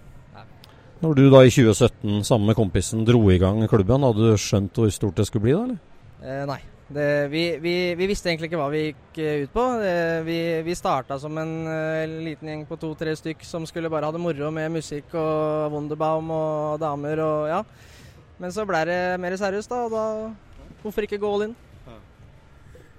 Når 1.03 1.13
du 1.15 1.27
da 1.29 1.43
i 1.45 1.51
2017 1.53 2.25
sammen 2.25 2.49
med 2.49 2.57
kompisen 2.57 3.05
dro 3.05 3.21
i 3.29 3.37
gang 3.39 3.61
klubben, 3.69 4.07
hadde 4.07 4.31
du 4.31 4.41
skjønt 4.41 4.79
hvor 4.79 4.89
stort 4.95 5.19
det 5.21 5.27
skulle 5.29 5.45
bli 5.45 5.53
da, 5.53 5.65
eller? 5.67 5.79
Eh, 6.23 6.45
nei. 6.49 6.61
Det, 6.89 7.29
vi, 7.29 7.59
vi, 7.59 7.95
vi, 7.99 8.07
visste 8.07 8.31
egentlig 8.31 8.47
ikke 8.47 8.59
hva 8.61 8.69
vi 8.71 8.83
gikk 8.85 9.19
eh, 9.19 9.41
ut 9.43 9.51
på. 9.51 9.63
Det, 9.81 9.95
vi 10.23 10.39
vi 10.63 10.75
starta 10.79 11.19
som 11.19 11.35
en 11.43 11.55
uh, 11.67 12.07
liten 12.23 12.47
gjeng 12.53 12.63
på 12.69 12.79
to-tre 12.79 13.17
stykk 13.19 13.43
som 13.43 13.67
skulle 13.67 13.91
bare 13.91 14.07
ha 14.07 14.15
det 14.15 14.23
moro 14.23 14.53
med 14.55 14.71
musikk 14.77 15.17
og 15.19 15.75
Wunderbaum 15.75 16.31
og 16.31 16.79
damer 16.79 17.23
og 17.25 17.49
ja. 17.51 17.61
Men 18.39 18.55
så 18.55 18.67
ble 18.69 18.85
det 18.87 19.01
mer 19.19 19.35
seriøst, 19.41 19.73
da. 19.73 19.83
Og 19.89 19.97
da 19.97 20.77
hvorfor 20.85 21.09
ikke 21.09 21.19
gå 21.19 21.33
all 21.33 21.49
in? 21.49 21.57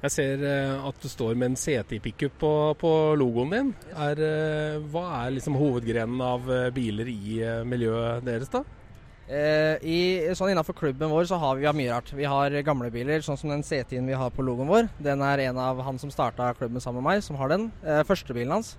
Jeg 0.04 0.14
ser 0.14 0.44
uh, 0.44 0.90
at 0.90 1.00
du 1.02 1.08
står 1.10 1.40
med 1.40 1.54
en 1.54 1.58
CT-pickup 1.58 2.36
på, 2.44 2.52
på, 2.82 2.92
logoen 3.18 3.56
din. 3.56 3.72
Er, 3.96 4.20
uh, 4.20 4.84
hva 4.92 5.06
er 5.22 5.38
liksom 5.38 5.56
hovedgrenen 5.58 6.20
av 6.28 6.52
biler 6.76 7.08
i 7.08 7.40
miljøet 7.64 8.28
deres, 8.28 8.52
da? 8.52 8.66
Eh, 9.28 9.76
i, 9.84 10.00
sånn 10.40 10.54
Innenfor 10.54 10.76
klubben 10.78 11.12
vår 11.12 11.26
så 11.28 11.36
har 11.42 11.58
vi, 11.58 11.66
vi 11.66 11.68
har 11.68 11.76
mye 11.76 11.92
rart. 11.92 12.12
Vi 12.16 12.28
har 12.28 12.54
gamle 12.64 12.92
biler, 12.94 13.24
sånn 13.26 13.40
som 13.40 13.52
den 13.52 13.66
CT-en 13.66 14.08
vi 14.08 14.16
har 14.16 14.32
på 14.32 14.46
logoen 14.46 14.70
vår. 14.72 14.88
Den 15.04 15.24
er 15.26 15.44
en 15.50 15.60
av 15.60 15.82
han 15.84 16.00
som 16.00 16.12
starta 16.14 16.54
klubben 16.58 16.84
sammen 16.84 17.04
med 17.04 17.10
meg, 17.12 17.26
som 17.26 17.40
har 17.40 17.52
den. 17.52 17.68
Eh, 17.84 18.04
Førstebilen 18.08 18.56
hans. 18.56 18.76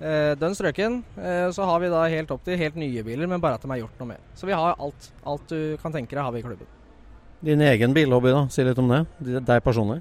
Eh, 0.00 0.32
den 0.34 0.56
strøken. 0.58 1.02
Så 1.54 1.66
har 1.68 1.78
vi 1.80 1.92
da 1.92 2.02
helt 2.10 2.32
opp 2.34 2.42
til 2.44 2.58
helt 2.58 2.78
nye 2.80 3.04
biler, 3.06 3.30
men 3.30 3.42
bare 3.42 3.60
at 3.60 3.62
de 3.62 3.70
er 3.70 3.84
gjort 3.84 4.00
noe 4.02 4.10
med. 4.14 4.24
Så 4.34 4.50
vi 4.50 4.56
har 4.56 4.74
alt. 4.82 5.12
Alt 5.24 5.46
du 5.52 5.76
kan 5.82 5.94
tenke 5.94 6.16
deg 6.16 6.24
har 6.26 6.34
vi 6.34 6.42
i 6.42 6.48
klubben. 6.48 6.66
Din 7.44 7.60
egen 7.60 7.94
bilhobby, 7.94 8.32
da? 8.34 8.46
Si 8.50 8.64
litt 8.64 8.78
om 8.80 8.90
det. 8.90 9.04
Deg 9.20 9.62
personlig? 9.62 10.00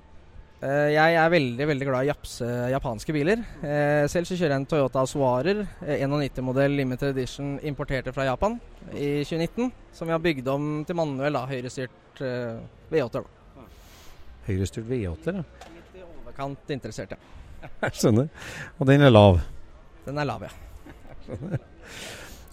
Eh, 0.63 0.93
jeg 0.93 1.15
er 1.19 1.31
veldig 1.33 1.65
veldig 1.67 1.85
glad 1.89 2.05
i 2.05 2.09
japse 2.11 2.47
japanske 2.71 3.13
biler. 3.15 3.41
Eh, 3.67 4.05
selv 4.11 4.29
så 4.29 4.37
kjører 4.37 4.53
jeg 4.53 4.61
en 4.61 4.67
Toyota 4.69 5.01
Suarer 5.09 5.59
91-modell 5.81 6.71
eh, 6.71 6.77
limited 6.79 7.11
edition 7.11 7.57
importerte 7.67 8.13
fra 8.15 8.29
Japan 8.29 8.55
i 8.93 9.25
2019. 9.27 9.73
Som 9.91 10.07
vi 10.07 10.15
har 10.15 10.23
bygd 10.23 10.47
om 10.53 10.69
til 10.87 10.95
manuell, 10.95 11.41
høyrestyrt 11.49 12.23
V8. 12.23 13.19
Da. 13.19 13.67
Høyrestyrt 14.47 14.87
V8, 14.87 15.35
ja. 15.35 15.43
Litt 15.73 15.99
i 15.99 16.05
overkant 16.05 16.71
interessert, 16.77 17.17
ja. 17.17 17.67
Jeg 17.83 17.99
skjønner. 17.99 18.31
Og 18.77 18.87
den 18.87 19.03
er 19.03 19.11
lav? 19.11 19.41
Den 20.07 20.21
er 20.21 20.29
lav, 20.31 20.47
ja. 20.47 20.53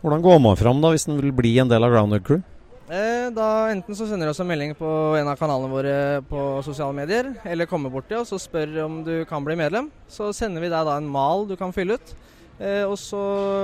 Hvordan 0.00 0.24
går 0.24 0.42
man 0.42 0.58
fram 0.58 0.82
da, 0.82 0.90
hvis 0.90 1.06
den 1.06 1.20
vil 1.20 1.34
bli 1.36 1.54
en 1.62 1.70
del 1.70 1.86
av 1.86 1.94
Grounded 1.94 2.26
Crew? 2.26 2.42
Eh, 2.90 3.28
da 3.30 3.70
Enten 3.70 3.94
så 3.94 4.08
sender 4.10 4.26
du 4.26 4.32
oss 4.32 4.40
en 4.42 4.48
melding 4.50 4.72
på 4.74 4.88
en 5.14 5.28
av 5.30 5.38
kanalene 5.38 5.70
våre 5.70 5.92
på 6.26 6.40
sosiale 6.66 6.96
medier, 6.96 7.28
eller 7.46 7.68
kommer 7.70 7.92
bort 7.92 8.08
til 8.10 8.18
oss 8.18 8.32
og 8.34 8.40
spør 8.42 8.80
om 8.82 8.96
du 9.06 9.12
kan 9.30 9.44
bli 9.46 9.54
medlem. 9.58 9.92
Så 10.10 10.32
sender 10.34 10.64
vi 10.64 10.72
deg 10.72 10.88
da 10.88 10.96
en 10.98 11.06
mal 11.06 11.46
du 11.46 11.54
kan 11.60 11.70
fylle 11.76 12.00
ut. 12.00 12.14
Eh, 12.58 12.82
og 12.82 12.96
så 12.98 13.20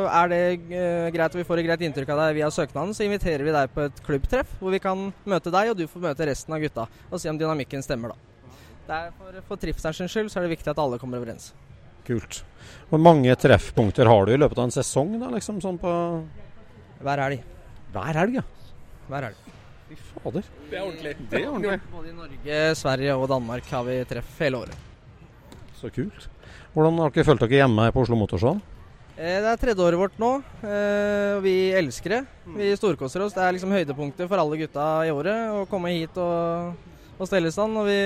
er 0.07 0.31
det 0.31 0.39
eh, 0.71 1.09
greit, 1.11 1.35
og 1.35 1.41
vi 1.41 1.47
får 1.49 1.59
et 1.59 1.67
greit 1.67 1.83
inntrykk 1.89 2.13
av 2.15 2.23
deg 2.23 2.39
via 2.39 2.53
søknaden, 2.55 2.95
så 2.95 3.03
inviterer 3.05 3.43
vi 3.45 3.57
deg 3.57 3.75
på 3.75 3.89
et 3.89 3.99
klubbtreff 4.07 4.55
hvor 4.61 4.73
vi 4.73 4.81
kan 4.81 5.09
møte 5.27 5.53
deg, 5.53 5.73
og 5.73 5.81
du 5.81 5.85
får 5.91 6.07
møte 6.07 6.29
resten 6.31 6.55
av 6.55 6.63
gutta 6.63 6.87
og 7.11 7.19
se 7.21 7.29
om 7.33 7.41
dynamikken 7.41 7.83
stemmer, 7.85 8.15
da. 8.15 9.03
for, 9.19 9.43
for 9.51 9.61
trivselens 9.61 10.07
skyld 10.07 10.31
så 10.31 10.39
er 10.39 10.47
det 10.47 10.55
viktig 10.55 10.71
at 10.73 10.81
alle 10.81 11.01
kommer 11.03 11.21
overens. 11.21 11.51
Kult. 12.07 12.45
Hvor 12.89 13.03
mange 13.03 13.35
treffpunkter 13.35 14.07
har 14.07 14.25
du 14.25 14.33
i 14.33 14.39
løpet 14.39 14.63
av 14.63 14.71
en 14.71 14.77
sesong, 14.79 15.19
da, 15.19 15.35
liksom 15.35 15.59
sånn 15.61 15.83
på 15.83 15.97
Hver 17.03 17.25
helg. 17.27 17.43
Hver 17.93 18.23
helg, 18.23 18.39
ja. 18.39 18.47
Hver 19.11 19.29
helg. 19.29 19.53
Fy 19.87 19.97
fader. 20.11 20.47
Det 20.71 20.79
er 20.79 20.83
ordentlig. 20.87 21.13
Det 21.31 21.41
er 21.43 21.51
ordentlig. 21.51 21.77
Både 21.93 22.09
i 22.11 22.15
Norge, 22.17 22.61
Sverige 22.81 23.13
og 23.15 23.29
Danmark 23.31 23.69
har 23.71 23.85
vi 23.87 23.99
treff 24.11 24.33
hele 24.43 24.65
året. 24.65 24.81
Så 25.79 25.91
kult. 25.95 26.27
Hvordan 26.75 26.99
har 27.05 27.13
dere 27.15 27.27
følt 27.29 27.45
dere 27.45 27.61
hjemme 27.63 27.87
på 27.95 28.03
Oslo 28.03 28.19
Motorsal? 28.19 28.59
Eh, 29.17 29.39
Det 29.41 29.49
er 29.53 29.61
tredje 29.63 29.85
året 29.87 29.97
vårt 30.01 30.19
nå, 30.21 30.33
eh, 30.67 31.37
og 31.39 31.43
vi 31.47 31.55
elsker 31.73 32.17
det. 32.17 32.21
Vi 32.57 32.73
storkoser 32.77 33.23
oss. 33.25 33.33
Det 33.33 33.45
er 33.47 33.55
liksom 33.57 33.71
høydepunktet 33.73 34.29
for 34.29 34.43
alle 34.43 34.59
gutta 34.61 34.89
i 35.07 35.13
året 35.15 35.55
å 35.55 35.63
komme 35.71 35.95
hit 35.95 36.19
og, 36.21 36.75
og 37.17 37.31
stelle 37.31 37.49
i 37.49 37.55
stand. 37.55 37.79
Og 37.81 37.87
vi, 37.89 38.01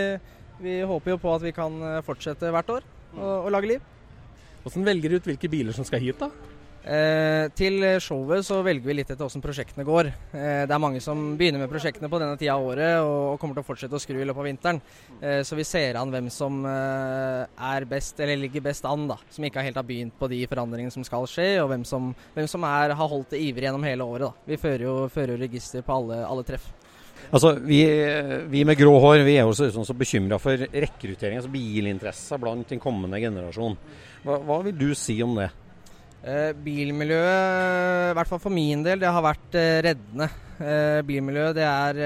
vi 0.60 0.76
håper 0.86 1.16
jo 1.16 1.18
på 1.18 1.32
at 1.34 1.42
vi 1.48 1.52
kan 1.56 1.80
eh, 1.82 2.02
fortsette 2.06 2.52
hvert 2.52 2.70
år 2.76 2.84
og, 3.16 3.46
og 3.46 3.50
lage 3.56 3.72
liv. 3.72 3.80
Hvordan 4.62 4.84
velger 4.84 5.08
du 5.10 5.16
ut 5.16 5.28
hvilke 5.32 5.48
biler 5.50 5.72
som 5.72 5.86
skal 5.88 6.02
hit, 6.04 6.20
da? 6.20 6.28
Eh, 6.80 7.50
til 7.52 7.82
showet 8.00 8.46
så 8.46 8.62
velger 8.64 8.86
vi 8.88 8.94
litt 8.96 9.10
etter 9.10 9.20
hvordan 9.20 9.42
prosjektene 9.44 9.84
går. 9.84 10.08
Eh, 10.32 10.62
det 10.64 10.72
er 10.72 10.80
mange 10.80 11.02
som 11.04 11.34
begynner 11.36 11.60
med 11.60 11.68
prosjektene 11.68 12.08
på 12.08 12.20
denne 12.22 12.38
tida 12.40 12.54
av 12.54 12.64
året 12.64 13.02
og, 13.04 13.34
og 13.34 13.40
kommer 13.42 13.58
til 13.58 13.64
å 13.64 13.68
fortsette 13.68 13.98
å 13.98 14.00
skru 14.00 14.16
i 14.16 14.24
løpet 14.24 14.40
av 14.40 14.48
vinteren. 14.48 14.80
Eh, 15.20 15.42
så 15.44 15.58
vi 15.58 15.66
ser 15.68 15.98
an 16.00 16.12
hvem 16.14 16.30
som 16.32 16.62
eh, 16.64 17.44
er 17.74 17.88
best, 17.90 18.20
eller 18.24 18.40
ligger 18.40 18.64
best 18.64 18.88
an, 18.88 19.04
da. 19.12 19.18
Som 19.28 19.44
ikke 19.44 19.66
helt 19.66 19.76
har 19.76 19.88
begynt 19.88 20.16
på 20.16 20.30
de 20.32 20.40
forandringene 20.48 20.94
som 20.94 21.04
skal 21.04 21.28
skje, 21.28 21.50
og 21.60 21.68
hvem 21.74 21.84
som, 21.84 22.14
hvem 22.34 22.48
som 22.48 22.64
er, 22.64 22.96
har 22.96 23.12
holdt 23.12 23.36
det 23.36 23.44
ivrig 23.44 23.68
gjennom 23.68 23.84
hele 23.84 24.08
året. 24.08 24.30
da. 24.30 24.48
Vi 24.48 24.60
fører 24.64 24.88
jo, 24.88 24.98
fører 25.12 25.36
jo 25.36 25.44
register 25.44 25.84
på 25.84 26.00
alle, 26.00 26.22
alle 26.24 26.48
treff. 26.48 26.72
Altså, 27.30 27.52
vi, 27.60 27.84
vi 28.50 28.64
med 28.66 28.78
grå 28.80 28.96
hår 29.04 29.20
vi 29.26 29.36
er 29.36 29.44
jo 29.44 29.52
så, 29.54 29.68
sånn 29.70 29.86
så 29.86 29.94
bekymra 29.94 30.40
for 30.40 30.56
rekruttering, 30.56 31.38
altså 31.38 31.52
bilinteresser 31.52 32.40
blant 32.40 32.72
den 32.72 32.80
kommende 32.82 33.20
generasjon. 33.20 33.76
Hva, 34.24 34.40
hva 34.48 34.64
vil 34.64 34.80
du 34.80 34.88
si 34.96 35.20
om 35.22 35.36
det? 35.36 35.52
Eh, 36.20 36.50
bilmiljøet, 36.52 38.10
i 38.12 38.16
hvert 38.18 38.28
fall 38.28 38.40
for 38.42 38.52
min 38.52 38.82
del, 38.84 39.00
det 39.00 39.08
har 39.08 39.24
vært 39.24 39.54
eh, 39.56 39.78
reddende. 39.86 40.26
Eh, 40.60 40.98
bilmiljøet 41.08 41.56
det 41.56 41.64
er 41.64 42.00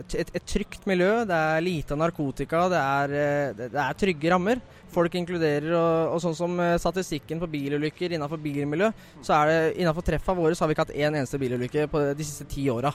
et, 0.00 0.14
et, 0.32 0.46
trygt 0.48 0.86
miljø. 0.88 1.10
Det 1.28 1.36
er 1.36 1.66
lite 1.66 1.98
narkotika. 2.00 2.62
Det 2.72 2.80
er, 2.80 3.12
det, 3.58 3.68
er 3.82 4.00
trygge 4.00 4.32
rammer. 4.32 4.64
Folk 4.94 5.18
inkluderer. 5.20 5.68
Og, 5.76 6.14
og 6.14 6.24
sånn 6.24 6.38
som 6.38 6.56
statistikken 6.80 7.42
på 7.42 7.50
bilulykker 7.52 8.16
innenfor 8.16 8.40
bilmiljø, 8.40 8.88
så 9.20 9.42
er 9.42 9.52
det 9.52 9.60
innenfor 9.82 10.08
treffa 10.08 10.38
våre 10.38 10.56
så 10.56 10.64
har 10.64 10.72
vi 10.72 10.78
ikke 10.78 10.88
hatt 10.88 10.96
én 10.96 11.12
eneste 11.12 11.42
bilulykke 11.42 11.86
på 11.92 12.04
de 12.16 12.24
siste 12.24 12.48
ti 12.48 12.64
åra. 12.72 12.94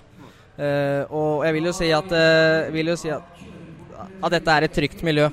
Og 1.14 1.46
jeg 1.46 1.60
vil 1.60 1.70
jo 1.70 1.78
si 1.78 1.94
at, 1.94 2.18
vil 2.74 2.92
jo 2.92 2.98
si 3.00 3.14
at, 3.14 3.42
at 4.18 4.34
dette 4.34 4.58
er 4.58 4.66
et 4.66 4.78
trygt 4.82 5.06
miljø, 5.06 5.30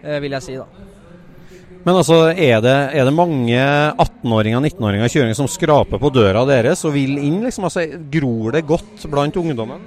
vil 0.00 0.38
jeg 0.38 0.48
si 0.48 0.56
da. 0.56 0.87
Men 1.86 1.96
altså, 1.96 2.16
er 2.32 2.60
det, 2.64 2.74
er 2.98 3.06
det 3.06 3.14
mange 3.14 3.58
18-åringer 3.58 4.60
19-åringer 4.60 5.12
kjøring 5.12 5.36
som 5.38 5.48
skraper 5.50 6.00
på 6.02 6.10
døra 6.12 6.42
deres 6.48 6.82
og 6.88 6.94
vil 6.96 7.18
inn? 7.20 7.38
liksom? 7.44 7.68
Altså, 7.68 7.84
Gror 8.12 8.56
det 8.56 8.64
godt 8.68 9.04
blant 9.10 9.38
ungdommen? 9.38 9.84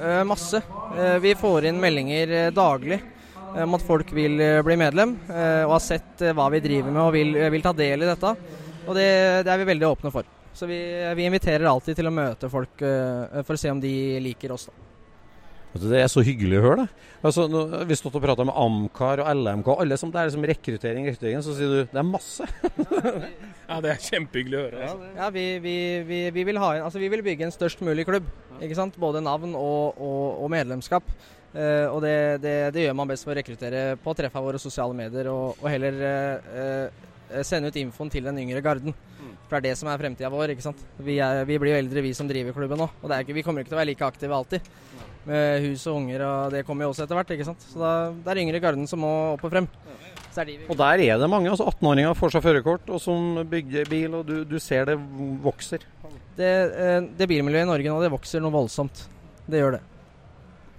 Eh, 0.00 0.22
masse. 0.26 0.62
Eh, 0.96 1.18
vi 1.22 1.34
får 1.38 1.68
inn 1.70 1.82
meldinger 1.82 2.32
eh, 2.32 2.52
daglig 2.54 2.98
eh, 2.98 3.60
om 3.64 3.76
at 3.76 3.84
folk 3.84 4.12
vil 4.16 4.40
eh, 4.40 4.62
bli 4.66 4.78
medlem, 4.80 5.16
og 5.28 5.76
har 5.76 5.84
sett 5.84 6.24
hva 6.34 6.48
vi 6.54 6.62
driver 6.64 6.94
med 6.94 7.02
og 7.04 7.12
vil, 7.14 7.36
vil 7.54 7.66
ta 7.66 7.74
del 7.76 8.06
i 8.06 8.08
dette. 8.08 8.32
Og 8.84 8.96
det, 8.96 9.10
det 9.44 9.52
er 9.52 9.60
vi 9.60 9.68
veldig 9.72 9.90
åpne 9.90 10.14
for. 10.14 10.26
Så 10.54 10.68
vi, 10.70 10.78
vi 11.18 11.28
inviterer 11.28 11.66
alltid 11.66 11.98
til 11.98 12.08
å 12.08 12.14
møte 12.14 12.50
folk 12.52 12.78
for 12.78 13.56
å 13.56 13.58
se 13.58 13.72
om 13.72 13.80
de 13.82 13.94
liker 14.22 14.52
oss. 14.54 14.68
da. 14.70 14.93
Det 15.74 15.98
er 15.98 16.10
så 16.10 16.22
hyggelig 16.22 16.60
å 16.60 16.64
høre 16.64 16.84
det. 16.84 17.04
Altså, 17.24 17.46
nå, 17.50 17.62
vi 17.88 17.96
stått 17.98 18.14
og 18.18 18.22
prata 18.22 18.44
med 18.46 18.54
Amcar 18.54 19.22
og 19.24 19.30
LMK, 19.40 19.70
alle 19.82 19.96
som 19.98 20.10
det 20.12 20.20
er 20.20 20.28
liksom 20.28 20.44
rekruttering, 20.46 21.06
rekruttering, 21.08 21.42
så 21.42 21.54
sier 21.56 21.72
du 21.72 21.78
det 21.90 22.00
er 22.02 22.06
masse. 22.06 22.46
Ja, 23.64 23.78
det 23.80 23.94
er 23.94 24.02
kjempehyggelig 24.04 24.58
å 24.58 24.62
høre. 24.66 24.80
Altså. 24.84 25.06
Ja, 25.16 25.26
vi, 25.32 25.44
vi, 25.64 25.76
vi, 26.04 26.18
vi, 26.36 26.42
vil 26.50 26.58
ha, 26.60 26.66
en- 26.76 26.84
altså, 26.84 27.00
vi 27.00 27.08
vil 27.08 27.22
bygge 27.24 27.46
en 27.46 27.54
størst 27.54 27.80
mulig 27.80 28.04
klubb. 28.04 28.26
Ikke 28.60 28.76
sant? 28.76 28.98
Både 29.00 29.22
navn 29.24 29.54
og, 29.56 29.96
og, 29.96 30.42
og 30.44 30.52
medlemskap. 30.52 31.08
Uh, 31.54 31.88
og 31.94 32.02
det, 32.04 32.12
det, 32.44 32.52
det 32.74 32.84
gjør 32.84 32.96
man 32.98 33.08
best 33.08 33.24
ved 33.24 33.32
å 33.32 33.38
rekruttere 33.38 33.82
på 34.04 34.14
treffa 34.18 34.42
våre 34.44 34.60
sosiale 34.60 34.92
medier, 34.98 35.30
og, 35.32 35.56
og 35.62 35.68
heller 35.72 35.96
uh, 36.04 36.92
uh, 37.32 37.40
sende 37.46 37.72
ut 37.72 37.80
infoen 37.80 38.12
til 38.12 38.28
den 38.28 38.42
yngre 38.44 38.60
garden. 38.64 38.92
For 39.48 39.56
det 39.56 39.62
er 39.62 39.66
det 39.70 39.78
som 39.80 39.88
er 39.88 40.00
fremtida 40.02 40.28
vår. 40.34 40.52
ikke 40.52 40.66
sant? 40.68 40.84
Vi, 41.00 41.16
er, 41.24 41.40
vi 41.48 41.56
blir 41.62 41.72
jo 41.72 41.80
eldre, 41.80 42.04
vi 42.04 42.12
som 42.16 42.28
driver 42.28 42.52
klubben 42.56 42.84
nå. 42.84 42.90
Og 43.00 43.08
det 43.08 43.16
er 43.16 43.24
ikke, 43.24 43.38
vi 43.40 43.46
kommer 43.48 43.64
ikke 43.64 43.72
til 43.72 43.78
å 43.78 43.80
være 43.80 43.92
like 43.94 44.08
aktive 44.12 44.36
alltid. 44.42 44.72
Med 45.24 45.64
hus 45.64 45.86
og 45.88 46.02
unger, 46.02 46.20
og 46.28 46.52
det 46.52 46.64
kommer 46.68 46.84
jo 46.84 46.92
også 46.92 47.06
etter 47.06 47.16
hvert. 47.16 47.30
ikke 47.32 47.46
sant? 47.48 47.64
Så 47.70 47.80
da, 47.80 47.92
det 48.12 48.34
er 48.34 48.42
yngre 48.42 48.60
garden 48.60 48.88
som 48.90 49.00
må 49.00 49.12
opp 49.34 49.46
og 49.46 49.54
frem. 49.54 49.68
Så 50.34 50.42
er 50.42 50.50
de 50.50 50.58
Og 50.68 50.76
der 50.76 51.00
er 51.06 51.18
det 51.20 51.30
mange. 51.30 51.48
altså 51.50 51.68
18-åringer 51.70 52.18
får 52.18 52.34
seg 52.34 52.44
førerkort, 52.44 52.90
og 52.90 53.00
som 53.00 53.40
bygger 53.48 53.88
bil, 53.88 54.18
og 54.18 54.26
du, 54.28 54.36
du 54.44 54.58
ser 54.60 54.90
det 54.90 54.98
vokser. 55.44 55.86
det, 56.36 56.52
eh, 56.74 57.00
det 57.18 57.28
bilmiljøet 57.30 57.68
i 57.68 57.70
Norge 57.70 57.92
nå, 57.92 58.00
det 58.02 58.12
vokser 58.12 58.42
noe 58.42 58.52
voldsomt. 58.52 59.06
Det 59.46 59.60
gjør 59.62 59.78
det. 59.78 59.82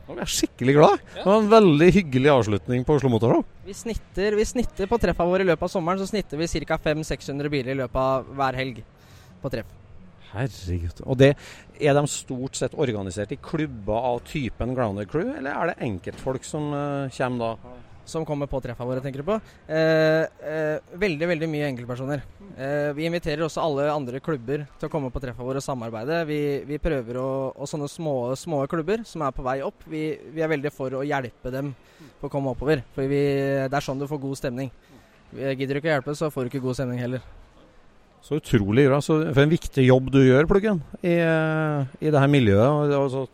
Nå 0.05 0.13
er 0.13 0.21
jeg 0.21 0.33
skikkelig 0.35 0.75
glad. 0.75 1.05
Det 1.15 1.23
var 1.25 1.39
en 1.39 1.49
veldig 1.49 1.87
hyggelig 1.95 2.29
avslutning 2.29 2.83
på 2.85 2.99
Oslo 2.99 3.09
Motorshow. 3.09 3.41
Vi 3.65 3.73
snitter, 3.73 4.35
vi 4.37 4.45
snitter 4.45 4.91
på 4.91 4.99
treffa 5.01 5.25
våre 5.25 5.41
i 5.41 5.49
løpet 5.49 5.65
av 5.65 5.71
sommeren, 5.71 5.97
så 5.97 6.05
snitter 6.11 6.37
vi 6.37 6.49
ca. 6.67 6.77
500-600 6.77 7.49
biler 7.49 7.73
i 7.73 7.79
løpet 7.79 7.97
av 7.97 8.27
hver 8.37 8.59
helg 8.59 8.83
på 9.41 9.49
treff. 9.55 9.71
Herregud. 10.35 11.01
Og 11.05 11.17
det, 11.19 11.33
Er 11.79 11.95
de 11.97 12.05
stort 12.07 12.55
sett 12.55 12.75
organisert 12.77 13.31
i 13.35 13.39
klubber 13.41 14.11
av 14.11 14.21
typen 14.27 14.75
Grounded 14.75 15.09
Crew, 15.11 15.33
eller 15.35 15.51
er 15.51 15.71
det 15.71 15.81
enkeltfolk 15.89 16.45
som 16.47 16.71
uh, 16.71 17.11
kommer 17.15 17.57
da? 17.57 17.75
Som 18.05 18.25
kommer 18.25 18.45
på 18.45 18.59
treffa 18.61 18.85
våre, 18.85 19.01
tenker 19.01 19.23
du 19.23 19.25
på? 19.25 19.35
Eh, 19.65 20.27
eh, 20.45 20.83
veldig, 20.93 21.25
veldig 21.31 21.47
mye 21.49 21.69
enkeltpersoner. 21.71 22.21
Eh, 22.53 22.91
vi 22.93 23.07
inviterer 23.09 23.41
også 23.41 23.63
alle 23.63 23.87
andre 23.89 24.21
klubber 24.21 24.67
til 24.77 24.87
å 24.87 24.91
komme 24.93 25.09
på 25.09 25.21
treffa 25.23 25.41
våre 25.41 25.57
og 25.57 25.65
samarbeide. 25.65 26.19
Vi, 26.29 26.39
vi 26.69 26.77
prøver 26.81 27.17
å 27.17 27.29
Og 27.55 27.69
sånne 27.69 27.89
små, 27.89 28.35
små 28.37 28.61
klubber 28.69 29.01
som 29.09 29.23
er 29.25 29.33
på 29.33 29.45
vei 29.45 29.57
opp, 29.65 29.87
vi, 29.89 30.03
vi 30.35 30.43
er 30.45 30.51
veldig 30.53 30.73
for 30.73 30.93
å 30.99 31.01
hjelpe 31.05 31.49
dem 31.49 31.73
på 32.19 32.29
å 32.29 32.31
komme 32.31 32.53
oppover. 32.53 32.83
For 32.93 33.09
vi, 33.09 33.23
det 33.65 33.73
er 33.73 33.87
sånn 33.87 33.97
du 33.97 34.05
får 34.11 34.21
god 34.21 34.37
stemning. 34.43 34.69
Gidder 35.33 35.73
du 35.73 35.81
ikke 35.81 35.89
å 35.89 35.95
hjelpe, 35.97 36.15
så 36.15 36.29
får 36.29 36.45
du 36.45 36.53
ikke 36.53 36.63
god 36.67 36.77
stemning 36.77 37.01
heller. 37.01 37.25
Så 38.25 38.39
utrolig 38.39 38.87
bra. 38.89 38.99
Så 39.05 39.19
for 39.29 39.43
en 39.43 39.53
viktig 39.53 39.85
jobb 39.85 40.09
du 40.13 40.21
gjør, 40.23 40.47
Pluggen, 40.49 40.81
i, 41.05 41.13
i 41.13 42.09
det 42.09 42.21
her 42.21 42.31
miljøet. 42.31 42.95
Altså, 42.97 43.27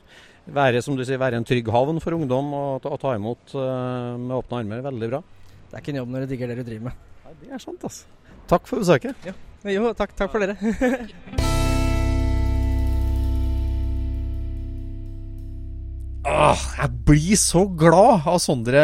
være, 0.51 0.81
som 0.83 0.97
du 0.97 1.05
sier, 1.07 1.21
være 1.21 1.39
en 1.39 1.47
trygg 1.47 1.69
havn 1.71 2.01
for 2.03 2.17
ungdom 2.17 2.51
og, 2.57 2.89
og 2.89 2.99
ta 2.99 3.15
imot 3.15 3.55
uh, 3.55 4.17
med 4.19 4.35
åpne 4.41 4.63
armer. 4.63 4.83
Veldig 4.89 5.11
bra. 5.13 5.21
Det 5.69 5.77
er 5.77 5.85
ikke 5.85 5.95
en 5.95 6.01
jobb 6.01 6.11
når 6.11 6.25
du 6.25 6.33
digger 6.33 6.51
det 6.51 6.59
du 6.59 6.65
driver 6.67 6.89
med. 6.89 7.07
Nei, 7.23 7.37
det 7.45 7.55
er 7.55 7.63
sant, 7.63 7.87
altså. 7.87 8.35
Takk 8.51 8.67
for 8.67 8.83
besøket. 8.83 9.31
Jo, 9.71 9.93
takk, 9.95 10.17
takk 10.17 10.33
for 10.33 10.43
dere. 10.43 11.47
Åh, 16.27 16.59
jeg 16.77 16.91
blir 17.07 17.37
så 17.39 17.63
glad 17.77 18.27
av 18.29 18.37
sånne 18.43 18.81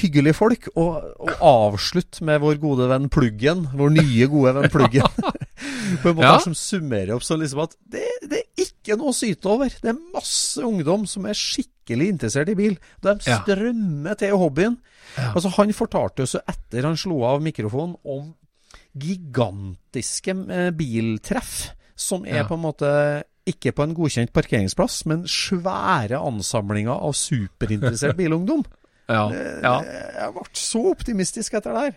hyggelige 0.00 0.36
folk. 0.36 0.66
Og, 0.76 0.98
og 1.22 1.30
avslutte 1.48 2.24
med 2.28 2.42
vår 2.42 2.58
gode 2.62 2.88
venn 2.90 3.08
Pluggen, 3.12 3.64
vår 3.76 3.94
nye 3.96 4.28
gode 4.30 4.52
venn 4.58 4.70
Pluggen. 4.72 5.08
På 6.02 6.10
en 6.10 6.16
måte 6.18 6.26
Ja. 6.28 6.38
som 6.42 6.54
summerer 6.58 7.14
opp 7.16 7.24
sånn 7.24 7.40
liksom 7.40 7.62
at 7.64 7.76
det, 7.88 8.02
det 8.28 8.40
er 8.42 8.64
ikke 8.66 8.98
noe 9.00 9.12
å 9.14 9.16
syte 9.16 9.48
over. 9.48 9.72
Det 9.80 9.92
er 9.94 10.00
masse 10.12 10.60
ungdom 10.66 11.06
som 11.08 11.24
er 11.30 11.38
skikkelig 11.38 12.10
interessert 12.16 12.50
i 12.52 12.56
bil. 12.58 12.76
De 13.04 13.14
Ja. 13.24 13.38
strømmer 13.40 14.18
til 14.20 14.36
hobbyen. 14.36 14.76
Ja. 15.16 15.30
Altså 15.32 15.52
Han 15.56 15.72
fortalte 15.72 16.26
oss 16.26 16.36
etter 16.42 16.84
han 16.84 16.98
slo 17.00 17.22
av 17.24 17.40
mikrofonen 17.44 17.96
om 18.04 18.34
gigantiske 18.96 20.34
eh, 20.52 20.68
biltreff, 20.76 21.70
som 21.96 22.26
er 22.28 22.42
Ja. 22.42 22.44
på 22.48 22.54
en 22.58 22.64
måte 22.66 22.90
ikke 23.46 23.72
på 23.76 23.84
en 23.86 23.94
godkjent 23.94 24.32
parkeringsplass, 24.34 25.04
men 25.06 25.22
svære 25.30 26.18
ansamlinger 26.18 26.96
av 26.96 27.14
superinteressert 27.14 28.16
bilungdom. 28.22 28.64
Ja, 29.08 29.28
Det- 29.30 29.62
ja. 29.62 29.76
Jeg 30.16 30.32
ble 30.34 30.44
så 30.58 30.82
optimistisk 30.90 31.54
etter 31.54 31.72
det 31.76 31.84
her. 31.84 31.96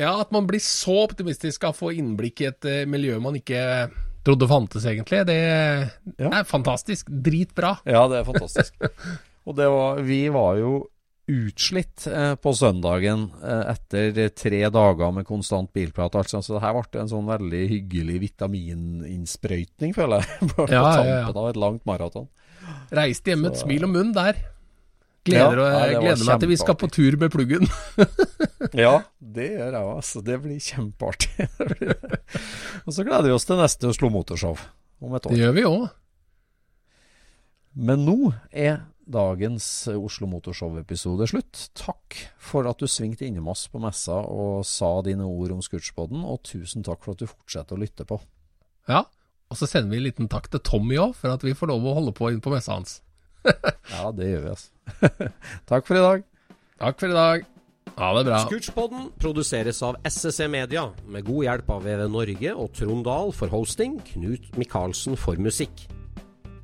ja, 0.00 0.12
at 0.20 0.30
man 0.32 0.46
blir 0.46 0.60
så 0.60 0.98
optimistisk 1.06 1.64
av 1.64 1.74
å 1.74 1.78
få 1.78 1.90
innblikk 1.96 2.40
i 2.40 2.48
et 2.50 2.64
eh, 2.68 2.84
miljø 2.88 3.18
man 3.20 3.34
ikke 3.36 3.90
trodde 4.24 4.48
fantes, 4.48 4.84
egentlig. 4.84 5.24
Det 5.26 5.38
Ja. 6.20 6.28
er 6.40 6.44
fantastisk. 6.44 7.06
Dritbra. 7.08 7.78
Ja, 7.86 8.06
det 8.08 8.20
er 8.20 8.24
fantastisk. 8.28 8.74
Og 9.46 9.56
det 9.56 9.66
var, 9.72 10.00
vi 10.04 10.28
var 10.28 10.56
jo 10.60 10.74
utslitt 11.30 12.06
eh, 12.10 12.34
på 12.42 12.52
søndagen 12.56 13.28
eh, 13.38 13.72
etter 13.72 14.30
tre 14.34 14.62
dager 14.72 15.12
med 15.14 15.28
konstant 15.28 15.70
bilprat. 15.76 16.18
Altså. 16.18 16.42
Så 16.42 16.56
det 16.56 16.64
her 16.64 16.76
ble 16.76 17.02
en 17.02 17.10
sånn 17.10 17.28
veldig 17.30 17.64
hyggelig 17.70 18.20
vitamininnsprøytning, 18.26 19.94
føler 19.96 20.24
jeg. 20.24 20.50
På, 20.54 20.66
ja, 20.66 20.82
tampen 20.82 21.12
ja, 21.12 21.18
ja. 21.22 21.34
av 21.34 21.50
et 21.50 21.60
langt 21.60 21.86
maraton. 21.88 22.30
Reiste 22.94 23.32
hjem 23.32 23.46
med 23.46 23.54
et 23.54 23.62
smil 23.62 23.86
om 23.86 23.94
munnen 23.94 24.16
der. 24.16 24.40
Gleder, 25.28 25.58
Ja, 25.60 25.72
nei, 25.74 25.96
gleder 26.00 26.24
meg 26.24 26.40
til 26.40 26.48
vi 26.48 26.56
skal 26.56 26.76
på 26.80 26.88
tur 26.88 27.16
med 27.20 27.32
pluggen. 27.32 27.68
Ja, 28.76 29.00
det 29.18 29.46
gjør 29.54 29.72
jeg 29.72 29.88
altså. 29.88 30.20
Det 30.24 30.36
blir 30.42 30.60
kjempeartig. 30.62 31.46
Og 32.86 32.92
så 32.94 33.04
gleder 33.06 33.26
vi 33.26 33.32
oss 33.34 33.48
til 33.48 33.58
neste 33.58 33.88
Oslo 33.88 34.10
Motorshow 34.12 34.60
om 35.00 35.16
et 35.16 35.26
år. 35.26 35.32
Det 35.32 35.40
gjør 35.40 35.54
vi 35.56 35.64
òg. 35.68 35.86
Men 37.88 38.04
nå 38.04 38.32
er 38.52 38.82
dagens 39.10 39.64
Oslo 39.92 40.28
Motorshow-episode 40.30 41.28
slutt. 41.30 41.62
Takk 41.78 42.16
for 42.40 42.68
at 42.70 42.80
du 42.80 42.88
svingte 42.90 43.26
innom 43.26 43.50
oss 43.52 43.66
på 43.70 43.80
messa 43.82 44.20
og 44.22 44.64
sa 44.68 44.92
dine 45.06 45.26
ord 45.26 45.56
om 45.56 45.62
Scootspoden, 45.64 46.22
og 46.24 46.42
tusen 46.46 46.86
takk 46.86 47.02
for 47.04 47.14
at 47.16 47.22
du 47.22 47.30
fortsetter 47.30 47.76
å 47.76 47.82
lytte 47.82 48.06
på. 48.08 48.20
Ja, 48.90 49.04
og 49.50 49.58
så 49.58 49.66
sender 49.66 49.90
vi 49.92 50.00
en 50.00 50.06
liten 50.06 50.30
takk 50.30 50.48
til 50.50 50.62
Tommy 50.66 50.98
òg, 51.02 51.16
for 51.18 51.34
at 51.34 51.44
vi 51.46 51.56
får 51.58 51.72
lov 51.72 51.86
å 51.90 51.96
holde 51.98 52.14
på 52.16 52.30
inn 52.30 52.42
på 52.42 52.52
messa 52.54 52.76
hans. 52.76 53.00
ja, 53.46 54.10
det 54.14 54.30
gjør 54.30 54.44
vi, 54.46 54.56
altså. 54.56 55.30
takk 55.70 55.88
for 55.88 55.98
i 55.98 56.04
dag. 56.04 56.26
Takk 56.80 57.02
for 57.02 57.10
i 57.10 57.16
dag. 57.16 57.48
Ha 58.00 58.10
det 58.16 58.26
bra. 58.30 58.42
Scootspodden 58.46 59.08
produseres 59.20 59.82
av 59.84 59.98
SSC 60.06 60.46
Media, 60.48 60.86
med 61.10 61.26
god 61.26 61.48
hjelp 61.48 61.72
av 61.74 61.86
VV 61.88 62.04
Norge 62.12 62.54
og 62.54 62.70
Trond 62.78 63.04
Dahl 63.08 63.34
for 63.36 63.52
hosting, 63.52 63.98
Knut 64.12 64.52
Micaelsen 64.60 65.18
for 65.18 65.40
musikk. 65.42 65.88